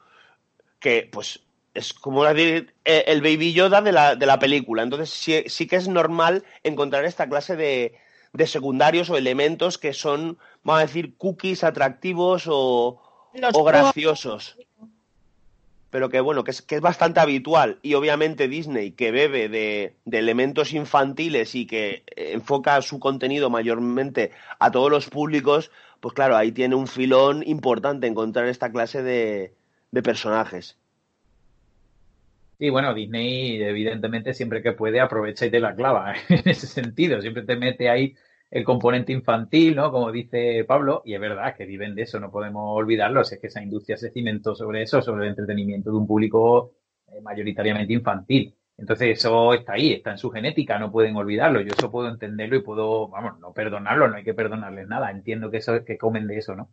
que 0.80 1.10
pues 1.12 1.42
es 1.74 1.94
como 1.94 2.24
decir 2.24 2.74
eh, 2.86 3.04
el 3.08 3.22
Baby 3.22 3.54
Yoda 3.54 3.82
de 3.82 3.92
la, 3.92 4.16
de 4.16 4.26
la 4.26 4.40
película. 4.40 4.84
Entonces 4.84 5.10
sí, 5.10 5.44
sí, 5.48 5.68
que 5.68 5.76
es 5.76 5.90
normal 5.90 6.44
encontrar 6.64 7.04
esta 7.04 7.28
clase 7.28 7.58
de, 7.58 7.96
de, 8.32 8.48
secundarios 8.48 9.10
o 9.10 9.18
elementos 9.18 9.78
que 9.78 9.94
son, 9.94 10.38
vamos 10.64 10.82
a 10.82 10.86
decir, 10.86 11.18
cookies 11.18 11.66
atractivos 11.66 12.46
o, 12.48 13.02
o 13.54 13.64
graciosos 13.64 14.58
pero 15.92 16.10
que 16.10 16.22
bueno, 16.22 16.44
que 16.44 16.52
es, 16.52 16.62
que 16.62 16.76
es 16.76 16.82
bastante 16.82 17.20
habitual. 17.20 17.78
Y 17.84 17.94
obviamente 17.94 18.48
Disney, 18.48 18.92
que 18.92 19.12
bebe 19.12 19.50
de, 19.50 19.94
elementos 20.10 20.74
infantiles 20.74 21.54
y 21.54 21.68
que 21.68 22.04
enfoca 22.16 22.82
su 22.82 23.00
contenido 23.00 23.50
mayormente 23.50 24.32
a 24.58 24.72
todos 24.72 24.90
los 24.90 25.10
públicos, 25.10 25.70
pues 26.00 26.16
claro, 26.16 26.38
ahí 26.38 26.54
tiene 26.54 26.76
un 26.76 26.88
filón 26.88 27.44
importante 27.46 28.08
encontrar 28.08 28.48
esta 28.48 28.72
clase 28.72 29.04
de, 29.04 29.54
de 29.92 30.02
personajes. 30.02 30.78
Sí, 32.58 32.70
bueno, 32.70 32.94
Disney 32.94 33.62
evidentemente 33.62 34.34
siempre 34.34 34.62
que 34.62 34.72
puede 34.72 35.02
aprovecha 35.02 35.46
y 35.46 35.52
te 35.52 35.60
la 35.60 35.76
clava 35.76 36.14
en 36.30 36.48
ese 36.48 36.68
sentido, 36.68 37.22
siempre 37.22 37.44
te 37.44 37.58
mete 37.58 37.90
ahí 37.90 38.16
el 38.52 38.66
componente 38.66 39.14
infantil, 39.14 39.78
¿no? 39.78 39.92
Como 39.92 40.12
dice 40.12 40.66
Pablo, 40.66 41.02
y 41.06 41.14
es 41.16 41.22
verdad 41.22 41.56
que 41.56 41.66
viven 41.66 41.96
de 41.96 42.04
eso, 42.04 42.20
no 42.20 42.30
podemos 42.30 42.78
olvidarlo, 42.78 43.22
es 43.22 43.38
que 43.40 43.48
esa 43.48 43.64
industria 43.64 43.98
se 43.98 44.12
cimentó 44.12 44.54
sobre 44.56 44.84
eso, 44.84 45.02
sobre 45.02 45.24
el 45.24 45.30
entretenimiento 45.30 45.90
de 45.90 45.98
un 45.98 46.06
público 46.06 46.74
eh, 47.08 47.22
mayoritariamente 47.22 47.94
infantil. 47.94 48.54
Entonces 48.78 49.20
eso 49.20 49.54
está 49.54 49.74
ahí, 49.74 49.94
está 49.94 50.12
en 50.12 50.18
su 50.18 50.30
genética, 50.32 50.80
no 50.80 50.92
pueden 50.92 51.16
olvidarlo. 51.16 51.62
Yo 51.62 51.72
eso 51.78 51.92
puedo 51.92 52.10
entenderlo 52.10 52.58
y 52.58 52.62
puedo, 52.62 53.08
vamos, 53.08 53.40
no 53.40 53.54
perdonarlo, 53.54 54.08
no 54.08 54.16
hay 54.18 54.24
que 54.24 54.34
perdonarles 54.34 54.88
nada. 54.88 55.12
Entiendo 55.12 55.52
que 55.52 55.58
eso 55.58 55.86
que 55.86 55.98
comen 55.98 56.28
de 56.28 56.38
eso, 56.38 56.56
¿no? 56.56 56.72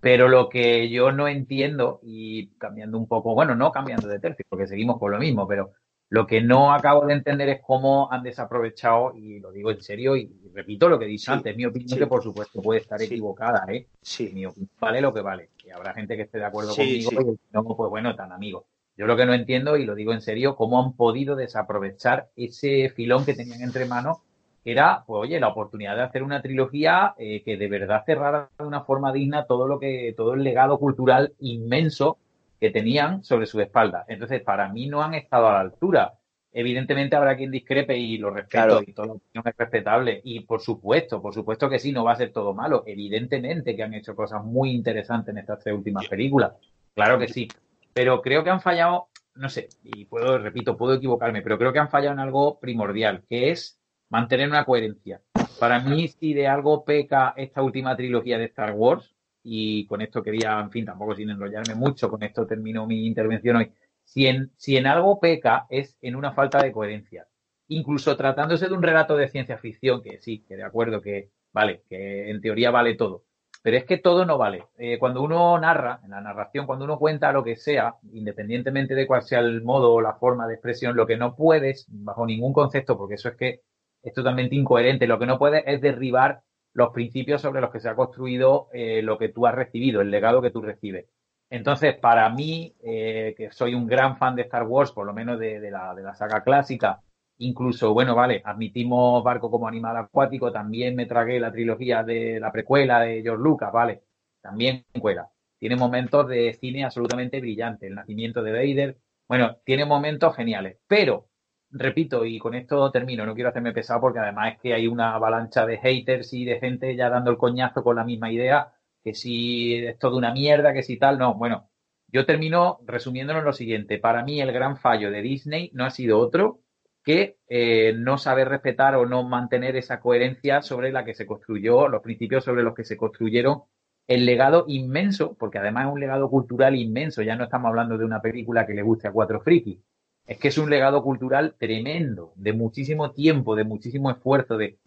Pero 0.00 0.28
lo 0.28 0.48
que 0.48 0.90
yo 0.90 1.12
no 1.12 1.28
entiendo 1.28 2.00
y 2.02 2.48
cambiando 2.58 2.98
un 2.98 3.08
poco, 3.08 3.34
bueno, 3.34 3.54
no 3.56 3.72
cambiando 3.72 4.06
de 4.08 4.20
tercio, 4.20 4.44
porque 4.48 4.66
seguimos 4.66 4.98
con 4.98 5.12
lo 5.12 5.18
mismo, 5.18 5.48
pero 5.48 5.72
lo 6.08 6.26
que 6.26 6.40
no 6.40 6.72
acabo 6.72 7.06
de 7.06 7.14
entender 7.14 7.48
es 7.48 7.60
cómo 7.62 8.12
han 8.12 8.22
desaprovechado, 8.22 9.14
y 9.16 9.40
lo 9.40 9.50
digo 9.50 9.70
en 9.70 9.80
serio, 9.80 10.16
y 10.16 10.30
repito 10.56 10.88
lo 10.88 10.98
que 10.98 11.04
he 11.04 11.08
dicho 11.08 11.32
antes, 11.32 11.54
mi 11.54 11.66
opinión 11.66 11.98
que 11.98 12.06
por 12.06 12.22
supuesto 12.22 12.62
puede 12.62 12.80
estar 12.80 13.00
equivocada, 13.00 13.66
¿eh? 13.68 13.86
Sí. 14.00 14.30
Mi 14.32 14.46
opinión 14.46 14.70
vale 14.80 15.00
lo 15.02 15.12
que 15.12 15.20
vale. 15.20 15.50
Y 15.64 15.70
habrá 15.70 15.92
gente 15.92 16.16
que 16.16 16.22
esté 16.22 16.38
de 16.38 16.46
acuerdo 16.46 16.74
conmigo 16.74 17.10
y 17.12 17.38
no, 17.52 17.64
pues 17.64 17.90
bueno, 17.90 18.16
tan 18.16 18.32
amigo. 18.32 18.66
Yo 18.96 19.06
lo 19.06 19.16
que 19.16 19.26
no 19.26 19.34
entiendo, 19.34 19.76
y 19.76 19.84
lo 19.84 19.94
digo 19.94 20.14
en 20.14 20.22
serio, 20.22 20.56
cómo 20.56 20.82
han 20.82 20.94
podido 20.94 21.36
desaprovechar 21.36 22.30
ese 22.34 22.88
filón 22.88 23.26
que 23.26 23.34
tenían 23.34 23.60
entre 23.60 23.84
manos, 23.84 24.18
que 24.64 24.72
era, 24.72 25.04
pues 25.06 25.20
oye, 25.20 25.38
la 25.38 25.48
oportunidad 25.48 25.96
de 25.96 26.02
hacer 26.02 26.22
una 26.22 26.40
trilogía 26.40 27.14
eh, 27.18 27.42
que 27.44 27.58
de 27.58 27.68
verdad 27.68 28.04
cerrara 28.06 28.48
de 28.58 28.64
una 28.64 28.80
forma 28.80 29.12
digna 29.12 29.44
todo 29.44 29.68
lo 29.68 29.78
que, 29.78 30.14
todo 30.16 30.32
el 30.32 30.42
legado 30.42 30.78
cultural 30.78 31.34
inmenso 31.40 32.16
que 32.58 32.70
tenían 32.70 33.22
sobre 33.22 33.44
su 33.44 33.60
espalda. 33.60 34.06
Entonces, 34.08 34.40
para 34.40 34.70
mí 34.70 34.86
no 34.86 35.02
han 35.02 35.12
estado 35.12 35.48
a 35.48 35.52
la 35.52 35.60
altura. 35.60 36.14
Evidentemente 36.58 37.14
habrá 37.14 37.36
quien 37.36 37.50
discrepe 37.50 37.98
y 37.98 38.16
lo 38.16 38.30
respeto 38.30 38.82
y 38.86 38.94
toda 38.94 39.08
la 39.08 39.12
opinión 39.12 39.44
es 39.46 39.54
respetable. 39.58 40.22
Y 40.24 40.40
por 40.40 40.62
supuesto, 40.62 41.20
por 41.20 41.34
supuesto 41.34 41.68
que 41.68 41.78
sí, 41.78 41.92
no 41.92 42.02
va 42.02 42.12
a 42.12 42.16
ser 42.16 42.32
todo 42.32 42.54
malo. 42.54 42.82
Evidentemente 42.86 43.76
que 43.76 43.82
han 43.82 43.92
hecho 43.92 44.16
cosas 44.16 44.42
muy 44.42 44.70
interesantes 44.70 45.34
en 45.34 45.38
estas 45.38 45.58
tres 45.62 45.74
últimas 45.74 46.08
películas. 46.08 46.52
Claro 46.94 47.18
que 47.18 47.28
sí. 47.28 47.46
Pero 47.92 48.22
creo 48.22 48.42
que 48.42 48.48
han 48.48 48.62
fallado, 48.62 49.08
no 49.34 49.50
sé, 49.50 49.68
y 49.84 50.06
puedo, 50.06 50.38
repito, 50.38 50.78
puedo 50.78 50.94
equivocarme, 50.94 51.42
pero 51.42 51.58
creo 51.58 51.74
que 51.74 51.78
han 51.78 51.90
fallado 51.90 52.14
en 52.14 52.20
algo 52.20 52.58
primordial, 52.58 53.22
que 53.28 53.50
es 53.50 53.78
mantener 54.08 54.48
una 54.48 54.64
coherencia. 54.64 55.20
Para 55.60 55.80
mí, 55.80 56.08
si 56.08 56.32
de 56.32 56.48
algo 56.48 56.86
peca 56.86 57.34
esta 57.36 57.60
última 57.60 57.94
trilogía 57.94 58.38
de 58.38 58.46
Star 58.46 58.72
Wars, 58.72 59.14
y 59.44 59.86
con 59.86 60.00
esto 60.00 60.22
quería, 60.22 60.58
en 60.58 60.70
fin, 60.70 60.86
tampoco 60.86 61.14
sin 61.14 61.28
enrollarme 61.28 61.74
mucho, 61.74 62.08
con 62.08 62.22
esto 62.22 62.46
termino 62.46 62.86
mi 62.86 63.06
intervención 63.06 63.56
hoy. 63.56 63.70
Si 64.06 64.26
en, 64.26 64.52
si 64.56 64.76
en 64.76 64.86
algo 64.86 65.20
peca 65.20 65.66
es 65.68 65.98
en 66.00 66.16
una 66.16 66.32
falta 66.32 66.62
de 66.62 66.72
coherencia. 66.72 67.26
Incluso 67.68 68.16
tratándose 68.16 68.68
de 68.68 68.74
un 68.74 68.82
relato 68.82 69.16
de 69.16 69.28
ciencia 69.28 69.58
ficción, 69.58 70.00
que 70.02 70.20
sí, 70.20 70.44
que 70.46 70.56
de 70.56 70.62
acuerdo, 70.62 71.02
que 71.02 71.30
vale, 71.52 71.82
que 71.88 72.30
en 72.30 72.40
teoría 72.40 72.70
vale 72.70 72.94
todo. 72.94 73.24
Pero 73.62 73.76
es 73.76 73.84
que 73.84 73.98
todo 73.98 74.24
no 74.24 74.38
vale. 74.38 74.64
Eh, 74.78 74.98
cuando 74.98 75.22
uno 75.22 75.58
narra, 75.58 76.00
en 76.04 76.10
la 76.10 76.20
narración, 76.20 76.66
cuando 76.66 76.84
uno 76.84 76.98
cuenta 76.98 77.32
lo 77.32 77.42
que 77.42 77.56
sea, 77.56 77.96
independientemente 78.12 78.94
de 78.94 79.08
cuál 79.08 79.22
sea 79.22 79.40
el 79.40 79.62
modo 79.62 79.92
o 79.92 80.00
la 80.00 80.14
forma 80.14 80.46
de 80.46 80.54
expresión, 80.54 80.94
lo 80.96 81.06
que 81.06 81.16
no 81.16 81.34
puedes, 81.34 81.86
bajo 81.88 82.24
ningún 82.24 82.52
concepto, 82.52 82.96
porque 82.96 83.14
eso 83.16 83.28
es 83.28 83.36
que 83.36 83.62
es 84.02 84.14
totalmente 84.14 84.54
incoherente, 84.54 85.08
lo 85.08 85.18
que 85.18 85.26
no 85.26 85.38
puedes 85.38 85.64
es 85.66 85.80
derribar 85.80 86.42
los 86.74 86.90
principios 86.92 87.42
sobre 87.42 87.60
los 87.60 87.70
que 87.70 87.80
se 87.80 87.88
ha 87.88 87.96
construido 87.96 88.68
eh, 88.72 89.02
lo 89.02 89.18
que 89.18 89.30
tú 89.30 89.46
has 89.46 89.54
recibido, 89.54 90.00
el 90.00 90.12
legado 90.12 90.40
que 90.42 90.52
tú 90.52 90.62
recibes. 90.62 91.06
Entonces, 91.50 91.94
para 91.98 92.28
mí, 92.30 92.74
eh, 92.82 93.34
que 93.36 93.52
soy 93.52 93.74
un 93.74 93.86
gran 93.86 94.16
fan 94.16 94.34
de 94.34 94.42
Star 94.42 94.64
Wars, 94.64 94.92
por 94.92 95.06
lo 95.06 95.12
menos 95.14 95.38
de, 95.38 95.70
la, 95.70 95.94
de 95.94 96.02
la 96.02 96.14
saga 96.14 96.42
clásica, 96.42 97.00
incluso, 97.38 97.92
bueno, 97.94 98.14
vale, 98.14 98.42
admitimos 98.44 99.22
Barco 99.22 99.50
como 99.50 99.68
animal 99.68 99.96
acuático, 99.96 100.50
también 100.52 100.96
me 100.96 101.06
tragué 101.06 101.38
la 101.38 101.52
trilogía 101.52 102.02
de 102.02 102.40
la 102.40 102.50
precuela 102.52 103.00
de 103.00 103.22
George 103.22 103.42
Lucas, 103.42 103.72
vale, 103.72 104.02
también 104.40 104.84
cuela. 105.00 105.30
Tiene 105.58 105.76
momentos 105.76 106.28
de 106.28 106.54
cine 106.54 106.84
absolutamente 106.84 107.40
brillante, 107.40 107.86
el 107.86 107.94
nacimiento 107.94 108.42
de 108.42 108.52
Vader, 108.52 108.98
bueno, 109.28 109.58
tiene 109.64 109.84
momentos 109.84 110.34
geniales, 110.36 110.78
pero 110.86 111.28
repito, 111.70 112.24
y 112.24 112.38
con 112.38 112.54
esto 112.54 112.90
termino, 112.90 113.26
no 113.26 113.34
quiero 113.34 113.50
hacerme 113.50 113.72
pesado 113.72 114.00
porque 114.00 114.18
además 114.18 114.54
es 114.54 114.60
que 114.60 114.74
hay 114.74 114.86
una 114.86 115.14
avalancha 115.14 115.66
de 115.66 115.78
haters 115.78 116.32
y 116.32 116.44
de 116.44 116.60
gente 116.60 116.94
ya 116.96 117.10
dando 117.10 117.30
el 117.30 117.36
coñazo 117.38 117.82
con 117.82 117.96
la 117.96 118.04
misma 118.04 118.30
idea, 118.32 118.72
que 119.06 119.14
si 119.14 119.86
es 119.86 120.00
todo 120.00 120.16
una 120.16 120.32
mierda, 120.32 120.72
que 120.72 120.82
si 120.82 120.96
tal, 120.96 121.16
no, 121.16 121.34
bueno, 121.34 121.70
yo 122.08 122.26
termino 122.26 122.80
resumiéndolo 122.84 123.38
en 123.38 123.44
lo 123.44 123.52
siguiente, 123.52 124.00
para 124.00 124.24
mí 124.24 124.40
el 124.40 124.50
gran 124.50 124.78
fallo 124.78 125.12
de 125.12 125.22
Disney 125.22 125.70
no 125.74 125.84
ha 125.84 125.90
sido 125.90 126.18
otro 126.18 126.58
que 127.04 127.36
eh, 127.48 127.94
no 127.96 128.18
saber 128.18 128.48
respetar 128.48 128.96
o 128.96 129.06
no 129.06 129.22
mantener 129.22 129.76
esa 129.76 130.00
coherencia 130.00 130.60
sobre 130.60 130.90
la 130.90 131.04
que 131.04 131.14
se 131.14 131.24
construyó, 131.24 131.86
los 131.86 132.02
principios 132.02 132.42
sobre 132.42 132.64
los 132.64 132.74
que 132.74 132.82
se 132.82 132.96
construyeron 132.96 133.62
el 134.08 134.26
legado 134.26 134.64
inmenso, 134.66 135.36
porque 135.38 135.58
además 135.58 135.86
es 135.86 135.92
un 135.92 136.00
legado 136.00 136.28
cultural 136.28 136.74
inmenso, 136.74 137.22
ya 137.22 137.36
no 137.36 137.44
estamos 137.44 137.68
hablando 137.68 137.96
de 137.96 138.04
una 138.04 138.20
película 138.20 138.66
que 138.66 138.74
le 138.74 138.82
guste 138.82 139.06
a 139.06 139.12
cuatro 139.12 139.40
frikis, 139.40 139.78
es 140.26 140.36
que 140.36 140.48
es 140.48 140.58
un 140.58 140.68
legado 140.68 141.00
cultural 141.04 141.54
tremendo, 141.56 142.32
de 142.34 142.52
muchísimo 142.54 143.12
tiempo, 143.12 143.54
de 143.54 143.62
muchísimo 143.62 144.10
esfuerzo, 144.10 144.56
de, 144.56 144.78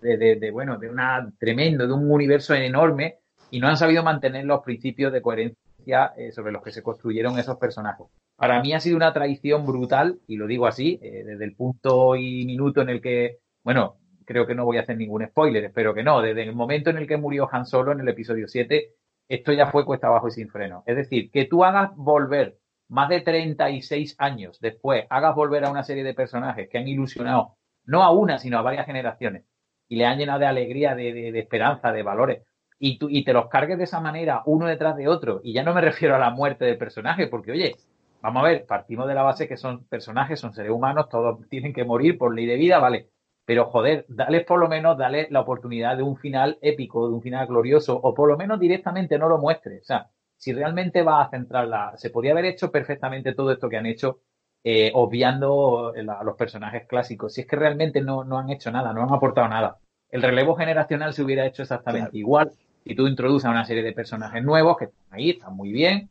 de, 0.00 0.50
bueno, 0.50 0.76
de 0.76 0.90
una 0.90 1.32
tremendo, 1.38 1.86
de 1.86 1.92
un 1.92 2.10
universo 2.10 2.52
enorme, 2.52 3.20
y 3.50 3.60
no 3.60 3.68
han 3.68 3.76
sabido 3.76 4.02
mantener 4.02 4.44
los 4.44 4.62
principios 4.62 5.12
de 5.12 5.22
coherencia 5.22 6.12
eh, 6.16 6.32
sobre 6.32 6.52
los 6.52 6.62
que 6.62 6.72
se 6.72 6.82
construyeron 6.82 7.38
esos 7.38 7.56
personajes. 7.56 8.06
Para 8.36 8.60
mí 8.62 8.72
ha 8.72 8.80
sido 8.80 8.96
una 8.96 9.12
traición 9.12 9.66
brutal, 9.66 10.18
y 10.26 10.36
lo 10.36 10.46
digo 10.46 10.66
así, 10.66 10.98
eh, 11.02 11.24
desde 11.24 11.44
el 11.44 11.54
punto 11.54 12.16
y 12.16 12.44
minuto 12.46 12.80
en 12.80 12.88
el 12.88 13.00
que, 13.00 13.38
bueno, 13.62 13.96
creo 14.24 14.46
que 14.46 14.54
no 14.54 14.64
voy 14.64 14.78
a 14.78 14.82
hacer 14.82 14.96
ningún 14.96 15.26
spoiler, 15.26 15.64
espero 15.64 15.94
que 15.94 16.02
no, 16.02 16.20
desde 16.20 16.42
el 16.42 16.54
momento 16.54 16.90
en 16.90 16.98
el 16.98 17.06
que 17.06 17.16
murió 17.16 17.48
Han 17.50 17.66
Solo 17.66 17.92
en 17.92 18.00
el 18.00 18.08
episodio 18.08 18.48
7, 18.48 18.94
esto 19.28 19.52
ya 19.52 19.66
fue 19.66 19.84
cuesta 19.84 20.06
abajo 20.06 20.28
y 20.28 20.32
sin 20.32 20.48
freno. 20.48 20.82
Es 20.86 20.96
decir, 20.96 21.30
que 21.30 21.44
tú 21.44 21.64
hagas 21.64 21.90
volver 21.96 22.58
más 22.88 23.08
de 23.08 23.20
36 23.20 24.16
años 24.18 24.58
después, 24.60 25.04
hagas 25.10 25.34
volver 25.34 25.64
a 25.64 25.70
una 25.70 25.84
serie 25.84 26.02
de 26.02 26.14
personajes 26.14 26.68
que 26.68 26.78
han 26.78 26.88
ilusionado 26.88 27.56
no 27.84 28.02
a 28.02 28.10
una, 28.10 28.38
sino 28.38 28.58
a 28.58 28.62
varias 28.62 28.86
generaciones 28.86 29.44
y 29.88 29.96
le 29.96 30.06
han 30.06 30.18
llenado 30.18 30.38
de 30.38 30.46
alegría, 30.46 30.94
de, 30.94 31.36
esperanza, 31.38 31.92
de 31.92 32.04
valores, 32.04 32.44
y, 32.80 32.98
tú, 32.98 33.08
y 33.08 33.22
te 33.24 33.32
los 33.32 33.48
cargues 33.48 33.78
de 33.78 33.84
esa 33.84 34.00
manera, 34.00 34.42
uno 34.46 34.66
detrás 34.66 34.96
de 34.96 35.06
otro, 35.06 35.40
y 35.44 35.52
ya 35.52 35.62
no 35.62 35.74
me 35.74 35.80
refiero 35.82 36.16
a 36.16 36.18
la 36.18 36.30
muerte 36.30 36.64
del 36.64 36.78
personaje, 36.78 37.28
porque 37.28 37.52
oye, 37.52 37.76
vamos 38.20 38.42
a 38.42 38.48
ver, 38.48 38.66
partimos 38.66 39.06
de 39.06 39.14
la 39.14 39.22
base 39.22 39.46
que 39.46 39.56
son 39.56 39.84
personajes, 39.84 40.40
son 40.40 40.52
seres 40.52 40.72
humanos, 40.72 41.08
todos 41.08 41.38
tienen 41.48 41.72
que 41.72 41.84
morir 41.84 42.18
por 42.18 42.34
ley 42.34 42.46
de 42.46 42.56
vida, 42.56 42.78
vale, 42.80 43.10
pero 43.44 43.66
joder, 43.66 44.04
dale 44.08 44.42
por 44.42 44.60
lo 44.60 44.68
menos, 44.68 44.96
dale 44.96 45.26
la 45.30 45.40
oportunidad 45.40 45.96
de 45.96 46.02
un 46.02 46.16
final 46.16 46.58
épico, 46.62 47.08
de 47.08 47.14
un 47.14 47.22
final 47.22 47.46
glorioso, 47.46 47.98
o 48.00 48.14
por 48.14 48.28
lo 48.28 48.36
menos 48.36 48.60
directamente 48.60 49.18
no 49.18 49.28
lo 49.28 49.38
muestre. 49.38 49.80
O 49.80 49.84
sea, 49.84 50.08
si 50.36 50.52
realmente 50.52 51.02
va 51.02 51.22
a 51.22 51.30
centrarla, 51.30 51.92
se 51.96 52.10
podía 52.10 52.32
haber 52.32 52.44
hecho 52.44 52.70
perfectamente 52.70 53.34
todo 53.34 53.52
esto 53.52 53.68
que 53.68 53.76
han 53.76 53.86
hecho, 53.86 54.20
eh, 54.62 54.92
obviando 54.94 55.92
a 55.92 56.22
los 56.22 56.36
personajes 56.36 56.86
clásicos. 56.86 57.34
Si 57.34 57.40
es 57.40 57.46
que 57.46 57.56
realmente 57.56 58.00
no, 58.00 58.24
no, 58.24 58.38
han 58.38 58.50
hecho 58.50 58.70
nada, 58.70 58.92
no 58.92 59.02
han 59.02 59.12
aportado 59.12 59.48
nada. 59.48 59.78
El 60.10 60.22
relevo 60.22 60.54
generacional 60.54 61.12
se 61.12 61.22
hubiera 61.22 61.44
hecho 61.44 61.62
exactamente 61.62 62.10
claro. 62.10 62.18
igual. 62.18 62.52
Si 62.84 62.94
tú 62.94 63.06
introduces 63.06 63.46
a 63.46 63.50
una 63.50 63.64
serie 63.64 63.82
de 63.82 63.92
personajes 63.92 64.42
nuevos 64.42 64.76
que 64.76 64.86
están 64.86 65.06
ahí, 65.10 65.30
están 65.30 65.54
muy 65.54 65.72
bien, 65.72 66.10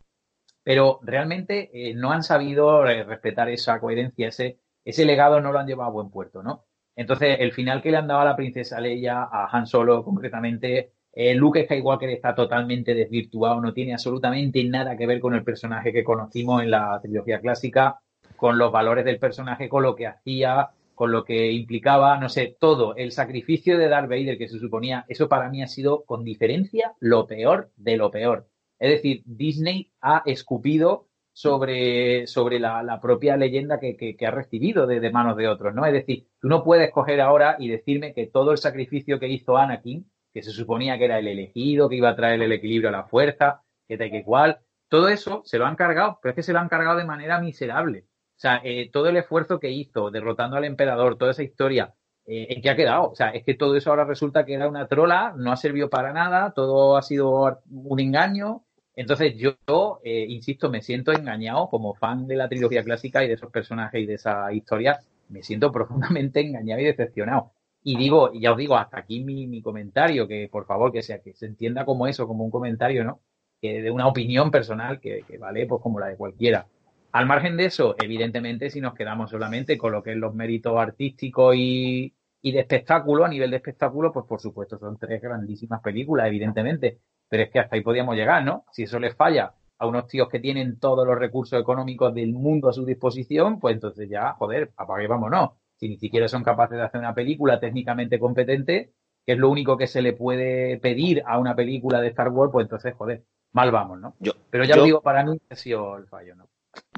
pero 0.64 1.00
realmente 1.02 1.70
eh, 1.74 1.94
no 1.96 2.12
han 2.12 2.24
sabido 2.24 2.86
eh, 2.86 3.04
respetar 3.04 3.50
esa 3.50 3.80
coherencia, 3.80 4.28
ese, 4.28 4.60
ese 4.86 5.06
legado 5.06 5.42
no 5.42 5.52
lo 5.52 5.60
han 5.60 5.68
llevado 5.68 5.90
a 5.90 5.94
buen 5.94 6.10
puerto, 6.10 6.44
¿no? 6.44 6.66
Entonces, 6.96 7.38
el 7.40 7.54
final 7.54 7.82
que 7.82 7.92
le 7.92 7.98
han 7.98 8.08
dado 8.08 8.22
a 8.22 8.26
la 8.26 8.36
princesa 8.36 8.80
Leia, 8.82 9.24
a 9.24 9.48
Han 9.52 9.66
Solo 9.66 10.04
concretamente, 10.04 10.92
eh, 11.14 11.34
Luke 11.34 11.64
Skywalker 11.64 12.10
está 12.10 12.36
totalmente 12.36 12.94
desvirtuado, 12.94 13.62
no 13.62 13.74
tiene 13.74 13.94
absolutamente 13.94 14.64
nada 14.66 14.98
que 14.98 15.08
ver 15.08 15.20
con 15.20 15.34
el 15.34 15.44
personaje 15.44 15.94
que 15.94 16.04
conocimos 16.04 16.62
en 16.62 16.72
la 16.72 17.00
trilogía 17.02 17.40
clásica, 17.40 18.00
con 18.36 18.58
los 18.58 18.72
valores 18.72 19.06
del 19.06 19.18
personaje, 19.18 19.70
con 19.70 19.84
lo 19.84 19.96
que 19.96 20.08
hacía, 20.08 20.70
con 21.00 21.14
lo 21.14 21.24
que 21.24 21.54
implicaba, 21.54 22.18
no 22.20 22.28
sé, 22.28 22.58
todo. 22.60 22.94
El 22.98 23.14
sacrificio 23.14 23.78
de 23.78 23.88
Darth 23.88 24.10
Vader 24.10 24.38
que 24.38 24.50
se 24.50 24.60
suponía, 24.60 25.06
eso 25.08 25.30
para 25.30 25.50
mí 25.50 25.64
ha 25.64 25.68
sido 25.68 26.04
con 26.04 26.26
diferencia 26.26 26.94
lo 27.00 27.26
peor 27.26 27.72
de 27.78 27.96
lo 27.96 28.12
peor. 28.12 28.50
Es 28.78 28.92
decir, 28.92 29.24
Disney 29.26 29.94
ha 30.02 30.24
escupido 30.26 31.08
sobre, 31.32 32.28
sobre 32.28 32.60
la, 32.60 32.84
la 32.84 33.00
propia 33.00 33.38
leyenda 33.38 33.80
que, 33.80 33.96
que, 33.96 34.28
ha 34.28 34.32
recibido 34.32 34.88
de, 34.88 35.00
de, 35.00 35.10
manos 35.10 35.38
de 35.38 35.48
otros, 35.48 35.74
¿no? 35.74 35.86
Es 35.86 35.94
decir, 35.94 36.28
tú 36.38 36.50
no 36.50 36.66
puedes 36.66 36.92
coger 36.92 37.22
ahora 37.22 37.56
y 37.60 37.70
decirme 37.70 38.14
que 38.14 38.28
todo 38.28 38.52
el 38.52 38.58
sacrificio 38.58 39.22
que 39.22 39.30
hizo 39.30 39.56
Anakin, 39.56 40.06
que 40.34 40.44
se 40.44 40.52
suponía 40.52 40.98
que 40.98 41.06
era 41.06 41.20
el 41.20 41.30
elegido, 41.30 41.88
que 41.88 41.96
iba 41.96 42.10
a 42.10 42.16
traer 42.18 42.42
el 42.42 42.52
equilibrio 42.52 42.90
a 42.90 42.92
la 42.92 43.06
fuerza, 43.06 43.64
que 43.88 43.98
tal 43.98 44.12
que 44.12 44.26
cual, 44.26 44.60
todo 44.90 45.08
eso 45.08 45.44
se 45.46 45.60
lo 45.60 45.66
han 45.66 45.78
cargado, 45.78 46.20
pero 46.22 46.32
es 46.32 46.36
que 46.36 46.44
se 46.44 46.52
lo 46.52 46.60
han 46.60 46.68
cargado 46.68 46.98
de 46.98 47.06
manera 47.06 47.40
miserable. 47.40 48.09
O 48.40 48.42
sea, 48.42 48.62
eh, 48.64 48.90
todo 48.90 49.10
el 49.10 49.18
esfuerzo 49.18 49.60
que 49.60 49.70
hizo 49.70 50.12
derrotando 50.12 50.56
al 50.56 50.64
emperador, 50.64 51.18
toda 51.18 51.32
esa 51.32 51.44
historia, 51.44 51.94
eh, 52.26 52.48
¿en 52.52 52.62
qué 52.62 52.70
ha 52.70 52.76
quedado? 52.78 53.12
O 53.12 53.16
sea, 53.16 53.32
es 53.32 53.44
que 53.44 53.54
todo 53.54 53.76
eso 53.76 53.90
ahora 53.90 54.06
resulta 54.06 54.46
que 54.46 54.54
era 54.54 54.70
una 54.70 54.88
trola, 54.88 55.34
no 55.36 55.52
ha 55.52 55.58
servido 55.58 55.90
para 55.90 56.14
nada, 56.14 56.54
todo 56.54 56.96
ha 56.96 57.02
sido 57.02 57.60
un 57.70 58.00
engaño, 58.00 58.64
entonces 58.96 59.36
yo, 59.36 60.00
eh, 60.06 60.26
insisto, 60.30 60.70
me 60.70 60.82
siento 60.82 61.12
engañado 61.12 61.68
como 61.68 61.96
fan 61.96 62.28
de 62.28 62.38
la 62.38 62.48
trilogía 62.48 62.82
clásica 62.82 63.26
y 63.26 63.28
de 63.28 63.34
esos 63.34 63.52
personajes 63.52 64.02
y 64.02 64.06
de 64.06 64.14
esa 64.14 64.54
historia, 64.54 65.02
me 65.28 65.44
siento 65.44 65.70
profundamente 65.74 66.40
engañado 66.40 66.80
y 66.80 66.86
decepcionado. 66.86 67.52
Y 67.84 67.98
digo, 67.98 68.32
ya 68.34 68.54
os 68.54 68.58
digo, 68.58 68.78
hasta 68.78 69.00
aquí 69.00 69.22
mi, 69.22 69.48
mi 69.48 69.62
comentario, 69.62 70.30
que 70.30 70.48
por 70.50 70.66
favor 70.66 70.94
que 70.94 71.02
sea, 71.02 71.20
que 71.20 71.34
se 71.34 71.46
entienda 71.46 71.84
como 71.84 72.08
eso, 72.08 72.26
como 72.26 72.46
un 72.46 72.52
comentario, 72.52 73.04
¿no? 73.04 73.20
Que 73.62 73.82
de 73.82 73.92
una 73.92 74.08
opinión 74.08 74.50
personal 74.50 75.02
que, 75.02 75.24
que 75.28 75.38
vale 75.38 75.66
pues 75.68 75.82
como 75.82 76.00
la 76.00 76.08
de 76.08 76.16
cualquiera. 76.16 76.66
Al 77.12 77.26
margen 77.26 77.58
de 77.58 77.66
eso, 77.66 77.96
evidentemente, 78.02 78.70
si 78.70 78.82
nos 78.82 78.94
quedamos 78.94 79.32
solamente 79.32 79.78
con 79.78 79.92
lo 79.92 80.04
que 80.04 80.12
es 80.12 80.18
los 80.18 80.34
méritos 80.34 80.78
artísticos 80.78 81.56
y, 81.56 82.14
y 82.42 82.52
de 82.52 82.60
espectáculo, 82.60 83.26
a 83.26 83.30
nivel 83.30 83.50
de 83.52 83.58
espectáculo, 83.58 84.12
pues 84.12 84.26
por 84.26 84.40
supuesto 84.40 84.78
son 84.78 84.98
tres 84.98 85.22
grandísimas 85.22 85.82
películas, 85.82 86.28
evidentemente. 86.28 87.00
Pero 87.28 87.44
es 87.44 87.50
que 87.50 87.60
hasta 87.60 87.76
ahí 87.76 87.82
podíamos 87.82 88.16
llegar, 88.16 88.44
¿no? 88.44 88.66
Si 88.72 88.84
eso 88.84 89.00
les 89.00 89.16
falla 89.16 89.54
a 89.78 89.88
unos 89.88 90.08
tíos 90.08 90.30
que 90.30 90.40
tienen 90.40 90.80
todos 90.80 91.08
los 91.08 91.18
recursos 91.18 91.60
económicos 91.60 92.14
del 92.14 92.34
mundo 92.34 92.70
a 92.70 92.74
su 92.74 92.86
disposición, 92.86 93.60
pues 93.60 93.76
entonces 93.76 94.10
ya, 94.10 94.34
joder, 94.34 94.72
apague 94.78 95.08
vámonos. 95.08 95.52
Si 95.78 95.88
ni 95.88 95.98
siquiera 95.98 96.28
son 96.28 96.44
capaces 96.44 96.78
de 96.78 96.84
hacer 96.84 97.00
una 97.00 97.16
película 97.16 97.60
técnicamente 97.60 98.20
competente, 98.20 98.92
que 99.26 99.34
es 99.34 99.38
lo 99.38 99.50
único 99.50 99.78
que 99.78 99.88
se 99.88 100.02
le 100.02 100.14
puede 100.14 100.78
pedir 100.80 101.24
a 101.26 101.40
una 101.40 101.56
película 101.56 102.02
de 102.02 102.10
Star 102.10 102.30
Wars, 102.30 102.52
pues 102.52 102.66
entonces, 102.66 102.94
joder, 102.94 103.24
mal 103.54 103.72
vamos, 103.72 104.00
¿no? 104.00 104.16
Yo, 104.20 104.34
Pero 104.50 104.66
ya 104.66 104.76
yo, 104.76 104.82
lo 104.82 104.84
digo, 104.84 105.02
para 105.02 105.24
mí 105.24 105.40
ha 105.50 105.56
sido 105.56 105.98
el 105.98 106.08
fallo, 106.08 106.36
¿no? 106.36 106.50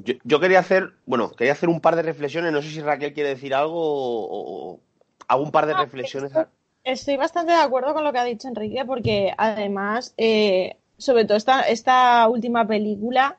Yo, 0.04 0.14
yo, 0.24 0.40
quería 0.40 0.58
hacer, 0.58 0.92
bueno, 1.06 1.30
quería 1.30 1.52
hacer 1.52 1.68
un 1.68 1.80
par 1.80 1.96
de 1.96 2.02
reflexiones, 2.02 2.52
no 2.52 2.62
sé 2.62 2.70
si 2.70 2.80
Raquel 2.80 3.12
quiere 3.12 3.30
decir 3.30 3.54
algo 3.54 3.80
o, 3.80 4.74
o 4.74 4.80
hago 5.28 5.42
un 5.42 5.50
par 5.50 5.66
de 5.66 5.74
no, 5.74 5.82
reflexiones. 5.82 6.30
Estoy, 6.30 6.46
estoy, 6.84 7.16
bastante 7.16 7.52
de 7.52 7.58
acuerdo 7.58 7.94
con 7.94 8.04
lo 8.04 8.12
que 8.12 8.18
ha 8.18 8.24
dicho 8.24 8.48
Enrique, 8.48 8.84
porque 8.84 9.32
además, 9.36 10.14
eh, 10.16 10.76
sobre 10.98 11.24
todo 11.24 11.36
esta, 11.36 11.62
esta 11.62 12.28
última 12.28 12.66
película, 12.66 13.38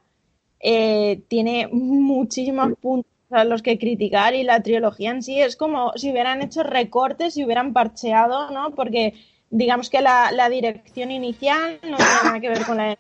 eh, 0.60 1.22
tiene 1.28 1.68
muchísimos 1.72 2.74
puntos 2.80 3.12
a 3.32 3.44
los 3.44 3.62
que 3.62 3.78
criticar 3.78 4.34
y 4.36 4.44
la 4.44 4.62
trilogía 4.62 5.12
en 5.12 5.24
sí 5.24 5.42
es 5.42 5.56
como 5.56 5.92
si 5.96 6.12
hubieran 6.12 6.42
hecho 6.42 6.64
recortes 6.64 7.36
y 7.36 7.44
hubieran 7.44 7.74
parcheado, 7.74 8.52
¿no? 8.52 8.72
Porque 8.76 9.14
digamos 9.50 9.90
que 9.90 10.02
la, 10.02 10.32
la 10.32 10.50
dirección 10.50 11.12
inicial 11.12 11.80
no 11.84 11.98
tiene 11.98 12.12
nada 12.24 12.40
que 12.40 12.50
ver 12.50 12.66
con 12.66 12.78
la 12.78 12.98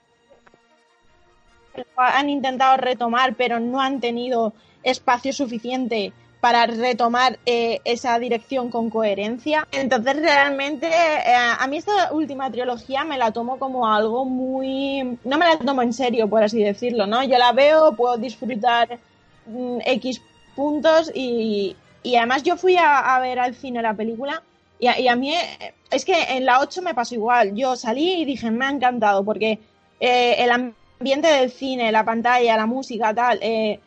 han 1.97 2.29
intentado 2.29 2.77
retomar, 2.77 3.35
pero 3.35 3.59
no 3.59 3.81
han 3.81 3.99
tenido 3.99 4.53
espacio 4.83 5.33
suficiente 5.33 6.13
para 6.43 6.65
retomar 6.65 7.39
eh, 7.45 7.79
esa 7.85 8.19
dirección 8.19 8.69
con 8.69 8.89
coherencia. 8.89 9.65
Entonces, 9.71 10.17
realmente, 10.17 10.87
eh, 10.87 11.35
a 11.35 11.65
mí 11.67 11.77
esta 11.77 12.11
última 12.11 12.51
trilogía 12.51 13.05
me 13.05 13.17
la 13.17 13.31
tomo 13.31 13.57
como 13.57 13.87
algo 13.87 14.25
muy... 14.25 15.17
No 15.23 15.37
me 15.37 15.45
la 15.45 15.57
tomo 15.57 15.81
en 15.81 15.93
serio, 15.93 16.27
por 16.27 16.43
así 16.43 16.61
decirlo, 16.61 17.07
¿no? 17.07 17.23
Yo 17.23 17.37
la 17.37 17.53
veo, 17.53 17.95
puedo 17.95 18.17
disfrutar 18.17 18.99
mm, 19.45 19.77
X 19.85 20.21
puntos 20.53 21.09
y, 21.15 21.77
y, 22.03 22.15
además 22.17 22.43
yo 22.43 22.57
fui 22.57 22.75
a, 22.77 23.17
ver 23.21 23.39
al 23.39 23.55
cine 23.55 23.81
la 23.81 23.93
película 23.93 24.43
y 24.79 24.87
a, 24.87 24.99
y 24.99 25.17
mí 25.17 25.33
eh, 25.33 25.73
es 25.91 26.03
que 26.03 26.23
en 26.23 26.43
la 26.43 26.59
8 26.59 26.81
me 26.81 26.93
pasó 26.93 27.15
igual. 27.15 27.55
Yo 27.55 27.77
salí 27.77 28.21
y 28.21 28.25
dije, 28.25 28.51
me 28.51 28.65
ha 28.65 28.69
encantado 28.69 29.23
porque 29.23 29.59
eh, 29.97 30.35
el 30.39 30.51
ambiente 30.51 30.82
del 31.03 31.51
cine, 31.51 31.91
la 31.91 32.03
pantalla, 32.03 32.57
la 32.57 32.65
música, 32.65 33.13
tal, 33.13 33.39
eh, 33.41 33.80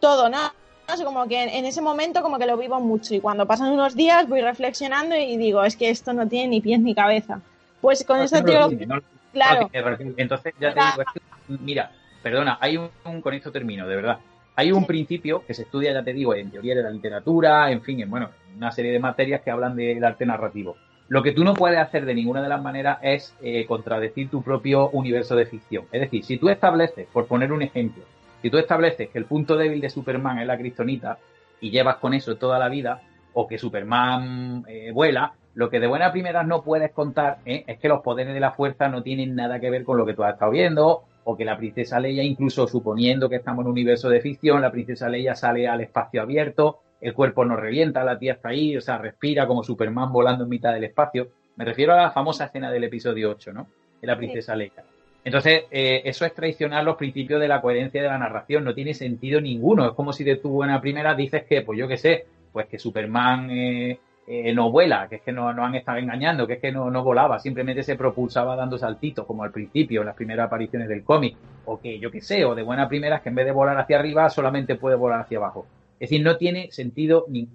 todo, 0.00 0.28
¿no? 0.28 0.52
no 0.88 0.96
sé, 0.96 1.04
como 1.04 1.26
que 1.26 1.42
en 1.42 1.64
ese 1.64 1.80
momento 1.80 2.22
como 2.22 2.38
que 2.38 2.46
lo 2.46 2.56
vivo 2.56 2.80
mucho 2.80 3.14
y 3.14 3.20
cuando 3.20 3.46
pasan 3.46 3.72
unos 3.72 3.94
días 3.94 4.28
voy 4.28 4.40
reflexionando 4.40 5.16
y 5.16 5.36
digo, 5.36 5.64
es 5.64 5.76
que 5.76 5.90
esto 5.90 6.12
no 6.12 6.28
tiene 6.28 6.48
ni 6.48 6.60
pies 6.60 6.80
ni 6.80 6.94
cabeza. 6.94 7.40
Pues 7.80 8.04
con 8.04 8.18
no, 8.18 8.24
esta 8.24 8.42
trilogía... 8.42 8.86
No, 8.86 9.00
claro. 9.32 9.70
Entonces 10.16 10.54
ya 10.60 10.74
te 10.74 10.80
digo, 10.80 11.02
es 11.02 11.06
que, 11.14 11.20
mira, 11.62 11.90
perdona, 12.22 12.58
hay 12.60 12.76
un, 12.76 12.90
un, 13.04 13.20
con 13.20 13.34
esto 13.34 13.50
termino, 13.52 13.86
de 13.86 13.96
verdad. 13.96 14.18
Hay 14.56 14.72
un 14.72 14.86
principio 14.86 15.44
que 15.44 15.54
se 15.54 15.62
estudia, 15.62 15.92
ya 15.92 16.04
te 16.04 16.12
digo, 16.12 16.34
en 16.34 16.50
teoría 16.50 16.76
de 16.76 16.82
la 16.82 16.90
literatura, 16.90 17.70
en 17.70 17.82
fin, 17.82 18.00
en, 18.00 18.10
bueno, 18.10 18.30
una 18.56 18.70
serie 18.70 18.92
de 18.92 19.00
materias 19.00 19.42
que 19.42 19.50
hablan 19.50 19.74
del 19.74 20.04
arte 20.04 20.24
narrativo. 20.24 20.76
Lo 21.08 21.22
que 21.22 21.32
tú 21.32 21.44
no 21.44 21.54
puedes 21.54 21.78
hacer 21.78 22.06
de 22.06 22.14
ninguna 22.14 22.42
de 22.42 22.48
las 22.48 22.62
maneras 22.62 22.98
es 23.02 23.36
eh, 23.42 23.66
contradecir 23.66 24.30
tu 24.30 24.42
propio 24.42 24.88
universo 24.90 25.36
de 25.36 25.46
ficción. 25.46 25.84
Es 25.92 26.00
decir, 26.00 26.24
si 26.24 26.38
tú 26.38 26.48
estableces, 26.48 27.06
por 27.12 27.26
poner 27.26 27.52
un 27.52 27.62
ejemplo, 27.62 28.04
si 28.40 28.50
tú 28.50 28.58
estableces 28.58 29.10
que 29.10 29.18
el 29.18 29.26
punto 29.26 29.56
débil 29.56 29.80
de 29.80 29.90
Superman 29.90 30.38
es 30.38 30.46
la 30.46 30.56
kriptonita 30.56 31.18
y 31.60 31.70
llevas 31.70 31.96
con 31.96 32.14
eso 32.14 32.36
toda 32.36 32.58
la 32.58 32.68
vida, 32.68 33.02
o 33.34 33.46
que 33.46 33.58
Superman 33.58 34.64
eh, 34.68 34.92
vuela, 34.92 35.34
lo 35.54 35.70
que 35.70 35.80
de 35.80 35.86
buena 35.86 36.10
primera 36.10 36.42
no 36.42 36.62
puedes 36.62 36.90
contar 36.92 37.38
¿eh? 37.44 37.64
es 37.66 37.78
que 37.78 37.88
los 37.88 38.00
poderes 38.00 38.34
de 38.34 38.40
la 38.40 38.52
fuerza 38.52 38.88
no 38.88 39.02
tienen 39.02 39.34
nada 39.34 39.60
que 39.60 39.70
ver 39.70 39.84
con 39.84 39.98
lo 39.98 40.06
que 40.06 40.14
tú 40.14 40.24
has 40.24 40.34
estado 40.34 40.50
viendo, 40.50 41.04
o 41.24 41.36
que 41.36 41.44
la 41.44 41.56
princesa 41.56 42.00
Leia, 42.00 42.22
incluso 42.22 42.66
suponiendo 42.66 43.28
que 43.28 43.36
estamos 43.36 43.62
en 43.62 43.66
un 43.66 43.72
universo 43.72 44.08
de 44.08 44.20
ficción, 44.20 44.60
la 44.60 44.70
princesa 44.70 45.08
Leia 45.08 45.34
sale 45.34 45.66
al 45.66 45.80
espacio 45.80 46.22
abierto, 46.22 46.80
el 47.04 47.12
cuerpo 47.12 47.44
no 47.44 47.54
revienta, 47.54 48.02
la 48.02 48.18
tía 48.18 48.32
está 48.32 48.48
ahí, 48.48 48.74
o 48.78 48.80
sea, 48.80 48.96
respira 48.96 49.46
como 49.46 49.62
Superman 49.62 50.10
volando 50.10 50.44
en 50.44 50.50
mitad 50.50 50.72
del 50.72 50.84
espacio. 50.84 51.28
Me 51.56 51.66
refiero 51.66 51.92
a 51.92 51.96
la 51.96 52.10
famosa 52.12 52.46
escena 52.46 52.72
del 52.72 52.84
episodio 52.84 53.30
8, 53.30 53.52
¿no? 53.52 53.66
de 54.00 54.06
la 54.06 54.16
princesa 54.16 54.56
Leia. 54.56 54.82
Entonces, 55.22 55.64
eh, 55.70 56.00
eso 56.06 56.24
es 56.24 56.34
traicionar 56.34 56.82
los 56.82 56.96
principios 56.96 57.42
de 57.42 57.48
la 57.48 57.60
coherencia 57.60 58.00
de 58.00 58.08
la 58.08 58.16
narración, 58.16 58.64
no 58.64 58.74
tiene 58.74 58.94
sentido 58.94 59.38
ninguno. 59.38 59.84
Es 59.84 59.92
como 59.92 60.14
si 60.14 60.24
de 60.24 60.36
tu 60.36 60.48
buena 60.48 60.80
primera 60.80 61.14
dices 61.14 61.44
que, 61.44 61.60
pues 61.60 61.78
yo 61.78 61.86
qué 61.86 61.98
sé, 61.98 62.24
pues 62.50 62.68
que 62.68 62.78
Superman 62.78 63.50
eh, 63.50 63.98
eh, 64.26 64.54
no 64.54 64.70
vuela, 64.70 65.06
que 65.06 65.16
es 65.16 65.22
que 65.22 65.32
no, 65.32 65.52
no, 65.52 65.62
han 65.62 65.74
estado 65.74 65.98
engañando, 65.98 66.46
que 66.46 66.54
es 66.54 66.60
que 66.60 66.72
no, 66.72 66.90
no 66.90 67.04
volaba, 67.04 67.38
simplemente 67.38 67.82
se 67.82 67.96
propulsaba 67.96 68.56
dando 68.56 68.78
saltitos, 68.78 69.26
como 69.26 69.44
al 69.44 69.50
principio, 69.50 70.00
en 70.00 70.06
las 70.06 70.16
primeras 70.16 70.46
apariciones 70.46 70.88
del 70.88 71.04
cómic, 71.04 71.36
o 71.66 71.78
que 71.78 71.98
yo 71.98 72.10
qué 72.10 72.22
sé, 72.22 72.46
o 72.46 72.54
de 72.54 72.62
buena 72.62 72.88
primera 72.88 73.20
que 73.20 73.28
en 73.28 73.34
vez 73.34 73.44
de 73.44 73.52
volar 73.52 73.78
hacia 73.78 73.98
arriba 73.98 74.30
solamente 74.30 74.76
puede 74.76 74.96
volar 74.96 75.20
hacia 75.20 75.36
abajo. 75.36 75.66
Es 76.04 76.10
decir, 76.10 76.22
no 76.22 76.36
tiene 76.36 76.70
sentido 76.70 77.24
ni 77.28 77.48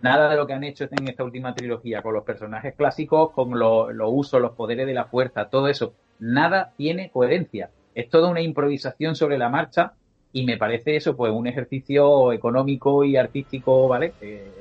nada 0.00 0.30
de 0.30 0.36
lo 0.36 0.46
que 0.46 0.52
han 0.52 0.62
hecho 0.62 0.84
en 0.84 1.08
esta 1.08 1.24
última 1.24 1.56
trilogía, 1.56 2.02
con 2.02 2.14
los 2.14 2.22
personajes 2.22 2.76
clásicos, 2.76 3.32
con 3.32 3.58
los 3.58 3.90
usos, 4.12 4.40
los 4.40 4.52
poderes 4.52 4.86
de 4.86 4.94
la 4.94 5.06
fuerza, 5.06 5.50
todo 5.50 5.66
eso 5.66 5.94
nada 6.20 6.72
tiene 6.76 7.10
coherencia. 7.10 7.70
Es 7.96 8.08
toda 8.08 8.28
una 8.30 8.42
improvisación 8.42 9.16
sobre 9.16 9.38
la 9.38 9.48
marcha 9.48 9.94
y 10.32 10.46
me 10.46 10.56
parece 10.56 10.94
eso, 10.94 11.16
pues, 11.16 11.32
un 11.32 11.48
ejercicio 11.48 12.32
económico 12.32 13.02
y 13.02 13.16
artístico, 13.16 13.88
¿vale? 13.88 14.12
Eh, 14.20 14.52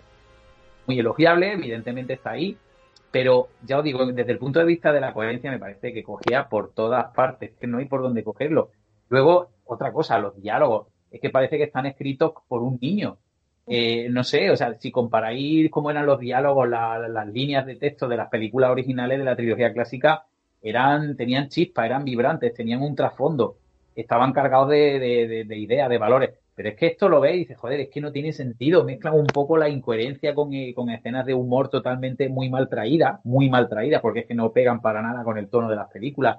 muy 0.88 0.98
elogiable, 0.98 1.54
evidentemente 1.54 2.14
está 2.14 2.32
ahí, 2.32 2.58
pero 3.12 3.50
ya 3.64 3.78
os 3.78 3.84
digo, 3.84 4.08
desde 4.08 4.32
el 4.32 4.40
punto 4.40 4.58
de 4.58 4.66
vista 4.66 4.92
de 4.92 5.02
la 5.02 5.14
coherencia 5.14 5.52
me 5.52 5.60
parece 5.60 5.94
que 5.94 6.02
cogía 6.02 6.50
por 6.50 6.74
todas 6.74 7.14
partes, 7.14 7.52
que 7.60 7.68
no 7.68 7.78
hay 7.78 7.86
por 7.86 8.02
dónde 8.02 8.24
cogerlo. 8.24 8.72
Luego, 9.10 9.50
otra 9.66 9.94
cosa, 9.94 10.18
los 10.18 10.36
diálogos, 10.36 10.88
es 11.12 11.22
que 11.22 11.30
parece 11.30 11.60
que 11.60 11.66
están 11.66 11.86
escritos 11.86 12.34
por 12.48 12.64
un 12.64 12.80
niño. 12.82 13.20
Eh, 13.68 14.10
no 14.12 14.24
sé, 14.24 14.52
o 14.52 14.56
sea, 14.56 14.76
si 14.76 14.92
comparáis 14.92 15.72
cómo 15.72 15.90
eran 15.90 16.06
los 16.06 16.20
diálogos, 16.20 16.70
las 16.70 17.28
líneas 17.28 17.66
de 17.66 17.76
texto 17.76 18.08
de 18.08 18.18
las 18.18 18.30
películas 18.30 18.70
originales 18.70 19.18
de 19.18 19.26
la 19.26 19.36
trilogía 19.36 19.74
clásica, 19.74 20.26
eran, 20.62 21.16
tenían 21.16 21.50
chispa, 21.50 21.86
eran 21.86 22.04
vibrantes, 22.04 22.54
tenían 22.54 22.82
un 22.82 22.96
trasfondo, 22.96 23.58
estaban 23.96 24.34
cargados 24.34 24.70
de, 24.70 25.46
ideas, 25.50 25.90
de 25.90 25.98
valores. 25.98 26.32
Pero 26.56 26.70
es 26.70 26.76
que 26.76 26.88
esto 26.88 27.10
lo 27.10 27.20
veis 27.20 27.36
y 27.36 27.40
dices, 27.40 27.58
joder, 27.58 27.82
es 27.82 27.90
que 27.90 28.00
no 28.00 28.12
tiene 28.14 28.32
sentido. 28.32 28.86
Mezclan 28.86 29.16
un 29.16 29.28
poco 29.28 29.58
la 29.58 29.68
incoherencia 29.68 30.34
con, 30.34 30.54
eh, 30.54 30.74
con 30.74 30.90
escenas 30.90 31.26
de 31.26 31.34
humor 31.34 31.70
totalmente 31.70 32.30
muy 32.30 32.50
mal 32.50 32.70
traídas, 32.70 33.20
muy 33.26 33.50
mal 33.50 33.68
traídas, 33.68 34.02
porque 34.02 34.22
es 34.22 34.26
que 34.26 34.36
no 34.36 34.54
pegan 34.54 34.82
para 34.82 35.02
nada 35.02 35.24
con 35.26 35.38
el 35.38 35.50
tono 35.50 35.70
de 35.70 35.76
las 35.76 35.90
películas. 35.90 36.38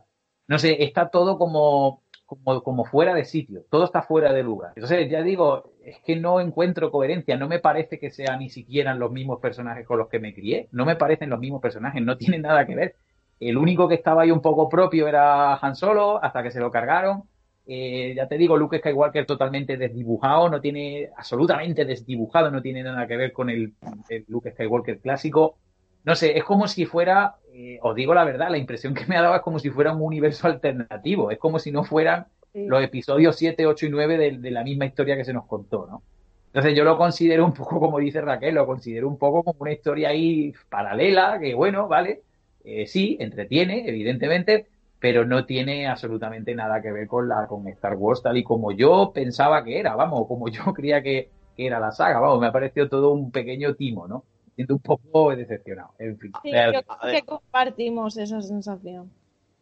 No 0.48 0.58
sé, 0.58 0.82
está 0.84 1.10
todo 1.10 1.38
como, 1.38 2.02
como, 2.26 2.62
como 2.62 2.84
fuera 2.84 3.14
de 3.14 3.24
sitio, 3.24 3.64
todo 3.70 3.84
está 3.84 4.02
fuera 4.02 4.32
de 4.32 4.42
lugar. 4.42 4.72
Entonces, 4.76 5.08
ya 5.08 5.22
digo, 5.22 5.72
es 5.84 5.98
que 6.04 6.16
no 6.16 6.40
encuentro 6.40 6.90
coherencia, 6.90 7.36
no 7.36 7.48
me 7.48 7.60
parece 7.60 7.98
que 7.98 8.10
sean 8.10 8.40
ni 8.40 8.50
siquiera 8.50 8.94
los 8.94 9.12
mismos 9.12 9.40
personajes 9.40 9.86
con 9.86 9.98
los 9.98 10.08
que 10.08 10.18
me 10.18 10.34
crié, 10.34 10.68
no 10.72 10.84
me 10.84 10.96
parecen 10.96 11.30
los 11.30 11.38
mismos 11.38 11.62
personajes, 11.62 12.02
no 12.02 12.16
tienen 12.18 12.42
nada 12.42 12.66
que 12.66 12.74
ver. 12.74 12.96
El 13.38 13.56
único 13.56 13.88
que 13.88 13.94
estaba 13.94 14.22
ahí 14.22 14.30
un 14.30 14.40
poco 14.40 14.68
propio 14.68 15.08
era 15.08 15.56
Han 15.56 15.76
Solo, 15.76 16.22
hasta 16.22 16.42
que 16.42 16.50
se 16.50 16.60
lo 16.60 16.70
cargaron. 16.70 17.24
Eh, 17.66 18.14
ya 18.14 18.28
te 18.28 18.38
digo, 18.38 18.56
Luke 18.56 18.78
Skywalker 18.78 19.26
totalmente 19.26 19.76
desdibujado, 19.76 20.48
no 20.48 20.60
tiene, 20.60 21.10
absolutamente 21.16 21.84
desdibujado, 21.84 22.50
no 22.50 22.62
tiene 22.62 22.82
nada 22.82 23.06
que 23.06 23.16
ver 23.16 23.32
con 23.32 23.50
el, 23.50 23.74
Luke 24.28 24.52
Skywalker 24.52 25.00
clásico. 25.00 25.58
No 26.06 26.14
sé, 26.14 26.38
es 26.38 26.44
como 26.44 26.68
si 26.68 26.86
fuera, 26.86 27.36
eh, 27.52 27.78
os 27.82 27.94
digo 27.94 28.14
la 28.14 28.24
verdad, 28.24 28.48
la 28.48 28.58
impresión 28.58 28.94
que 28.94 29.04
me 29.06 29.16
ha 29.16 29.22
dado 29.22 29.36
es 29.36 29.42
como 29.42 29.58
si 29.58 29.70
fuera 29.70 29.92
un 29.92 30.00
universo 30.00 30.46
alternativo, 30.46 31.30
es 31.30 31.38
como 31.38 31.58
si 31.58 31.70
no 31.70 31.84
fueran 31.84 32.26
los 32.54 32.82
episodios 32.82 33.36
7, 33.36 33.66
8 33.66 33.86
y 33.86 33.90
9 33.90 34.16
de, 34.16 34.38
de, 34.38 34.50
la 34.50 34.64
misma 34.64 34.86
historia 34.86 35.14
que 35.14 35.26
se 35.26 35.34
nos 35.34 35.44
contó, 35.44 35.86
¿no? 35.86 36.02
Entonces 36.46 36.74
yo 36.74 36.84
lo 36.84 36.96
considero 36.96 37.44
un 37.44 37.52
poco, 37.52 37.78
como 37.78 37.98
dice 37.98 38.22
Raquel, 38.22 38.54
lo 38.54 38.64
considero 38.64 39.08
un 39.08 39.18
poco 39.18 39.42
como 39.42 39.58
una 39.60 39.72
historia 39.72 40.08
ahí 40.08 40.54
paralela, 40.70 41.38
que 41.38 41.52
bueno, 41.54 41.86
vale, 41.86 42.22
eh, 42.64 42.86
sí, 42.86 43.18
entretiene, 43.20 43.86
evidentemente, 43.86 44.66
pero 44.98 45.26
no 45.26 45.44
tiene 45.44 45.86
absolutamente 45.86 46.54
nada 46.54 46.80
que 46.80 46.92
ver 46.92 47.06
con 47.06 47.28
la 47.28 47.46
con 47.46 47.68
Star 47.68 47.94
Wars 47.96 48.22
tal 48.22 48.38
y 48.38 48.42
como 48.42 48.72
yo 48.72 49.12
pensaba 49.14 49.62
que 49.62 49.78
era, 49.78 49.94
vamos, 49.94 50.26
como 50.26 50.48
yo 50.48 50.64
creía 50.74 51.02
que, 51.02 51.30
era 51.58 51.80
la 51.80 51.92
saga, 51.92 52.20
vamos, 52.20 52.40
me 52.40 52.46
ha 52.46 52.52
parecido 52.52 52.88
todo 52.88 53.12
un 53.12 53.30
pequeño 53.30 53.74
timo, 53.74 54.06
¿no? 54.06 54.24
Siento 54.56 54.74
un 54.74 54.80
poco 54.80 55.36
decepcionado, 55.36 55.94
en 55.98 56.18
fin. 56.18 56.32
Sí, 56.42 56.50
yo 56.50 56.82
creo 56.82 57.12
que 57.12 57.22
compartimos 57.22 58.16
esa 58.16 58.40
sensación. 58.40 59.10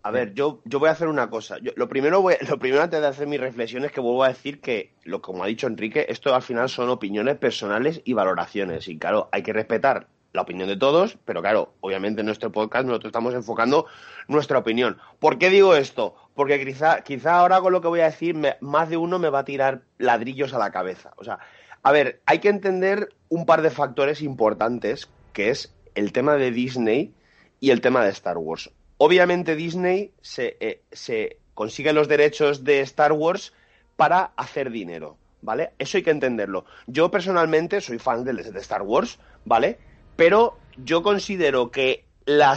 A 0.05 0.11
ver, 0.11 0.35
yo, 0.35 0.61
yo 0.65 0.79
voy 0.79 0.91
a 0.91 0.93
hacer 0.93 1.09
una 1.09 1.31
cosa. 1.31 1.57
lo, 1.61 1.89
primero 1.89 2.21
voy, 2.21 2.35
lo 2.49 2.59
primero 2.59 2.83
antes 2.83 3.01
de 3.01 3.07
hacer 3.07 3.27
mis 3.27 3.41
reflexiones 3.41 3.91
que 3.91 4.01
vuelvo 4.01 4.23
a 4.23 4.29
decir 4.29 4.61
que, 4.61 4.93
lo, 5.03 5.21
como 5.23 5.43
ha 5.43 5.47
dicho 5.47 5.67
Enrique, 5.67 6.07
esto 6.09 6.35
al 6.35 6.43
final 6.43 6.69
son 6.69 6.91
opiniones 6.91 7.37
personales 7.39 8.03
y 8.05 8.13
valoraciones. 8.13 8.87
Y 8.87 8.99
claro, 8.99 9.29
hay 9.33 9.43
que 9.43 9.53
respetar 9.53 10.07
la 10.35 10.43
opinión 10.43 10.69
de 10.69 10.77
todos, 10.77 11.17
pero 11.25 11.41
claro, 11.41 11.73
obviamente 11.81 12.21
en 12.21 12.27
nuestro 12.27 12.53
podcast 12.53 12.87
nosotros 12.87 13.11
estamos 13.11 13.35
enfocando 13.35 13.87
nuestra 14.29 14.59
opinión. 14.59 14.99
¿Por 15.21 15.39
qué 15.39 15.49
digo 15.49 15.75
esto? 15.75 16.15
Porque 16.35 16.63
quizá, 16.65 17.01
quizá 17.03 17.39
ahora 17.39 17.61
con 17.61 17.73
lo 17.73 17.81
que 17.81 17.89
voy 17.89 18.01
a 18.01 18.07
decir, 18.07 18.37
más 18.61 18.91
de 18.91 18.97
uno 18.97 19.19
me 19.19 19.31
va 19.31 19.39
a 19.39 19.45
tirar 19.45 19.83
ladrillos 19.97 20.53
a 20.53 20.59
la 20.59 20.71
cabeza. 20.71 21.13
O 21.17 21.25
sea, 21.25 21.39
a 21.85 21.93
ver, 21.93 22.23
hay 22.25 22.39
que 22.41 22.49
entender 22.49 23.11
un 23.29 23.45
par 23.45 23.61
de 23.61 23.71
factores 23.71 24.23
importantes, 24.23 25.09
que 25.35 25.51
es 25.51 25.75
el 25.95 26.13
tema 26.13 26.35
de 26.37 26.51
Disney 26.51 27.13
y 27.61 27.71
el 27.71 27.83
tema 27.83 28.03
de 28.03 28.11
Star 28.11 28.39
Wars. 28.39 28.71
Obviamente 28.97 29.55
Disney 29.55 30.13
se, 30.23 30.57
eh, 30.61 31.39
consigue 31.53 31.93
los 31.93 32.09
derechos 32.09 32.65
de 32.65 32.81
Star 32.81 33.13
Wars 33.13 33.53
para 33.97 34.33
hacer 34.37 34.71
dinero, 34.71 35.19
¿vale? 35.43 35.73
Eso 35.79 35.99
hay 35.99 36.03
que 36.03 36.11
entenderlo. 36.11 36.65
Yo 36.87 37.11
personalmente 37.11 37.83
soy 37.83 37.99
fan 37.99 38.25
de, 38.25 38.33
de 38.33 38.61
Star 38.61 38.83
Wars, 38.83 39.19
¿vale? 39.45 39.79
Pero 40.17 40.57
yo 40.79 41.03
considero 41.03 41.71
que 41.71 42.07
la 42.25 42.57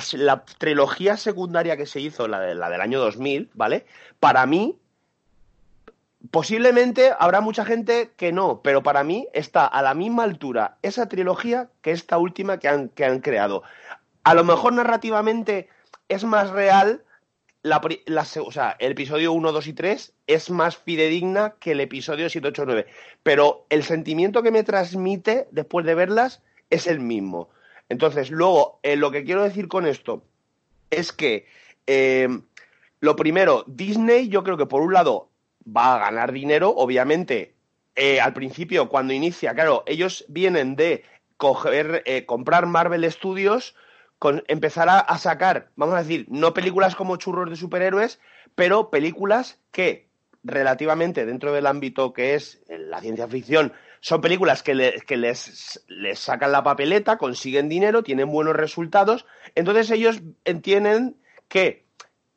trilogía 0.57 1.17
secundaria 1.17 1.75
que 1.75 1.85
se 1.85 1.99
hizo, 1.99 2.29
la, 2.29 2.39
de, 2.39 2.55
la 2.55 2.69
del 2.69 2.79
año 2.79 2.99
2000, 2.99 3.51
¿vale? 3.53 3.85
Para 4.21 4.45
mí, 4.45 4.79
posiblemente 6.31 7.11
habrá 7.19 7.41
mucha 7.41 7.65
gente 7.65 8.11
que 8.17 8.31
no, 8.31 8.61
pero 8.61 8.83
para 8.83 9.03
mí 9.03 9.27
está 9.33 9.65
a 9.65 9.81
la 9.81 9.93
misma 9.93 10.23
altura 10.23 10.77
esa 10.81 11.07
trilogía 11.07 11.69
que 11.81 11.91
esta 11.91 12.17
última 12.17 12.59
que 12.59 12.67
han, 12.67 12.89
que 12.89 13.05
han 13.05 13.19
creado. 13.19 13.63
A 14.23 14.33
lo 14.33 14.43
mejor 14.43 14.73
narrativamente 14.73 15.69
es 16.09 16.23
más 16.23 16.49
real, 16.49 17.03
la, 17.61 17.81
o 18.45 18.51
sea, 18.51 18.75
el 18.79 18.93
episodio 18.93 19.33
1, 19.33 19.51
2 19.51 19.67
y 19.67 19.73
3 19.73 20.13
es 20.27 20.49
más 20.49 20.77
fidedigna 20.77 21.55
que 21.59 21.71
el 21.71 21.81
episodio 21.81 22.29
7, 22.29 22.47
8, 22.49 22.63
9. 22.65 22.87
Pero 23.23 23.65
el 23.69 23.83
sentimiento 23.83 24.43
que 24.43 24.51
me 24.51 24.63
transmite 24.63 25.47
después 25.51 25.85
de 25.85 25.95
verlas 25.95 26.41
es 26.69 26.87
el 26.87 26.99
mismo. 26.99 27.49
Entonces, 27.89 28.31
luego, 28.31 28.79
eh, 28.83 28.95
lo 28.95 29.11
que 29.11 29.23
quiero 29.23 29.43
decir 29.43 29.67
con 29.67 29.85
esto 29.85 30.23
es 30.89 31.11
que, 31.11 31.45
eh, 31.87 32.27
lo 32.99 33.15
primero, 33.15 33.63
Disney 33.67 34.29
yo 34.29 34.43
creo 34.43 34.57
que 34.57 34.65
por 34.65 34.81
un 34.81 34.93
lado 34.93 35.26
va 35.67 35.95
a 35.95 35.99
ganar 35.99 36.31
dinero, 36.31 36.73
obviamente, 36.75 37.55
eh, 37.95 38.21
al 38.21 38.33
principio, 38.33 38.89
cuando 38.89 39.13
inicia, 39.13 39.53
claro, 39.53 39.83
ellos 39.85 40.25
vienen 40.27 40.75
de 40.75 41.03
coger, 41.37 42.03
comprar 42.25 42.65
Marvel 42.65 43.11
Studios, 43.11 43.75
con, 44.19 44.43
empezar 44.47 44.89
a, 44.89 44.99
a 44.99 45.17
sacar, 45.19 45.69
vamos 45.75 45.95
a 45.95 46.01
decir, 46.01 46.25
no 46.29 46.53
películas 46.53 46.95
como 46.95 47.17
churros 47.17 47.49
de 47.49 47.55
superhéroes, 47.55 48.19
pero 48.55 48.89
películas 48.89 49.59
que 49.71 50.07
relativamente 50.43 51.25
dentro 51.25 51.53
del 51.53 51.67
ámbito 51.67 52.13
que 52.13 52.33
es 52.33 52.63
la 52.67 53.01
ciencia 53.01 53.27
ficción 53.27 53.73
son 53.99 54.21
películas 54.21 54.63
que, 54.63 54.75
les, 54.75 55.83
les, 55.87 56.19
sacan 56.19 56.51
la 56.51 56.63
papeleta, 56.63 57.17
consiguen 57.17 57.67
dinero, 57.67 58.03
tienen 58.03 58.31
buenos 58.31 58.55
resultados, 58.55 59.25
entonces 59.55 59.89
ellos 59.91 60.21
entienden 60.45 61.17
que 61.47 61.85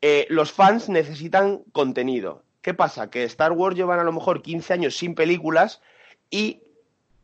eh, 0.01 0.25
los 0.29 0.51
fans 0.51 0.89
necesitan 0.89 1.59
contenido. 1.71 2.43
¿Qué 2.61 2.73
pasa? 2.73 3.09
Que 3.09 3.23
Star 3.23 3.51
Wars 3.51 3.75
llevan 3.75 3.99
a 3.99 4.03
lo 4.03 4.11
mejor 4.11 4.41
15 4.41 4.73
años 4.73 4.95
sin 4.95 5.15
películas 5.15 5.81
y 6.29 6.61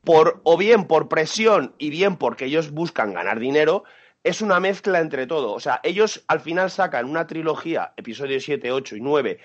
por 0.03 0.41
o 0.43 0.57
bien 0.57 0.85
por 0.85 1.09
presión 1.09 1.75
y 1.77 1.89
bien 1.89 2.15
porque 2.15 2.45
ellos 2.45 2.71
buscan 2.71 3.13
ganar 3.13 3.39
dinero, 3.39 3.83
es 4.23 4.41
una 4.41 4.59
mezcla 4.59 4.99
entre 4.99 5.27
todo. 5.27 5.53
O 5.53 5.59
sea, 5.59 5.79
ellos 5.83 6.23
al 6.27 6.39
final 6.39 6.71
sacan 6.71 7.05
una 7.05 7.27
trilogía, 7.27 7.93
episodios 7.97 8.43
7, 8.43 8.71
8 8.71 8.95
y 8.95 9.01
9, 9.01 9.39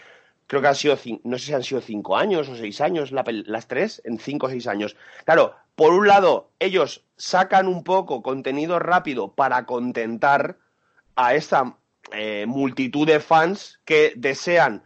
creo 0.47 0.61
que 0.61 0.69
han 0.69 0.75
sido, 0.75 0.99
no 1.25 1.39
sé 1.39 1.47
si 1.47 1.55
han 1.55 1.63
sido 1.63 1.81
cinco 1.81 2.17
años 2.17 2.49
o 2.49 2.57
seis 2.57 2.81
años 2.81 3.11
las 3.11 3.69
tres, 3.69 4.03
en 4.05 4.19
cinco 4.19 4.47
o 4.47 4.51
seis 4.51 4.67
años. 4.67 4.97
Claro, 5.25 5.55
por 5.75 5.95
un 5.95 6.07
lado, 6.07 6.51
ellos 6.59 7.05
sacan 7.17 7.67
un 7.67 7.83
poco 7.85 8.23
contenido 8.23 8.79
rápido 8.79 9.33
para 9.33 9.65
contentar 9.65 10.59
a 11.17 11.35
esa 11.35 11.77
eh, 12.13 12.45
multitud 12.47 13.07
de 13.07 13.21
fans 13.21 13.81
que 13.85 14.13
desean, 14.17 14.83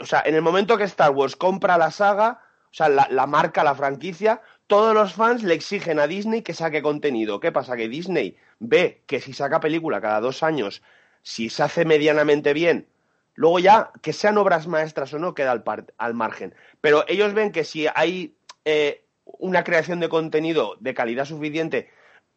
o 0.00 0.06
sea, 0.06 0.22
en 0.24 0.34
el 0.34 0.42
momento 0.42 0.76
que 0.76 0.84
Star 0.84 1.10
Wars 1.10 1.36
compra 1.36 1.78
la 1.78 1.90
saga, 1.90 2.42
o 2.70 2.74
sea, 2.74 2.88
la, 2.88 3.26
marca, 3.26 3.64
la 3.64 3.74
franquicia, 3.74 4.40
todos 4.66 4.94
los 4.94 5.14
fans 5.14 5.42
le 5.42 5.54
exigen 5.54 5.98
a 5.98 6.06
Disney 6.06 6.42
que 6.42 6.54
saque 6.54 6.82
contenido. 6.82 7.40
¿Qué 7.40 7.52
pasa? 7.52 7.76
Que 7.76 7.88
Disney 7.88 8.36
ve 8.58 9.02
que 9.06 9.20
si 9.20 9.32
saca 9.32 9.60
película 9.60 10.00
cada 10.00 10.20
dos 10.20 10.42
años, 10.42 10.82
si 11.22 11.48
se 11.48 11.62
hace 11.62 11.84
medianamente 11.84 12.52
bien, 12.52 12.86
Luego 13.38 13.60
ya, 13.60 13.92
que 14.02 14.12
sean 14.12 14.36
obras 14.36 14.66
maestras 14.66 15.14
o 15.14 15.20
no, 15.20 15.32
queda 15.32 15.52
al, 15.52 15.62
al 15.96 16.14
margen. 16.14 16.56
Pero 16.80 17.04
ellos 17.06 17.34
ven 17.34 17.52
que 17.52 17.62
si 17.62 17.86
hay 17.94 18.34
eh, 18.64 19.04
una 19.26 19.62
creación 19.62 20.00
de 20.00 20.08
contenido 20.08 20.76
de 20.80 20.92
calidad 20.92 21.24
suficiente 21.24 21.88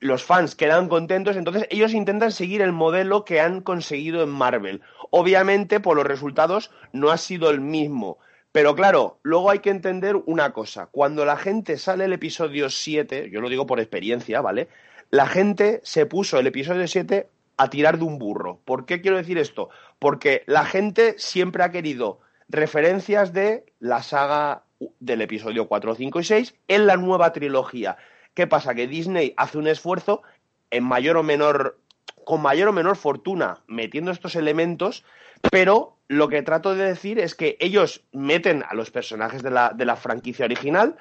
los 0.01 0.23
fans 0.23 0.55
quedan 0.55 0.89
contentos, 0.89 1.37
entonces 1.37 1.67
ellos 1.69 1.93
intentan 1.93 2.31
seguir 2.31 2.61
el 2.61 2.73
modelo 2.73 3.23
que 3.23 3.39
han 3.39 3.61
conseguido 3.61 4.23
en 4.23 4.29
Marvel. 4.29 4.81
Obviamente, 5.11 5.79
por 5.79 5.95
los 5.95 6.05
resultados 6.05 6.71
no 6.91 7.11
ha 7.11 7.17
sido 7.17 7.51
el 7.51 7.61
mismo. 7.61 8.17
Pero 8.51 8.75
claro, 8.75 9.19
luego 9.21 9.51
hay 9.51 9.59
que 9.59 9.69
entender 9.69 10.17
una 10.25 10.51
cosa. 10.51 10.87
Cuando 10.87 11.23
la 11.23 11.37
gente 11.37 11.77
sale 11.77 12.05
el 12.05 12.13
episodio 12.13 12.69
7, 12.69 13.29
yo 13.31 13.39
lo 13.41 13.47
digo 13.47 13.65
por 13.65 13.79
experiencia, 13.79 14.41
¿vale? 14.41 14.67
La 15.11 15.27
gente 15.27 15.79
se 15.83 16.05
puso 16.05 16.39
el 16.39 16.47
episodio 16.47 16.87
7 16.87 17.29
a 17.57 17.69
tirar 17.69 17.99
de 17.99 18.03
un 18.03 18.17
burro. 18.17 18.59
¿Por 18.65 18.85
qué 18.85 19.01
quiero 19.01 19.17
decir 19.17 19.37
esto? 19.37 19.69
Porque 19.99 20.43
la 20.47 20.65
gente 20.65 21.15
siempre 21.19 21.63
ha 21.63 21.71
querido 21.71 22.19
referencias 22.49 23.33
de 23.33 23.65
la 23.79 24.01
saga 24.01 24.63
del 24.99 25.21
episodio 25.21 25.67
4, 25.67 25.95
5 25.95 26.19
y 26.19 26.23
6 26.23 26.55
en 26.67 26.87
la 26.87 26.97
nueva 26.97 27.31
trilogía. 27.33 27.97
¿Qué 28.33 28.47
pasa? 28.47 28.73
Que 28.73 28.87
Disney 28.87 29.33
hace 29.37 29.57
un 29.57 29.67
esfuerzo 29.67 30.21
en 30.69 30.83
mayor 30.83 31.17
o 31.17 31.23
menor, 31.23 31.79
con 32.23 32.41
mayor 32.41 32.69
o 32.69 32.73
menor 32.73 32.95
fortuna, 32.95 33.59
metiendo 33.67 34.11
estos 34.11 34.35
elementos, 34.35 35.03
pero 35.51 35.97
lo 36.07 36.29
que 36.29 36.41
trato 36.41 36.75
de 36.75 36.85
decir 36.85 37.19
es 37.19 37.35
que 37.35 37.57
ellos 37.59 38.03
meten 38.11 38.63
a 38.67 38.73
los 38.73 38.91
personajes 38.91 39.43
de 39.43 39.51
la, 39.51 39.71
de 39.75 39.85
la 39.85 39.95
franquicia 39.95 40.45
original, 40.45 40.97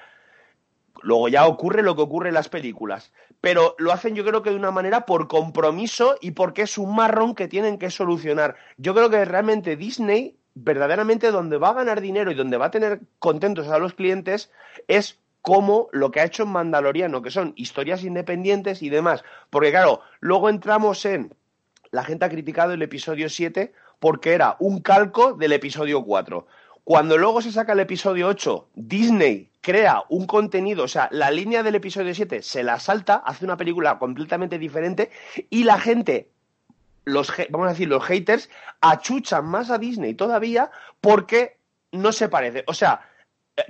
luego 1.02 1.28
ya 1.28 1.46
ocurre 1.46 1.82
lo 1.82 1.94
que 1.94 2.02
ocurre 2.02 2.28
en 2.28 2.34
las 2.34 2.48
películas, 2.48 3.12
pero 3.40 3.74
lo 3.78 3.92
hacen 3.92 4.14
yo 4.14 4.24
creo 4.24 4.42
que 4.42 4.50
de 4.50 4.56
una 4.56 4.70
manera 4.70 5.06
por 5.06 5.28
compromiso 5.28 6.16
y 6.20 6.32
porque 6.32 6.62
es 6.62 6.78
un 6.78 6.94
marrón 6.94 7.34
que 7.34 7.48
tienen 7.48 7.78
que 7.78 7.90
solucionar. 7.90 8.56
Yo 8.76 8.94
creo 8.94 9.08
que 9.08 9.24
realmente 9.24 9.76
Disney 9.76 10.36
verdaderamente 10.54 11.30
donde 11.30 11.58
va 11.58 11.70
a 11.70 11.74
ganar 11.74 12.00
dinero 12.00 12.30
y 12.30 12.34
donde 12.34 12.56
va 12.56 12.66
a 12.66 12.70
tener 12.70 13.00
contentos 13.18 13.68
a 13.68 13.78
los 13.78 13.94
clientes 13.94 14.50
es 14.88 15.18
como 15.42 15.88
lo 15.92 16.10
que 16.10 16.20
ha 16.20 16.24
hecho 16.24 16.42
en 16.42 16.50
Mandaloriano, 16.50 17.22
que 17.22 17.30
son 17.30 17.52
historias 17.56 18.04
independientes 18.04 18.82
y 18.82 18.90
demás. 18.90 19.24
Porque 19.50 19.70
claro, 19.70 20.00
luego 20.20 20.48
entramos 20.48 21.04
en... 21.04 21.34
La 21.90 22.04
gente 22.04 22.24
ha 22.24 22.30
criticado 22.30 22.72
el 22.72 22.82
episodio 22.82 23.28
7 23.28 23.72
porque 23.98 24.32
era 24.32 24.56
un 24.60 24.80
calco 24.80 25.34
del 25.34 25.52
episodio 25.52 26.04
4. 26.04 26.46
Cuando 26.84 27.18
luego 27.18 27.42
se 27.42 27.52
saca 27.52 27.72
el 27.72 27.80
episodio 27.80 28.28
8, 28.28 28.68
Disney 28.74 29.50
crea 29.60 30.04
un 30.08 30.26
contenido, 30.26 30.84
o 30.84 30.88
sea, 30.88 31.08
la 31.12 31.30
línea 31.30 31.62
del 31.62 31.74
episodio 31.74 32.14
7 32.14 32.42
se 32.42 32.62
la 32.62 32.80
salta, 32.80 33.16
hace 33.16 33.44
una 33.44 33.56
película 33.56 33.98
completamente 33.98 34.58
diferente 34.58 35.10
y 35.50 35.64
la 35.64 35.78
gente, 35.78 36.30
los, 37.04 37.32
vamos 37.50 37.66
a 37.66 37.70
decir, 37.70 37.88
los 37.88 38.04
haters, 38.04 38.48
achuchan 38.80 39.44
más 39.46 39.70
a 39.70 39.78
Disney 39.78 40.14
todavía 40.14 40.70
porque 41.00 41.58
no 41.92 42.12
se 42.12 42.28
parece. 42.28 42.64
O 42.66 42.74
sea, 42.74 43.09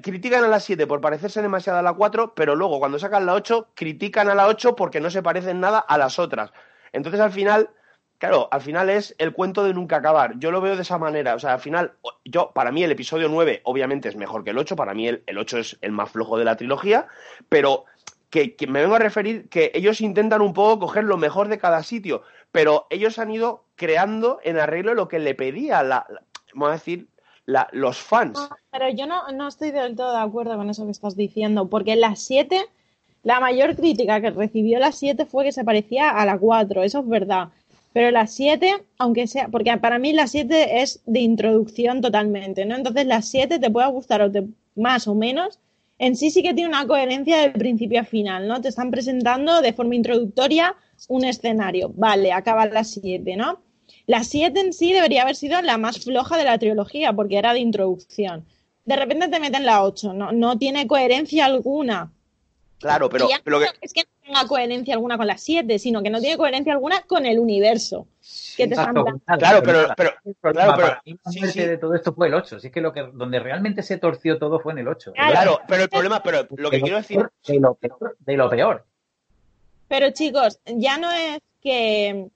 critican 0.03 0.45
a 0.45 0.49
la 0.49 0.61
7 0.61 0.87
por 0.87 1.01
parecerse 1.01 1.43
demasiado 1.43 1.79
a 1.79 1.83
la 1.83 1.93
4, 1.93 2.35
pero 2.35 2.55
luego 2.55 2.79
cuando 2.79 2.99
sacan 2.99 3.27
la 3.27 3.35
8, 3.35 3.71
critican 3.75 4.29
a 4.29 4.35
la 4.35 4.47
8 4.47 4.77
porque 4.77 5.01
no 5.01 5.11
se 5.11 5.23
parecen 5.23 5.61
nada 5.61 5.79
a 5.79 5.99
las 5.99 6.19
otras. 6.19 6.53
Entonces 6.93 7.21
al 7.21 7.33
final, 7.33 7.71
claro, 8.19 8.49
al 8.51 8.61
final 8.61 8.91
es 8.91 9.15
el 9.19 9.33
cuento 9.33 9.65
de 9.65 9.75
nunca 9.75 9.97
acabar. 9.97 10.39
Yo 10.39 10.51
lo 10.51 10.61
veo 10.61 10.77
de 10.77 10.83
esa 10.83 10.99
manera. 10.99 11.35
O 11.35 11.39
sea, 11.39 11.55
al 11.55 11.61
final, 11.61 11.93
yo, 12.25 12.53
para 12.53 12.73
mí 12.73 12.83
el 12.83 12.93
episodio 12.93 13.29
9 13.29 13.62
obviamente 13.65 14.09
es 14.09 14.17
mejor 14.17 14.45
que 14.45 14.51
el 14.51 14.59
8, 14.59 14.77
para 14.77 14.95
mí 14.95 15.09
el, 15.09 15.23
el 15.27 15.39
8 15.39 15.59
es 15.59 15.79
el 15.81 15.93
más 15.93 16.11
flojo 16.11 16.39
de 16.39 16.45
la 16.45 16.57
trilogía, 16.57 17.07
pero 17.49 17.85
que, 18.31 18.55
me 18.69 18.81
vengo 18.81 18.95
a 18.95 19.01
referir 19.01 19.49
que 19.49 19.73
ellos 19.75 20.01
intentan 20.01 20.41
un 20.41 20.55
poco 20.55 20.87
coger 20.87 21.05
lo 21.05 21.17
mejor 21.17 21.49
de 21.49 21.59
cada 21.59 21.83
sitio, 21.83 22.23
pero 22.53 22.87
ellos 22.91 23.19
han 23.19 23.31
ido 23.31 23.65
creando 23.77 24.41
en 24.45 24.59
arreglo 24.59 24.95
lo 24.95 25.09
que 25.09 25.19
le 25.19 25.35
pedía 25.35 25.83
la, 25.83 26.07
la 26.09 26.23
vamos 26.55 26.71
a 26.71 26.73
decir, 26.73 27.09
la, 27.47 27.69
los 27.73 27.99
fans. 27.99 28.39
No, 28.39 28.49
pero 28.71 28.89
yo 28.91 29.07
no, 29.07 29.29
no, 29.33 29.49
estoy 29.49 29.71
del 29.71 29.97
todo 29.97 30.12
de 30.12 30.23
acuerdo 30.23 30.57
con 30.57 30.71
eso 30.71 30.85
que 30.85 30.93
estás 30.93 31.17
diciendo, 31.17 31.69
porque 31.69 31.97
la 31.97 32.17
7, 32.17 32.61
la 33.23 33.41
mayor 33.41 33.77
crítica 33.77 34.21
que 34.21 34.31
recibió 34.31 34.79
la 34.79 34.93
7 34.93 35.27
fue 35.27 35.45
que 35.45 35.53
se 35.53 35.65
parecía 35.65 36.11
a 36.11 36.25
la 36.25 36.39
4, 36.39 36.83
eso 36.83 37.01
es 37.01 37.09
verdad. 37.09 37.49
Pero 37.93 38.11
la 38.12 38.27
7, 38.27 38.85
aunque 38.99 39.27
sea, 39.27 39.49
porque 39.49 39.77
para 39.79 39.99
mí 39.99 40.12
la 40.12 40.29
7 40.29 40.81
es 40.81 41.03
de 41.07 41.21
introducción 41.21 42.01
totalmente, 42.01 42.65
¿no? 42.65 42.77
Entonces 42.77 43.07
la 43.07 43.21
7 43.21 43.59
te 43.59 43.71
puede 43.71 43.91
gustar 43.91 44.23
o 44.23 44.31
te, 44.31 44.47
más 44.77 45.09
o 45.09 45.15
menos, 45.15 45.59
en 45.99 46.17
sí 46.17 46.31
sí 46.31 46.43
que 46.43 46.55
tiene 46.55 46.69
una 46.69 46.87
coherencia 46.87 47.39
del 47.39 47.53
principio 47.53 48.01
a 48.01 48.05
final, 48.05 48.47
¿no? 48.47 48.61
Te 48.61 48.69
están 48.69 48.91
presentando 48.91 49.61
de 49.61 49.73
forma 49.73 49.97
introductoria 49.97 50.75
un 51.09 51.25
escenario, 51.25 51.93
vale, 51.95 52.33
acaba 52.33 52.67
la 52.67 52.85
7, 52.85 53.37
¿no? 53.37 53.61
La 54.11 54.24
7 54.24 54.59
en 54.59 54.73
sí 54.73 54.93
debería 54.93 55.23
haber 55.23 55.37
sido 55.37 55.62
la 55.62 55.78
más 55.78 56.01
floja 56.05 56.37
de 56.37 56.43
la 56.43 56.59
trilogía 56.59 57.12
porque 57.12 57.39
era 57.39 57.53
de 57.53 57.61
introducción. 57.61 58.45
De 58.85 58.97
repente 58.97 59.28
te 59.28 59.39
meten 59.39 59.65
la 59.65 59.85
8, 59.85 60.12
no, 60.15 60.32
no 60.32 60.59
tiene 60.59 60.89
coherencia 60.89 61.45
alguna. 61.45 62.11
Claro, 62.81 63.09
pero, 63.09 63.28
Ya 63.28 63.41
pero 63.45 63.61
no 63.61 63.66
que- 63.66 63.78
es 63.82 63.93
que 63.93 64.01
no 64.03 64.27
tenga 64.27 64.49
coherencia 64.49 64.95
alguna 64.95 65.16
con 65.16 65.28
la 65.28 65.39
7, 65.39 65.78
sino 65.78 66.03
que 66.03 66.11
no 66.11 66.19
tiene 66.19 66.37
coherencia 66.37 66.73
alguna 66.73 67.03
con 67.03 67.24
el 67.24 67.39
universo. 67.39 68.09
que 68.57 68.66
te 68.66 68.74
Exacto, 68.74 69.05
Claro, 69.39 69.62
pero, 69.62 69.89
pero, 69.97 70.11
problema 70.41 70.74
claro, 70.74 70.74
pero- 70.77 70.89
para 70.89 71.03
mí 71.07 71.16
la 71.24 71.31
sí, 71.32 71.39
muerte 71.39 71.62
sí. 71.62 71.66
de 71.69 71.78
todo 71.78 71.95
esto 71.95 72.12
fue 72.12 72.27
el 72.27 72.35
8. 72.35 72.59
Si 72.59 72.66
es 72.66 72.73
que, 72.73 72.81
lo 72.81 72.93
que 72.93 73.03
donde 73.12 73.39
realmente 73.39 73.82
se 73.85 73.97
torció 73.99 74.39
todo 74.39 74.59
fue 74.61 74.73
en 74.73 74.81
el 74.81 74.89
8. 74.89 75.12
Claro. 75.12 75.31
claro, 75.32 75.61
pero 75.69 75.82
el 75.85 75.89
problema, 75.89 76.20
pero 76.23 76.47
lo 76.57 76.69
que 76.70 76.81
quiero 76.81 76.97
decir, 76.97 77.20
De 77.47 77.61
lo 77.61 77.74
peor. 77.74 78.16
De 78.19 78.37
lo 78.37 78.51
peor. 78.51 78.85
Pero 79.89 80.11
chicos, 80.11 80.59
ya 80.66 80.99
no 80.99 81.11
es 81.12 81.39
que 81.62 82.28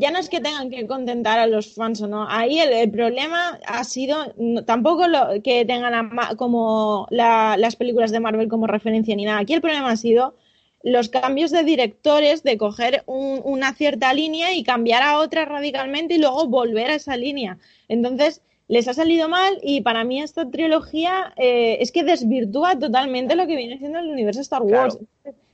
ya 0.00 0.10
no 0.10 0.18
es 0.18 0.28
que 0.28 0.40
tengan 0.40 0.70
que 0.70 0.86
contentar 0.86 1.38
a 1.38 1.46
los 1.46 1.74
fans 1.74 2.00
o 2.02 2.08
no. 2.08 2.26
Ahí 2.28 2.58
el, 2.58 2.72
el 2.72 2.90
problema 2.90 3.58
ha 3.66 3.84
sido 3.84 4.32
no- 4.36 4.64
tampoco 4.64 5.06
lo, 5.06 5.42
que 5.44 5.64
tengan 5.64 5.94
a 5.94 6.34
como 6.36 7.06
la- 7.10 7.56
las 7.58 7.76
películas 7.76 8.10
de 8.10 8.20
Marvel 8.20 8.48
como 8.48 8.66
referencia 8.66 9.14
ni 9.14 9.24
nada. 9.24 9.38
Aquí 9.40 9.52
el 9.54 9.60
problema 9.60 9.90
ha 9.90 9.96
sido 9.96 10.34
los 10.82 11.10
cambios 11.10 11.50
de 11.50 11.62
directores, 11.62 12.42
de 12.42 12.56
coger 12.56 13.02
un- 13.06 13.40
una 13.44 13.74
cierta 13.74 14.12
línea 14.14 14.54
y 14.54 14.64
cambiar 14.64 15.02
a 15.02 15.18
otra 15.18 15.44
radicalmente 15.44 16.14
y 16.14 16.18
luego 16.18 16.46
volver 16.46 16.90
a 16.90 16.94
esa 16.94 17.16
línea. 17.16 17.58
Entonces, 17.88 18.40
les 18.68 18.88
ha 18.88 18.94
salido 18.94 19.28
mal 19.28 19.58
y 19.62 19.80
para 19.82 20.04
mí 20.04 20.22
esta 20.22 20.48
trilogía 20.48 21.32
eh, 21.36 21.76
es 21.80 21.92
que 21.92 22.04
desvirtúa 22.04 22.78
totalmente 22.78 23.34
lo 23.34 23.46
que 23.46 23.56
viene 23.56 23.78
siendo 23.78 23.98
el 23.98 24.08
universo 24.08 24.40
Star 24.40 24.62
Wars. 24.62 24.96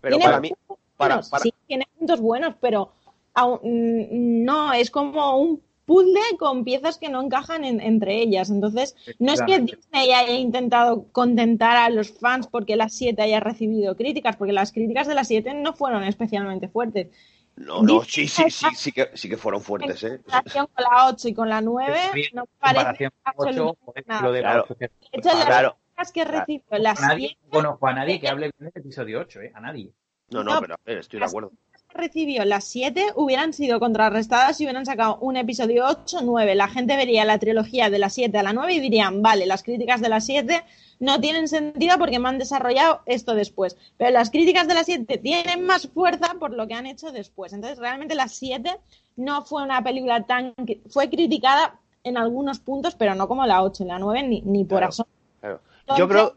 pero 0.01 0.17
Tiene 0.19 0.25
para 0.25 0.41
mí, 0.41 0.53
para, 0.97 1.15
buenos, 1.17 1.31
Sí, 1.43 1.53
tiene 1.67 1.87
puntos 1.99 2.21
buenos, 2.21 2.55
pero 2.61 2.93
no, 3.63 4.73
es 4.73 4.91
como 4.91 5.39
un 5.41 5.63
puzzle 5.85 6.21
con 6.39 6.65
piezas 6.65 6.99
que 6.99 7.09
no 7.09 7.23
encajan 7.23 7.65
en- 7.65 7.81
entre 7.81 8.21
ellas. 8.21 8.51
Entonces, 8.51 8.97
no 9.19 9.33
es 9.33 9.43
que. 9.43 9.61
Disney 9.61 10.13
haya 10.13 10.33
intentado 10.33 11.07
contentar 11.13 11.77
a 11.77 11.91
los 11.91 12.11
fans 12.11 12.49
porque 12.49 12.75
la 12.77 12.89
7 12.89 13.23
haya 13.23 13.39
recibido 13.41 13.95
críticas, 13.97 14.37
porque 14.37 14.53
las 14.53 14.73
críticas 14.73 15.07
de 15.07 15.15
la 15.15 15.25
7 15.25 15.55
no 15.55 15.75
fueron 15.75 16.03
especialmente 16.05 16.69
fuertes. 16.69 17.09
no, 17.57 17.83
no, 17.83 18.03
sí, 18.03 18.27
sí, 18.29 18.51
sí, 18.51 18.67
sí 18.75 18.93
que, 18.93 19.09
sí 19.15 19.29
que 19.31 19.37
fueron 19.39 19.63
fuertes, 19.63 20.03
¿eh? 20.05 20.15
En 20.15 20.23
comparación 20.23 20.67
con 20.75 20.85
la 20.85 21.07
8 21.09 21.29
y 21.29 21.35
con 21.35 21.49
la 21.49 21.61
9, 21.63 21.99
Bien, 22.13 22.29
no 22.35 22.45
parece 22.59 23.11
comparación 23.11 23.11
con 23.23 23.33
8, 23.37 23.49
absolutamente 23.49 24.09
nada. 24.09 24.31
de 24.33 24.41
la 24.43 24.49
Claro. 24.49 24.63
8 24.65 24.75
que- 24.77 24.87
De 24.89 24.93
hecho, 25.13 25.29
las 25.29 25.45
Claro. 25.47 25.77
críticas 25.77 26.13
que 26.13 26.25
recibió 26.25 26.79
la 26.79 26.91
a 26.91 26.95
nadie, 27.01 27.29
7 27.29 27.41
no 27.45 27.51
conozco 27.51 27.87
a 27.87 27.93
nadie 27.95 28.21
que 28.21 28.29
hable 28.29 28.51
bien 28.59 28.71
del 28.75 28.83
episodio 28.83 29.21
8, 29.21 29.41
¿eh? 29.41 29.53
A 29.55 29.61
nadie. 29.61 29.91
No, 30.31 30.43
no, 30.45 30.55
No, 30.55 30.61
pero 30.61 30.75
a 30.75 30.81
ver, 30.85 30.99
estoy 30.99 31.21
de 31.21 31.27
acuerdo. 31.27 31.53
Recibió 31.97 32.45
las 32.45 32.65
7 32.65 33.13
hubieran 33.17 33.53
sido 33.53 33.81
contrarrestadas 33.81 34.57
si 34.57 34.65
hubieran 34.65 34.87
sacado 34.87 35.19
un 35.21 35.37
episodio 35.37 35.87
8, 35.87 36.19
9. 36.23 36.55
La 36.55 36.69
gente 36.69 36.97
vería 36.97 37.25
la 37.25 37.39
trilogía 37.39 37.91
de 37.91 37.99
la 37.99 38.11
7 38.11 38.37
a 38.39 38.43
la 38.43 38.53
9 38.53 38.75
y 38.75 38.81
dirían, 38.81 39.23
vale, 39.23 39.47
las 39.47 39.63
críticas 39.63 40.01
de 40.01 40.09
la 40.09 40.21
7 40.21 40.63
no 41.01 41.21
tienen 41.21 41.49
sentido 41.49 41.99
porque 41.99 42.19
me 42.19 42.29
han 42.29 42.39
desarrollado 42.39 43.01
esto 43.07 43.35
después. 43.35 43.77
Pero 43.97 44.11
las 44.11 44.31
críticas 44.31 44.69
de 44.69 44.75
la 44.75 44.85
7 44.85 45.19
tienen 45.19 45.65
más 45.65 45.89
fuerza 45.89 46.35
por 46.39 46.53
lo 46.53 46.67
que 46.67 46.75
han 46.75 46.87
hecho 46.87 47.11
después. 47.13 47.53
Entonces, 47.53 47.79
realmente 47.79 48.15
la 48.15 48.29
7 48.29 48.79
no 49.17 49.45
fue 49.45 49.63
una 49.63 49.83
película 49.83 50.23
tan... 50.25 50.55
fue 50.89 51.09
criticada 51.11 51.79
en 52.05 52.17
algunos 52.17 52.61
puntos, 52.61 52.95
pero 52.95 53.15
no 53.15 53.27
como 53.29 53.45
la 53.47 53.63
8 53.63 53.83
y 53.85 53.87
la 53.87 53.99
9 53.99 54.23
ni, 54.23 54.41
ni 54.43 54.65
por 54.65 54.79
Claro. 54.79 54.89
asomo. 54.89 55.09
Claro. 55.41 55.61
Yo 55.99 56.09
creo, 56.09 56.35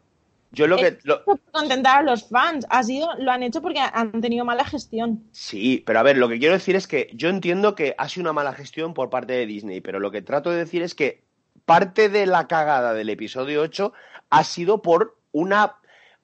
yo 0.52 0.68
lo 0.68 0.78
que, 0.78 0.98
lo- 1.04 1.24
contentar 1.52 2.00
a 2.00 2.04
los 2.04 2.28
fans. 2.28 2.66
Ha 2.70 2.84
sido, 2.84 3.08
lo 3.20 3.32
han 3.32 3.44
hecho 3.44 3.62
porque 3.62 3.80
han 3.80 4.20
tenido 4.22 4.46
mala 4.46 4.66
gestión. 4.66 5.24
Sí, 5.32 5.84
pero 5.86 6.00
a 6.00 6.04
ver, 6.04 6.18
lo 6.18 6.28
que 6.30 6.40
quiero 6.40 6.54
decir 6.56 6.76
es 6.76 6.88
que 6.88 7.10
yo 7.14 7.30
entiendo 7.30 7.76
que 7.76 7.96
ha 7.98 8.10
sido 8.10 8.24
una 8.24 8.34
mala 8.34 8.54
gestión 8.54 8.94
por 8.94 9.10
parte 9.10 9.34
de 9.34 9.46
Disney, 9.46 9.82
pero 9.82 10.00
lo 10.00 10.12
que 10.12 10.22
trato 10.22 10.50
de 10.50 10.58
decir 10.58 10.82
es 10.82 10.96
que 10.96 11.24
parte 11.66 12.10
de 12.10 12.26
la 12.26 12.48
cagada 12.48 12.94
del 12.94 13.10
episodio 13.10 13.62
8 13.62 13.94
ha 14.30 14.44
sido 14.44 14.82
por 14.82 15.18
una 15.32 15.76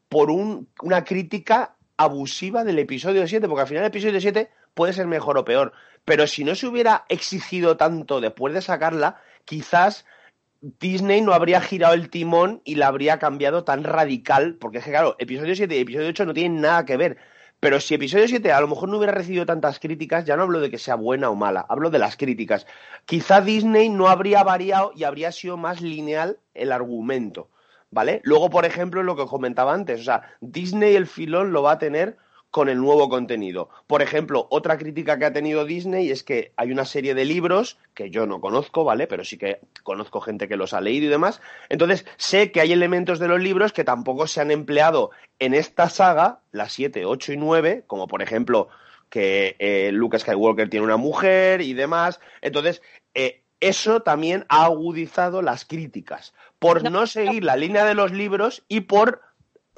por 0.10 0.30
un- 0.32 0.68
una 0.82 1.04
crítica 1.04 1.76
abusiva 1.98 2.64
del 2.64 2.80
episodio 2.80 3.28
7, 3.28 3.48
porque 3.48 3.62
al 3.62 3.68
final 3.68 3.84
el 3.84 3.88
episodio 3.90 4.22
7 4.22 4.50
puede 4.74 4.94
ser 4.94 5.08
mejor 5.08 5.38
o 5.38 5.46
peor, 5.46 5.74
pero 6.04 6.28
si 6.28 6.44
no 6.44 6.56
se 6.56 6.68
hubiera 6.68 7.06
exigido 7.10 7.78
tanto 7.78 8.22
después 8.22 8.54
de 8.54 8.62
sacarla, 8.62 9.20
quizás 9.46 10.06
Disney 10.80 11.22
no 11.22 11.34
habría 11.34 11.62
girado 11.62 11.94
el 11.94 12.10
timón 12.10 12.60
y 12.66 12.74
la 12.74 12.88
habría 12.88 13.20
cambiado 13.20 13.64
tan 13.64 13.84
radical, 13.84 14.56
porque 14.56 14.80
es 14.80 14.84
que 14.84 14.90
claro, 14.90 15.16
episodio 15.20 15.56
7 15.56 15.76
y 15.76 15.80
episodio 15.80 16.10
8 16.10 16.26
no 16.26 16.34
tienen 16.34 16.60
nada 16.60 16.86
que 16.86 16.98
ver. 16.98 17.18
Pero 17.60 17.80
si 17.80 17.94
episodio 17.94 18.28
7 18.28 18.52
a 18.52 18.62
lo 18.62 18.68
mejor 18.68 18.90
no 18.90 18.98
hubiera 18.98 19.14
recibido 19.14 19.46
tantas 19.46 19.78
críticas, 19.80 20.26
ya 20.26 20.36
no 20.36 20.42
hablo 20.42 20.60
de 20.62 20.72
que 20.72 20.80
sea 20.80 20.96
buena 20.96 21.30
o 21.30 21.36
mala, 21.36 21.68
hablo 21.70 21.92
de 21.92 22.00
las 22.00 22.18
críticas. 22.18 22.66
Quizá 23.06 23.42
Disney 23.42 23.90
no 23.90 24.08
habría 24.08 24.44
variado 24.44 24.92
y 24.96 25.04
habría 25.04 25.32
sido 25.32 25.56
más 25.56 25.82
lineal 25.82 26.40
el 26.56 26.72
argumento, 26.72 27.52
¿vale? 27.92 28.22
Luego, 28.24 28.50
por 28.50 28.66
ejemplo, 28.66 29.04
lo 29.04 29.16
que 29.16 29.28
comentaba 29.28 29.72
antes, 29.72 30.02
o 30.02 30.04
sea, 30.04 30.24
Disney 30.42 30.96
el 30.96 31.06
filón 31.06 31.52
lo 31.52 31.62
va 31.62 31.74
a 31.74 31.80
tener 31.80 32.18
con 32.56 32.70
el 32.70 32.78
nuevo 32.78 33.10
contenido. 33.10 33.68
Por 33.86 34.02
ejemplo, 34.02 34.48
otra 34.50 34.78
crítica 34.78 35.20
que 35.20 35.26
ha 35.26 35.34
tenido 35.34 35.66
Disney 35.66 36.10
es 36.10 36.24
que 36.24 36.54
hay 36.56 36.72
una 36.72 36.86
serie 36.86 37.14
de 37.14 37.26
libros 37.26 37.78
que 37.94 38.10
yo 38.10 38.28
no 38.28 38.40
conozco, 38.40 38.86
¿vale? 38.86 39.08
Pero 39.08 39.26
sí 39.26 39.38
que 39.38 39.60
conozco 39.84 40.22
gente 40.22 40.48
que 40.48 40.56
los 40.56 40.74
ha 40.74 40.80
leído 40.80 41.08
y 41.08 41.10
demás. 41.10 41.42
Entonces, 41.68 42.06
sé 42.16 42.54
que 42.54 42.62
hay 42.62 42.72
elementos 42.72 43.20
de 43.20 43.28
los 43.28 43.42
libros 43.42 43.74
que 43.74 43.84
tampoco 43.84 44.26
se 44.26 44.40
han 44.40 44.52
empleado 44.52 45.12
en 45.40 45.54
esta 45.54 45.90
saga, 45.90 46.40
las 46.54 46.72
7, 46.72 47.04
8 47.04 47.34
y 47.34 47.38
9, 47.38 47.84
como 47.88 48.08
por 48.08 48.22
ejemplo 48.22 48.70
que 49.10 49.58
eh, 49.60 49.90
Luke 49.92 50.18
Skywalker 50.18 50.70
tiene 50.70 50.86
una 50.86 50.96
mujer 50.96 51.60
y 51.60 51.74
demás. 51.74 52.22
Entonces, 52.40 52.82
eh, 53.16 53.42
eso 53.60 54.02
también 54.02 54.46
ha 54.48 54.64
agudizado 54.64 55.42
las 55.42 55.66
críticas 55.66 56.34
por 56.60 56.90
no 56.90 57.06
seguir 57.06 57.44
la 57.44 57.58
línea 57.58 57.84
de 57.84 57.96
los 57.96 58.14
libros 58.14 58.64
y 58.70 58.80
por 58.80 59.20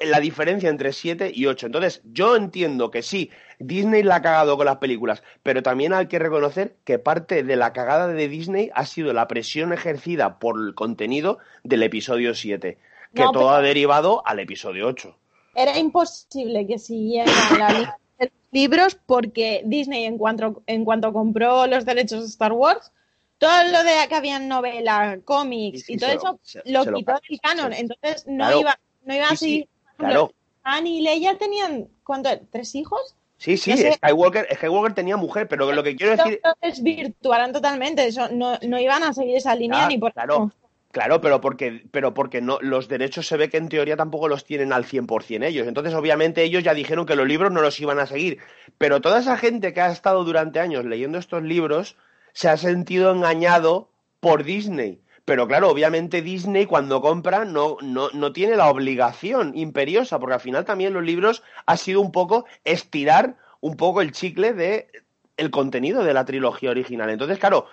la 0.00 0.20
diferencia 0.20 0.68
entre 0.68 0.92
7 0.92 1.30
y 1.34 1.46
8. 1.46 1.66
Entonces, 1.66 2.02
yo 2.04 2.36
entiendo 2.36 2.90
que 2.90 3.02
sí, 3.02 3.30
Disney 3.58 4.02
la 4.02 4.16
ha 4.16 4.22
cagado 4.22 4.56
con 4.56 4.66
las 4.66 4.76
películas, 4.76 5.22
pero 5.42 5.62
también 5.62 5.92
hay 5.92 6.06
que 6.06 6.18
reconocer 6.18 6.76
que 6.84 6.98
parte 6.98 7.42
de 7.42 7.56
la 7.56 7.72
cagada 7.72 8.06
de 8.08 8.28
Disney 8.28 8.70
ha 8.74 8.86
sido 8.86 9.12
la 9.12 9.26
presión 9.26 9.72
ejercida 9.72 10.38
por 10.38 10.56
el 10.60 10.74
contenido 10.74 11.38
del 11.64 11.82
episodio 11.82 12.34
7, 12.34 12.78
que 13.14 13.22
No, 13.22 13.32
todo 13.32 13.50
ha 13.50 13.60
derivado 13.60 14.22
al 14.26 14.38
episodio 14.38 14.86
8. 14.86 15.16
Era 15.54 15.76
imposible 15.78 16.66
que 16.66 16.78
siguiera 16.78 17.32
la 17.58 17.70
línea 17.72 17.98
de 18.20 18.26
los 18.26 18.32
libros 18.52 18.98
porque 19.06 19.62
Disney, 19.64 20.04
en 20.04 20.16
cuanto, 20.18 20.62
en 20.66 20.84
cuanto 20.84 21.12
compró 21.12 21.66
los 21.66 21.84
derechos 21.84 22.20
de 22.20 22.26
Star 22.28 22.52
Wars, 22.52 22.92
todo 23.38 23.64
lo 23.72 23.82
de 23.82 23.92
que 24.08 24.14
habían 24.14 24.46
novela, 24.46 25.18
cómics 25.24 25.88
y 25.90 25.96
todo 25.96 26.10
lo- 26.10 26.16
eso 26.16 26.40
se- 26.42 26.62
lo 26.66 26.84
se 26.84 26.92
quitó 26.92 27.12
del 27.28 27.40
canon. 27.40 27.72
se- 27.72 27.80
Entonces 27.80 28.24
no 28.28 28.44
Claro. 28.46 28.60
iba, 28.60 28.78
no 29.04 29.14
iba 29.14 29.28
a 29.28 29.36
seguir. 29.36 29.68
Claro. 29.98 30.32
Han 30.62 30.86
y 30.86 31.00
Leia 31.00 31.36
tenían, 31.36 31.88
¿cuánto? 32.04 32.30
¿Tres 32.50 32.74
hijos? 32.74 33.16
Sí, 33.36 33.56
sí, 33.56 33.70
No 33.70 33.76
sé. 33.76 33.92
Skywalker, 33.94 34.48
Skywalker 34.54 34.94
tenía 34.94 35.16
mujer, 35.16 35.48
pero 35.48 35.70
lo 35.72 35.82
que 35.82 35.96
quiero 35.96 36.16
decir... 36.16 36.40
Lo 36.42 36.54
desvirtuaran 36.60 37.52
totalmente. 37.52 38.06
Eso, 38.06 38.28
no, 38.30 38.58
no 38.66 38.78
iban 38.78 39.02
a 39.02 39.12
seguir 39.12 39.36
esa 39.36 39.54
línea 39.54 39.84
Ah, 39.84 39.88
ni 39.88 39.98
por 39.98 40.12
claro, 40.12 40.52
claro, 40.90 41.20
pero 41.20 41.40
porque, 41.40 41.84
pero 41.90 42.14
porque 42.14 42.40
no, 42.40 42.58
los 42.60 42.88
derechos 42.88 43.28
se 43.28 43.36
ve 43.36 43.48
que 43.48 43.56
en 43.56 43.68
teoría 43.68 43.96
tampoco 43.96 44.28
los 44.28 44.44
tienen 44.44 44.72
al 44.72 44.84
100% 44.84 45.44
ellos. 45.44 45.68
Entonces, 45.68 45.94
obviamente, 45.94 46.42
ellos 46.42 46.64
ya 46.64 46.74
dijeron 46.74 47.06
que 47.06 47.16
los 47.16 47.26
libros 47.26 47.52
no 47.52 47.60
los 47.60 47.78
iban 47.80 47.98
a 48.00 48.06
seguir. 48.06 48.38
Pero 48.76 49.00
toda 49.00 49.20
esa 49.20 49.36
gente 49.36 49.72
que 49.72 49.80
ha 49.80 49.92
estado 49.92 50.24
durante 50.24 50.60
años 50.60 50.84
leyendo 50.84 51.18
estos 51.18 51.42
libros 51.42 51.96
se 52.32 52.48
ha 52.48 52.56
sentido 52.56 53.12
engañado 53.12 53.90
por 54.20 54.44
Disney. 54.44 55.00
Pero 55.28 55.46
claro, 55.46 55.68
obviamente 55.68 56.22
Disney 56.22 56.64
cuando 56.64 57.02
compra 57.02 57.44
no, 57.44 57.76
no, 57.82 58.08
no 58.14 58.32
tiene 58.32 58.56
la 58.56 58.70
obligación 58.70 59.52
imperiosa, 59.54 60.18
porque 60.18 60.36
al 60.36 60.40
final 60.40 60.64
también 60.64 60.94
los 60.94 61.04
libros 61.04 61.42
ha 61.66 61.76
sido 61.76 62.00
un 62.00 62.12
poco 62.12 62.46
estirar 62.64 63.36
un 63.60 63.76
poco 63.76 64.00
el 64.00 64.12
chicle 64.12 64.54
de 64.54 64.88
el 65.36 65.50
contenido 65.50 66.02
de 66.02 66.14
la 66.14 66.24
trilogía 66.24 66.70
original. 66.70 67.10
Entonces, 67.10 67.38
claro, 67.38 67.66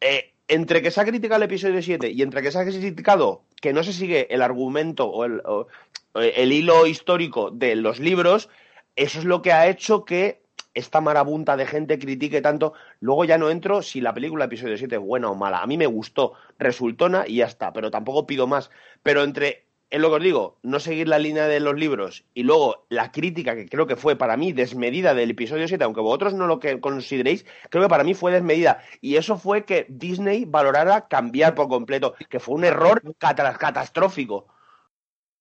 eh, 0.00 0.32
entre 0.48 0.80
que 0.80 0.90
se 0.90 0.98
ha 0.98 1.04
criticado 1.04 1.42
el 1.42 1.50
episodio 1.50 1.82
7 1.82 2.08
y 2.10 2.22
entre 2.22 2.40
que 2.40 2.50
se 2.50 2.58
ha 2.58 2.64
criticado 2.64 3.42
que 3.60 3.74
no 3.74 3.84
se 3.84 3.92
sigue 3.92 4.26
el 4.30 4.40
argumento 4.40 5.04
o 5.04 5.26
el, 5.26 5.42
o 5.44 5.66
el 6.14 6.52
hilo 6.52 6.86
histórico 6.86 7.50
de 7.50 7.76
los 7.76 8.00
libros, 8.00 8.48
eso 8.96 9.18
es 9.18 9.26
lo 9.26 9.42
que 9.42 9.52
ha 9.52 9.68
hecho 9.68 10.06
que 10.06 10.40
esta 10.74 11.00
marabunta 11.00 11.56
de 11.56 11.66
gente 11.66 11.98
critique 11.98 12.40
tanto. 12.42 12.74
Luego 13.00 13.24
ya 13.24 13.38
no 13.38 13.50
entro 13.50 13.82
si 13.82 14.00
la 14.00 14.12
película 14.14 14.44
episodio 14.46 14.76
7 14.76 14.96
es 14.96 15.00
buena 15.00 15.30
o 15.30 15.34
mala. 15.34 15.58
A 15.60 15.66
mí 15.66 15.78
me 15.78 15.86
gustó, 15.86 16.34
resultona 16.58 17.24
y 17.26 17.36
ya 17.36 17.46
está, 17.46 17.72
pero 17.72 17.90
tampoco 17.90 18.26
pido 18.26 18.46
más. 18.46 18.70
Pero 19.02 19.22
entre, 19.22 19.66
es 19.90 20.00
lo 20.00 20.10
que 20.10 20.16
os 20.16 20.22
digo, 20.22 20.58
no 20.62 20.80
seguir 20.80 21.08
la 21.08 21.18
línea 21.18 21.46
de 21.46 21.60
los 21.60 21.76
libros 21.76 22.24
y 22.34 22.42
luego 22.42 22.86
la 22.88 23.12
crítica 23.12 23.54
que 23.54 23.68
creo 23.68 23.86
que 23.86 23.96
fue 23.96 24.16
para 24.16 24.36
mí 24.36 24.52
desmedida 24.52 25.14
del 25.14 25.30
episodio 25.30 25.68
7, 25.68 25.84
aunque 25.84 26.00
vosotros 26.00 26.34
no 26.34 26.46
lo 26.48 26.58
consideréis, 26.80 27.46
creo 27.70 27.84
que 27.84 27.88
para 27.88 28.04
mí 28.04 28.14
fue 28.14 28.32
desmedida. 28.32 28.80
Y 29.00 29.16
eso 29.16 29.38
fue 29.38 29.64
que 29.64 29.86
Disney 29.88 30.44
valorara 30.44 31.06
cambiar 31.08 31.54
por 31.54 31.68
completo, 31.68 32.14
que 32.28 32.40
fue 32.40 32.56
un 32.56 32.64
error 32.64 33.02
cata- 33.18 33.56
catastrófico. 33.56 34.48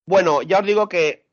Bueno, 0.06 0.42
ya 0.42 0.60
os 0.60 0.66
digo 0.66 0.88
que 0.90 1.26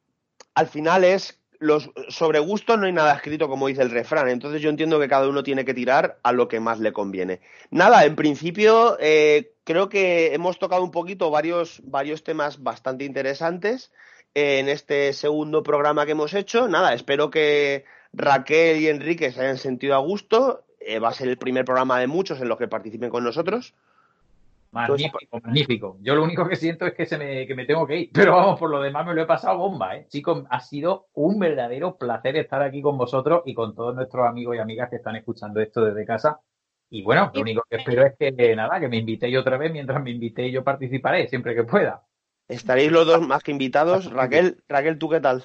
al 0.54 0.68
final 0.68 1.04
es 1.04 1.39
los 1.60 1.90
sobre 2.08 2.38
gustos 2.38 2.78
no 2.78 2.86
hay 2.86 2.92
nada 2.92 3.14
escrito 3.14 3.48
como 3.48 3.68
dice 3.68 3.82
el 3.82 3.90
refrán, 3.90 4.28
entonces 4.28 4.62
yo 4.62 4.70
entiendo 4.70 4.98
que 4.98 5.08
cada 5.08 5.28
uno 5.28 5.42
tiene 5.42 5.64
que 5.64 5.74
tirar 5.74 6.18
a 6.22 6.32
lo 6.32 6.48
que 6.48 6.58
más 6.58 6.80
le 6.80 6.92
conviene. 6.92 7.40
Nada, 7.70 8.04
en 8.04 8.16
principio 8.16 8.96
eh, 8.98 9.52
creo 9.64 9.88
que 9.90 10.34
hemos 10.34 10.58
tocado 10.58 10.82
un 10.82 10.90
poquito 10.90 11.30
varios, 11.30 11.82
varios 11.84 12.24
temas 12.24 12.62
bastante 12.62 13.04
interesantes 13.04 13.92
en 14.34 14.68
este 14.68 15.12
segundo 15.12 15.62
programa 15.62 16.06
que 16.06 16.12
hemos 16.12 16.32
hecho. 16.32 16.66
Nada, 16.66 16.94
espero 16.94 17.30
que 17.30 17.84
Raquel 18.12 18.80
y 18.80 18.88
Enrique 18.88 19.30
se 19.30 19.40
hayan 19.40 19.58
sentido 19.58 19.94
a 19.94 19.98
gusto. 19.98 20.64
Eh, 20.80 20.98
va 20.98 21.10
a 21.10 21.14
ser 21.14 21.28
el 21.28 21.36
primer 21.36 21.66
programa 21.66 22.00
de 22.00 22.06
muchos 22.06 22.40
en 22.40 22.48
los 22.48 22.56
que 22.56 22.68
participen 22.68 23.10
con 23.10 23.22
nosotros. 23.22 23.74
Magnífico, 24.72 25.18
magnífico. 25.42 25.98
Yo 26.00 26.14
lo 26.14 26.22
único 26.22 26.48
que 26.48 26.54
siento 26.54 26.86
es 26.86 26.94
que, 26.94 27.04
se 27.04 27.18
me, 27.18 27.46
que 27.46 27.54
me 27.56 27.64
tengo 27.66 27.86
que 27.86 27.96
ir. 27.96 28.10
Pero 28.14 28.36
vamos, 28.36 28.58
por 28.58 28.70
lo 28.70 28.80
demás 28.80 29.04
me 29.06 29.14
lo 29.14 29.22
he 29.22 29.26
pasado 29.26 29.58
bomba, 29.58 29.96
¿eh? 29.96 30.06
Chicos, 30.08 30.44
ha 30.48 30.60
sido 30.60 31.08
un 31.14 31.38
verdadero 31.38 31.96
placer 31.96 32.36
estar 32.36 32.62
aquí 32.62 32.80
con 32.80 32.96
vosotros 32.96 33.42
y 33.46 33.54
con 33.54 33.74
todos 33.74 33.94
nuestros 33.94 34.26
amigos 34.28 34.56
y 34.56 34.58
amigas 34.60 34.88
que 34.90 34.96
están 34.96 35.16
escuchando 35.16 35.60
esto 35.60 35.84
desde 35.84 36.04
casa. 36.06 36.40
Y 36.88 37.02
bueno, 37.02 37.30
lo 37.34 37.40
único 37.40 37.64
que 37.68 37.76
espero 37.76 38.04
es 38.06 38.14
que, 38.18 38.56
nada, 38.56 38.78
que 38.80 38.88
me 38.88 38.96
invitéis 38.98 39.36
otra 39.38 39.56
vez. 39.56 39.72
Mientras 39.72 40.02
me 40.02 40.10
invitéis, 40.10 40.52
yo 40.52 40.62
participaré 40.64 41.28
siempre 41.28 41.54
que 41.54 41.64
pueda. 41.64 42.02
Estaréis 42.48 42.90
los 42.90 43.06
dos 43.06 43.20
más 43.26 43.42
que 43.44 43.52
invitados. 43.52 44.10
Raquel, 44.12 44.62
Raquel, 44.68 44.98
¿tú 44.98 45.08
qué 45.08 45.20
tal? 45.20 45.44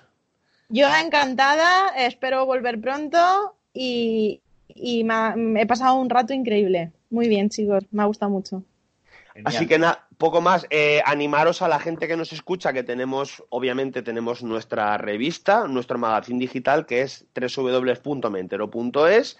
Yo 0.70 0.88
encantada, 1.04 1.90
espero 1.98 2.46
volver 2.48 2.82
pronto 2.82 3.56
y, 3.74 4.42
y 4.68 5.04
me, 5.04 5.14
ha- 5.14 5.36
me 5.36 5.62
he 5.62 5.66
pasado 5.68 5.96
un 5.96 6.10
rato 6.10 6.34
increíble. 6.34 6.92
Muy 7.12 7.28
bien, 7.28 7.50
chicos, 7.50 7.86
me 7.92 8.02
ha 8.02 8.06
gustado 8.08 8.32
mucho. 8.32 8.64
Así 9.44 9.68
que 9.68 9.80
nada, 9.80 10.08
poco 10.18 10.40
más. 10.40 10.66
Eh, 10.70 11.02
animaros 11.06 11.62
a 11.62 11.68
la 11.68 11.80
gente 11.80 12.08
que 12.08 12.16
nos 12.16 12.32
escucha, 12.32 12.72
que 12.72 12.84
tenemos, 12.84 13.44
obviamente, 13.50 14.02
tenemos 14.02 14.44
nuestra 14.44 14.98
revista, 14.98 15.68
nuestro 15.68 15.98
magazine 15.98 16.40
digital, 16.40 16.86
que 16.86 17.02
es 17.02 17.26
www.mentero.es. 17.36 19.38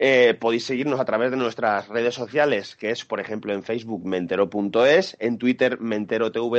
Eh, 0.00 0.36
podéis 0.38 0.64
seguirnos 0.64 1.00
a 1.00 1.04
través 1.04 1.32
de 1.32 1.36
nuestras 1.36 1.88
redes 1.88 2.14
sociales, 2.14 2.76
que 2.76 2.90
es, 2.90 3.04
por 3.04 3.18
ejemplo, 3.18 3.52
en 3.52 3.64
Facebook 3.64 4.06
mentero.es, 4.06 5.16
en 5.18 5.38
Twitter 5.38 5.80
menterotw 5.80 6.54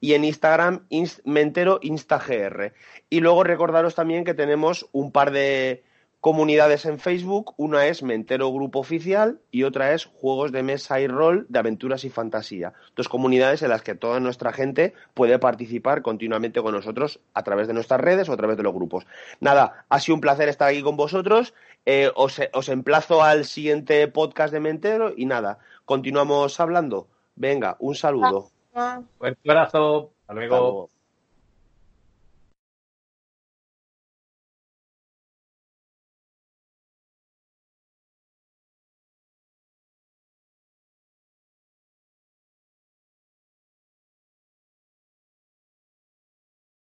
y 0.00 0.12
en 0.12 0.24
Instagram 0.24 0.86
inst- 0.90 1.22
mentero 1.24 1.78
instagr. 1.80 2.74
Y 3.08 3.20
luego 3.20 3.42
recordaros 3.42 3.94
también 3.94 4.24
que 4.24 4.34
tenemos 4.34 4.86
un 4.92 5.12
par 5.12 5.30
de 5.30 5.82
comunidades 6.22 6.86
en 6.86 7.00
Facebook. 7.00 7.52
Una 7.56 7.86
es 7.86 8.04
Mentero 8.04 8.52
Grupo 8.52 8.78
Oficial 8.78 9.40
y 9.50 9.64
otra 9.64 9.92
es 9.92 10.04
Juegos 10.06 10.52
de 10.52 10.62
Mesa 10.62 11.00
y 11.00 11.08
Rol 11.08 11.46
de 11.48 11.58
Aventuras 11.58 12.04
y 12.04 12.10
Fantasía. 12.10 12.74
Dos 12.94 13.08
comunidades 13.08 13.60
en 13.62 13.70
las 13.70 13.82
que 13.82 13.96
toda 13.96 14.20
nuestra 14.20 14.52
gente 14.52 14.94
puede 15.14 15.40
participar 15.40 16.00
continuamente 16.00 16.62
con 16.62 16.74
nosotros 16.74 17.18
a 17.34 17.42
través 17.42 17.66
de 17.66 17.74
nuestras 17.74 18.00
redes 18.00 18.28
o 18.28 18.34
a 18.34 18.36
través 18.36 18.56
de 18.56 18.62
los 18.62 18.72
grupos. 18.72 19.04
Nada, 19.40 19.84
ha 19.88 19.98
sido 19.98 20.14
un 20.14 20.20
placer 20.20 20.48
estar 20.48 20.68
aquí 20.68 20.80
con 20.80 20.96
vosotros. 20.96 21.54
Eh, 21.86 22.12
os, 22.14 22.40
os 22.52 22.68
emplazo 22.68 23.24
al 23.24 23.44
siguiente 23.44 24.06
podcast 24.06 24.54
de 24.54 24.60
Mentero 24.60 25.12
y 25.16 25.26
nada, 25.26 25.58
continuamos 25.84 26.60
hablando. 26.60 27.08
Venga, 27.34 27.76
un 27.80 27.96
saludo. 27.96 28.48
Fuerte 29.18 29.50
abrazo. 29.50 30.12
Hasta 30.20 30.34
luego. 30.34 30.54
Hasta 30.54 30.60
luego. 30.60 31.01